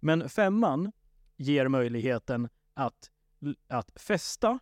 Men 0.00 0.28
femman 0.28 0.92
ger 1.36 1.68
möjligheten 1.68 2.48
att, 2.74 3.10
att 3.68 3.90
fästa 4.00 4.58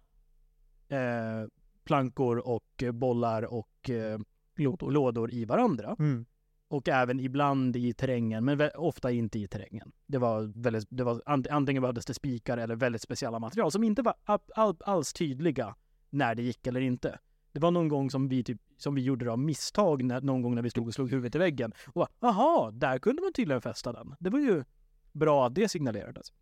eh, 0.89 1.45
plankor 1.91 2.39
och 2.39 2.83
eh, 2.83 2.93
bollar 2.93 3.43
och 3.55 3.91
eh, 3.91 4.19
lådor. 4.57 4.91
lådor 4.91 5.33
i 5.35 5.45
varandra 5.45 5.97
Mm. 5.99 6.25
och 6.69 6.89
även 6.89 7.21
ibland 7.21 7.77
i 7.77 7.93
terrängen, 7.93 8.45
men 8.45 8.71
ofta 8.75 9.11
inte 9.11 9.39
i 9.39 9.49
terrängen. 9.49 9.93
Det 10.07 10.19
var 10.19 10.53
väldigt, 10.63 10.87
det 10.91 11.05
var 11.05 11.15
ant- 11.27 11.49
antingen 11.51 11.81
behövdes 11.83 12.07
det 12.07 12.15
spikar 12.15 12.59
eller 12.59 12.77
väldigt 12.77 13.03
speciella 13.03 13.39
material 13.39 13.71
som 13.73 13.85
inte 13.85 14.03
var 14.03 14.15
all, 14.25 14.39
all, 14.55 14.77
alls 14.85 15.13
tydliga 15.13 15.75
när 16.11 16.35
det 16.35 16.43
gick 16.43 16.67
eller 16.67 16.81
inte. 16.81 17.19
Det 17.53 17.61
var 17.61 17.71
någon 17.71 17.89
gång 17.89 18.11
som 18.11 18.29
vi, 18.29 18.45
typ, 18.45 18.61
som 18.77 18.95
vi 18.95 19.03
gjorde 19.03 19.25
det 19.25 19.33
av 19.33 19.39
misstag, 19.39 20.03
när, 20.05 20.21
någon 20.21 20.43
gång 20.43 20.55
när 20.55 20.63
vi 20.63 20.71
stod 20.71 20.87
och 20.87 20.95
slog 20.95 21.11
huvudet 21.11 21.35
i 21.35 21.39
väggen. 21.39 21.73
Och 21.87 21.93
bara, 22.21 22.29
aha, 22.31 22.71
där 22.73 22.99
kunde 22.99 23.23
man 23.23 23.33
tydligen 23.33 23.61
fästa 23.63 23.93
den. 23.93 24.15
Det 24.21 24.31
var 24.31 24.39
ju 24.39 24.65
bra 25.13 25.47
att 25.47 25.55
det 25.55 25.69
signalerades. 25.69 26.33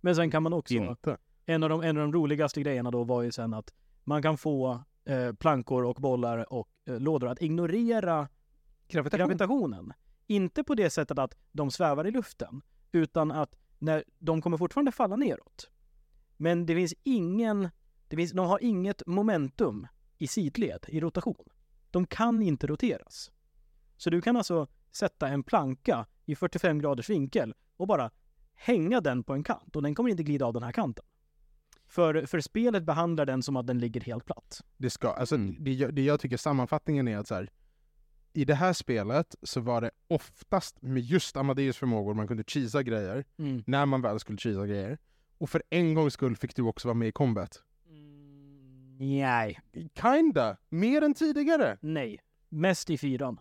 Men 0.00 0.16
sen 0.16 0.30
kan 0.30 0.42
man 0.42 0.52
också, 0.52 0.74
Inte. 0.74 1.16
en 1.46 1.62
av, 1.62 1.68
de, 1.68 1.80
en 1.82 1.96
av 1.96 2.02
de 2.02 2.12
roligaste 2.12 2.60
grejerna 2.60 2.90
då 2.90 3.04
var 3.04 3.22
ju 3.22 3.32
sen 3.32 3.54
att 3.54 3.74
man 4.04 4.22
kan 4.22 4.38
få 4.38 4.82
eh, 5.04 5.32
plankor 5.32 5.84
och 5.84 5.94
bollar 5.94 6.52
och 6.52 6.68
eh, 6.84 7.00
lådor 7.00 7.28
att 7.28 7.42
ignorera 7.42 8.28
Gravitation. 8.88 9.18
gravitationen. 9.18 9.92
Inte 10.26 10.64
på 10.64 10.74
det 10.74 10.90
sättet 10.90 11.18
att 11.18 11.34
de 11.52 11.70
svävar 11.70 12.06
i 12.06 12.10
luften, 12.10 12.62
utan 12.92 13.30
att 13.30 13.54
när 13.78 14.04
de 14.18 14.42
kommer 14.42 14.56
fortfarande 14.56 14.92
falla 14.92 15.16
neråt. 15.16 15.70
Men 16.36 16.66
det 16.66 16.74
finns 16.74 16.94
ingen, 17.02 17.70
det 18.08 18.16
finns, 18.16 18.32
de 18.32 18.46
har 18.46 18.62
inget 18.62 19.02
momentum 19.06 19.86
i 20.18 20.26
sidled, 20.26 20.84
i 20.88 21.00
rotation. 21.00 21.48
De 21.90 22.06
kan 22.06 22.42
inte 22.42 22.66
roteras. 22.66 23.30
Så 23.96 24.10
du 24.10 24.20
kan 24.20 24.36
alltså 24.36 24.66
sätta 24.92 25.28
en 25.28 25.42
planka 25.42 26.06
i 26.24 26.36
45 26.36 26.78
graders 26.78 27.10
vinkel 27.10 27.54
och 27.76 27.86
bara 27.86 28.10
hänga 28.54 29.00
den 29.00 29.22
på 29.22 29.32
en 29.32 29.44
kant 29.44 29.76
och 29.76 29.82
den 29.82 29.94
kommer 29.94 30.10
inte 30.10 30.22
glida 30.22 30.46
av 30.46 30.52
den 30.52 30.62
här 30.62 30.72
kanten. 30.72 31.04
För, 31.94 32.26
för 32.26 32.40
spelet 32.40 32.82
behandlar 32.84 33.26
den 33.26 33.42
som 33.42 33.56
att 33.56 33.66
den 33.66 33.78
ligger 33.78 34.00
helt 34.00 34.24
platt. 34.26 34.60
Det 34.76 34.90
ska, 34.90 35.08
alltså 35.12 35.36
det, 35.36 35.72
jag- 35.72 35.94
det 35.94 36.02
jag 36.04 36.20
tycker 36.20 36.36
sammanfattningen 36.36 37.08
är 37.08 37.18
att 37.18 37.28
så 37.28 37.34
här, 37.34 37.50
i 38.32 38.44
det 38.44 38.54
här 38.54 38.72
spelet 38.72 39.34
så 39.42 39.60
var 39.60 39.80
det 39.80 39.90
oftast 40.08 40.82
med 40.82 41.02
just 41.02 41.36
Amadeus 41.36 41.76
förmågor 41.76 42.14
man 42.14 42.28
kunde 42.28 42.44
cheesa 42.46 42.82
grejer, 42.82 43.24
när 43.66 43.86
man 43.86 44.02
väl 44.02 44.20
skulle 44.20 44.38
cheesa 44.38 44.66
grejer. 44.66 44.98
Och 45.38 45.50
för 45.50 45.62
en 45.70 45.94
gångs 45.94 46.14
skull 46.14 46.36
fick 46.36 46.56
du 46.56 46.62
också 46.62 46.88
vara 46.88 46.94
med 46.94 47.08
i 47.08 47.12
combat. 47.12 47.62
Nej. 48.98 49.60
Kinda! 50.02 50.56
Mer 50.68 51.02
än 51.02 51.14
tidigare! 51.14 51.78
Nej. 51.80 52.18
Mest 52.48 52.90
i 52.90 52.98
fyran. 52.98 53.40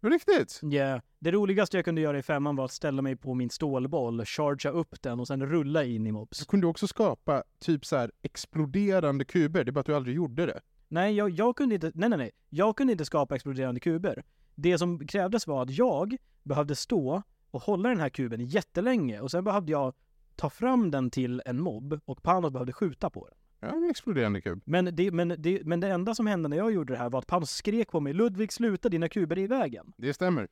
Riktigt! 0.00 0.60
Ja, 0.62 1.00
det 1.22 1.30
roligaste 1.32 1.76
jag 1.76 1.84
kunde 1.84 2.00
göra 2.00 2.18
i 2.18 2.22
femman 2.22 2.56
var 2.56 2.64
att 2.64 2.72
ställa 2.72 3.02
mig 3.02 3.16
på 3.16 3.34
min 3.34 3.50
stålboll, 3.50 4.24
chargea 4.24 4.72
upp 4.72 5.02
den 5.02 5.20
och 5.20 5.26
sen 5.26 5.46
rulla 5.46 5.84
in 5.84 6.06
i 6.06 6.12
mobs. 6.12 6.38
Du 6.38 6.44
kunde 6.44 6.66
också 6.66 6.86
skapa 6.86 7.42
typ 7.58 7.86
så 7.86 7.96
här 7.96 8.12
exploderande 8.22 9.24
kuber, 9.24 9.64
det 9.64 9.70
är 9.70 9.72
bara 9.72 9.80
att 9.80 9.86
du 9.86 9.96
aldrig 9.96 10.16
gjorde 10.16 10.46
det. 10.46 10.60
Nej, 10.88 11.14
jag, 11.14 11.30
jag 11.30 11.56
kunde 11.56 11.74
inte, 11.74 11.92
nej 11.94 12.08
nej 12.08 12.18
nej, 12.18 12.30
jag 12.50 12.76
kunde 12.76 12.92
inte 12.92 13.04
skapa 13.04 13.34
exploderande 13.34 13.80
kuber. 13.80 14.24
Det 14.54 14.78
som 14.78 15.06
krävdes 15.06 15.46
var 15.46 15.62
att 15.62 15.70
jag 15.70 16.16
behövde 16.42 16.76
stå 16.76 17.22
och 17.50 17.62
hålla 17.62 17.88
den 17.88 18.00
här 18.00 18.08
kuben 18.08 18.44
jättelänge 18.44 19.20
och 19.20 19.30
sen 19.30 19.44
behövde 19.44 19.72
jag 19.72 19.94
ta 20.36 20.50
fram 20.50 20.90
den 20.90 21.10
till 21.10 21.42
en 21.44 21.60
mobb 21.60 22.00
och 22.04 22.22
Panos 22.22 22.52
behövde 22.52 22.72
skjuta 22.72 23.10
på 23.10 23.28
den. 23.28 23.38
Ja, 23.60 23.76
en 23.76 23.90
exploderande 23.90 24.40
kub. 24.40 24.62
Men 24.64 24.96
det, 24.96 25.10
men, 25.10 25.34
det, 25.38 25.64
men 25.64 25.80
det 25.80 25.88
enda 25.88 26.14
som 26.14 26.26
hände 26.26 26.48
när 26.48 26.56
jag 26.56 26.72
gjorde 26.72 26.92
det 26.92 26.98
här 26.98 27.10
var 27.10 27.18
att 27.18 27.26
Panos 27.26 27.50
skrek 27.50 27.90
på 27.90 28.00
mig 28.00 28.12
Ludvig 28.12 28.52
sluta, 28.52 28.88
dina 28.88 29.08
kuber 29.08 29.38
är 29.38 29.42
i 29.42 29.46
vägen. 29.46 29.92
Det 29.96 30.14
stämmer. 30.14 30.48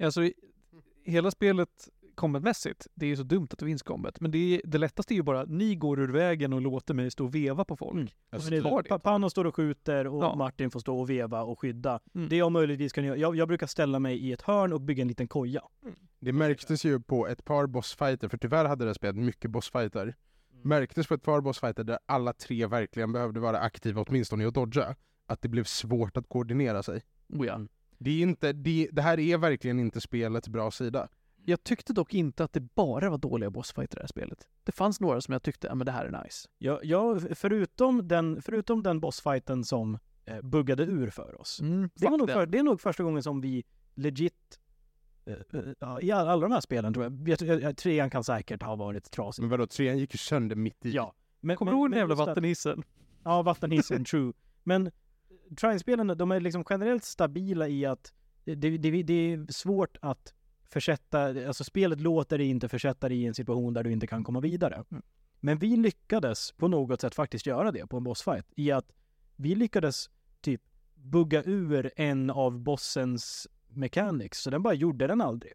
Alltså, 0.00 0.30
hela 1.04 1.30
spelet 1.30 1.88
combatmässigt, 2.14 2.86
det 2.94 3.06
är 3.06 3.10
ju 3.10 3.16
så 3.16 3.22
dumt 3.22 3.48
att 3.50 3.58
det 3.58 3.66
finns 3.66 3.82
combat, 3.82 4.20
men 4.20 4.30
det, 4.30 4.38
är, 4.54 4.60
det 4.64 4.78
lättaste 4.78 5.14
är 5.14 5.16
ju 5.16 5.22
bara 5.22 5.40
att 5.40 5.48
ni 5.50 5.74
går 5.74 6.00
ur 6.00 6.08
vägen 6.12 6.52
och 6.52 6.60
låter 6.60 6.94
mig 6.94 7.10
stå 7.10 7.24
och 7.24 7.34
veva 7.34 7.64
på 7.64 7.76
folk. 7.76 7.94
Mm. 7.94 8.08
Alltså, 8.30 8.50
det, 8.50 8.62
ta 8.62 8.82
det. 8.82 8.88
Pa- 8.88 8.98
Panos 8.98 9.32
står 9.32 9.44
och 9.44 9.56
skjuter 9.56 10.06
och 10.06 10.24
Ja. 10.24 10.34
Martin 10.36 10.70
får 10.70 10.80
stå 10.80 10.98
och 10.98 11.10
veva 11.10 11.42
och 11.42 11.60
skydda. 11.60 12.00
Mm. 12.14 12.28
Det 12.28 12.36
jag 12.36 12.52
möjligtvis 12.52 12.92
kan 12.92 13.04
göra, 13.04 13.16
jag, 13.16 13.36
jag 13.36 13.48
brukar 13.48 13.66
ställa 13.66 13.98
mig 13.98 14.16
i 14.18 14.32
ett 14.32 14.42
hörn 14.42 14.72
och 14.72 14.80
bygga 14.80 15.02
en 15.02 15.08
liten 15.08 15.28
koja. 15.28 15.62
Det 16.18 16.32
märktes 16.32 16.84
ju 16.84 17.00
på 17.00 17.28
ett 17.28 17.44
par 17.44 17.66
bossfighter, 17.66 18.28
för 18.28 18.38
tyvärr 18.38 18.64
hade 18.64 18.84
det 18.84 18.88
här 18.88 18.94
spelet 18.94 19.16
mycket 19.16 19.50
bossfighter. 19.50 20.14
Märktes 20.62 21.06
på 21.06 21.14
ett 21.14 21.22
par 21.22 21.40
bossfighter 21.40 21.84
där 21.84 21.98
alla 22.06 22.32
tre 22.32 22.66
verkligen 22.66 23.12
behövde 23.12 23.40
vara 23.40 23.58
aktiva 23.58 24.02
åtminstone 24.08 24.44
i 24.44 24.46
att 24.46 24.54
dodga, 24.54 24.96
att 25.26 25.42
det 25.42 25.48
blev 25.48 25.64
svårt 25.64 26.16
att 26.16 26.28
koordinera 26.28 26.82
sig. 26.82 27.02
Oh, 27.28 27.46
ja. 27.46 27.60
Det, 27.98 28.10
är 28.10 28.22
inte, 28.22 28.52
det, 28.52 28.88
det 28.92 29.02
här 29.02 29.20
är 29.20 29.38
verkligen 29.38 29.80
inte 29.80 30.00
spelets 30.00 30.48
bra 30.48 30.70
sida. 30.70 31.08
Jag 31.48 31.64
tyckte 31.64 31.92
dock 31.92 32.14
inte 32.14 32.44
att 32.44 32.52
det 32.52 32.60
bara 32.60 33.10
var 33.10 33.18
dåliga 33.18 33.50
bossfighter 33.50 33.96
i 33.96 33.98
det 33.98 34.02
här 34.02 34.08
spelet. 34.08 34.48
Det 34.64 34.72
fanns 34.72 35.00
några 35.00 35.20
som 35.20 35.32
jag 35.32 35.42
tyckte, 35.42 35.66
ja 35.66 35.74
men 35.74 35.86
det 35.86 35.92
här 35.92 36.06
är 36.06 36.24
nice. 36.24 36.48
Jag, 36.58 36.84
jag, 36.84 37.38
förutom, 37.38 38.08
den, 38.08 38.42
förutom 38.42 38.82
den 38.82 39.00
bossfighten 39.00 39.64
som 39.64 39.98
eh, 40.24 40.40
buggade 40.42 40.82
ur 40.82 41.10
för 41.10 41.40
oss. 41.40 41.60
Mm, 41.60 41.90
Det, 41.94 42.08
var 42.08 42.18
nog 42.18 42.30
för, 42.30 42.46
det 42.46 42.58
är 42.58 42.62
nog 42.62 42.80
första 42.80 43.02
gången 43.02 43.22
som 43.22 43.40
vi 43.40 43.64
legit, 43.94 44.60
eh, 45.26 45.32
eh, 45.32 45.60
ja, 45.78 46.00
i 46.00 46.10
alla, 46.10 46.30
alla 46.30 46.42
de 46.42 46.52
här 46.52 46.60
spelen 46.60 46.94
tror 46.94 47.04
jag, 47.04 47.38
jag, 47.42 47.62
jag, 47.62 47.76
trean 47.76 48.10
kan 48.10 48.24
säkert 48.24 48.62
ha 48.62 48.76
varit 48.76 49.10
trasig. 49.10 49.42
Men 49.42 49.50
vadå, 49.50 49.66
trean 49.66 49.98
gick 49.98 50.14
ju 50.14 50.18
sönder 50.18 50.56
mitt 50.56 50.86
i. 50.86 50.90
Ja. 50.90 51.14
Men, 51.40 51.56
Kommer 51.56 51.72
du 51.72 51.78
ihåg 51.78 51.90
den 51.90 51.98
jävla 51.98 52.14
vattenhissen? 52.14 52.82
Ja, 53.24 53.42
vattenhissen, 53.42 54.04
true. 54.10 54.32
Men 54.62 54.90
Trine-spelen, 55.60 56.06
de 56.06 56.30
är 56.30 56.40
liksom 56.40 56.64
generellt 56.70 57.04
stabila 57.04 57.68
i 57.68 57.86
att 57.86 58.12
det, 58.44 58.54
det, 58.54 59.02
det 59.02 59.32
är 59.32 59.52
svårt 59.52 59.96
att 60.02 60.34
försätta, 60.68 61.20
alltså 61.46 61.64
spelet 61.64 62.00
låter 62.00 62.38
dig 62.38 62.46
inte 62.46 62.68
försätta 62.68 63.08
dig 63.08 63.22
i 63.22 63.26
en 63.26 63.34
situation 63.34 63.74
där 63.74 63.84
du 63.84 63.92
inte 63.92 64.06
kan 64.06 64.24
komma 64.24 64.40
vidare. 64.40 64.84
Mm. 64.90 65.02
Men 65.40 65.58
vi 65.58 65.76
lyckades 65.76 66.52
på 66.52 66.68
något 66.68 67.00
sätt 67.00 67.14
faktiskt 67.14 67.46
göra 67.46 67.72
det 67.72 67.86
på 67.86 67.96
en 67.96 68.04
bossfight. 68.04 68.46
I 68.56 68.70
att 68.70 68.92
vi 69.36 69.54
lyckades 69.54 70.10
typ 70.40 70.62
bugga 70.94 71.42
ur 71.44 71.90
en 71.96 72.30
av 72.30 72.60
bossens 72.60 73.48
mechanics. 73.68 74.38
Så 74.38 74.50
den 74.50 74.62
bara 74.62 74.74
gjorde 74.74 75.06
den 75.06 75.20
aldrig. 75.20 75.52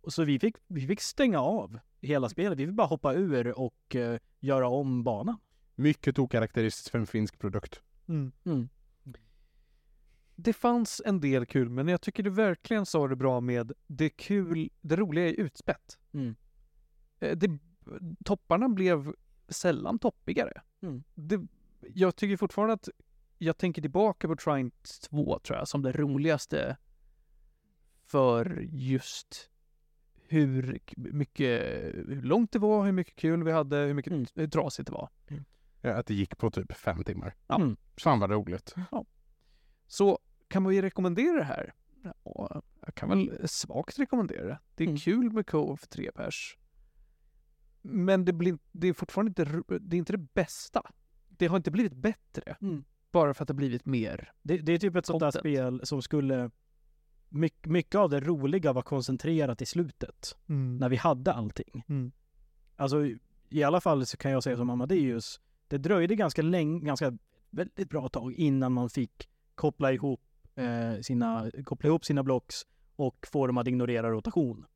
Och 0.00 0.12
så 0.12 0.24
vi 0.24 0.38
fick, 0.38 0.56
vi 0.66 0.86
fick 0.86 1.00
stänga 1.00 1.40
av 1.40 1.78
hela 2.00 2.28
spelet. 2.28 2.58
Vi 2.58 2.66
fick 2.66 2.74
bara 2.74 2.86
hoppa 2.86 3.14
ur 3.14 3.58
och 3.58 3.96
eh, 3.96 4.18
göra 4.40 4.68
om 4.68 5.04
banan. 5.04 5.36
Mycket 5.74 6.18
okaraktäristiskt 6.18 6.88
för 6.88 6.98
en 6.98 7.06
finsk 7.06 7.38
produkt. 7.38 7.80
Mm. 8.08 8.32
Mm. 8.44 8.68
Det 10.36 10.52
fanns 10.52 11.02
en 11.04 11.20
del 11.20 11.46
kul, 11.46 11.68
men 11.70 11.88
jag 11.88 12.00
tycker 12.00 12.22
du 12.22 12.30
verkligen 12.30 12.86
sa 12.86 13.08
det 13.08 13.16
bra 13.16 13.40
med 13.40 13.72
det 13.86 14.10
kul, 14.10 14.70
det 14.80 14.96
roliga 14.96 15.28
är 15.28 15.32
utspätt. 15.32 15.98
Mm. 16.12 16.34
Eh, 17.20 17.36
Det, 17.36 17.58
topparna 18.24 18.68
blev 18.68 19.12
sällan 19.48 19.98
toppigare. 19.98 20.62
Mm. 20.82 21.02
Det, 21.14 21.40
jag 21.80 22.16
tycker 22.16 22.36
fortfarande 22.36 22.74
att 22.74 22.88
jag 23.38 23.56
tänker 23.58 23.82
tillbaka 23.82 24.28
på 24.28 24.36
Trine 24.36 24.70
2 25.10 25.38
tror 25.38 25.58
jag 25.58 25.68
som 25.68 25.82
det 25.82 25.92
roligaste 25.92 26.76
för 28.06 28.60
just 28.70 29.50
hur 30.28 30.78
mycket, 30.96 31.62
hur 31.94 32.22
långt 32.22 32.52
det 32.52 32.58
var, 32.58 32.84
hur 32.84 32.92
mycket 32.92 33.16
kul 33.16 33.44
vi 33.44 33.52
hade, 33.52 33.76
hur 33.76 33.94
mycket 33.94 34.12
Mm. 34.12 34.26
hur 34.34 34.46
trasigt 34.48 34.86
det 34.86 34.92
var. 34.92 35.08
Ja, 35.80 35.92
Att 35.94 36.06
det 36.06 36.14
gick 36.14 36.38
på 36.38 36.50
typ 36.50 36.72
fem 36.72 37.04
timmar. 37.04 37.34
Ja. 37.46 37.54
Mm. 37.56 37.76
Fan 37.96 38.20
vad 38.20 38.30
roligt. 38.30 38.74
Så 39.86 40.18
kan 40.48 40.62
man 40.62 40.74
ju 40.74 40.82
rekommendera 40.82 41.36
det 41.38 41.44
här? 41.44 41.74
Ja, 42.24 42.62
jag 42.80 42.94
kan 42.94 43.08
väl 43.08 43.48
svagt 43.48 43.98
rekommendera 43.98 44.46
det. 44.46 44.58
Det 44.74 44.84
är 44.84 44.88
Mm. 44.88 44.98
kul 44.98 45.32
med 45.32 45.46
co 45.46 45.76
för 45.76 45.86
tre 45.86 46.10
pers. 46.12 46.58
Men 47.82 48.24
det, 48.24 48.32
blir, 48.32 48.58
det 48.72 48.88
är 48.88 48.92
fortfarande 48.92 49.28
inte, 49.42 49.62
det 49.80 49.96
är 49.96 49.98
inte 49.98 50.12
det 50.12 50.34
bästa. 50.34 50.82
Det 51.28 51.46
har 51.46 51.56
inte 51.56 51.70
blivit 51.70 51.92
bättre 51.94 52.56
Mm. 52.60 52.84
bara 53.10 53.34
för 53.34 53.44
att 53.44 53.48
det 53.48 53.52
har 53.52 53.56
blivit 53.56 53.86
mer. 53.86 54.32
Det, 54.42 54.56
det 54.58 54.72
är 54.72 54.78
typ 54.78 54.96
ett 54.96 55.06
sånt 55.06 55.20
där 55.20 55.30
spel 55.30 55.80
som 55.84 56.02
skulle... 56.02 56.50
Mycket, 57.28 57.66
mycket 57.66 57.94
av 57.94 58.10
det 58.10 58.20
roliga 58.20 58.72
var 58.72 58.82
koncentrerat 58.82 59.62
i 59.62 59.66
slutet. 59.66 60.36
När 60.78 60.88
vi 60.88 60.96
hade 60.96 61.32
allting. 61.32 61.84
Mm. 61.88 62.12
Alltså 62.76 63.06
i 63.48 63.62
alla 63.62 63.80
fall 63.80 64.06
så 64.06 64.16
kan 64.16 64.30
jag 64.30 64.42
säga 64.42 64.56
som 64.56 64.70
Amadeus. 64.70 65.40
Det 65.68 65.78
dröjde 65.78 66.14
ganska 66.14 66.42
länge, 66.42 66.80
ganska 66.86 67.18
väldigt 67.50 67.90
bra 67.90 68.08
tag 68.08 68.32
innan 68.32 68.72
man 68.72 68.90
fick 68.90 69.28
koppla 69.54 69.92
ihop 69.92 70.20
eh, 70.54 71.00
sina, 71.00 71.50
koppla 71.64 71.88
ihop 71.88 72.04
sina 72.04 72.22
blocks 72.22 72.66
och 72.96 73.26
få 73.32 73.46
dem 73.46 73.58
att 73.58 73.66
ignorera 73.66 74.10
rotation. 74.10 74.66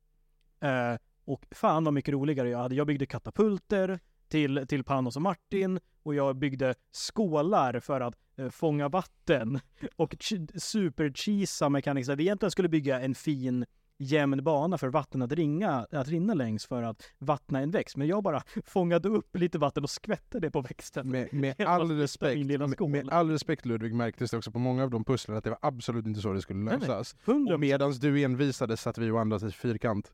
Eh, 0.61 0.95
och 1.25 1.47
fan 1.51 1.85
vad 1.85 1.95
mycket 1.95 2.13
roligare 2.13 2.49
jag 2.49 2.59
hade. 2.59 2.75
Jag 2.75 2.87
byggde 2.87 3.07
katapulter 3.07 4.01
till, 4.29 4.67
till 4.69 4.85
Panos 4.85 5.17
och 5.17 5.23
Martin 5.23 5.81
och 6.03 6.15
jag 6.15 6.37
byggde 6.37 6.75
skålar 6.93 7.81
för 7.81 8.01
att 8.01 8.15
eh, 8.37 8.49
fånga 8.49 8.89
vatten 8.89 9.61
och 9.97 10.17
super 10.55 11.69
mekaniskt 11.69 12.11
vi 12.11 12.23
egentligen 12.23 12.51
skulle 12.51 12.69
bygga 12.69 13.01
en 13.01 13.15
fin 13.15 13.67
jämn 13.99 14.45
bana 14.45 14.79
för 14.79 14.89
vatten 14.89 15.23
att, 15.23 15.33
ringa, 15.33 15.87
att 15.91 16.09
rinna 16.09 16.35
längs 16.35 16.67
för 16.67 16.83
att 16.83 17.03
vattna 17.19 17.61
en 17.61 17.71
växt. 17.71 17.97
Men 17.97 18.07
jag 18.07 18.23
bara 18.23 18.43
fångade 18.65 19.09
upp 19.09 19.37
lite 19.37 19.59
vatten 19.59 19.85
och 19.85 19.91
skvätte 19.91 20.41
det 20.41 20.51
på 20.51 20.61
växten. 20.61 21.11
Med, 21.11 21.33
med, 21.33 21.61
all 21.61 21.91
respekt, 21.99 22.47
med, 22.47 22.91
med 22.91 23.09
all 23.11 23.31
respekt 23.31 23.67
Ludvig 23.67 23.95
märktes 23.95 24.31
det 24.31 24.37
också 24.37 24.51
på 24.51 24.59
många 24.59 24.83
av 24.83 24.91
de 24.91 25.05
pusslen 25.05 25.37
att 25.37 25.45
det 25.45 25.51
var 25.51 25.59
absolut 25.63 26.07
inte 26.07 26.21
så 26.21 26.33
det 26.33 26.43
skulle 26.43 26.71
lösas. 26.71 27.17
Medans 27.59 27.99
du 27.99 28.25
envisades 28.25 28.81
satt 28.81 28.99
vi 28.99 29.11
och 29.11 29.21
andades 29.21 29.55
i 29.55 29.57
fyrkant. 29.57 30.13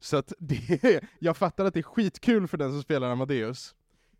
Så 0.00 0.16
att 0.16 0.32
det, 0.38 1.00
jag 1.18 1.36
fattar 1.36 1.64
att 1.64 1.74
det 1.74 1.80
är 1.80 1.82
skitkul 1.82 2.48
för 2.48 2.56
den 2.56 2.72
som 2.72 2.82
spelar 2.82 3.10
Amadeus. 3.10 3.74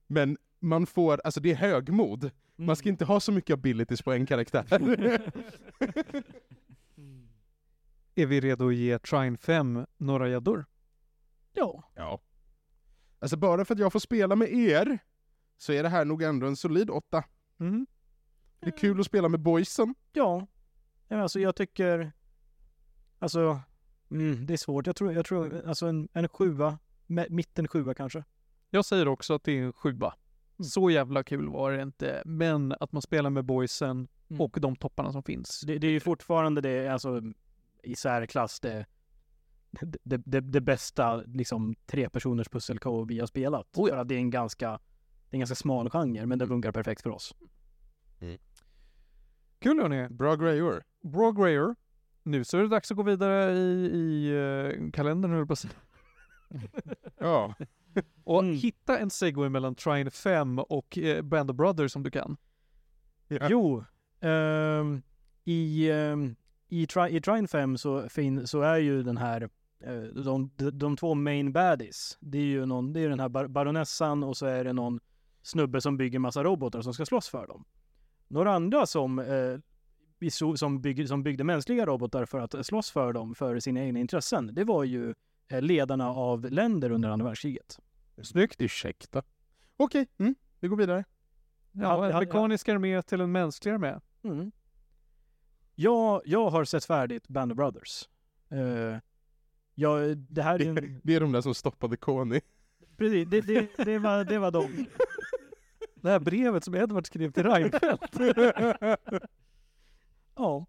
Men 0.07 0.37
man 0.61 0.87
får, 0.87 1.21
alltså 1.25 1.41
det 1.41 1.51
är 1.51 1.57
högmod. 1.57 2.23
Mm. 2.23 2.67
Man 2.67 2.77
ska 2.77 2.89
inte 2.89 3.05
ha 3.05 3.21
så 3.21 3.33
mycket 3.33 3.55
abilities 3.55 4.03
på 4.03 4.13
en 4.13 4.27
karaktär. 4.27 4.67
Är 8.19 8.27
vi 8.27 8.41
redo 8.41 8.69
att 8.69 8.75
ge 8.75 8.99
Trine 8.99 9.37
5 9.37 9.87
några 9.97 10.29
gäddor? 10.29 10.65
Ja. 11.53 11.91
ja. 11.95 12.21
Alltså 13.19 13.37
bara 13.37 13.65
för 13.65 13.75
att 13.75 13.81
jag 13.81 13.93
får 13.93 13.99
spela 13.99 14.37
med 14.37 14.53
er 14.53 14.99
så 15.57 15.73
är 15.73 15.83
det 15.83 15.89
här 15.89 16.05
nog 16.05 16.23
ändå 16.23 16.47
en 16.47 16.57
solid 16.57 16.91
åtta. 16.91 17.25
Mm. 17.61 17.87
Det 18.61 18.67
är 18.67 18.79
kul 18.79 19.01
att 19.01 19.07
spela 19.07 19.29
med 19.29 19.41
boysen. 19.41 19.95
Ja. 20.13 20.47
ja 21.09 21.21
alltså 21.21 21.41
jag 21.41 21.57
tycker... 21.57 22.13
Alltså... 23.19 23.61
Mm, 24.11 24.47
det 24.47 24.53
är 24.53 24.57
svårt. 24.57 24.87
Jag 24.87 24.97
tror, 24.97 25.13
jag 25.13 25.27
tror 25.27 25.63
alltså 25.67 25.87
en, 25.87 26.09
en 26.13 26.29
sjua. 26.29 26.79
Mitten 27.07 27.69
sjua 27.69 27.95
kanske. 27.95 28.25
Jag 28.71 28.85
säger 28.85 29.09
också 29.09 29.35
att 29.35 29.45
det 29.45 29.53
är 29.53 29.63
en 29.63 29.73
sjua. 29.73 30.15
Mm. 30.59 30.65
Så 30.65 30.91
jävla 30.91 31.23
kul 31.23 31.49
var 31.49 31.73
det 31.73 31.83
inte, 31.83 32.23
men 32.25 32.75
att 32.81 32.93
man 32.93 33.03
spelar 33.03 33.31
med 33.31 33.45
boysen 33.45 34.09
Mm. 34.31 34.41
och 34.41 34.57
de 34.61 34.77
topparna 34.77 35.13
som 35.13 35.23
finns. 35.23 35.61
Det, 35.61 35.79
det 35.79 35.87
är 35.87 35.91
ju 35.91 36.01
fortfarande 36.01 36.61
det, 36.61 36.89
alltså 36.89 37.23
i 37.87 37.97
särklass 37.97 38.61
det, 38.61 38.87
det, 40.03 40.23
det, 40.25 40.41
det 40.41 40.61
bästa 40.61 41.17
liksom 41.17 41.75
tre 41.87 42.09
personers 42.11 42.49
pussel 42.49 42.79
vi 43.09 43.19
har 43.21 43.27
spelat. 43.27 43.77
Oh 43.77 43.89
ja. 43.89 44.05
Det 44.05 44.15
är 44.15 44.19
en 44.19 44.31
ganska, 44.31 44.71
det 44.71 45.31
är 45.31 45.37
en 45.37 45.41
ganska 45.41 45.55
smal 45.55 45.91
genre, 45.91 46.27
men 46.27 46.39
det 46.39 46.47
funkar 46.47 46.73
perfekt 46.73 47.03
för 47.03 47.11
oss. 47.11 47.35
Kul 49.59 49.81
hörni! 49.81 50.09
Bra 50.09 50.37
grejor. 50.37 50.83
Bra 51.03 51.31
grejer. 51.33 51.75
Nu 52.23 52.45
så 52.45 52.59
är 52.59 52.63
det 52.63 52.69
dags 52.69 52.91
att 52.91 52.97
gå 52.97 53.03
vidare 53.03 53.53
i, 53.53 53.87
i 53.87 54.33
uh, 54.33 54.91
kalendern 54.91 55.31
höll 55.31 55.39
jag 55.41 55.49
på 55.49 55.53
att 55.53 55.59
säga. 55.59 55.73
Ja. 57.19 57.55
Och 58.25 58.43
Mm. 58.43 58.57
hitta 58.57 58.99
en 58.99 59.11
segway 59.11 59.49
mellan 59.49 59.75
Trine 59.75 60.11
5 60.11 60.59
och 60.59 60.99
uh, 61.03 61.23
Band 61.23 61.51
of 61.51 61.57
Brothers 61.57 61.97
om 61.97 62.03
du 62.03 62.11
kan. 62.11 62.37
Ja. 63.29 63.47
Jo, 63.51 63.85
ehm, 64.21 65.03
i, 65.45 65.91
um, 65.91 66.37
i, 66.69 66.87
tri, 66.87 67.17
i 67.17 67.21
Trine 67.21 67.49
5 67.49 67.79
så, 67.79 68.09
fin, 68.09 68.47
så 68.47 68.61
är 68.61 68.77
ju 68.77 69.03
den 69.03 69.17
här, 69.17 69.49
eh, 69.81 70.03
de, 70.03 70.51
de, 70.57 70.71
de 70.79 70.97
två 70.97 71.15
main 71.15 71.53
baddies, 71.53 72.19
det 72.21 72.39
är 72.39 72.43
ju 72.43 72.67
någon, 72.67 72.93
det 72.93 73.01
är 73.01 73.09
den 73.09 73.21
här 73.21 73.29
bar, 73.29 73.47
baronessan 73.47 74.25
och 74.25 74.37
så 74.37 74.47
är 74.47 74.65
det 74.65 74.73
någon 74.73 75.01
snubbe 75.43 75.81
som 75.81 75.97
bygger 75.97 76.19
massa 76.19 76.45
robotar 76.45 76.83
som 76.83 76.95
ska 76.95 77.07
slåss 77.07 77.29
för 77.29 77.47
dem. 77.47 77.65
Några 78.29 78.55
andra 78.55 78.87
som, 78.87 79.19
eh, 79.19 79.59
som, 80.57 80.81
bygg, 80.81 81.09
som 81.09 81.23
byggde 81.23 81.45
mänskliga 81.45 81.87
robotar 81.87 82.25
för 82.25 82.41
att 82.41 82.67
slåss 82.67 82.91
för 82.91 83.13
dem, 83.13 83.35
för 83.35 83.61
sina 83.61 83.81
egna 83.81 84.01
intressen, 84.01 84.55
det 84.55 84.65
var 84.65 84.85
ju 84.85 85.15
eh, 85.49 85.63
ledarna 85.63 86.11
av 86.11 86.51
länder 86.51 86.91
under 86.91 87.09
andra 87.09 87.27
världskriget. 87.27 87.79
Snyggt. 88.23 88.61
Ursäkta. 88.61 89.23
Okej, 89.77 90.07
mm. 90.19 90.35
vi 90.61 90.69
går 90.69 90.77
vidare. 90.77 91.05
Ja, 91.73 91.83
Ja, 91.83 92.05
en 92.05 92.11
ja, 92.11 92.21
mekanisk 92.21 92.69
armé 92.69 93.03
till 93.03 93.21
en 93.21 93.33
mänsklig 93.33 93.73
armé. 93.73 94.01
Mm. 94.23 94.53
Jag, 95.79 96.23
jag 96.25 96.51
har 96.51 96.65
sett 96.65 96.85
färdigt 96.85 97.29
Band 97.29 97.53
of 97.53 97.57
Brothers. 97.57 98.09
Uh, 98.53 98.97
jag, 99.75 100.17
det 100.19 100.43
här 100.43 100.63
är 100.63 100.69
en, 100.69 101.01
Det 101.05 101.15
är 101.15 101.21
de 101.21 101.33
där 101.33 101.41
som 101.41 101.55
stoppade 101.55 101.97
Kony. 101.97 102.41
precis, 102.97 103.29
det, 103.29 103.41
det, 103.41 103.77
det, 103.77 103.99
var, 103.99 104.25
det 104.25 104.39
var 104.39 104.51
de. 104.51 104.87
Det 105.95 106.11
här 106.11 106.21
brevet 106.21 106.65
som 106.65 106.75
Edward 106.75 107.07
skrev 107.07 107.31
till 107.31 107.43
Reinfeldt. 107.43 108.17
Ja. 110.35 110.67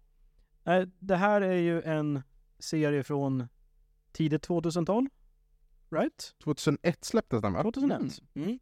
Eh, 0.64 0.88
det 0.98 1.16
här 1.16 1.40
är 1.40 1.56
ju 1.56 1.82
en 1.82 2.22
serie 2.58 3.02
från 3.02 3.48
tidigt 4.12 4.48
2000-tal. 4.48 5.08
Right? 5.90 6.34
2001 6.44 7.04
släpptes 7.04 7.42
den 7.42 7.52
va? 7.52 7.62
2001. 7.62 8.00
Mm. 8.34 8.48
Mm. 8.48 8.58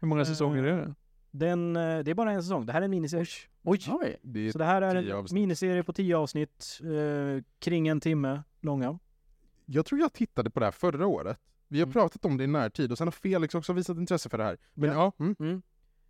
Hur 0.00 0.08
många 0.08 0.20
Eh, 0.20 0.26
säsonger 0.26 0.62
är 0.62 0.76
det? 0.76 0.94
Den, 1.30 1.76
eh, 1.76 1.98
det 1.98 2.10
är 2.10 2.14
bara 2.14 2.32
en 2.32 2.42
säsong. 2.42 2.66
Det 2.66 2.72
här 2.72 2.80
är 2.80 2.84
en 2.84 2.90
miniserie. 2.90 3.26
Oj! 3.62 3.80
Det 4.22 4.48
är, 4.48 4.52
Så 4.52 4.58
det 4.58 4.64
här 4.64 4.82
är 4.82 4.94
en 4.94 5.12
avsnitt. 5.12 5.34
miniserie 5.40 5.82
på 5.82 5.92
tio 5.92 6.16
avsnitt, 6.16 6.80
eh, 6.82 7.42
kring 7.58 7.88
en 7.88 8.00
timme 8.00 8.42
långa. 8.60 8.98
jag 9.66 9.86
tror 9.86 10.00
jag 10.00 10.12
tittade 10.12 10.50
på 10.50 10.60
det 10.60 10.66
här 10.66 10.70
förra 10.72 11.06
året. 11.06 11.38
Vi 11.68 11.78
har 11.78 11.86
Mm. 11.86 11.92
pratat 11.92 12.24
om 12.24 12.36
det 12.36 12.44
i 12.44 12.46
närtid 12.46 12.92
och 12.92 12.98
sen 12.98 13.06
har 13.06 13.12
Felix 13.12 13.54
också 13.54 13.72
visat 13.72 13.96
intresse 13.96 14.28
för 14.28 14.38
det 14.38 14.44
här. 14.44 14.58
Men 14.74 14.90
ja, 14.90 15.12
mm. 15.18 15.36
Mm. 15.40 15.62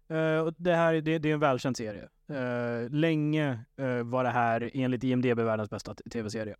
Eh, 0.08 0.40
och 0.46 0.54
det 0.56 0.74
här 0.74 0.94
det, 0.94 1.18
det 1.18 1.30
är 1.30 1.34
en 1.34 1.40
välkänd 1.40 1.76
serie. 1.76 2.08
Eh, 2.28 2.90
länge 2.90 3.64
eh, 3.76 4.02
var 4.02 4.24
det 4.24 4.30
här 4.30 4.70
enligt 4.74 5.04
IMDB 5.04 5.38
världens 5.40 5.70
bästa 5.70 5.94
tv-serie. 5.94 6.56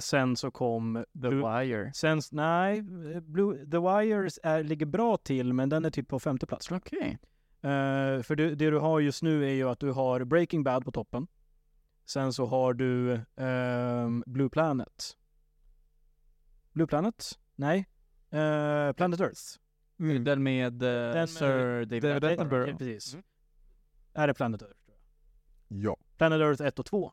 Sen 0.00 0.36
så 0.36 0.50
kom... 0.50 1.04
The 1.22 1.28
Blue- 1.28 1.60
Wire. 1.60 1.92
Sen, 1.94 2.20
nej, 2.32 2.82
Blue, 3.22 3.66
The 3.70 3.78
Wires 3.78 4.38
är, 4.42 4.62
ligger 4.62 4.86
bra 4.86 5.16
till 5.16 5.52
men 5.52 5.68
den 5.68 5.84
är 5.84 5.90
typ 5.90 6.08
på 6.08 6.18
femte 6.18 6.46
plats. 6.46 6.70
Okej. 6.70 7.18
Eh, 7.62 8.22
för 8.22 8.36
det, 8.36 8.54
det 8.54 8.70
du 8.70 8.78
har 8.78 9.00
just 9.00 9.22
nu 9.22 9.44
är 9.44 9.52
ju 9.52 9.68
att 9.68 9.80
du 9.80 9.90
har 9.92 10.24
Breaking 10.24 10.64
Bad 10.64 10.84
på 10.84 10.92
toppen. 10.92 11.26
Sen 12.06 12.32
så 12.32 12.46
har 12.46 12.74
du 12.74 13.20
ehm, 13.36 14.24
Blue 14.26 14.48
Planet. 14.50 15.16
Blue 16.72 16.86
Planet? 16.86 17.38
Nej. 17.56 17.78
Eh, 18.30 18.92
Planet 18.92 19.20
Earth. 19.20 19.40
Den 20.24 20.42
med 20.42 20.72
uh, 20.72 20.88
Den 20.88 21.12
med- 21.12 21.28
Sir 21.30 21.84
David 21.84 22.02
David 22.02 22.24
Attenborough. 22.24 22.32
Attenborough. 22.32 22.70
Eh, 22.70 22.76
Precis. 22.76 23.14
Mm. 23.14 23.24
Är 24.14 24.26
det 24.26 24.34
Planet 24.34 24.62
Earth? 24.62 24.74
tror 24.86 24.98
jag. 25.68 25.82
ja. 25.82 25.96
Planet 26.16 26.40
Earth 26.40 26.62
1 26.62 26.78
och 26.78 26.86
2 26.86 27.12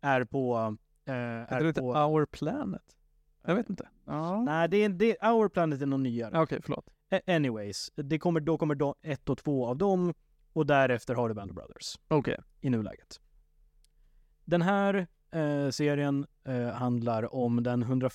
är 0.00 0.24
på... 0.24 0.76
Eh, 1.04 1.14
Heter 1.14 1.56
är 1.56 1.60
det 1.62 1.68
inte 1.68 1.80
på 1.80 1.92
Our 1.92 2.26
Planet? 2.26 2.96
Jag 3.44 3.54
vet 3.54 3.70
inte. 3.70 3.88
Ja. 4.04 4.42
nej, 4.42 4.68
det 4.68 4.76
är, 4.76 4.88
det, 4.88 5.16
Our 5.22 5.48
Planet 5.48 5.82
är 5.82 5.86
någon 5.86 6.02
nyare. 6.02 6.38
Ah, 6.38 6.42
Okej, 6.42 6.60
förlåt. 6.62 6.90
Anyways, 7.26 7.90
det 7.94 8.18
kommer, 8.18 8.40
då 8.40 8.58
kommer 8.58 8.74
då 8.74 8.94
ett 9.02 9.28
och 9.28 9.38
två 9.38 9.66
av 9.66 9.76
dem 9.76 10.14
och 10.52 10.66
därefter 10.66 11.14
har 11.14 11.28
du 11.28 11.34
Band 11.34 11.50
of 11.50 11.54
Brothers 11.54 11.98
Okej. 12.08 12.38
i 12.60 12.70
nuläget. 12.70 13.20
Den 14.44 14.62
här 14.62 15.06
eh, 15.30 15.70
serien 15.70 16.26
eh, 16.44 16.68
handlar 16.68 17.34
om 17.34 17.62
den 17.62 17.82
101 17.82 18.12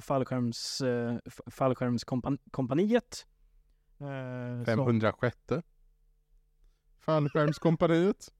fallskärms, 0.00 0.80
eh, 0.80 1.18
f- 1.26 1.40
fallskärmskompaniet. 1.46 3.26
Eh, 4.00 4.06
som- 4.56 4.64
506 4.64 5.36
Fallskärmskompaniet. 7.00 8.32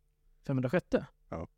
506? 0.46 0.86
Ja. 1.28 1.48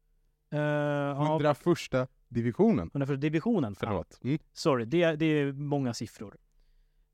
Eh, 0.51 0.59
ja, 0.61 1.37
101 1.37 2.09
divisionen. 2.29 2.91
101 2.95 3.21
divisionen. 3.21 3.75
Förlåt. 3.75 4.21
Mm. 4.25 4.39
Sorry, 4.53 4.85
det, 4.85 5.17
det 5.17 5.25
är 5.27 5.53
många 5.53 5.95
siffror. 5.95 6.37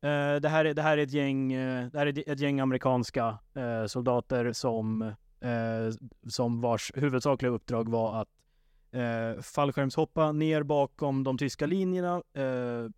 Eh, 0.06 0.40
det, 0.40 0.48
här 0.48 0.64
är, 0.64 0.74
det 0.74 0.82
här 0.82 0.98
är 0.98 1.02
ett 1.02 1.12
gäng, 1.12 1.52
eh, 1.52 1.86
det 1.92 1.98
här 1.98 2.06
är 2.06 2.30
ett 2.32 2.40
gäng 2.40 2.60
amerikanska 2.60 3.38
eh, 3.54 3.86
soldater 3.86 4.52
som, 4.52 5.02
eh, 5.40 6.08
som 6.28 6.60
vars 6.60 6.92
huvudsakliga 6.94 7.52
uppdrag 7.52 7.88
var 7.88 8.20
att 8.20 8.28
eh, 8.90 9.42
fallskärmshoppa 9.42 10.32
ner 10.32 10.62
bakom 10.62 11.24
de 11.24 11.38
tyska 11.38 11.66
linjerna 11.66 12.22
eh, 12.34 12.90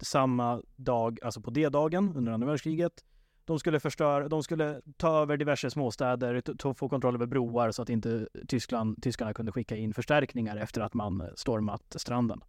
samma 0.00 0.62
dag, 0.76 1.18
alltså 1.22 1.40
på 1.40 1.50
D-dagen 1.50 2.12
under 2.16 2.32
andra 2.32 2.46
världskriget. 2.46 3.04
De 3.44 3.58
skulle 3.58 3.80
förstöra, 3.80 4.28
de 4.28 4.42
skulle 4.42 4.80
ta 4.96 5.22
över 5.22 5.36
diverse 5.36 5.70
småstäder, 5.70 6.74
få 6.74 6.88
kontroll 6.88 7.14
över 7.14 7.26
broar 7.26 7.70
så 7.70 7.82
att 7.82 7.88
inte 7.88 8.28
Tyskland, 8.48 9.02
tyskarna 9.02 9.34
kunde 9.34 9.52
skicka 9.52 9.76
in 9.76 9.94
förstärkningar 9.94 10.56
efter 10.56 10.80
att 10.80 10.94
man 10.94 11.20
eh, 11.20 11.26
stormat 11.36 11.82
stranden. 11.96 12.40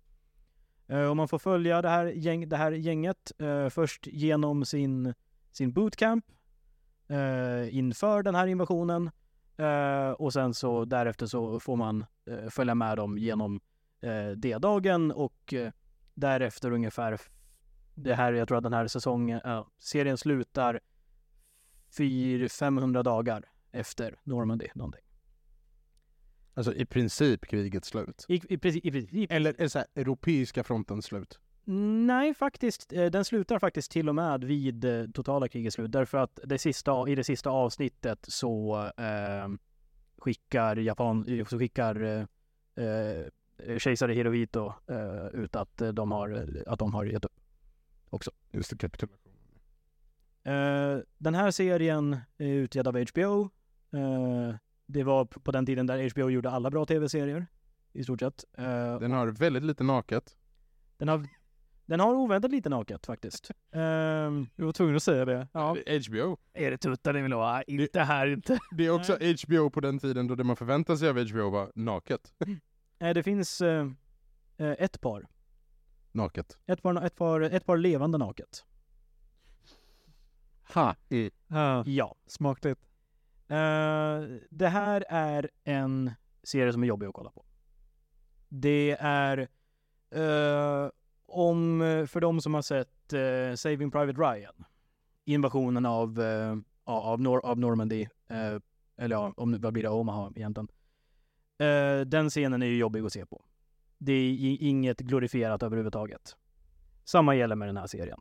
Eh, 0.92 1.10
och 1.10 1.18
man 1.18 1.28
får 1.28 1.40
följa 1.40 1.82
det 1.82 1.90
här, 1.90 2.06
gäng, 2.06 2.50
det 2.50 2.58
här 2.58 2.72
gänget 2.72 3.32
eh, 3.40 3.70
först 3.70 4.08
genom 4.08 4.66
sin, 4.66 5.14
sin 5.52 5.74
bootcamp 5.74 6.26
eh, 7.08 7.78
inför 7.78 8.24
den 8.24 8.36
här 8.36 8.48
invasionen. 8.48 9.12
Eh, 9.58 10.12
och 10.12 10.34
sen 10.34 10.54
så 10.54 10.86
därefter 10.86 11.26
så 11.26 11.60
får 11.60 11.76
man 11.76 12.06
eh, 12.26 12.50
följa 12.50 12.76
med 12.76 12.98
dem 12.98 13.18
genom 13.18 13.62
eh, 14.02 14.30
D-dagen 14.30 15.12
och 15.12 15.54
eh, 15.54 15.72
därefter 16.14 16.72
ungefär 16.72 17.20
det 17.96 18.14
här, 18.14 18.34
jag 18.34 18.48
tror 18.48 18.58
att 18.58 18.64
den 18.64 18.74
här 18.74 18.88
säsongen, 18.88 19.42
äh, 19.46 19.66
serien 19.80 20.18
slutar 20.18 20.80
400-500 21.98 23.04
dagar 23.04 23.46
efter 23.72 24.20
Normandy 24.24 24.68
någonting. 24.76 25.11
Alltså 26.54 26.74
i 26.74 26.86
princip 26.86 27.46
krigets 27.46 27.88
slut. 27.88 28.26
I, 28.28 28.34
i, 28.36 28.58
princip- 28.58 28.86
i, 28.86 28.92
princip- 28.92 29.32
Eller 29.32 29.62
är 29.62 29.68
så 29.68 29.80
här, 29.80 29.88
europeiska 29.96 30.64
frontens 30.64 31.06
slut. 31.06 31.40
Nej, 32.06 32.34
faktiskt. 32.34 32.94
eh, 32.94 33.06
Den 33.06 33.26
slutar 33.26 33.60
faktiskt 33.60 33.92
till 33.92 34.10
och 34.10 34.16
med 34.16 34.44
vid 34.44 34.86
eh, 34.86 35.06
totala 35.14 35.48
krigets 35.48 35.76
slut. 35.76 35.92
Därför 35.92 36.18
att 36.18 36.40
det 36.44 36.58
sista, 36.58 37.10
i 37.10 37.16
det 37.16 37.24
sista 37.24 37.50
avsnittet 37.50 38.26
så 38.30 38.78
eh, 38.98 39.48
skickar 40.18 40.76
Japan, 40.76 41.46
så 41.50 41.60
skickar 41.60 42.04
eh, 42.76 42.86
eh, 42.86 43.26
kejsare 43.78 44.14
Hirohito 44.14 44.74
eh, 44.88 45.28
ut 45.42 45.56
att 45.56 45.82
de 45.94 46.12
har, 46.12 46.48
att 46.68 46.80
de 46.80 46.94
har 46.94 47.06
gett 47.06 47.26
upp. 47.26 47.40
Just 48.52 48.70
det, 48.70 48.78
kapitulation. 48.78 49.18
Eh, 50.44 50.98
den 51.18 51.36
här 51.36 51.52
serien 51.52 52.18
är 52.38 52.48
utgedd 52.48 52.88
av 52.88 53.06
HBO. 53.10 53.50
Det 54.92 55.04
var 55.04 55.26
på 55.26 55.52
den 55.52 55.66
tiden 55.66 55.88
där 55.88 56.10
HBO 56.10 56.30
gjorde 56.30 56.50
alla 56.50 56.70
bra 56.72 56.86
tv-serier. 56.86 57.48
I 57.94 58.04
stort 58.04 58.20
sett. 58.20 58.46
Eh, 58.58 59.00
Den 59.00 59.12
har 59.12 59.28
väldigt 59.28 59.64
lite 59.64 59.84
naket. 59.84 60.38
den, 60.98 61.08
har, 61.08 61.28
den 61.86 62.00
har 62.00 62.14
oväntat 62.14 62.52
lite 62.52 62.70
naket 62.70 63.06
faktiskt. 63.06 63.52
Ehm, 63.72 64.48
Du 64.56 64.64
var 64.66 64.72
tvungen 64.72 64.96
att 64.96 65.04
säga 65.04 65.26
det. 65.26 65.48
ja. 65.54 65.76
HBO. 66.08 66.38
Är 66.54 66.72
det 66.72 66.78
tuttar 66.78 67.14
ni 67.14 67.22
vill 67.22 67.34
ha? 67.34 67.62
Inte 67.64 68.00
här 68.02 68.28
inte. 68.28 68.60
Det 68.72 68.86
är 68.86 68.90
också 68.90 69.18
HBO 69.48 69.70
på 69.70 69.80
den 69.80 70.00
tiden 70.00 70.28
då 70.28 70.36
det 70.36 70.44
man 70.44 70.56
förväntar 70.56 70.96
sig 70.96 71.10
av 71.10 71.20
HBO 71.30 71.50
var 71.50 71.72
naket. 71.76 72.34
Nej, 73.00 73.14
det 73.14 73.24
finns 73.24 73.62
eh, 73.62 73.88
eh, 74.58 74.72
ett 74.80 75.02
par. 75.02 75.28
Naket. 76.12 76.58
Ett 76.66 76.82
par, 76.82 77.06
ett 77.06 77.16
par, 77.16 77.42
ett 77.42 77.66
par 77.66 77.78
levande 77.78 78.18
naket. 78.18 78.66
Ha. 80.74 80.96
Ja, 81.48 81.84
Ja. 81.86 82.16
smakligt. 82.28 82.82
Eh, 83.52 84.22
det 84.50 84.68
här 84.68 85.06
är 85.10 85.50
en 85.64 86.12
serie 86.44 86.74
som 86.74 86.84
är 86.84 86.88
jobbig 86.88 87.08
att 87.08 87.14
kolla 87.14 87.32
på. 87.32 87.46
Det 88.50 88.98
är 89.00 89.38
uh, 90.16 90.90
om, 91.26 91.80
för 92.10 92.20
de 92.20 92.42
som 92.42 92.54
har 92.54 92.62
sett 92.62 93.14
uh, 93.14 93.56
Saving 93.56 93.92
Private 93.92 94.22
Ryan, 94.22 94.66
invasionen 95.26 95.86
av, 95.86 96.22
eh, 96.22 96.56
av, 96.84 97.20
Nor- 97.20 97.46
av 97.46 97.60
Normandy, 97.60 98.08
eller 98.98 99.16
ja, 99.16 99.34
om, 99.38 99.62
vad 99.62 99.74
blir 99.74 99.84
det, 99.84 99.90
Omaha 99.90 100.32
egentligen. 100.36 100.68
Den 102.08 102.30
scenen 102.30 102.62
är 102.62 102.66
ju 102.66 102.78
jobbig 102.78 103.02
att 103.06 103.14
se 103.14 103.26
på. 103.26 103.46
Det 103.98 104.14
är 104.14 104.58
inget 104.62 105.00
glorifierat 105.00 105.64
överhuvudtaget. 105.64 106.36
Samma 107.04 107.36
gäller 107.36 107.56
med 107.56 107.68
den 107.68 107.78
här 107.78 107.88
serien. 107.88 108.20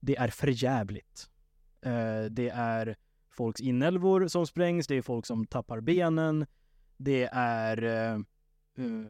Det 0.00 0.16
är 0.16 0.28
förjävligt. 0.28 1.30
Det 2.30 2.48
är 2.54 2.96
folks 3.32 3.60
inälvor 3.60 4.28
som 4.28 4.46
sprängs, 4.46 4.86
det 4.86 4.94
är 4.94 5.02
folk 5.02 5.26
som 5.26 5.46
tappar 5.46 5.80
benen, 5.80 6.46
det 6.96 7.28
är... 7.32 7.82
Eh, 7.82 8.20
eh, 8.78 8.84
uh, 8.84 9.06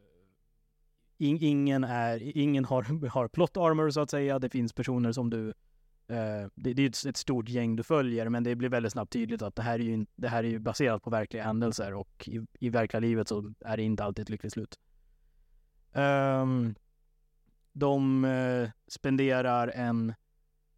in, 1.19 1.39
ingen 1.41 1.85
är, 1.85 2.37
ingen 2.37 2.65
har, 2.65 3.09
har 3.09 3.29
plot 3.29 3.57
armor 3.57 3.91
så 3.91 4.01
att 4.01 4.11
säga, 4.11 4.39
det 4.39 4.49
finns 4.49 4.73
personer 4.73 5.13
som 5.13 5.31
du... 5.31 5.49
uh, 5.49 6.49
det, 6.55 6.73
det 6.75 6.83
är 6.83 6.89
ett, 6.89 7.05
ett 7.07 7.17
stort 7.17 7.49
gäng 7.49 7.77
du 7.77 7.83
följer, 7.83 8.29
men 8.29 8.45
det 8.45 8.55
blir 8.55 8.69
väldigt 8.69 8.93
snabbt 8.93 9.13
tydligt 9.13 9.43
att 9.43 9.57
det 9.57 9.63
här 9.63 9.79
är 9.79 9.85
ju, 9.85 10.07
det 10.17 10.29
här 10.29 10.45
är 10.45 10.49
ju 10.49 10.59
baserat 10.59 11.03
på 11.03 11.11
verkliga 11.11 11.43
händelser 11.43 11.95
och 11.95 12.29
i, 12.29 12.41
i 12.61 12.69
verkliga 12.69 13.01
livet 13.01 13.29
så 13.29 13.53
är 13.61 13.77
det 13.77 13.83
inte 13.83 14.05
alltid 14.05 14.23
ett 14.23 14.31
lyckligt 14.31 14.53
slut. 14.53 14.79
Um, 15.93 16.75
de 17.73 18.25
eh, 18.25 18.71
spenderar 18.87 19.69
en 19.69 20.15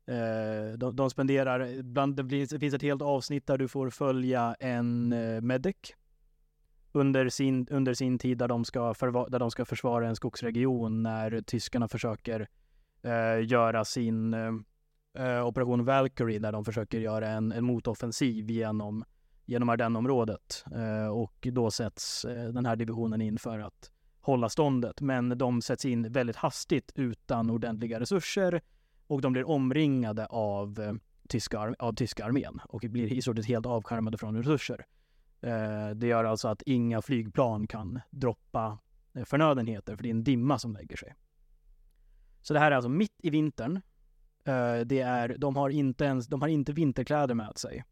Eh, 0.07 0.79
de, 0.79 0.97
de 0.97 1.11
spenderar, 1.11 1.83
bland, 1.83 2.17
det, 2.17 2.23
det 2.23 2.59
finns 2.59 2.75
ett 2.75 2.83
helt 2.83 3.03
avsnitt 3.03 3.47
där 3.47 3.59
du 3.59 3.69
får 3.69 3.91
följa 3.91 4.57
en 4.61 5.13
eh, 5.13 5.41
medic 5.41 5.77
under 6.93 7.29
sin, 7.29 7.67
under 7.71 7.95
sin 7.95 8.19
tid 8.19 8.39
där 8.39 8.49
de, 8.49 8.65
ska 8.65 8.95
förva, 8.95 9.29
där 9.29 9.39
de 9.39 9.51
ska 9.51 9.65
försvara 9.65 10.09
en 10.09 10.17
skogsregion 10.17 11.03
när 11.03 11.41
tyskarna 11.41 11.89
försöker 11.89 12.49
eh, 13.03 13.47
göra 13.47 13.85
sin 13.85 14.35
eh, 14.35 14.53
eh, 15.25 15.47
operation 15.47 15.85
Valkyrie 15.85 16.39
där 16.39 16.53
de 16.53 16.65
försöker 16.65 17.01
göra 17.01 17.29
en, 17.29 17.53
en 17.53 17.65
motoffensiv 17.65 18.51
genom, 18.51 19.05
genom 19.45 19.69
Ardennområdet. 19.69 20.65
Eh, 20.75 21.09
och 21.09 21.49
då 21.53 21.71
sätts 21.71 22.25
eh, 22.25 22.49
den 22.49 22.67
här 22.67 22.77
divisionen 22.77 23.21
in 23.21 23.39
för 23.39 23.59
att 23.59 23.91
hålla 24.21 24.49
ståndet. 24.49 25.01
Men 25.01 25.39
de 25.39 25.63
sätts 25.63 25.85
in 25.85 26.13
väldigt 26.13 26.37
hastigt 26.37 26.93
utan 26.95 27.51
ordentliga 27.51 28.01
resurser 28.01 28.61
och 29.07 29.21
de 29.21 29.33
blir 29.33 29.49
omringade 29.49 30.27
av, 30.27 30.81
eh, 30.81 30.95
tyska, 31.29 31.75
av 31.79 31.93
tyska 31.93 32.25
armén 32.25 32.61
och 32.69 32.81
blir 32.81 33.13
i 33.13 33.23
stort 33.23 33.37
sett 33.37 33.47
helt 33.47 33.67
avskärmade 33.67 34.19
från 34.19 34.37
resurser. 34.37 34.87
Eh, 35.41 35.91
det 35.91 36.07
gör 36.07 36.25
alltså 36.25 36.49
att 36.49 36.63
inga 36.63 37.03
flygplan 37.03 37.67
kan 37.67 38.01
droppa 38.11 38.79
eh, 39.15 39.25
förnödenheter 39.25 39.97
för 39.97 40.03
det 40.03 40.09
är 40.09 40.15
en 40.15 40.25
dimma 40.25 40.59
som 40.59 40.73
lägger 40.73 40.97
sig. 40.97 41.15
Så 42.43 42.55
det 42.55 42.61
här 42.61 42.71
är 42.71 42.75
alltså 42.77 42.89
mitt 42.89 43.17
i 43.23 43.31
vintern. 43.31 43.81
Det 44.87 45.01
är, 45.01 45.37
de 45.39 45.57
har 45.57 45.71
inte 45.71 46.05
ens, 46.05 46.27
de 46.27 46.43
har 46.43 46.49
inte 46.49 46.73
vinterkläder 46.73 47.35
med 47.35 47.59
sig. 47.59 47.85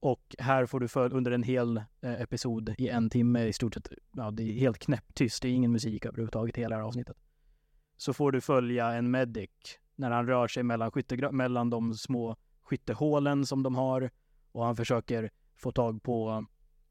Och 0.00 0.36
här 0.38 0.66
får 0.66 0.80
du 0.80 0.88
för, 0.88 1.14
under 1.14 1.30
en 1.30 1.42
hel 1.42 1.82
episod 2.02 2.74
i 2.78 2.88
en 2.88 3.10
timme 3.10 3.44
i 3.44 3.52
stort 3.52 3.74
sett, 3.74 3.88
ja 4.16 4.30
det 4.30 4.42
är 4.42 4.52
helt 4.52 4.78
knäpptyst, 4.78 5.42
det 5.42 5.48
är 5.48 5.52
ingen 5.52 5.72
musik 5.72 6.06
överhuvudtaget 6.06 6.56
hela 6.56 6.68
det 6.68 6.82
här 6.82 6.88
avsnittet 6.88 7.16
så 8.00 8.12
får 8.12 8.32
du 8.32 8.40
följa 8.40 8.92
en 8.92 9.10
medic 9.10 9.50
när 9.96 10.10
han 10.10 10.26
rör 10.26 10.48
sig 10.48 10.62
mellan, 10.62 10.90
skyttegra- 10.90 11.32
mellan 11.32 11.70
de 11.70 11.94
små 11.94 12.36
skyttehålen 12.62 13.46
som 13.46 13.62
de 13.62 13.74
har 13.74 14.10
och 14.52 14.64
han 14.64 14.76
försöker 14.76 15.30
få 15.56 15.72
tag 15.72 16.02
på 16.02 16.46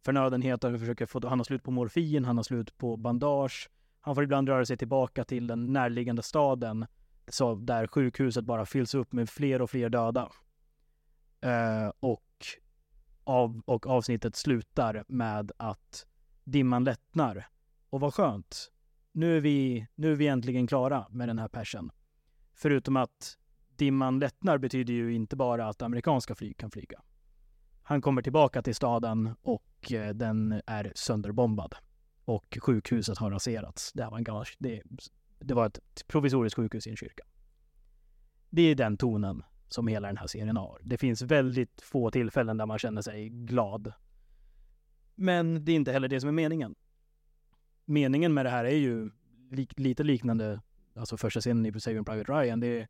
förnödenheter, 0.05 0.69
han, 0.69 0.79
försöker 0.79 1.05
få, 1.05 1.27
han 1.27 1.39
har 1.39 1.43
slut 1.43 1.63
på 1.63 1.71
morfin, 1.71 2.25
han 2.25 2.37
har 2.37 2.43
slut 2.43 2.77
på 2.77 2.97
bandage. 2.97 3.69
Han 4.01 4.15
får 4.15 4.23
ibland 4.23 4.49
röra 4.49 4.65
sig 4.65 4.77
tillbaka 4.77 5.23
till 5.23 5.47
den 5.47 5.73
närliggande 5.73 6.21
staden 6.21 6.85
så 7.27 7.55
där 7.55 7.87
sjukhuset 7.87 8.45
bara 8.45 8.65
fylls 8.65 8.95
upp 8.95 9.11
med 9.11 9.29
fler 9.29 9.61
och 9.61 9.69
fler 9.69 9.89
döda. 9.89 10.31
Eh, 11.41 11.91
och, 11.99 12.45
av, 13.23 13.61
och 13.65 13.87
avsnittet 13.87 14.35
slutar 14.35 15.03
med 15.07 15.51
att 15.57 16.05
dimman 16.43 16.83
lättnar. 16.83 17.47
Och 17.89 17.99
vad 17.99 18.13
skönt 18.13 18.71
nu 19.19 19.37
är 19.37 19.41
vi, 19.41 19.87
nu 19.95 20.11
är 20.11 20.15
vi 20.15 20.27
äntligen 20.27 20.67
klara 20.67 21.07
med 21.09 21.29
den 21.29 21.39
här 21.39 21.47
persen. 21.47 21.91
Förutom 22.53 22.95
att 22.97 23.37
dimman 23.75 24.19
lättnar 24.19 24.57
betyder 24.57 24.93
ju 24.93 25.13
inte 25.13 25.35
bara 25.35 25.67
att 25.67 25.81
amerikanska 25.81 26.35
flyg 26.35 26.57
kan 26.57 26.71
flyga. 26.71 27.01
Han 27.83 28.01
kommer 28.01 28.21
tillbaka 28.21 28.61
till 28.61 28.75
staden 28.75 29.35
och 29.41 29.91
eh, 29.91 30.13
den 30.13 30.61
är 30.65 30.91
sönderbombad. 30.95 31.75
Och 32.25 32.57
sjukhuset 32.61 33.17
har 33.17 33.31
raserats. 33.31 33.93
Det, 33.93 34.03
här 34.03 34.11
var 34.11 34.17
en 34.17 34.23
gammal, 34.23 34.45
det, 34.59 34.83
det 35.39 35.53
var 35.53 35.65
ett 35.65 36.07
provisoriskt 36.07 36.55
sjukhus 36.55 36.87
i 36.87 36.89
en 36.89 36.97
kyrka. 36.97 37.23
Det 38.49 38.61
är 38.61 38.75
den 38.75 38.97
tonen 38.97 39.43
som 39.67 39.87
hela 39.87 40.07
den 40.07 40.17
här 40.17 40.27
serien 40.27 40.57
har. 40.57 40.79
Det 40.83 40.97
finns 40.97 41.21
väldigt 41.21 41.81
få 41.81 42.11
tillfällen 42.11 42.57
där 42.57 42.65
man 42.65 42.79
känner 42.79 43.01
sig 43.01 43.29
glad. 43.29 43.93
Men 45.15 45.65
det 45.65 45.71
är 45.71 45.75
inte 45.75 45.91
heller 45.91 46.07
det 46.07 46.19
som 46.19 46.29
är 46.29 46.33
meningen. 46.33 46.75
Meningen 47.89 48.33
med 48.33 48.45
det 48.45 48.49
här 48.49 48.65
är 48.65 48.75
ju 48.75 49.11
lik, 49.51 49.79
lite 49.79 50.03
liknande, 50.03 50.61
alltså 50.95 51.17
första 51.17 51.39
scenen 51.39 51.65
i 51.65 51.79
Saving 51.79 52.05
Private 52.05 52.31
Ryan. 52.31 52.59
Det, 52.59 52.87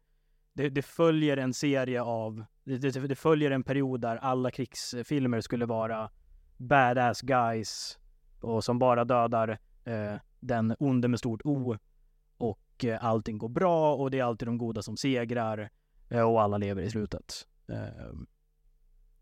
det, 0.53 0.69
det 0.69 0.81
följer 0.81 1.37
en 1.37 1.53
serie 1.53 2.01
av, 2.01 2.45
det, 2.63 2.77
det, 2.77 3.15
följer 3.15 3.51
en 3.51 3.63
period 3.63 4.01
där 4.01 4.17
alla 4.17 4.51
krigsfilmer 4.51 5.41
skulle 5.41 5.65
vara 5.65 6.11
badass 6.57 7.21
guys 7.21 7.99
och 8.41 8.63
som 8.63 8.79
bara 8.79 9.05
dödar 9.05 9.59
eh, 9.83 10.15
den 10.39 10.75
onde 10.79 11.07
med 11.07 11.19
stort 11.19 11.41
O 11.43 11.77
och 12.37 12.85
eh, 12.85 13.05
allting 13.05 13.37
går 13.37 13.49
bra 13.49 13.95
och 13.95 14.11
det 14.11 14.19
är 14.19 14.23
alltid 14.23 14.47
de 14.47 14.57
goda 14.57 14.81
som 14.81 14.97
segrar 14.97 15.69
eh, 16.09 16.21
och 16.21 16.41
alla 16.41 16.57
lever 16.57 16.81
i 16.81 16.89
slutet. 16.89 17.47
Eh, 17.67 18.15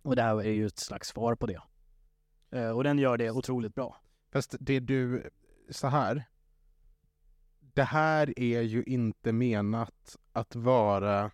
och 0.01 0.15
det 0.15 0.21
här 0.21 0.37
är 0.37 0.51
ju 0.51 0.65
ett 0.65 0.79
slags 0.79 1.07
svar 1.07 1.35
på 1.35 1.45
det. 1.45 1.61
Eh, 2.51 2.69
och 2.69 2.83
den 2.83 2.99
gör 2.99 3.17
det 3.17 3.31
otroligt 3.31 3.75
bra. 3.75 4.01
Fast 4.31 4.55
det 4.59 4.79
du, 4.79 5.29
så 5.69 5.87
här. 5.87 6.23
Det 7.59 7.83
här 7.83 8.39
är 8.39 8.61
ju 8.61 8.83
inte 8.83 9.31
menat 9.31 10.17
att 10.33 10.55
vara 10.55 11.31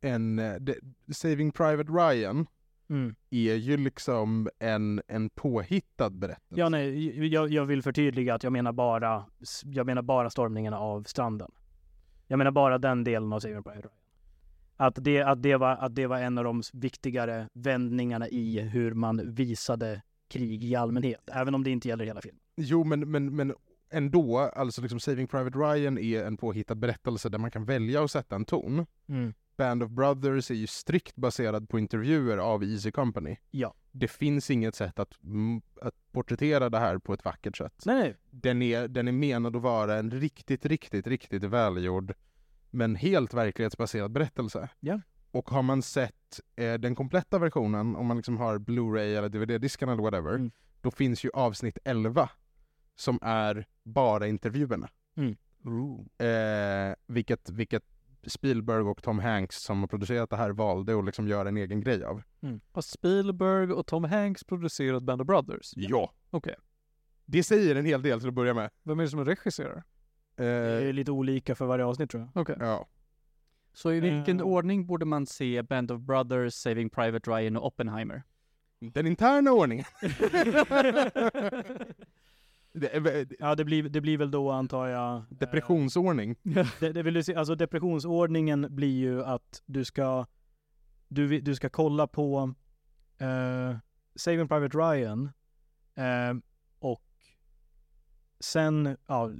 en, 0.00 0.36
det, 0.36 0.76
Saving 1.12 1.52
Private 1.52 1.92
Ryan 1.92 2.46
Mm. 2.88 3.14
är 3.30 3.54
ju 3.54 3.76
liksom 3.76 4.48
en, 4.58 5.02
en 5.08 5.30
påhittad 5.30 6.10
berättelse. 6.10 6.60
Ja, 6.60 6.68
nej, 6.68 7.26
jag, 7.26 7.52
jag 7.52 7.64
vill 7.64 7.82
förtydliga 7.82 8.34
att 8.34 8.42
jag 8.42 8.52
menar 8.52 8.72
bara, 8.72 9.26
jag 9.64 9.86
menar 9.86 10.02
bara 10.02 10.30
stormningen 10.30 10.74
av 10.74 11.02
stranden. 11.02 11.50
Jag 12.26 12.38
menar 12.38 12.50
bara 12.50 12.78
den 12.78 13.04
delen 13.04 13.32
av 13.32 13.40
Saving 13.40 13.62
Private 13.62 13.88
Ryan. 13.88 13.98
Att 14.76 15.04
det, 15.04 15.22
att, 15.22 15.42
det 15.42 15.56
var, 15.56 15.76
att 15.76 15.94
det 15.94 16.06
var 16.06 16.18
en 16.18 16.38
av 16.38 16.44
de 16.44 16.62
viktigare 16.72 17.48
vändningarna 17.52 18.28
i 18.28 18.60
hur 18.60 18.94
man 18.94 19.34
visade 19.34 20.02
krig 20.28 20.64
i 20.64 20.74
allmänhet, 20.74 21.30
även 21.32 21.54
om 21.54 21.64
det 21.64 21.70
inte 21.70 21.88
gäller 21.88 22.04
hela 22.04 22.20
filmen. 22.20 22.40
Jo, 22.56 22.84
men, 22.84 23.10
men, 23.10 23.36
men 23.36 23.54
ändå, 23.90 24.38
alltså 24.38 24.82
liksom 24.82 25.00
Saving 25.00 25.26
Private 25.26 25.58
Ryan 25.58 25.98
är 25.98 26.24
en 26.24 26.36
påhittad 26.36 26.74
berättelse 26.74 27.28
där 27.28 27.38
man 27.38 27.50
kan 27.50 27.64
välja 27.64 28.04
att 28.04 28.10
sätta 28.10 28.36
en 28.36 28.44
ton. 28.44 28.86
Band 29.56 29.82
of 29.82 29.90
Brothers 29.90 30.50
är 30.50 30.54
ju 30.54 30.66
strikt 30.66 31.16
baserad 31.16 31.68
på 31.68 31.78
intervjuer 31.78 32.38
av 32.38 32.64
Easy 32.64 32.90
Company. 32.90 33.36
Ja. 33.50 33.74
Det 33.92 34.08
finns 34.08 34.50
inget 34.50 34.74
sätt 34.74 34.98
att, 34.98 35.22
mm, 35.22 35.62
att 35.80 35.94
porträttera 36.12 36.70
det 36.70 36.78
här 36.78 36.98
på 36.98 37.12
ett 37.14 37.24
vackert 37.24 37.56
sätt. 37.56 37.82
Nej, 37.86 37.96
nej. 37.96 38.16
Den 38.30 38.62
är, 38.62 38.88
den 38.88 39.08
är 39.08 39.12
menad 39.12 39.56
att 39.56 39.62
vara 39.62 39.96
en 39.98 40.10
riktigt, 40.10 40.66
riktigt, 40.66 41.06
riktigt 41.06 41.44
välgjord 41.44 42.12
men 42.70 42.94
helt 42.96 43.34
verklighetsbaserad 43.34 44.12
berättelse. 44.12 44.68
Ja. 44.80 45.00
Och 45.30 45.50
har 45.50 45.62
man 45.62 45.82
sett 45.82 46.40
eh, 46.56 46.74
den 46.74 46.94
kompletta 46.94 47.38
versionen, 47.38 47.96
om 47.96 48.06
man 48.06 48.16
liksom 48.16 48.36
har 48.36 48.58
Blu-ray 48.58 49.16
eller 49.18 49.28
DVD-disken 49.28 49.88
eller 49.88 50.02
whatever, 50.02 50.34
Mm. 50.34 50.50
då 50.80 50.90
finns 50.90 51.24
ju 51.24 51.30
avsnitt 51.34 51.78
11 51.84 52.28
som 52.94 53.18
är 53.22 53.66
bara 53.82 54.26
intervjuerna. 54.26 54.88
Eh, 56.18 56.94
vilket, 57.06 57.50
vilket 57.50 57.82
Spielberg 58.26 58.82
och 58.82 59.02
Tom 59.02 59.18
Hanks 59.18 59.56
som 59.62 59.80
har 59.80 59.86
producerat 59.86 60.30
det 60.30 60.36
här 60.36 60.50
valde 60.50 60.98
att 60.98 61.04
liksom 61.04 61.28
göra 61.28 61.48
en 61.48 61.56
egen 61.56 61.80
grej 61.80 62.04
av. 62.04 62.22
Har 62.72 62.82
Spielberg 62.82 63.72
och 63.72 63.86
Tom 63.86 64.04
Hanks 64.04 64.44
producerat 64.44 65.02
Band 65.02 65.20
of 65.20 65.26
Brothers? 65.26 65.72
Ja. 65.76 66.12
Okej. 66.30 66.54
Det 67.26 67.42
säger 67.42 67.76
en 67.76 67.84
hel 67.86 68.02
del 68.02 68.18
till 68.20 68.28
att 68.28 68.34
börja 68.34 68.54
med. 68.54 68.70
Vem 68.82 68.98
är 68.98 69.02
det 69.04 69.08
som 69.10 69.24
regisserar? 69.24 69.84
Det 70.36 70.44
Eh, 70.46 70.88
är 70.88 70.92
lite 70.92 71.10
olika 71.10 71.54
för 71.54 71.66
varje 71.66 71.84
avsnitt 71.84 72.10
tror 72.10 72.22
jag. 72.22 72.42
Okej. 72.42 72.56
ja. 72.60 72.86
Så 73.72 73.92
i 73.92 74.00
vilken 74.00 74.40
Eh. 74.40 74.46
ordning 74.46 74.86
borde 74.86 75.04
man 75.04 75.26
se 75.26 75.62
Band 75.62 75.90
of 75.90 76.00
Brothers, 76.00 76.54
Saving 76.54 76.90
Private 76.90 77.30
Ryan 77.30 77.56
och 77.56 77.66
Oppenheimer? 77.66 78.22
Den 78.80 79.06
interna 79.06 79.52
ordningen. 79.52 79.84
Det 82.74 83.26
Ja, 83.38 83.54
det 83.54 83.64
blir, 83.64 83.82
det 83.82 84.00
blir 84.00 84.18
väl 84.18 84.30
då 84.30 84.50
antar 84.50 84.86
jag... 84.86 85.16
eh, 85.16 85.22
Depressionsordning. 85.30 86.36
Det, 86.80 86.92
det 86.92 87.02
vill 87.02 87.24
se, 87.24 87.34
alltså 87.34 87.54
depressionsordningen 87.54 88.66
blir 88.70 88.96
ju 88.98 89.24
att 89.24 89.62
du 89.66 89.84
ska, 89.84 90.26
du, 91.08 91.40
du 91.40 91.54
ska 91.54 91.68
kolla 91.68 92.06
på 92.06 92.54
eh, 93.18 93.76
Saving 94.14 94.48
Private 94.48 94.78
Ryan 94.78 95.30
eh, 95.94 96.34
och 96.78 97.04
sen, 98.40 98.96
ja, 99.06 99.30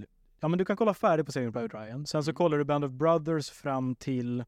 ja 0.41 0.49
men 0.49 0.59
du 0.59 0.65
kan 0.65 0.77
kolla 0.77 0.95
färdigt 0.95 1.27
på 1.27 1.33
Saving 1.33 1.53
Private 1.53 1.77
Ryan. 1.77 2.07
Sen 2.07 2.25
så 2.25 2.33
kollar 2.33 2.59
du 2.59 2.65
Band 2.65 2.85
of 2.85 2.93
Brothers 2.93 3.51
fram 3.51 3.95
till 3.95 4.45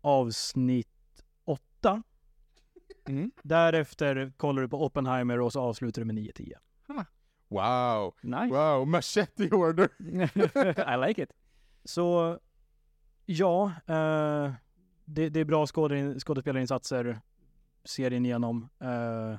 avsnitt 0.00 1.24
åtta. 1.44 2.02
Mm. 3.08 3.30
Därefter 3.42 4.32
kollar 4.36 4.62
du 4.62 4.68
på 4.68 4.84
Oppenheimer 4.84 5.40
och 5.40 5.52
så 5.52 5.60
avslutar 5.60 6.02
du 6.02 6.06
med 6.06 6.16
9-10. 6.16 6.52
Wow. 7.50 8.14
Nice. 8.22 8.54
Wow, 8.54 8.88
machete 8.88 9.50
order. 9.50 9.88
I 10.94 11.08
like 11.08 11.22
it. 11.22 11.32
Så 11.84 12.38
ja, 13.26 13.72
eh, 13.86 14.52
det, 15.04 15.28
det 15.28 15.40
är 15.40 15.44
bra 15.44 15.66
skådespelarinsatser 15.66 17.20
serien 17.84 18.26
igenom. 18.26 18.68
Eh, 18.80 19.38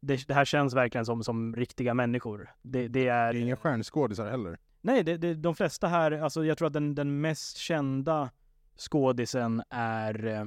det, 0.00 0.28
det 0.28 0.34
här 0.34 0.44
känns 0.44 0.74
verkligen 0.74 1.06
som, 1.06 1.24
som 1.24 1.56
riktiga 1.56 1.94
människor. 1.94 2.54
Det, 2.62 2.88
det 2.88 3.08
är... 3.08 3.32
Det 3.32 3.38
är 3.38 3.42
inga 3.42 3.56
stjärnskådisar 3.56 4.30
heller. 4.30 4.58
Nej, 4.80 5.02
det, 5.02 5.16
det, 5.16 5.34
de 5.34 5.54
flesta 5.54 5.88
här, 5.88 6.12
alltså 6.12 6.44
jag 6.44 6.58
tror 6.58 6.66
att 6.66 6.72
den, 6.72 6.94
den 6.94 7.20
mest 7.20 7.56
kända 7.56 8.30
skådisen 8.76 9.62
är 9.70 10.26
eh, 10.26 10.44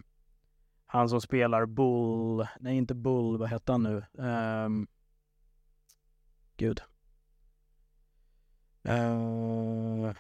han 0.86 1.10
som 1.10 1.22
spelar 1.22 1.66
Bull, 1.66 2.48
nej 2.60 2.78
inte 2.78 2.96
Bull, 2.96 3.38
vad 3.38 3.50
hette 3.50 3.72
han 3.72 3.84
nu? 3.84 4.24
Um, 4.24 4.88
gud. 6.60 6.82
Uh, 8.90 10.14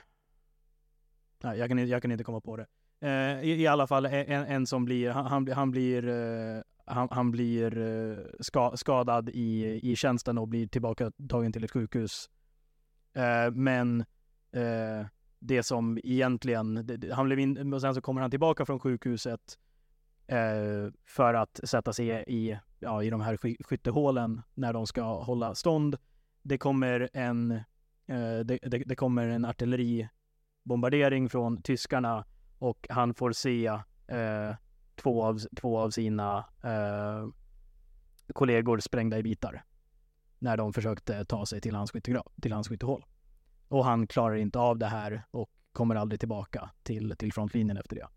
nej, 1.43 1.59
jag, 1.59 1.69
kan, 1.69 1.79
inte- 1.79 1.91
jag 1.91 2.01
kan 2.01 2.11
inte 2.11 2.23
komma 2.23 2.41
på 2.41 2.57
det. 2.57 2.67
Uh, 3.03 3.43
i, 3.43 3.61
I 3.61 3.67
alla 3.67 3.87
fall 3.87 4.05
en, 4.05 4.45
en 4.45 4.67
som 4.67 4.85
blir, 4.85 5.09
han, 5.09 5.47
han, 5.51 5.71
blir- 5.71 6.07
uh, 6.07 6.61
han, 6.85 7.07
han 7.11 7.31
blir 7.31 7.77
uh, 7.77 8.17
ska, 8.39 8.77
skadad 8.77 9.29
i, 9.29 9.79
i 9.91 9.95
tjänsten 9.95 10.37
och 10.37 10.47
blir 10.47 10.67
tillbaka 10.67 11.11
tagen 11.29 11.51
till 11.53 11.63
ett 11.63 11.71
sjukhus. 11.71 12.29
Men 13.53 14.05
det 15.39 15.63
som 15.63 15.99
egentligen, 16.03 16.85
det, 16.85 17.13
han 17.13 17.25
blev 17.25 17.39
in, 17.39 17.73
och 17.73 17.81
sen 17.81 17.95
så 17.95 18.01
kommer 18.01 18.21
han 18.21 18.31
tillbaka 18.31 18.65
från 18.65 18.79
sjukhuset 18.79 19.59
för 21.05 21.33
att 21.33 21.59
sätta 21.63 21.93
sig 21.93 22.23
i, 22.27 22.59
ja, 22.79 23.03
i 23.03 23.09
de 23.09 23.21
här 23.21 23.37
skyttehålen 23.63 24.41
när 24.53 24.73
de 24.73 24.87
ska 24.87 25.23
hålla 25.23 25.55
stånd. 25.55 25.97
Det 26.49 26.57
kommer 26.57 27.09
en, 27.13 27.51
eh, 28.07 28.39
det, 28.45 28.59
det, 28.61 28.83
det 28.85 28.95
kommer 28.95 29.27
en 29.27 29.45
artilleribombardering 29.45 31.29
från 31.29 31.61
tyskarna 31.61 32.25
och 32.59 32.87
han 32.89 33.13
får 33.13 33.31
se 33.31 33.65
eh, 34.07 34.55
två, 34.95 35.23
av, 35.23 35.39
två 35.55 35.79
av 35.79 35.89
sina 35.89 36.45
eh, 36.63 37.27
kollegor 38.33 38.79
sprängda 38.79 39.17
i 39.17 39.23
bitar 39.23 39.63
när 40.39 40.57
de 40.57 40.73
försökte 40.73 41.25
ta 41.25 41.45
sig 41.45 41.61
till 41.61 41.75
hans, 41.75 41.91
till 42.41 42.53
hans 42.53 42.67
skyttehål. 42.67 43.05
Och 43.67 43.85
han 43.85 44.07
klarar 44.07 44.35
inte 44.35 44.59
av 44.59 44.77
det 44.77 44.87
här 44.87 45.23
och 45.31 45.49
kommer 45.71 45.95
aldrig 45.95 46.19
tillbaka 46.19 46.69
till, 46.83 47.15
till 47.17 47.33
frontlinjen 47.33 47.77
efter 47.77 47.95
det. 47.95 48.07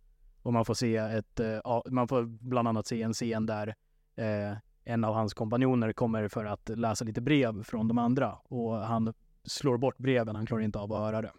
Och 0.43 0.53
man 0.53 0.65
får 0.65 0.75
se 0.75 0.97
ett, 0.97 1.41
eh, 1.41 1.83
man 1.91 2.09
får 2.09 2.25
bland 2.25 2.69
annat 2.69 2.87
se 2.87 3.03
en 3.03 3.13
scen 3.13 3.47
där 3.47 3.75
eh, 4.17 4.57
en 4.85 5.05
av 5.05 5.15
hans 5.15 5.35
kompanjoner 5.35 5.93
kommer 5.93 6.29
för 6.29 6.45
att 6.45 6.69
läsa 6.69 7.05
lite 7.05 7.21
brev 7.21 7.63
från 7.63 7.89
de 7.89 7.99
andra 7.99 8.33
och 8.33 8.77
han 8.77 9.15
slår 9.45 9.79
bort 9.79 9.99
breven, 9.99 10.37
han 10.37 10.47
klarar 10.47 10.63
inte 10.63 10.79
av 10.79 10.93
att 10.93 10.99
höra 10.99 11.23
det. 11.23 11.33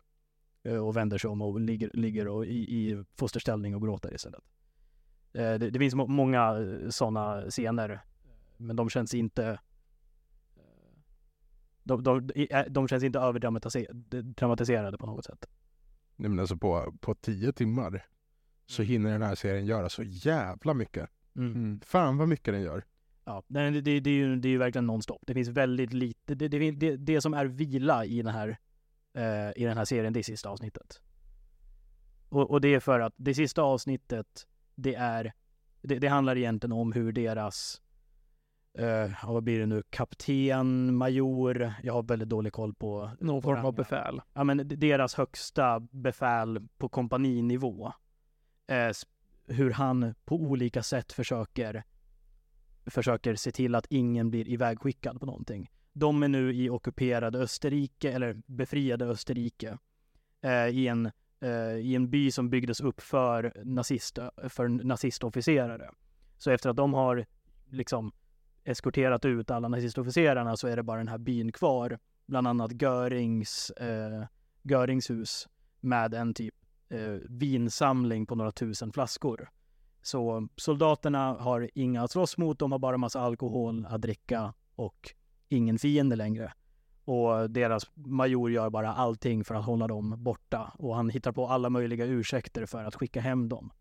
Eh, 0.64 0.78
och 0.78 0.98
vänder 0.98 1.18
sig 1.18 1.30
om 1.30 1.42
och 1.42 1.60
ligger, 1.60 1.90
ligger 1.94 2.28
och 2.28 2.46
i, 2.46 2.50
i 2.50 3.04
fosterställning 3.16 3.76
och 3.76 3.82
gråter 3.82 4.14
istället. 4.14 4.42
Eh, 5.34 5.54
det, 5.54 5.70
det 5.70 5.80
finns 5.80 5.96
må- 5.96 6.08
många 6.08 6.66
sådana 6.90 7.50
scener, 7.50 8.02
men 8.58 8.76
de 8.76 8.90
känns 8.90 9.14
inte 9.14 9.46
eh, 9.46 9.60
de, 11.84 12.04
de, 12.04 12.30
de, 12.70 12.88
känns 12.88 13.04
inte 13.04 13.20
överdramatiserade 13.20 14.98
på 14.98 15.06
något 15.06 15.26
sätt. 15.26 15.50
Nej, 16.16 16.30
men 16.30 16.40
alltså 16.40 16.58
på, 16.58 16.94
på 17.02 17.16
tio 17.16 17.52
timmar 17.52 18.06
så 18.66 18.84
hinner 18.84 19.12
den 19.12 19.22
här 19.22 19.36
serien 19.36 19.66
göra 19.66 19.90
så 19.90 20.04
jävla 20.04 20.74
mycket. 20.74 21.10
Mm. 21.36 21.82
Fan 21.86 22.18
vad 22.18 22.28
mycket 22.28 22.54
den 22.54 22.62
gör. 22.62 22.84
Ja, 23.26 23.44
det, 23.48 23.70
det, 23.70 23.82
det, 23.82 24.00
det, 24.00 24.10
är 24.10 24.14
ju, 24.14 24.36
det 24.36 24.48
är 24.48 24.52
ju 24.52 24.58
verkligen 24.58 24.88
nonstop. 24.88 25.22
Det 25.28 25.34
finns 25.34 25.50
väldigt 25.50 25.94
lite, 25.94 26.36
det, 26.36 26.48
det, 26.72 26.98
det, 26.98 27.22
som 27.22 27.34
är 27.34 27.46
vila 27.46 28.06
i 28.06 28.22
den 28.22 28.34
här, 28.34 28.58
eh, 29.14 29.62
i 29.62 29.66
den 29.66 29.78
här 29.78 29.86
serien, 29.86 30.14
det 30.14 30.20
är 30.20 30.24
sista 30.24 30.50
avsnittet. 30.50 31.02
Och, 32.30 32.52
och 32.52 32.62
det 32.62 32.74
är 32.74 32.80
för 32.80 33.00
att 33.00 33.14
det 33.18 33.34
sista 33.34 33.62
avsnittet, 33.62 34.48
det 34.76 34.96
är, 34.96 35.34
det, 35.82 36.08
handlar 36.08 36.38
egentligen 36.38 36.72
om 36.72 36.92
hur 36.92 37.12
deras, 37.12 37.82
eh, 38.78 39.12
vad 39.24 39.44
blir 39.44 39.60
det 39.60 39.66
nu, 39.66 39.84
kapten, 39.90 40.96
major, 40.96 41.74
jag 41.84 41.94
har 41.94 42.04
väldigt 42.04 42.30
dålig 42.30 42.54
koll 42.54 42.74
på 42.74 43.12
Någon 43.20 43.42
form 43.42 43.66
av 43.66 43.74
befäl. 43.74 44.22
ja, 44.34 44.44
men 44.44 44.68
deras 44.68 45.16
högsta 45.16 45.80
befäl 45.80 46.68
på 46.78 46.90
kompaninivå 46.90 47.94
eh, 48.68 48.92
hur 49.48 49.72
han 49.72 50.16
på 50.26 50.36
olika 50.36 50.84
sätt 50.84 51.12
försöker 51.12 51.84
försöker 52.86 53.36
se 53.36 53.52
till 53.52 53.76
att 53.76 53.86
ingen 53.90 54.30
blir 54.30 54.48
ivägskickad 54.48 55.20
på 55.20 55.26
någonting. 55.26 55.72
De 55.94 56.24
är 56.24 56.28
nu 56.28 56.54
i 56.54 56.70
ockuperade 56.70 57.40
Österrike, 57.40 58.12
eller 58.12 58.42
befriade 58.46 59.06
Österrike, 59.06 59.78
eh, 60.42 60.68
i, 60.68 60.88
en, 60.88 61.06
eh, 61.40 61.76
i 61.76 61.96
en 61.96 62.10
by 62.10 62.32
som 62.32 62.50
byggdes 62.50 62.82
upp 62.82 63.02
för, 63.02 63.62
nazist, 63.66 64.20
för 64.50 64.68
nazistofficerare. 64.68 65.90
Så 66.38 66.52
efter 66.52 66.70
att 66.70 66.76
de 66.76 66.94
har 66.94 67.26
liksom 67.70 68.12
eskorterat 68.64 69.26
ut 69.26 69.52
alla 69.52 69.68
nazistofficerarna 69.68 70.58
så 70.58 70.68
är 70.68 70.76
det 70.76 70.84
bara 70.84 70.98
den 70.98 71.08
här 71.08 71.18
byn 71.18 71.52
kvar. 71.52 72.00
Bland 72.26 72.48
annat 72.48 72.82
Görings, 72.82 73.70
eh, 73.70 74.26
Görings 74.62 75.10
hus 75.10 75.48
med 75.80 76.14
en 76.14 76.34
typ 76.34 76.56
eh, 76.90 77.18
vinsamling 77.30 78.26
på 78.26 78.36
några 78.36 78.52
tusen 78.52 78.92
flaskor. 78.92 79.50
Så 80.04 80.48
soldaterna 80.56 81.34
har 81.34 81.70
inga 81.74 82.04
att 82.04 82.12
slåss 82.12 82.38
mot, 82.38 82.60
de 82.60 82.72
har 82.72 82.80
bara 82.80 82.98
massa 82.98 83.22
alkohol 83.22 83.86
att 83.86 84.02
dricka 84.02 84.54
och 84.76 85.14
ingen 85.50 85.80
fiende 85.80 86.16
längre. 86.16 86.54
Och 87.06 87.50
deras 87.50 87.84
major 87.96 88.52
gör 88.52 88.70
bara 88.70 88.94
allting 88.94 89.44
för 89.44 89.56
att 89.56 89.66
hålla 89.66 89.88
dem 89.88 90.24
borta 90.24 90.74
och 90.80 90.96
han 90.96 91.10
hittar 91.10 91.32
på 91.32 91.48
alla 91.48 91.70
möjliga 91.70 92.06
ursäkter 92.06 92.66
för 92.66 92.84
att 92.84 92.96
skicka 92.96 93.22
hem 93.22 93.50
dem. 93.50 93.72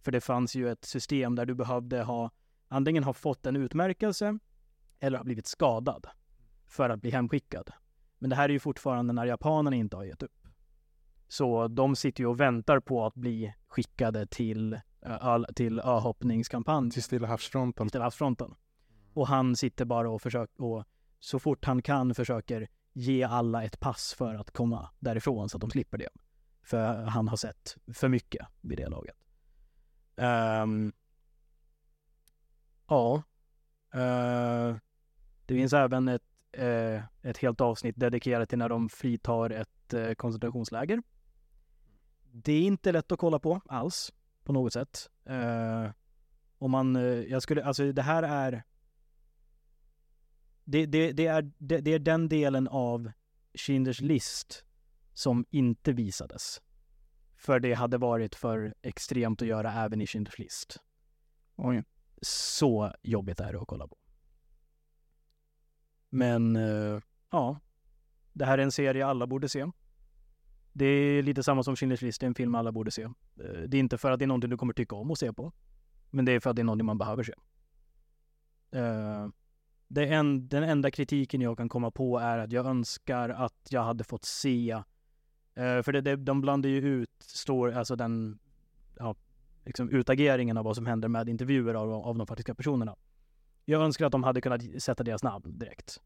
För 0.00 0.12
det 0.12 0.20
fanns 0.20 0.54
ju 0.54 0.70
ett 0.70 0.84
system 0.84 1.34
där 1.34 1.46
du 1.46 1.54
behövde 1.54 2.02
ha 2.02 2.30
antingen 2.68 3.04
ha 3.04 3.12
fått 3.12 3.46
en 3.46 3.56
utmärkelse 3.56 4.38
eller 5.00 5.18
ha 5.18 5.24
blivit 5.24 5.46
skadad 5.46 6.06
för 6.66 6.90
att 6.90 7.00
bli 7.00 7.10
hemskickad. 7.10 7.70
Men 8.18 8.30
det 8.30 8.36
här 8.36 8.48
är 8.48 8.52
ju 8.52 8.60
fortfarande 8.60 9.12
när 9.12 9.26
japanerna 9.26 9.76
inte 9.76 9.96
har 9.96 10.04
gett 10.04 10.22
upp. 10.22 10.48
Så 11.28 11.68
de 11.68 11.96
sitter 11.96 12.22
ju 12.22 12.26
och 12.26 12.40
väntar 12.40 12.80
på 12.80 13.06
att 13.06 13.14
bli 13.14 13.54
skickade 13.66 14.26
till, 14.26 14.80
all, 15.02 15.46
till 15.54 15.80
öhoppningskampanj 15.80 16.90
Till 16.90 17.02
Stilla 17.02 17.26
havsfronten. 17.26 17.88
Stilla 17.88 18.04
havsfronten. 18.04 18.54
Och 19.14 19.28
han 19.28 19.56
sitter 19.56 19.84
bara 19.84 20.10
och 20.10 20.22
försöker, 20.22 20.62
och 20.62 20.84
så 21.18 21.38
fort 21.38 21.64
han 21.64 21.82
kan 21.82 22.14
försöker 22.14 22.68
ge 22.92 23.22
alla 23.22 23.64
ett 23.64 23.80
pass 23.80 24.14
för 24.14 24.34
att 24.34 24.50
komma 24.50 24.90
därifrån 24.98 25.48
så 25.48 25.56
att 25.56 25.60
de 25.60 25.70
slipper 25.70 25.98
det. 25.98 26.08
För 26.62 26.94
han 26.94 27.28
har 27.28 27.36
sett 27.36 27.76
för 27.94 28.08
mycket 28.08 28.46
vid 28.60 28.78
det 28.78 28.88
laget. 28.88 29.16
Ehm, 30.16 30.92
ja. 32.88 33.22
Eh, 33.94 34.76
det 35.46 35.54
finns 35.54 35.72
även 35.72 36.08
ett, 36.08 36.22
eh, 36.52 37.02
ett 37.22 37.38
helt 37.38 37.60
avsnitt 37.60 37.96
dedikerat 37.98 38.48
till 38.48 38.58
när 38.58 38.68
de 38.68 38.88
fritar 38.88 39.50
ett 39.50 39.94
eh, 39.94 40.14
koncentrationsläger. 40.14 41.02
Det 42.32 42.52
är 42.52 42.62
inte 42.62 42.92
lätt 42.92 43.12
att 43.12 43.18
kolla 43.18 43.38
på 43.38 43.60
alls, 43.66 44.12
på 44.44 44.52
något 44.52 44.72
sätt. 44.72 45.10
Eh, 45.24 45.90
om 46.58 46.70
man, 46.70 46.96
eh, 46.96 47.02
jag 47.02 47.42
skulle, 47.42 47.64
alltså 47.64 47.92
det 47.92 48.02
här 48.02 48.22
är 48.22 48.64
det, 50.64 50.86
det, 50.86 51.12
det, 51.12 51.26
är, 51.26 51.52
det, 51.58 51.80
det 51.80 51.94
är 51.94 51.98
den 51.98 52.28
delen 52.28 52.68
av 52.68 53.12
Schindler's 53.54 54.02
list 54.02 54.64
som 55.12 55.44
inte 55.50 55.92
visades. 55.92 56.62
För 57.36 57.60
det 57.60 57.74
hade 57.74 57.98
varit 57.98 58.34
för 58.34 58.74
extremt 58.82 59.42
att 59.42 59.48
göra 59.48 59.72
även 59.72 60.00
i 60.00 60.06
Schindler's 60.06 60.40
list. 60.40 60.76
Oj. 61.56 61.84
Så 62.22 62.94
jobbigt 63.02 63.40
är 63.40 63.52
det 63.52 63.60
att 63.60 63.68
kolla 63.68 63.88
på. 63.88 63.96
Men, 66.08 66.56
eh, 66.56 67.00
ja. 67.30 67.60
Det 68.32 68.44
här 68.44 68.58
är 68.58 68.62
en 68.62 68.72
serie 68.72 69.06
alla 69.06 69.26
borde 69.26 69.48
se. 69.48 69.66
Det 70.72 70.84
är 70.84 71.22
lite 71.22 71.42
samma 71.42 71.62
som 71.62 71.74
Schindler's 71.74 72.04
list, 72.04 72.20
det 72.20 72.24
är 72.24 72.28
en 72.28 72.34
film 72.34 72.54
alla 72.54 72.72
borde 72.72 72.90
se. 72.90 73.02
Eh, 73.02 73.10
det 73.66 73.76
är 73.76 73.80
inte 73.80 73.98
för 73.98 74.10
att 74.10 74.18
det 74.18 74.24
är 74.24 74.26
någonting 74.26 74.50
du 74.50 74.56
kommer 74.56 74.72
tycka 74.72 74.96
om 74.96 75.10
att 75.10 75.18
se 75.18 75.32
på. 75.32 75.52
Men 76.10 76.24
det 76.24 76.32
är 76.32 76.40
för 76.40 76.50
att 76.50 76.56
det 76.56 76.62
är 76.62 76.64
någonting 76.64 76.86
man 76.86 76.98
behöver 76.98 77.22
se. 77.22 77.32
Eh, 78.78 79.28
det 79.88 80.06
en, 80.06 80.48
den 80.48 80.62
enda 80.62 80.90
kritiken 80.90 81.40
jag 81.40 81.56
kan 81.56 81.68
komma 81.68 81.90
på 81.90 82.18
är 82.18 82.38
att 82.38 82.52
jag 82.52 82.66
önskar 82.66 83.28
att 83.28 83.68
jag 83.70 83.82
hade 83.82 84.04
fått 84.04 84.24
se 84.24 84.70
eh, 85.54 85.82
för 85.82 85.92
det, 85.92 86.00
det, 86.00 86.16
de 86.16 86.40
blandar 86.40 86.68
ju 86.68 86.78
ut 86.78 87.10
stor, 87.20 87.72
alltså 87.72 87.96
den 87.96 88.38
ja, 88.96 89.14
liksom 89.64 89.90
utageringen 89.90 90.56
av 90.56 90.64
vad 90.64 90.76
som 90.76 90.86
händer 90.86 91.08
med 91.08 91.28
intervjuer 91.28 91.74
av, 91.74 91.92
av 91.92 92.18
de 92.18 92.26
faktiska 92.26 92.54
personerna. 92.54 92.96
Jag 93.64 93.82
önskar 93.82 94.06
att 94.06 94.12
de 94.12 94.24
hade 94.24 94.40
kunnat 94.40 94.82
sätta 94.82 95.04
deras 95.04 95.22
namn 95.22 95.58
direkt. 95.58 96.00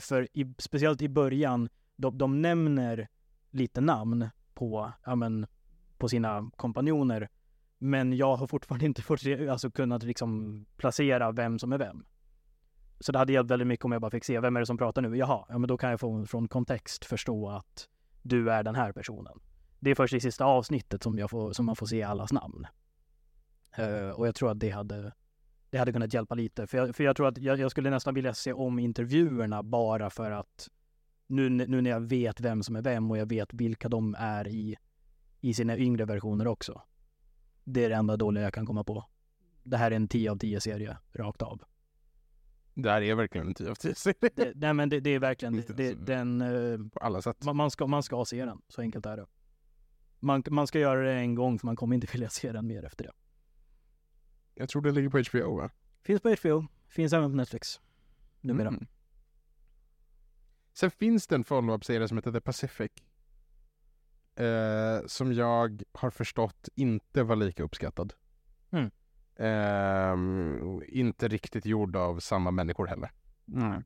För 0.00 0.28
i, 0.32 0.54
speciellt 0.58 1.02
i 1.02 1.08
början, 1.08 1.68
de, 1.96 2.18
de 2.18 2.42
nämner 2.42 3.08
lite 3.50 3.80
namn 3.80 4.28
på, 4.54 4.92
ja, 5.04 5.14
men, 5.14 5.46
på 5.98 6.08
sina 6.08 6.50
kompanjoner. 6.56 7.28
Men 7.78 8.16
jag 8.16 8.36
har 8.36 8.46
fortfarande 8.46 8.86
inte 8.86 9.02
fått, 9.02 9.20
alltså, 9.50 9.70
kunnat 9.70 10.02
liksom 10.02 10.64
placera 10.76 11.32
vem 11.32 11.58
som 11.58 11.72
är 11.72 11.78
vem. 11.78 12.04
Så 13.00 13.12
det 13.12 13.18
hade 13.18 13.32
hjälpt 13.32 13.50
väldigt 13.50 13.68
mycket 13.68 13.84
om 13.84 13.92
jag 13.92 14.00
bara 14.00 14.10
fick 14.10 14.24
se, 14.24 14.40
vem 14.40 14.56
är 14.56 14.60
det 14.60 14.66
som 14.66 14.78
pratar 14.78 15.02
nu? 15.02 15.16
Jaha, 15.16 15.46
ja 15.48 15.58
men 15.58 15.68
då 15.68 15.76
kan 15.76 15.90
jag 15.90 16.00
få, 16.00 16.26
från 16.26 16.48
kontext 16.48 17.04
förstå 17.04 17.48
att 17.48 17.88
du 18.22 18.50
är 18.50 18.62
den 18.62 18.74
här 18.74 18.92
personen. 18.92 19.40
Det 19.80 19.90
är 19.90 19.94
först 19.94 20.14
i 20.14 20.20
sista 20.20 20.44
avsnittet 20.44 21.02
som, 21.02 21.18
jag 21.18 21.30
får, 21.30 21.52
som 21.52 21.66
man 21.66 21.76
får 21.76 21.86
se 21.86 22.02
allas 22.02 22.32
namn. 22.32 22.66
Uh, 23.78 24.10
och 24.10 24.26
jag 24.26 24.34
tror 24.34 24.50
att 24.50 24.60
det 24.60 24.70
hade, 24.70 25.12
det 25.70 25.78
hade 25.78 25.92
kunnat 25.92 26.14
hjälpa 26.14 26.34
lite. 26.34 26.66
För 26.66 26.78
jag, 26.78 26.96
för 26.96 27.04
jag 27.04 27.16
tror 27.16 27.28
att 27.28 27.38
jag, 27.38 27.58
jag 27.58 27.70
skulle 27.70 27.90
nästan 27.90 28.14
vilja 28.14 28.34
se 28.34 28.52
om 28.52 28.78
intervjuerna 28.78 29.62
bara 29.62 30.10
för 30.10 30.30
att 30.30 30.68
nu, 31.28 31.48
nu 31.48 31.80
när 31.80 31.90
jag 31.90 32.00
vet 32.00 32.40
vem 32.40 32.62
som 32.62 32.76
är 32.76 32.82
vem 32.82 33.10
och 33.10 33.18
jag 33.18 33.26
vet 33.26 33.54
vilka 33.54 33.88
de 33.88 34.16
är 34.18 34.48
i, 34.48 34.76
i 35.40 35.54
sina 35.54 35.78
yngre 35.78 36.04
versioner 36.04 36.46
också. 36.46 36.82
Det 37.64 37.84
är 37.84 37.88
det 37.88 37.94
enda 37.94 38.16
dåliga 38.16 38.44
jag 38.44 38.54
kan 38.54 38.66
komma 38.66 38.84
på. 38.84 39.04
Det 39.62 39.76
här 39.76 39.90
är 39.90 39.96
en 39.96 40.08
10 40.08 40.30
av 40.30 40.36
10 40.36 40.60
serie, 40.60 40.96
rakt 41.12 41.42
av. 41.42 41.62
Det 42.74 42.90
här 42.90 43.02
är 43.02 43.14
verkligen 43.14 43.46
en 43.46 43.54
10 43.54 43.70
av 43.70 43.74
10 43.74 43.94
serie. 43.94 44.30
Det, 44.34 44.52
nej 44.54 44.74
men 44.74 44.88
det, 44.88 45.00
det 45.00 45.10
är 45.10 45.18
verkligen, 45.18 45.56
det, 45.56 45.76
det, 45.76 45.94
den, 45.94 46.40
eh, 46.40 46.78
På 46.92 46.98
alla 47.00 47.22
sätt. 47.22 47.44
man, 47.44 47.56
man, 47.56 47.70
ska, 47.70 47.86
man 47.86 48.02
ska 48.02 48.24
se 48.24 48.44
den, 48.44 48.62
så 48.68 48.80
enkelt 48.80 49.06
är 49.06 49.16
det. 49.16 49.26
Man, 50.20 50.42
man 50.50 50.66
ska 50.66 50.78
göra 50.78 51.02
det 51.02 51.12
en 51.12 51.34
gång 51.34 51.58
för 51.58 51.66
man 51.66 51.76
kommer 51.76 51.94
inte 51.94 52.06
vilja 52.12 52.28
se 52.28 52.52
den 52.52 52.66
mer 52.66 52.84
efter 52.84 53.04
det. 53.04 53.12
Jag 54.54 54.68
tror 54.68 54.82
det 54.82 54.92
ligger 54.92 55.08
på 55.08 55.18
HBO 55.18 55.56
va? 55.56 55.70
Finns 56.02 56.20
på 56.22 56.36
HBO, 56.42 56.66
finns 56.88 57.12
även 57.12 57.30
på 57.30 57.36
Netflix. 57.36 57.80
Numera. 58.40 58.68
Mm. 58.68 58.86
Sen 60.78 60.90
finns 60.90 61.26
det 61.26 61.34
en 61.34 61.44
follow-up-serie 61.44 62.08
som 62.08 62.18
heter 62.18 62.32
The 62.32 62.40
Pacific. 62.40 62.90
Eh, 64.34 65.06
som 65.06 65.32
jag 65.32 65.82
har 65.92 66.10
förstått 66.10 66.68
inte 66.74 67.22
var 67.22 67.36
lika 67.36 67.62
uppskattad. 67.62 68.14
Mm. 68.70 68.90
Ehm, 69.36 70.82
inte 70.88 71.28
riktigt 71.28 71.66
gjord 71.66 71.96
av 71.96 72.20
samma 72.20 72.50
människor 72.50 72.86
heller. 72.86 73.12
Nej. 73.44 73.82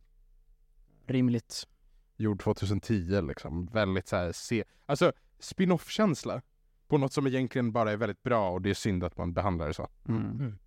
Rimligt. 1.06 1.68
Gjord 2.16 2.42
2010 2.42 3.20
liksom. 3.20 3.66
Väldigt 3.66 4.08
så 4.08 4.16
här, 4.16 4.32
se... 4.32 4.64
Alltså 4.86 5.12
spin-off-känsla. 5.38 6.42
På 6.88 6.98
något 6.98 7.12
som 7.12 7.26
egentligen 7.26 7.72
bara 7.72 7.92
är 7.92 7.96
väldigt 7.96 8.22
bra 8.22 8.50
och 8.50 8.62
det 8.62 8.70
är 8.70 8.74
synd 8.74 9.04
att 9.04 9.16
man 9.16 9.32
behandlar 9.32 9.66
det 9.66 9.74
så. 9.74 9.88
Mm. 10.08 10.58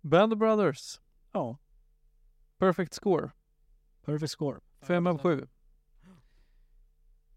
Band 0.00 0.32
of 0.32 0.38
Brothers, 0.38 1.00
Ja, 1.32 1.58
perfect 2.62 2.94
score. 2.94 3.30
perfect 4.04 4.30
score. 4.30 4.60
Fem 4.82 5.06
av 5.06 5.18
sju. 5.18 5.46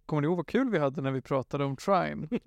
Kommer 0.05 0.21
ni 0.21 0.25
ihåg 0.25 0.37
vad 0.37 0.47
kul 0.47 0.69
vi 0.69 0.79
hade 0.79 1.01
när 1.01 1.11
vi 1.11 1.21
pratade 1.21 1.63
om 1.65 1.75
Trine? 1.75 2.27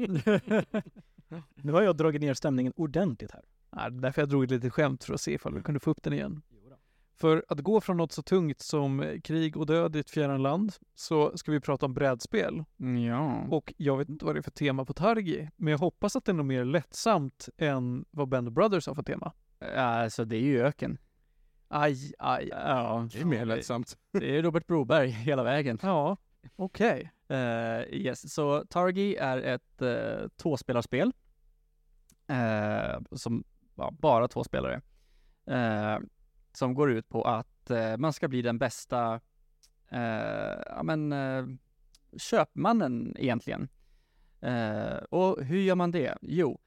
nu 1.54 1.72
har 1.72 1.82
jag 1.82 1.96
dragit 1.96 2.20
ner 2.20 2.34
stämningen 2.34 2.72
ordentligt 2.76 3.30
här. 3.30 3.44
Nej, 3.70 3.90
det 3.90 3.96
är 3.96 4.00
därför 4.00 4.22
jag 4.22 4.28
drog 4.28 4.44
ett 4.44 4.50
litet 4.50 4.72
skämt 4.72 5.04
för 5.04 5.14
att 5.14 5.20
se 5.20 5.32
ifall 5.32 5.54
vi 5.54 5.62
kunde 5.62 5.80
få 5.80 5.90
upp 5.90 6.02
den 6.02 6.12
igen. 6.12 6.42
För 7.14 7.44
att 7.48 7.60
gå 7.60 7.80
från 7.80 7.96
något 7.96 8.12
så 8.12 8.22
tungt 8.22 8.60
som 8.60 9.20
krig 9.24 9.56
och 9.56 9.66
död 9.66 9.96
i 9.96 9.98
ett 9.98 10.10
fjärran 10.10 10.42
land 10.42 10.72
så 10.94 11.36
ska 11.38 11.52
vi 11.52 11.60
prata 11.60 11.86
om 11.86 11.94
brädspel. 11.94 12.64
Ja. 13.08 13.46
Och 13.50 13.74
jag 13.76 13.96
vet 13.96 14.08
inte 14.08 14.24
vad 14.24 14.34
det 14.34 14.40
är 14.40 14.42
för 14.42 14.50
tema 14.50 14.84
på 14.84 14.92
Targi, 14.92 15.50
men 15.56 15.70
jag 15.70 15.78
hoppas 15.78 16.16
att 16.16 16.24
det 16.24 16.32
är 16.32 16.34
något 16.34 16.46
mer 16.46 16.64
lättsamt 16.64 17.48
än 17.56 18.04
vad 18.10 18.28
Band 18.28 18.48
of 18.48 18.54
Brothers 18.54 18.86
har 18.86 18.94
för 18.94 19.02
tema. 19.02 19.32
Alltså 19.76 20.24
det 20.24 20.36
är 20.36 20.40
ju 20.40 20.62
öken. 20.62 20.98
Aj, 21.68 22.12
aj. 22.18 22.48
Ja. 22.50 23.08
Det 23.12 23.20
är 23.20 23.24
mer 23.24 23.44
lättsamt. 23.44 23.98
Det 24.12 24.36
är 24.36 24.42
Robert 24.42 24.66
Broberg 24.66 25.08
hela 25.10 25.42
vägen. 25.42 25.78
Ja, 25.82 26.16
okej. 26.56 27.12
Eh, 27.28 27.80
yes, 27.90 28.32
så 28.34 28.64
Targi 28.64 29.16
är 29.16 29.38
ett 29.38 29.82
uh, 29.82 30.28
tvåspelarspel. 30.28 31.12
Eh, 32.26 33.00
som 33.12 33.44
ja, 33.74 33.90
bara 33.90 34.28
två 34.28 34.44
spelare. 34.44 34.80
Eh, 35.46 35.98
som 36.52 36.74
går 36.74 36.90
ut 36.90 37.08
på 37.08 37.22
att 37.22 37.70
man 37.98 38.12
ska 38.12 38.28
bli 38.28 38.42
den 38.42 38.58
bästa 38.58 39.20
ja, 40.66 40.82
men, 40.82 41.58
köpmannen 42.16 43.16
egentligen. 43.18 43.68
Och 45.10 45.44
hur 45.44 45.60
gör 45.60 45.74
man 45.74 45.90
det? 45.90 46.18
Jo, 46.20 46.60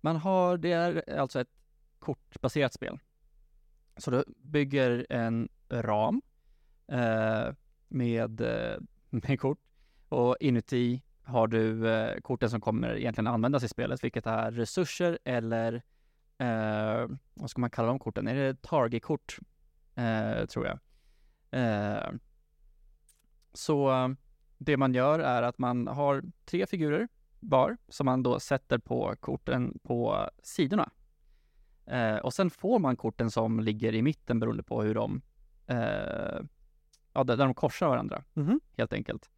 man 0.00 0.16
har, 0.16 0.56
det 0.56 0.72
är 0.72 1.18
alltså 1.18 1.40
ett 1.40 1.50
kortbaserat 1.98 2.72
spel. 2.72 2.98
Så 3.96 4.10
du 4.10 4.24
bygger 4.42 5.06
en 5.10 5.48
ram 5.68 6.22
eh, 6.88 7.54
med, 7.88 8.40
eh, 8.40 8.78
med 9.10 9.40
kort 9.40 9.58
Och 10.08 10.36
inuti 10.40 11.02
har 11.22 11.46
du 11.46 11.88
eh, 11.88 12.20
korten 12.20 12.50
som 12.50 12.60
kommer 12.60 12.96
egentligen 12.96 13.26
användas 13.26 13.62
i 13.62 13.68
spelet, 13.68 14.04
vilket 14.04 14.26
är 14.26 14.50
resurser 14.50 15.18
eller 15.24 15.74
eh, 16.38 17.08
vad 17.34 17.50
ska 17.50 17.60
man 17.60 17.70
kalla 17.70 17.88
de 17.88 17.98
korten? 17.98 18.28
Är 18.28 18.34
det 18.34 18.62
target-kort? 18.62 19.38
Eh, 19.94 20.46
tror 20.46 20.66
jag. 20.66 20.78
Eh, 21.50 22.10
så 23.52 23.90
eh, 23.90 24.08
det 24.58 24.76
man 24.76 24.94
gör 24.94 25.18
är 25.18 25.42
att 25.42 25.58
man 25.58 25.86
har 25.86 26.22
tre 26.44 26.66
figurer 26.66 27.08
var 27.40 27.76
som 27.88 28.04
man 28.04 28.22
då 28.22 28.40
sätter 28.40 28.78
på 28.78 29.16
korten 29.20 29.78
på 29.82 30.30
sidorna. 30.42 30.90
Eh, 31.86 32.16
och 32.16 32.32
sen 32.34 32.50
får 32.50 32.78
man 32.78 32.96
korten 32.96 33.30
som 33.30 33.60
ligger 33.60 33.94
i 33.94 34.02
mitten 34.02 34.40
beroende 34.40 34.62
på 34.62 34.82
hur 34.82 34.94
de, 34.94 35.22
eh, 35.66 36.40
ja, 37.12 37.24
där 37.24 37.36
de 37.36 37.54
korsar 37.54 37.88
varandra 37.88 38.24
Mhm. 38.34 38.60
helt 38.76 38.92
enkelt. 38.92 39.30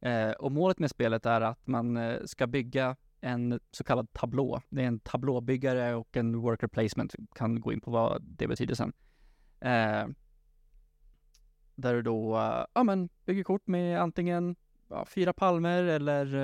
Eh, 0.00 0.30
och 0.30 0.52
målet 0.52 0.78
med 0.78 0.90
spelet 0.90 1.26
är 1.26 1.40
att 1.40 1.66
man 1.66 1.96
eh, 1.96 2.24
ska 2.24 2.46
bygga 2.46 2.96
en 3.20 3.60
så 3.70 3.84
kallad 3.84 4.12
tablå. 4.12 4.62
Det 4.68 4.82
är 4.82 4.86
en 4.86 5.00
tablåbyggare 5.00 5.94
och 5.94 6.16
en 6.16 6.36
worker 6.40 6.66
placement. 6.66 7.14
Kan 7.34 7.60
gå 7.60 7.72
in 7.72 7.80
på 7.80 7.90
vad 7.90 8.22
det 8.22 8.46
betyder 8.48 8.74
sen. 8.74 8.92
Eh, 9.60 10.06
där 11.74 11.94
du 11.94 12.02
då, 12.02 12.36
eh, 12.36 12.64
ja 12.74 12.82
men, 12.84 13.08
bygger 13.24 13.44
kort 13.44 13.66
med 13.66 14.00
antingen 14.00 14.56
ja, 14.88 15.04
fyra 15.06 15.32
palmer 15.32 15.82
eller 15.82 16.34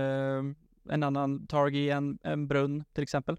en 0.90 1.02
annan 1.02 1.46
target, 1.46 1.92
en, 1.96 2.18
en 2.22 2.48
brunn 2.48 2.84
till 2.92 3.02
exempel. 3.02 3.38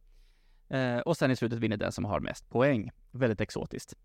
Eh, 0.70 1.00
och 1.00 1.18
sen 1.18 1.32
i 1.32 1.36
slutet 1.36 1.60
vinner 1.60 1.78
den 1.78 1.92
som 1.92 2.06
har 2.06 2.20
mest 2.20 2.50
poäng. 2.50 2.92
Väldigt 3.12 3.42
exotiskt. 3.42 3.96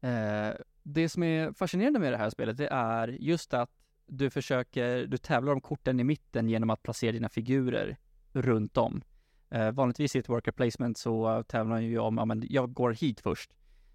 Eh, 0.00 0.50
det 0.82 1.08
som 1.08 1.22
är 1.22 1.52
fascinerande 1.52 1.98
med 1.98 2.12
det 2.12 2.16
här 2.16 2.30
spelet, 2.30 2.56
det 2.56 2.68
är 2.68 3.08
just 3.08 3.54
att 3.54 3.70
du 4.06 4.30
försöker, 4.30 5.06
du 5.06 5.16
tävlar 5.16 5.52
om 5.52 5.60
korten 5.60 6.00
i 6.00 6.04
mitten 6.04 6.48
genom 6.48 6.70
att 6.70 6.82
placera 6.82 7.12
dina 7.12 7.28
figurer 7.28 7.96
runt 8.32 8.76
om. 8.76 9.02
Eh, 9.50 9.70
vanligtvis 9.70 10.16
i 10.16 10.18
ett 10.18 10.28
worker 10.28 10.52
placement 10.52 10.98
så 10.98 11.42
tävlar 11.42 11.74
man 11.74 11.84
ju 11.84 11.98
om, 11.98 12.18
ja 12.18 12.24
men 12.24 12.44
jag 12.48 12.72
går 12.72 12.90
hit 12.90 13.20
först. 13.20 13.50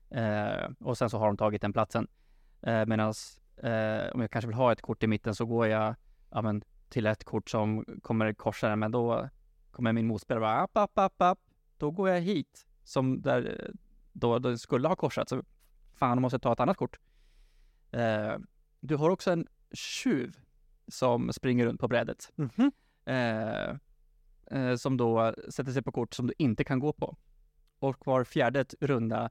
Eh, 0.09 0.69
och 0.79 0.97
sen 0.97 1.09
så 1.09 1.17
har 1.17 1.27
de 1.27 1.37
tagit 1.37 1.61
den 1.61 1.73
platsen. 1.73 2.07
Eh, 2.61 2.85
Medan 2.85 3.13
eh, 3.57 4.13
om 4.13 4.21
jag 4.21 4.31
kanske 4.31 4.47
vill 4.47 4.55
ha 4.55 4.71
ett 4.71 4.81
kort 4.81 5.03
i 5.03 5.07
mitten 5.07 5.35
så 5.35 5.45
går 5.45 5.67
jag, 5.67 5.95
ja 6.31 6.41
men 6.41 6.63
till 6.89 7.05
ett 7.05 7.23
kort 7.23 7.49
som 7.49 7.85
kommer 8.01 8.33
korsa 8.33 8.69
den, 8.69 8.79
men 8.79 8.91
då 8.91 9.29
kommer 9.73 9.93
min 9.93 10.07
motspelare 10.07 10.41
bara 10.41 10.61
app, 10.61 10.77
app, 10.77 10.97
app, 10.97 11.21
app. 11.21 11.39
Då 11.77 11.91
går 11.91 12.09
jag 12.09 12.21
hit, 12.21 12.65
som 12.83 13.21
där 13.21 13.59
eh, 13.59 13.73
då, 14.13 14.39
då 14.39 14.57
skulle 14.57 14.87
ha 14.87 14.95
korsat. 14.95 15.29
Så 15.29 15.43
fan, 15.93 16.21
måste 16.21 16.35
jag 16.35 16.41
ta 16.41 16.53
ett 16.53 16.59
annat 16.59 16.77
kort. 16.77 16.99
Eh, 17.91 18.35
du 18.79 18.95
har 18.95 19.09
också 19.09 19.31
en 19.31 19.47
tjuv 19.73 20.37
som 20.87 21.33
springer 21.33 21.65
runt 21.65 21.79
på 21.79 21.87
brädet. 21.87 22.31
Mhm. 22.35 22.71
Eh, 23.05 23.69
eh, 24.45 24.75
som 24.75 24.97
då 24.97 25.33
sätter 25.49 25.71
sig 25.71 25.81
på 25.81 25.91
kort 25.91 26.13
som 26.13 26.27
du 26.27 26.33
inte 26.37 26.63
kan 26.63 26.79
gå 26.79 26.93
på. 26.93 27.17
Och 27.79 28.07
var 28.07 28.23
fjärde 28.23 28.65
runda 28.79 29.29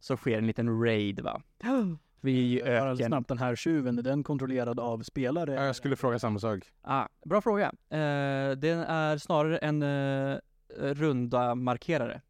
så 0.00 0.16
sker 0.16 0.38
en 0.38 0.46
liten 0.46 0.82
raid 0.82 1.20
va. 1.20 1.42
Vi 2.24 2.60
Bara 2.64 2.90
öken. 2.92 3.06
snabbt, 3.06 3.28
den 3.28 3.38
här 3.38 3.56
tjuven, 3.56 3.98
är 3.98 4.02
den 4.02 4.22
kontrollerad 4.24 4.80
av 4.80 5.02
spelare? 5.02 5.54
Ja, 5.54 5.64
jag 5.64 5.76
skulle 5.76 5.96
fråga 5.96 6.18
samma 6.18 6.38
sak. 6.38 6.60
Ah, 6.82 7.06
bra 7.24 7.40
fråga. 7.40 7.66
Eh, 7.90 8.50
den 8.56 8.78
är 8.78 9.18
snarare 9.18 9.58
en 9.58 9.82
eh, 9.82 10.38
runda 10.78 11.54
markerare. 11.54 12.20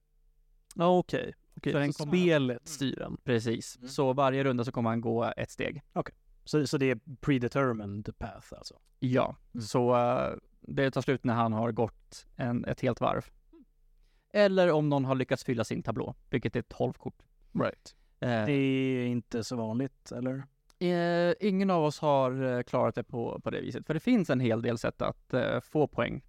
Ja, 0.74 0.98
okej. 0.98 1.34
Okej, 1.56 1.72
Så 1.72 1.78
den 1.78 1.92
så 1.92 2.04
spelet 2.06 2.68
styr 2.68 2.96
den. 2.96 3.16
Precis. 3.24 3.76
Mm. 3.76 3.88
Så 3.88 4.12
varje 4.12 4.44
runda 4.44 4.64
så 4.64 4.72
kommer 4.72 4.90
han 4.90 5.00
gå 5.00 5.32
ett 5.36 5.50
steg. 5.50 5.82
Så, 6.44 6.66
så 6.66 6.78
det 6.78 6.90
är 6.90 6.98
predetermined 7.20 8.18
path 8.18 8.54
alltså? 8.58 8.74
Ja, 8.98 9.36
Mm. 9.54 9.62
så 9.62 9.94
eh, 9.96 10.34
det 10.60 10.90
tar 10.90 11.00
slut 11.00 11.24
när 11.24 11.34
han 11.34 11.52
har 11.52 11.72
gått 11.72 12.26
en, 12.36 12.64
ett 12.64 12.80
helt 12.80 13.00
varv. 13.00 13.24
Eller 14.34 14.70
om 14.72 14.88
någon 14.88 15.04
har 15.04 15.14
lyckats 15.14 15.44
fylla 15.44 15.64
sin 15.64 15.82
tablå, 15.82 16.14
vilket 16.30 16.56
är 16.56 16.62
12 16.62 16.92
kort. 16.92 17.22
Right. 17.52 17.94
Eh, 18.22 18.46
Det 18.46 18.52
är 18.52 19.06
inte 19.06 19.44
så 19.44 19.56
vanligt, 19.56 20.12
eller? 20.12 20.42
eh, 20.78 21.34
ingen 21.40 21.70
av 21.70 21.84
oss 21.84 21.98
har 21.98 22.56
eh, 22.56 22.62
klarat 22.62 22.94
det 22.94 23.04
på, 23.04 23.40
på 23.44 23.50
det 23.50 23.60
viset, 23.60 23.86
för 23.86 23.94
det 23.94 24.00
finns 24.00 24.30
en 24.30 24.40
hel 24.40 24.62
del 24.62 24.78
sätt 24.78 25.02
att 25.02 25.34
få 25.62 25.86
poäng 25.86 26.22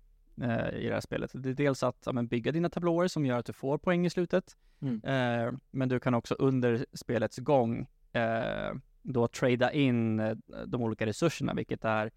i 0.74 0.88
det 0.88 0.94
här 0.94 1.02
spelet. 1.02 1.32
Det 1.34 1.50
är 1.50 1.54
dels 1.54 1.84
att 1.84 2.04
ja, 2.06 2.12
men, 2.12 2.28
bygga 2.28 2.52
dina 2.52 2.70
tablåer 2.70 3.08
som 3.08 3.26
gör 3.26 3.39
att 3.39 3.46
du 3.46 3.54
får 3.54 3.78
poäng 3.78 4.06
i 4.06 4.10
slutet. 4.10 4.58
Mm. 4.82 5.02
Eh, 5.04 5.54
men 5.72 5.89
du 5.89 6.00
kan 6.00 6.14
också 6.14 6.36
under 6.39 6.86
spelets 6.94 7.38
gång 7.38 7.88
eh, 8.12 8.74
då 9.02 9.28
trada 9.28 9.72
in 9.72 10.18
de 10.66 10.82
olika 10.82 11.06
resurserna, 11.06 11.54
vilket 11.54 11.86
är 11.86 12.12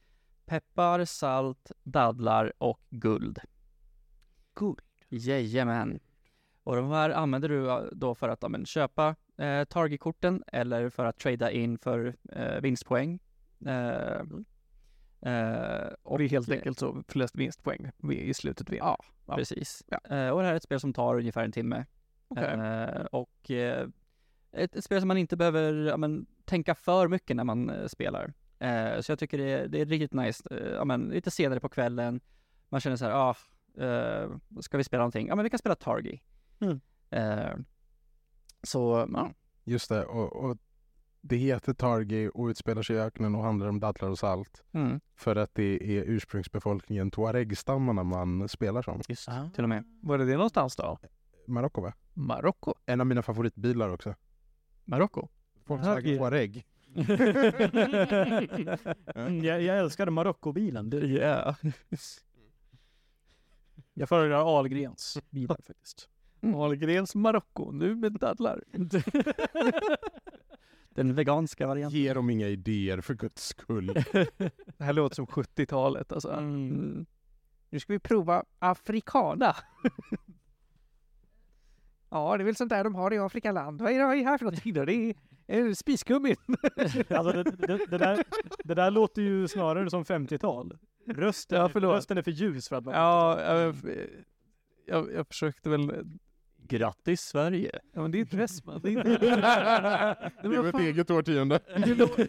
peppar, 0.47 1.05
salt, 1.05 1.73
dadlar 1.83 2.53
och 2.59 2.81
guld. 2.91 3.39
Guld? 4.55 4.81
Jajamän. 5.09 6.01
Och 6.63 6.77
de 6.77 6.91
här 6.91 7.11
använder 7.11 7.49
du 7.49 7.91
då 7.93 8.15
för 8.15 8.29
att 8.29 8.43
ja, 8.43 8.49
men, 8.49 8.67
köpa 8.67 9.17
eh, 9.39 9.65
targetkorten 9.65 10.43
eller 10.47 10.91
för 10.91 11.05
att 11.05 11.19
trada 11.19 11.51
in 11.51 11.79
för 11.79 12.15
eh, 12.33 12.61
vinstpoäng. 12.61 13.19
Eh, 13.67 14.21
eh, 15.21 15.89
Och 16.03 16.19
det 16.19 16.25
är 16.25 16.29
helt 16.29 16.51
enkelt 16.51 16.79
så 16.79 17.03
flest 17.09 17.37
vinstpoäng 17.37 17.91
vi 17.99 18.21
i 18.21 18.35
slutet 18.35 18.69
vinner. 18.71 18.85
Ja, 18.85 18.99
Ja. 19.27 19.37
precis. 19.37 19.85
Ja. 19.87 20.17
Eh, 20.17 20.31
och 20.31 20.39
det 20.41 20.47
här 20.47 20.53
är 20.53 20.57
ett 20.57 20.63
spel 20.63 20.81
som 20.81 20.93
tar 20.93 21.15
ungefär 21.19 21.45
en 21.45 21.53
timme. 21.53 21.85
Okej. 22.29 22.45
Eh, 22.45 23.05
och 23.05 23.51
eh, 23.51 23.89
ett, 24.53 24.77
ett 24.77 24.85
spel 24.85 25.01
som 25.01 25.09
man 25.09 25.17
inte 25.17 25.37
behöver 25.37 25.73
ja, 25.73 25.97
men, 25.97 26.27
tänka 26.45 26.75
för 26.75 27.09
mycket 27.09 27.37
när 27.37 27.45
man 27.45 27.71
eh, 27.71 27.87
spelar. 27.87 28.33
Eh, 28.59 29.01
så 29.01 29.13
jag 29.13 29.19
tycker 29.19 29.39
det 29.39 29.45
är, 29.53 29.69
det 29.69 29.81
är 29.81 29.87
riktigt 29.87 30.13
nice. 30.13 30.49
Eh, 30.51 30.73
ja, 30.73 30.85
men, 30.85 31.09
lite 31.09 31.31
senare 31.31 31.61
på 31.61 31.69
kvällen, 31.69 32.21
man 32.69 32.81
känner 32.81 32.97
så 32.97 33.05
här, 33.05 33.13
ah, 33.13 33.37
eh, 33.85 34.31
ska 34.61 34.77
vi 34.79 34.85
spela 34.85 35.01
någonting? 35.01 35.29
Ja 35.29 35.35
men 35.35 35.43
vi 35.43 35.51
kan 35.51 35.59
spela 35.59 35.75
Targi. 35.75 36.23
Mm. 36.61 36.81
Så, 38.67 39.09
ja. 39.13 39.31
Just 39.65 39.89
det, 39.89 40.05
och, 40.05 40.33
och 40.45 40.57
det 41.21 41.37
heter 41.37 41.75
Targi 41.75 42.31
och 42.35 42.47
utspelar 42.47 42.83
sig 42.83 42.97
i 42.97 42.99
öknen 42.99 43.35
och 43.35 43.43
handlar 43.43 43.67
om 43.67 43.81
dadlar 43.81 44.11
och 44.11 44.19
salt. 44.19 44.65
Mm, 44.73 45.01
För 45.17 45.37
att 45.37 45.55
det 45.55 45.99
är 45.99 46.03
ursprungsbefolkningen 46.05 47.11
tuareg-stammarna 47.11 48.03
man 48.05 48.49
spelar 48.49 48.83
som. 48.83 49.01
just 49.09 49.29
Ah. 49.29 49.51
till 49.55 49.63
och 49.63 49.69
med. 49.69 49.85
Var 50.03 50.19
är 50.19 50.27
det 50.27 50.33
någonstans 50.33 50.77
då? 50.77 50.99
Marocko 51.47 51.81
va? 51.81 51.93
Marocko? 52.15 52.75
En 52.87 53.01
av 53.01 53.07
mina 53.07 53.23
favoritbilar 53.23 53.89
också. 53.89 54.15
Marocko. 54.85 55.29
Volkswagen 55.65 56.13
Ja. 56.13 56.19
Touareg. 56.19 56.67
Mm, 59.15 59.45
jag, 59.45 59.63
jag 59.63 59.79
älskar 59.79 60.11
Marocko-bilen. 60.11 60.91
Ja. 61.21 61.55
Jag 63.99 64.09
föredrar 64.09 64.59
Ahlgrens 64.59 65.19
bilar 65.31 65.57
faktiskt. 65.67 66.09
Ahlgrens 66.41 67.15
Marocko, 67.15 67.73
nu 67.73 67.95
med 67.95 68.13
dadlar. 68.13 68.65
Den 70.89 71.15
veganska 71.15 71.67
varianten. 71.67 72.01
Ge 72.01 72.15
dem 72.15 72.31
inga 72.31 72.49
idéer 72.49 73.01
för 73.01 73.15
guds 73.15 73.47
skull. 73.47 73.87
Det 74.77 74.85
här 74.85 74.93
låter 74.93 75.15
som 75.15 75.27
70-talet 75.27 76.13
alltså. 76.13 76.33
Mm. 76.33 76.71
Mm. 76.71 77.07
Nu 77.71 77.81
ska 77.81 77.93
vi 77.93 77.99
prova 77.99 78.45
afrikana. 78.59 79.57
ja, 82.11 82.37
det 82.37 82.43
är 82.43 82.45
väl 82.45 82.57
sånt 82.57 82.71
där 82.71 82.85
de 82.85 82.95
har 82.95 83.13
i 83.13 83.19
Afrikaland. 83.19 83.83
Vad 83.83 83.93
är 83.93 84.17
det 84.17 84.25
här 84.25 84.39
för 84.39 84.45
någonting 84.45 84.75
då? 84.75 84.85
Det 84.85 85.15
är 85.47 85.75
spiskummin. 85.75 86.37
Alltså 87.09 87.33
det, 87.33 87.43
det, 87.43 87.87
det, 87.87 87.99
där, 87.99 88.25
det 88.65 88.75
där 88.75 88.91
låter 88.91 89.23
ju 89.23 89.49
snarare 89.49 89.91
som 89.91 90.05
50-tal. 90.05 90.79
Rösten, 91.07 91.59
Ja, 91.59 91.71
rösten 91.75 92.19
är 92.19 92.23
för 92.23 92.31
ljus 92.31 92.69
för 92.69 92.77
att 92.77 92.85
man... 92.85 92.95
ja, 92.95 93.41
jag, 93.41 93.77
jag, 94.87 95.13
jag 95.13 95.29
försökte 95.29 95.71
väl... 95.71 96.07
Grattis 96.69 97.21
Sverige! 97.21 97.81
Ja, 97.93 98.03
men 98.03 98.11
det 98.11 98.19
är 98.19 98.21
inte 98.21 98.37
Westman. 98.37 98.81
Det 98.83 98.89
är 98.89 98.91
inte... 98.93 99.19
det 100.43 100.57
är 100.57 100.69
ett 100.69 100.81
eget 100.81 101.11
årtionde. 101.11 101.61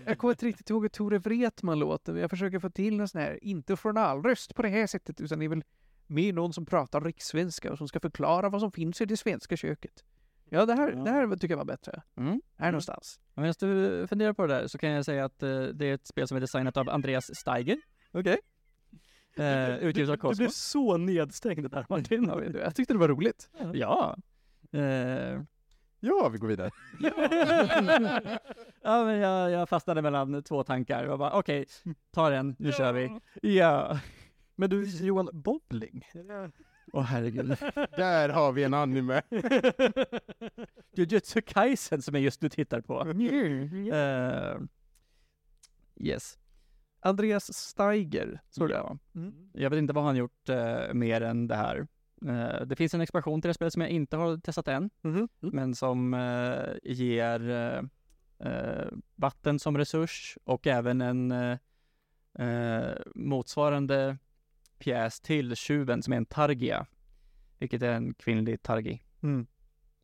Jag 0.05 0.17
kommer 0.17 0.33
inte 0.33 0.45
riktigt 0.45 0.69
ihåg 0.69 0.81
hur 0.81 0.89
Tore 0.89 1.17
Wretman 1.17 1.79
låter, 1.79 2.13
men 2.13 2.21
jag 2.21 2.29
försöker 2.29 2.59
få 2.59 2.69
till 2.69 2.99
en 2.99 3.07
sån 3.07 3.21
här, 3.21 3.43
inte 3.43 3.75
journalröst 3.75 4.55
på 4.55 4.61
det 4.61 4.69
här 4.69 4.87
sättet, 4.87 5.21
utan 5.21 5.39
det 5.39 5.45
är 5.45 5.49
väl 5.49 5.63
mer 6.07 6.33
någon 6.33 6.53
som 6.53 6.65
pratar 6.65 7.01
rikssvenska 7.01 7.71
och 7.71 7.77
som 7.77 7.87
ska 7.87 7.99
förklara 7.99 8.49
vad 8.49 8.61
som 8.61 8.71
finns 8.71 9.01
i 9.01 9.05
det 9.05 9.17
svenska 9.17 9.57
köket. 9.57 10.03
Ja, 10.49 10.65
det 10.65 10.73
här, 10.73 10.91
Ja. 10.91 11.03
det 11.03 11.11
här 11.11 11.35
tycker 11.35 11.49
jag 11.49 11.57
var 11.57 11.65
bättre. 11.65 12.01
Mm. 12.17 12.41
Här 12.57 12.71
någonstans. 12.71 13.19
Medan 13.33 13.53
du 13.59 14.07
funderar 14.07 14.33
på 14.33 14.47
det 14.47 14.53
där 14.53 14.67
så 14.67 14.77
kan 14.77 14.89
jag 14.89 15.05
säga 15.05 15.25
att 15.25 15.43
eh, 15.43 15.61
det 15.61 15.85
är 15.85 15.93
ett 15.93 16.07
spel 16.07 16.27
som 16.27 16.37
är 16.37 16.41
designat 16.41 16.77
av 16.77 16.89
Andreas 16.89 17.35
Steiger. 17.35 17.77
Okej. 18.11 18.37
Eh, 19.37 19.77
utgivet 19.77 20.23
av 20.23 20.31
Du 20.31 20.37
blev 20.37 20.49
så 20.49 20.97
nedstängd 20.97 21.71
där 21.71 21.85
Martin. 21.89 22.25
Ja, 22.27 22.35
du, 22.35 22.59
jag 22.59 22.75
tyckte 22.75 22.93
det 22.93 22.97
var 22.99 23.07
roligt. 23.07 23.49
Ja. 23.73 24.17
Eh, 24.71 25.41
Ja, 25.99 26.29
vi 26.29 26.37
går 26.37 26.47
vidare. 26.47 26.71
ja, 28.81 29.05
men 29.05 29.17
jag, 29.17 29.51
jag 29.51 29.69
fastnade 29.69 30.01
mellan 30.01 30.43
två 30.43 30.63
tankar. 30.63 31.03
Jag 31.05 31.19
bara, 31.19 31.31
okej, 31.31 31.65
ta 32.11 32.29
den, 32.29 32.55
nu 32.59 32.71
kör 32.71 32.93
vi. 32.93 33.19
Ja. 33.41 33.99
Men 34.55 34.69
du 34.69 34.83
Johan, 34.83 35.29
bowling? 35.33 36.05
Åh 36.93 37.03
herregud. 37.03 37.57
Där 37.97 38.29
har 38.29 38.51
vi 38.51 38.63
en 38.63 38.73
anime. 38.73 39.21
Jujutsu 40.95 41.41
Kaisen 41.41 42.01
som 42.01 42.15
jag 42.15 42.23
just 42.23 42.41
nu 42.41 42.49
tittar 42.49 42.81
på. 42.81 43.01
Eh, 43.93 44.57
yes. 45.95 46.37
Andreas 47.07 47.53
Steiger, 47.53 48.41
så 48.49 48.67
det. 48.67 48.73
Ja. 48.73 48.97
Mm. 49.15 49.49
Jag 49.53 49.69
vet 49.69 49.77
inte 49.77 49.93
vad 49.93 50.03
han 50.03 50.15
gjort 50.15 50.49
eh, 50.49 50.93
mer 50.93 51.21
än 51.21 51.47
det 51.47 51.55
här. 51.55 51.87
Eh, 52.25 52.65
det 52.65 52.75
finns 52.75 52.93
en 52.93 53.01
expansion 53.01 53.41
till 53.41 53.47
det 53.49 53.53
spelet 53.53 53.73
som 53.73 53.81
jag 53.81 53.91
inte 53.91 54.17
har 54.17 54.37
testat 54.37 54.67
än, 54.67 54.89
Mhm. 55.01 55.27
men 55.39 55.75
som 55.75 56.13
eh, 56.13 56.73
ger 56.83 57.49
eh, 57.49 57.81
eh, 58.51 58.87
vatten 59.15 59.59
som 59.59 59.77
resurs 59.77 60.37
och 60.43 60.67
även 60.67 61.01
en 61.01 61.31
eh, 61.31 62.93
motsvarande 63.15 64.17
pjäs 64.79 65.21
till 65.21 65.55
tjuven 65.55 66.03
som 66.03 66.13
är 66.13 66.17
en 66.17 66.25
targia, 66.25 66.85
vilket 67.59 67.81
är 67.81 67.91
en 67.91 68.13
kvinnlig 68.13 68.61
targi, 68.61 69.03
Mm. 69.23 69.47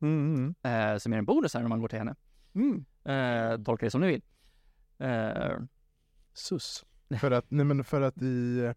Mm. 0.00 0.54
eh, 0.62 0.96
som 0.98 1.12
är 1.12 1.18
en 1.18 1.24
bonus 1.24 1.54
här 1.54 1.60
när 1.60 1.68
man 1.68 1.80
går 1.80 1.88
till 1.88 1.98
henne. 1.98 2.14
Mm. 2.54 2.84
Tolka 3.64 3.86
det 3.86 3.90
som 3.90 4.00
ni 4.00 4.06
vill. 4.06 4.22
Sus. 6.32 6.84
För 7.20 7.30
att, 7.30 7.44
nej 7.50 7.64
men 7.64 7.84
för 7.84 8.00
att 8.00 8.22
i, 8.22 8.72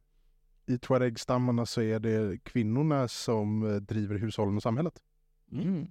i 0.65 0.78
tuareg-stammarna 0.78 1.65
så 1.65 1.82
är 1.82 1.99
det 1.99 2.38
kvinnorna 2.43 3.07
som 3.07 3.63
eh, 3.71 3.75
driver 3.75 4.15
hushållen 4.15 4.55
och 4.55 4.63
samhället. 4.63 4.93
mm. 5.51 5.88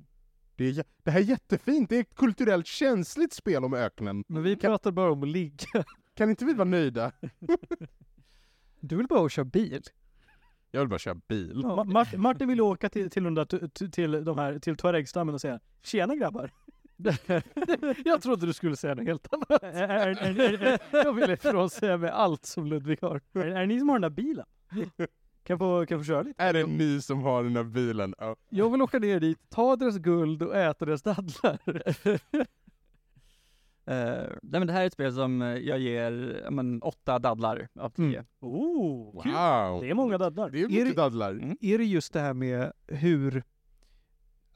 Det, 0.56 0.64
är, 0.64 0.84
det 1.02 1.10
här 1.10 1.20
är 1.20 1.24
jättefint, 1.24 1.88
det 1.90 1.96
är 1.96 2.00
ett 2.00 2.14
kulturellt 2.14 2.66
känsligt 2.66 3.32
spel 3.32 3.64
om 3.64 3.74
öknen. 3.74 4.24
Men 4.28 4.42
vi 4.42 4.56
pratar 4.56 4.90
bara 4.90 5.12
om 5.12 5.22
att 5.22 5.28
ligga. 5.28 5.84
Kan 6.14 6.30
inte 6.30 6.44
vi 6.44 6.54
vara 6.54 6.64
nöjda? 6.68 7.12
Du 8.80 8.96
vill 8.96 9.06
bara 9.06 9.28
köra 9.28 9.44
bil. 9.44 9.82
Jag 10.70 10.80
vill 10.80 10.88
bara 10.88 10.98
köra 10.98 11.14
bil. 11.14 11.56
Mart- 11.86 12.16
Martin 12.16 12.48
vill 12.48 12.60
åka 12.60 12.88
till, 12.88 13.10
till, 13.10 13.46
tu- 13.74 13.88
till 13.90 14.24
de 14.24 14.38
här, 14.38 14.58
till 14.58 14.76
tuaregstammen 14.76 15.34
och 15.34 15.40
säga 15.40 15.60
Tjena 15.82 16.16
grabbar! 16.16 16.50
Jag 18.04 18.22
trodde 18.22 18.46
du 18.46 18.52
skulle 18.52 18.76
säga 18.76 18.94
något 18.94 19.04
helt 19.06 19.34
annat. 19.34 19.62
Är, 19.62 19.88
är, 19.88 20.06
är, 20.08 20.40
är, 20.40 20.62
är, 20.62 20.78
Jag 20.92 21.12
ville 21.12 21.36
frånsäga 21.36 21.96
mig 21.96 22.10
allt 22.10 22.46
som 22.46 22.66
Ludvig 22.66 22.98
har. 23.02 23.20
är, 23.34 23.40
är 23.40 23.60
det 23.60 23.66
ni 23.66 23.78
som 23.78 23.88
har 23.88 23.94
den 23.98 24.02
där 24.02 24.10
bilen? 24.22 24.46
Kan 25.42 25.54
jag 25.54 25.58
få, 25.58 25.86
kan 25.86 25.96
jag 25.98 26.06
få 26.06 26.08
köra 26.08 26.22
lite? 26.22 26.42
Är 26.42 26.52
det 26.52 26.66
ni 26.66 27.00
som 27.02 27.22
har 27.22 27.42
den 27.44 27.56
här 27.56 27.64
bilen? 27.64 28.14
Ja. 28.18 28.36
Jag 28.48 28.70
vill 28.70 28.82
åka 28.82 28.98
ner 28.98 29.20
dit, 29.20 29.38
ta 29.50 29.76
deras 29.76 29.96
guld 29.96 30.42
och 30.42 30.56
äta 30.56 30.84
deras 30.84 31.02
dadlar. 31.02 31.58
Eh, 33.88 34.26
nej 34.42 34.60
men 34.60 34.66
det 34.66 34.72
här 34.72 34.82
är 34.82 34.86
ett 34.86 34.92
spel 34.92 35.12
som 35.14 35.42
eh, 35.42 35.48
jag 35.48 35.78
ger 35.78 36.40
ja, 36.44 36.50
men, 36.50 36.82
åtta 36.82 37.18
dadlar 37.18 37.68
av 37.80 37.90
tio. 37.90 38.24
Oh, 38.40 39.14
Wow! 39.14 39.80
Det 39.82 39.90
är 39.90 39.94
många 39.94 40.18
daddar. 40.18 40.50
Det 40.50 40.58
är 40.60 40.64
Är 40.64 40.68
mycket 40.68 40.86
det- 40.86 40.94
dadlar. 41.02 41.32
Mm. 41.32 41.56
Är 41.60 41.78
det 41.78 41.84
just 41.84 42.12
det 42.12 42.20
här 42.20 42.34
med 42.34 42.72
hur 42.86 43.42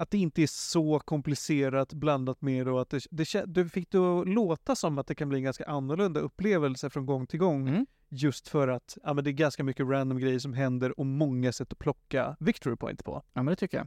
att 0.01 0.11
det 0.11 0.19
inte 0.19 0.43
är 0.43 0.47
så 0.47 0.99
komplicerat 0.99 1.93
blandat 1.93 2.43
med 2.43 2.69
och 2.69 2.81
att 2.81 2.91
det, 2.91 3.07
det, 3.11 3.45
du 3.47 3.69
fick 3.69 3.91
det 3.91 3.99
att 3.99 4.29
låta 4.29 4.77
som 4.77 4.99
att 4.99 5.07
det 5.07 5.15
kan 5.15 5.29
bli 5.29 5.39
en 5.39 5.45
ganska 5.45 5.65
annorlunda 5.65 6.21
upplevelse 6.21 6.91
från 6.91 7.07
gång 7.07 7.27
till 7.27 7.39
gång. 7.39 7.69
Mm. 7.69 7.87
Just 8.09 8.49
för 8.49 8.69
att 8.69 8.99
ja, 9.03 9.15
men 9.15 9.25
det 9.25 9.31
är 9.31 9.33
ganska 9.33 9.65
mycket 9.65 9.87
random 9.87 10.19
grejer 10.19 10.39
som 10.39 10.53
händer 10.53 11.01
och 11.01 11.07
många 11.07 11.53
sätt 11.53 11.73
att 11.73 11.79
plocka 11.79 12.37
victory 12.41 12.77
point 12.77 13.05
på. 13.05 13.23
Ja 13.33 13.43
men 13.43 13.47
det 13.47 13.57
tycker 13.57 13.79
jag. 13.79 13.87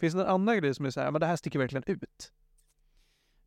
Finns 0.00 0.14
det 0.14 0.20
någon 0.20 0.28
annan 0.28 0.58
grej 0.58 0.74
som 0.74 0.86
är 0.86 0.90
så 0.90 1.00
här, 1.00 1.10
men 1.10 1.20
det 1.20 1.26
här 1.26 1.36
sticker 1.36 1.58
verkligen 1.58 1.84
ut? 1.86 2.32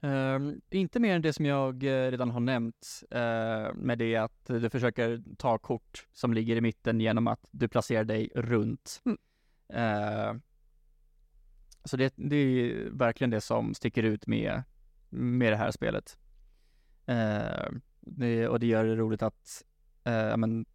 Ehm, 0.02 0.62
inte 0.70 1.00
mer 1.00 1.16
än 1.16 1.22
det 1.22 1.34
som 1.34 1.46
jag 1.46 1.84
eh, 1.84 2.12
redan 2.12 2.32
har 2.32 2.40
nämnt 2.40 3.04
eh, 3.12 3.74
med 3.74 3.98
det 3.98 4.16
att 4.16 4.46
du 4.46 4.70
försöker 4.70 5.24
ta 5.38 5.58
kort 5.58 6.08
som 6.12 6.34
ligger 6.34 6.56
i 6.56 6.62
mitten 6.62 7.02
genom 7.02 7.28
att 7.28 7.48
du 7.52 7.68
placerar 7.68 8.04
dig 8.04 8.30
runt. 8.36 9.02
Mm. 9.06 10.42
Så 11.84 11.98
det, 11.98 12.14
det 12.18 12.36
är 12.36 12.90
verkligen 12.90 13.30
det 13.30 13.42
som 13.42 13.74
sticker 13.74 14.04
ut 14.04 14.28
med, 14.28 14.64
med 15.10 15.54
det 15.54 15.58
här 15.58 15.72
spelet. 15.72 16.18
Eh, 17.06 17.70
det, 18.00 18.48
och 18.48 18.60
det 18.60 18.68
gör 18.68 18.86
det 18.86 18.96
roligt 18.96 19.22
att 19.22 19.66
eh, 20.04 20.38
men, 20.38 20.66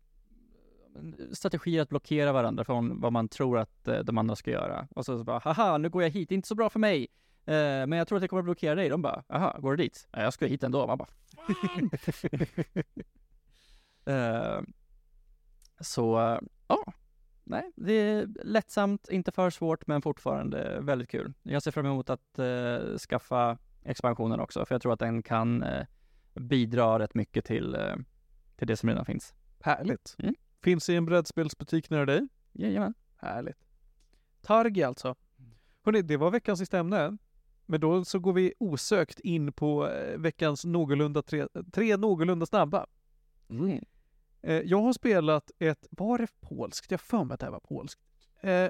strategier 1.32 1.82
att 1.82 1.88
blockera 1.88 2.32
varandra 2.32 2.64
från 2.64 3.00
vad 3.00 3.12
man 3.12 3.28
tror 3.28 3.58
att 3.58 3.88
eh, 3.88 3.98
de 3.98 4.18
andra 4.18 4.36
ska 4.36 4.50
göra. 4.50 4.88
Och 4.90 5.04
så, 5.04 5.18
så 5.18 5.24
bara, 5.24 5.38
haha, 5.38 5.78
nu 5.78 5.88
går 5.88 6.02
jag 6.02 6.10
hit, 6.10 6.28
det 6.28 6.32
är 6.32 6.36
inte 6.36 6.48
så 6.48 6.54
bra 6.54 6.70
för 6.70 6.78
mig. 6.78 7.08
Eh, 7.46 7.86
men 7.86 7.92
jag 7.92 8.08
tror 8.08 8.16
att 8.16 8.22
jag 8.22 8.30
kommer 8.30 8.40
att 8.40 8.44
blockera 8.44 8.74
dig. 8.74 8.88
De 8.88 9.02
bara, 9.02 9.24
aha, 9.28 9.58
går 9.58 9.70
du 9.70 9.76
dit? 9.76 10.08
Ja, 10.10 10.22
jag 10.22 10.32
ska 10.32 10.46
hit 10.46 10.62
ändå. 10.62 10.86
Man 10.86 10.98
bara, 10.98 11.08
fan! 11.36 11.90
Eh, 14.06 14.60
så, 15.80 16.38
ja. 16.68 16.92
Nej, 17.44 17.72
det 17.76 17.92
är 17.92 18.28
lättsamt, 18.44 19.08
inte 19.08 19.32
för 19.32 19.50
svårt, 19.50 19.86
men 19.86 20.02
fortfarande 20.02 20.80
väldigt 20.80 21.08
kul. 21.08 21.32
Jag 21.42 21.62
ser 21.62 21.70
fram 21.70 21.86
emot 21.86 22.10
att 22.10 22.38
eh, 22.38 22.96
skaffa 22.98 23.58
expansionen 23.82 24.40
också, 24.40 24.66
för 24.66 24.74
jag 24.74 24.82
tror 24.82 24.92
att 24.92 24.98
den 24.98 25.22
kan 25.22 25.62
eh, 25.62 25.86
bidra 26.34 26.98
rätt 26.98 27.14
mycket 27.14 27.44
till, 27.44 27.74
eh, 27.74 27.96
till 28.56 28.66
det 28.66 28.76
som 28.76 28.88
redan 28.88 29.04
finns. 29.04 29.34
Härligt. 29.60 30.16
Mm. 30.18 30.34
Finns 30.62 30.88
i 30.88 30.96
en 30.96 31.06
brädspelsbutik 31.06 31.90
nära 31.90 32.06
dig. 32.06 32.28
Jajamän. 32.52 32.94
Härligt. 33.16 33.66
Targi 34.42 34.82
alltså. 34.82 35.14
Hörrni, 35.82 36.02
det 36.02 36.16
var 36.16 36.30
veckans 36.30 36.58
sista 36.58 36.78
ämne. 36.78 37.16
Men 37.66 37.80
då 37.80 38.04
så 38.04 38.18
går 38.18 38.32
vi 38.32 38.54
osökt 38.58 39.20
in 39.20 39.52
på 39.52 39.88
eh, 39.88 40.18
veckans 40.18 40.64
någorlunda 40.64 41.22
tre, 41.22 41.46
tre 41.72 41.96
någorlunda 41.96 42.46
snabba. 42.46 42.86
Mm. 43.48 43.84
Eh, 44.44 44.60
jag 44.64 44.82
har 44.82 44.92
spelat 44.92 45.50
ett, 45.58 45.86
var 45.90 46.18
det 46.18 46.26
polskt? 46.40 46.90
Jag 46.90 47.00
för 47.00 47.24
mig 47.24 47.34
att 47.34 47.40
det 47.40 47.46
här 47.46 47.50
var 47.50 47.60
polskt. 47.60 48.00
Eh, 48.40 48.68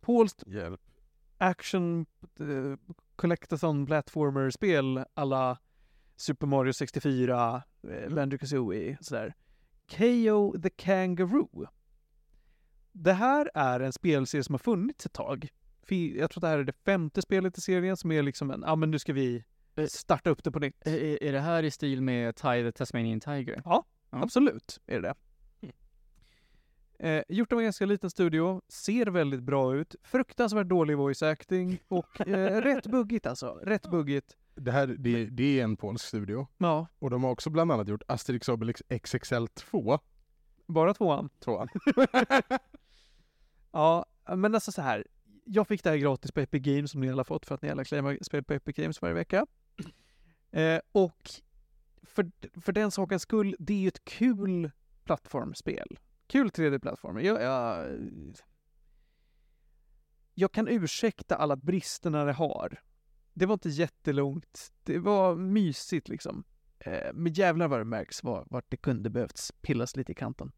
polskt 0.00 0.42
Hjälp. 0.46 0.80
action 1.38 2.06
eh, 2.40 2.94
collectathon 3.16 3.86
platformer-spel 3.86 5.04
alla 5.14 5.58
Super 6.16 6.46
Mario 6.46 6.72
64, 6.72 7.62
eh, 7.82 8.08
Banjo-Kazooie 8.08 8.96
sådär. 9.00 9.34
KO 9.90 10.60
the 10.62 10.70
Kangaroo. 10.70 11.66
Det 12.92 13.12
här 13.12 13.50
är 13.54 13.80
en 13.80 13.92
spelserie 13.92 14.44
som 14.44 14.52
har 14.54 14.58
funnits 14.58 15.06
ett 15.06 15.12
tag. 15.12 15.48
Jag 16.16 16.30
tror 16.30 16.40
det 16.40 16.46
här 16.48 16.58
är 16.58 16.64
det 16.64 16.72
femte 16.84 17.22
spelet 17.22 17.58
i 17.58 17.60
serien 17.60 17.96
som 17.96 18.12
är 18.12 18.22
liksom 18.22 18.50
en, 18.50 18.62
ja 18.66 18.76
men 18.76 18.90
nu 18.90 18.98
ska 18.98 19.12
vi 19.12 19.44
starta 19.88 20.30
upp 20.30 20.44
det 20.44 20.50
på 20.50 20.58
nytt. 20.58 20.86
Är, 20.86 20.94
är- 20.94 21.22
är 21.22 21.32
det 21.32 21.40
här 21.40 21.62
i 21.62 21.70
stil 21.70 22.02
med 22.02 22.36
Ty 22.36 22.62
the 22.62 22.72
Tasmanian 22.72 23.20
Tiger? 23.20 23.62
Ja, 23.64 23.84
Ja. 24.12 24.22
absolut 24.22 24.80
är 24.86 25.00
det 25.00 25.08
det. 25.08 25.14
Eh, 26.98 27.22
gjort 27.28 27.52
av 27.52 27.58
en 27.58 27.64
ganska 27.64 27.86
liten 27.86 28.10
studio, 28.10 28.62
ser 28.68 29.06
väldigt 29.06 29.42
bra 29.42 29.74
ut, 29.74 29.94
fruktansvärt 30.02 30.66
dålig 30.66 30.96
voice 30.96 31.22
acting 31.22 31.78
och 31.88 32.28
eh, 32.28 32.60
rätt 32.62 32.86
buggigt 32.86 33.26
alltså. 33.26 33.60
Rätt 33.62 33.90
buggigt. 33.90 34.36
Det 34.54 34.70
här 34.72 34.86
det, 34.86 35.26
det 35.26 35.60
är 35.60 35.64
en 35.64 35.76
polsk 35.76 36.04
studio. 36.06 36.48
Ja, 36.58 36.86
Och 36.98 37.10
de 37.10 37.24
har 37.24 37.30
också 37.30 37.50
bland 37.50 37.72
annat 37.72 37.88
gjort 37.88 38.02
Asterix 38.08 38.48
Obelix 38.48 38.82
XXL 39.02 39.46
2. 39.54 39.98
bara 40.66 40.94
tvåan. 40.94 41.28
Tvåan. 41.40 41.68
Ja, 43.72 44.06
men 44.36 44.54
alltså 44.54 44.72
så 44.72 44.82
här. 44.82 45.06
Jag 45.44 45.68
fick 45.68 45.84
det 45.84 45.90
här 45.90 45.96
gratis 45.96 46.32
på 46.32 46.40
Epic 46.40 46.62
Games 46.62 46.90
som 46.90 47.00
ni 47.00 47.10
alla 47.10 47.24
fått 47.24 47.46
för 47.46 47.54
att 47.54 47.62
ni 47.62 47.70
alla 47.70 47.84
claimar 47.84 48.18
spel 48.22 48.44
på 48.44 48.52
Epic 48.54 48.76
Games 48.76 49.02
varje 49.02 49.14
vecka. 49.14 49.46
Eh, 50.50 50.80
och 50.92 51.30
för, 52.02 52.30
för 52.60 52.72
den 52.72 52.90
sakens 52.90 53.22
skull, 53.22 53.56
det 53.58 53.74
är 53.74 53.78
ju 53.78 53.88
ett 53.88 54.04
kul 54.04 54.70
plattformspel. 55.04 55.98
Kul 56.26 56.48
3D-plattform. 56.48 57.20
Jag, 57.20 57.42
jag, 57.42 57.88
jag 60.34 60.52
kan 60.52 60.68
ursäkta 60.68 61.36
alla 61.36 61.56
bristerna 61.56 62.24
det 62.24 62.32
har. 62.32 62.80
Det 63.34 63.46
var 63.46 63.52
inte 63.52 63.68
jättelångt. 63.68 64.72
Det 64.82 64.98
var 64.98 65.36
mysigt 65.36 66.08
liksom. 66.08 66.44
Eh, 66.78 67.12
men 67.14 67.32
jävlar 67.32 67.68
vad 67.68 67.80
det 67.80 67.84
märks 67.84 68.24
var, 68.24 68.46
vart 68.50 68.66
det 68.68 68.76
kunde 68.76 69.10
behövts 69.10 69.52
pillas 69.60 69.96
lite 69.96 70.12
i 70.12 70.14
kanten 70.14 70.52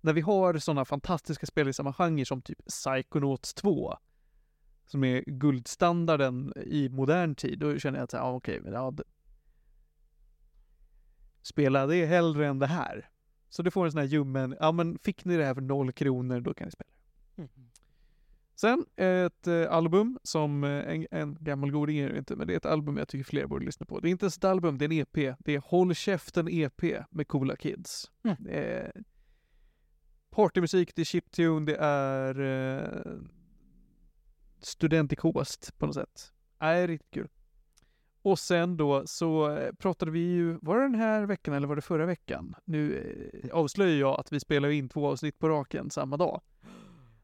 när 0.00 0.12
vi 0.12 0.20
har 0.20 0.58
sådana 0.58 0.84
fantastiska 0.84 1.46
spel 1.46 1.68
i 1.68 1.72
samma 1.72 1.92
genre 1.92 2.24
som 2.24 2.42
typ 2.42 2.58
Psychonauts 2.66 3.54
2 3.54 3.96
som 4.86 5.04
är 5.04 5.24
guldstandarden 5.26 6.52
i 6.56 6.88
modern 6.88 7.34
tid, 7.34 7.58
då 7.58 7.78
känner 7.78 7.98
jag 7.98 8.04
att 8.04 8.10
så 8.10 8.16
här, 8.16 8.24
ah, 8.24 8.28
ja, 8.28 8.34
okej, 8.36 8.60
okay, 8.60 8.72
ja, 8.72 8.92
spela 11.48 11.86
det 11.86 12.06
hellre 12.06 12.46
än 12.46 12.58
det 12.58 12.66
här. 12.66 13.08
Så 13.48 13.62
du 13.62 13.70
får 13.70 13.84
en 13.84 13.92
sån 13.92 14.00
här 14.00 14.08
ljummen, 14.08 14.56
ja 14.60 14.72
men 14.72 14.98
fick 14.98 15.24
ni 15.24 15.36
det 15.36 15.44
här 15.44 15.54
för 15.54 15.60
noll 15.60 15.92
kronor, 15.92 16.40
då 16.40 16.54
kan 16.54 16.64
ni 16.64 16.70
spela. 16.70 16.90
Sen 18.60 18.86
ett 18.96 19.46
eh, 19.46 19.72
album 19.72 20.18
som 20.22 20.64
eh, 20.64 20.70
en, 20.70 21.06
en 21.10 21.38
gammal 21.40 21.70
goding 21.70 21.98
är 21.98 22.10
det 22.10 22.18
inte, 22.18 22.36
men 22.36 22.46
det 22.46 22.52
är 22.52 22.56
ett 22.56 22.66
album 22.66 22.96
jag 22.96 23.08
tycker 23.08 23.24
fler 23.24 23.46
borde 23.46 23.64
lyssna 23.64 23.86
på. 23.86 24.00
Det 24.00 24.08
är 24.08 24.10
inte 24.10 24.24
ens 24.24 24.36
ett 24.36 24.44
album, 24.44 24.78
det 24.78 24.84
är 24.84 24.86
en 24.86 24.92
EP. 24.92 25.36
Det 25.38 25.54
är 25.54 25.62
Håll 25.64 25.94
käften 25.94 26.48
EP 26.48 26.82
med 27.10 27.28
Coola 27.28 27.56
Kids. 27.56 28.10
Mm. 28.22 28.36
Det 28.40 28.50
är 28.50 28.92
partymusik, 30.30 30.94
det 30.94 31.02
är 31.02 31.04
chiptune, 31.04 31.66
det 31.66 31.76
är 31.80 32.40
eh, 32.40 33.12
studentikost 34.60 35.78
på 35.78 35.86
något 35.86 35.94
sätt. 35.94 36.32
Nej, 36.60 36.86
riktigt 36.86 37.10
kul. 37.10 37.28
Och 38.30 38.38
sen 38.38 38.76
då 38.76 39.06
så 39.06 39.50
eh, 39.56 39.72
pratade 39.72 40.10
vi 40.10 40.18
ju, 40.20 40.58
var 40.62 40.76
det 40.76 40.82
den 40.82 40.94
här 40.94 41.26
veckan 41.26 41.54
eller 41.54 41.66
var 41.68 41.76
det 41.76 41.82
förra 41.82 42.06
veckan? 42.06 42.54
Nu 42.64 42.96
eh, 43.44 43.50
avslöjar 43.56 43.98
jag 44.00 44.20
att 44.20 44.32
vi 44.32 44.40
spelar 44.40 44.68
in 44.68 44.88
två 44.88 45.06
avsnitt 45.08 45.38
på 45.38 45.48
raken 45.48 45.90
samma 45.90 46.16
dag. 46.16 46.40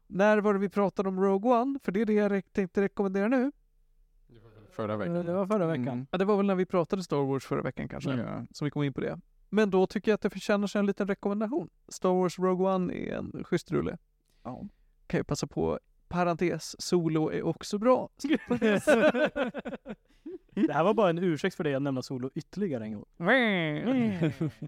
När 0.07 0.37
var 0.37 0.53
det 0.53 0.59
vi 0.59 0.69
pratade 0.69 1.09
om 1.09 1.19
Rogue 1.19 1.51
One? 1.51 1.79
För 1.83 1.91
det 1.91 2.01
är 2.01 2.05
det 2.05 2.13
jag 2.13 2.53
tänkte 2.53 2.81
rekommendera 2.81 3.27
nu. 3.27 3.51
Förra 4.71 4.97
Det 4.97 4.97
veckan. 4.97 5.35
var 5.35 5.47
förra 5.47 5.67
veckan. 5.67 5.87
Mm. 5.87 6.07
Ja, 6.11 6.17
det 6.17 6.25
var 6.25 6.37
väl 6.37 6.45
när 6.45 6.55
vi 6.55 6.65
pratade 6.65 7.03
Star 7.03 7.17
Wars 7.25 7.45
förra 7.45 7.61
veckan 7.61 7.87
kanske, 7.87 8.11
Ja. 8.11 8.45
som 8.51 8.65
vi 8.65 8.71
kom 8.71 8.83
in 8.83 8.93
på 8.93 9.01
det. 9.01 9.19
Men 9.49 9.69
då 9.69 9.87
tycker 9.87 10.11
jag 10.11 10.15
att 10.15 10.21
det 10.21 10.29
förtjänar 10.29 10.67
sig 10.67 10.79
en 10.79 10.85
liten 10.85 11.07
rekommendation. 11.07 11.69
Star 11.87 12.09
Wars 12.09 12.39
Rogue 12.39 12.67
One 12.75 12.93
är 12.93 13.15
en 13.15 13.43
schysst 13.43 13.71
rulle. 13.71 13.97
Ja. 14.43 14.63
Kan 15.07 15.19
ju 15.19 15.23
passa 15.23 15.47
på, 15.47 15.79
parentes, 16.07 16.81
Solo 16.81 17.31
är 17.31 17.43
också 17.43 17.77
bra. 17.77 18.09
Det 20.55 20.73
här 20.73 20.83
var 20.83 20.93
bara 20.93 21.09
en 21.09 21.17
ursäkt 21.17 21.55
för 21.55 21.63
dig 21.63 21.75
att 21.75 21.81
nämna 21.81 22.01
Solo 22.01 22.29
ytterligare 22.35 22.83
en 22.83 22.93
gång. 22.93 23.05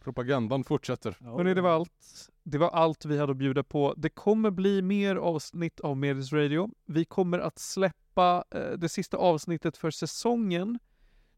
Propagandan 0.00 0.64
fortsätter. 0.64 1.16
Hörrni, 1.20 1.54
det 1.54 1.60
var 1.60 1.70
allt. 1.70 2.28
Det 2.42 2.58
var 2.58 2.70
allt 2.70 3.04
vi 3.04 3.18
hade 3.18 3.32
att 3.32 3.36
bjuda 3.36 3.62
på. 3.62 3.94
Det 3.96 4.08
kommer 4.08 4.50
bli 4.50 4.82
mer 4.82 5.16
avsnitt 5.16 5.80
av 5.80 5.96
Medis 5.96 6.32
Radio. 6.32 6.70
Vi 6.86 7.04
kommer 7.04 7.38
att 7.38 7.58
släppa 7.58 8.44
eh, 8.50 8.70
det 8.70 8.88
sista 8.88 9.16
avsnittet 9.16 9.76
för 9.76 9.90
säsongen. 9.90 10.78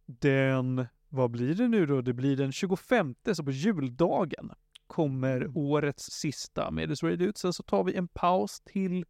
Den, 0.06 0.86
vad 1.08 1.30
blir 1.30 1.54
det 1.54 1.68
nu 1.68 1.86
då? 1.86 2.00
Det 2.00 2.12
blir 2.12 2.36
den 2.36 2.52
25, 2.52 3.14
så 3.32 3.44
på 3.44 3.50
juldagen 3.50 4.52
kommer 4.86 5.50
årets 5.54 6.10
sista 6.10 6.70
Medis 6.70 7.02
Radio 7.02 7.28
ut. 7.28 7.38
Sen 7.38 7.52
så 7.52 7.62
tar 7.62 7.84
vi 7.84 7.94
en 7.94 8.08
paus 8.08 8.60
till 8.60 9.04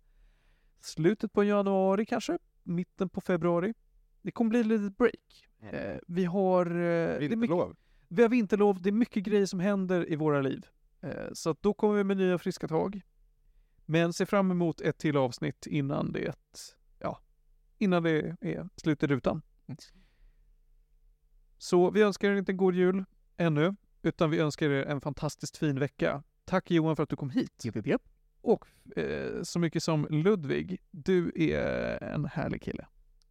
slutet 0.85 1.33
på 1.33 1.45
januari 1.45 2.07
kanske, 2.07 2.39
mitten 2.63 3.09
på 3.09 3.21
februari. 3.21 3.75
Det 4.23 4.31
kommer 4.31 4.49
bli 4.51 4.61
ett 4.61 4.67
litet 4.67 4.97
break. 4.97 5.49
Eh, 5.73 5.97
vi 6.07 6.25
har... 6.25 6.67
Eh, 6.67 6.77
är 6.77 7.21
mycket- 7.21 7.33
Vinterlov. 7.39 7.77
vi 8.09 8.23
har 8.23 8.29
vinterlov, 8.29 8.83
det 8.83 8.89
är 8.91 8.93
mycket 8.93 9.23
grejer 9.25 9.47
som 9.47 9.61
händer 9.61 10.11
i 10.13 10.17
våra 10.17 10.41
liv. 10.41 10.67
Eh, 11.01 11.33
Så 11.33 11.57
då 11.61 11.75
kommer 11.75 11.95
vi 11.95 12.05
med 12.05 12.17
nya 12.17 12.39
friska 12.39 12.69
tag. 12.69 13.01
Men 13.87 14.13
se 14.13 14.27
fram 14.27 14.51
emot 14.51 14.81
ett 14.81 14.99
till 14.99 15.17
avsnitt 15.17 15.67
innan 15.67 16.13
det, 16.13 16.35
ja, 16.99 17.21
innan 17.79 18.03
det 18.03 18.37
är 18.41 18.69
slut 18.77 19.03
i 19.03 19.07
rutan. 19.07 19.43
Så 21.59 21.91
vi 21.91 22.03
önskar 22.03 22.31
er 22.31 22.35
inte 22.37 22.53
en 22.53 22.57
god 22.57 22.75
jul 22.75 23.05
ännu, 23.37 23.77
utan 24.03 24.31
vi 24.31 24.39
önskar 24.39 24.71
er 24.71 24.85
en 24.87 25.01
fantastiskt 25.01 25.57
fin 25.57 25.79
vecka. 25.79 26.23
Tack 26.45 26.71
Johan 26.71 26.97
för 26.97 27.03
att 27.03 27.09
du 27.09 27.17
kom 27.17 27.31
hit. 27.31 27.65
Och 28.43 28.67
eh, 28.97 29.43
så 29.43 29.59
mycket 29.59 29.83
som 29.83 30.07
Ludvig, 30.11 30.79
du 30.91 31.33
är 31.37 32.03
en 32.03 32.25
härlig 32.25 32.63
kille. 32.63 32.87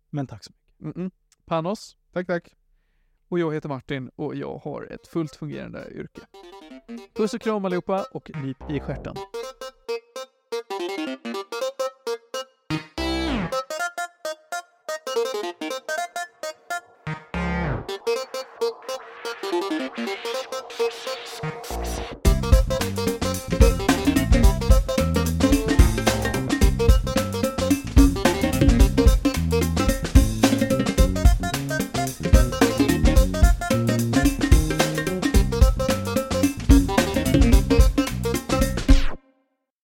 Men 0.09 0.27
tack 0.27 0.43
så 0.43 0.51
mycket. 0.77 0.97
Mm-mm. 0.97 1.11
Panos, 1.45 1.97
Tack, 2.13 2.27
tack. 2.27 2.55
och 3.27 3.39
jag 3.39 3.53
heter 3.53 3.69
Martin 3.69 4.09
och 4.15 4.35
jag 4.35 4.57
har 4.57 4.83
ett 4.91 5.07
fullt 5.07 5.35
fungerande 5.35 5.89
yrke. 5.91 6.21
Puss 7.13 7.33
och 7.33 7.41
kram 7.41 7.65
allihopa 7.65 8.05
och 8.11 8.31
nyp 8.43 8.57
i 8.69 8.79
stjärten. 8.79 9.15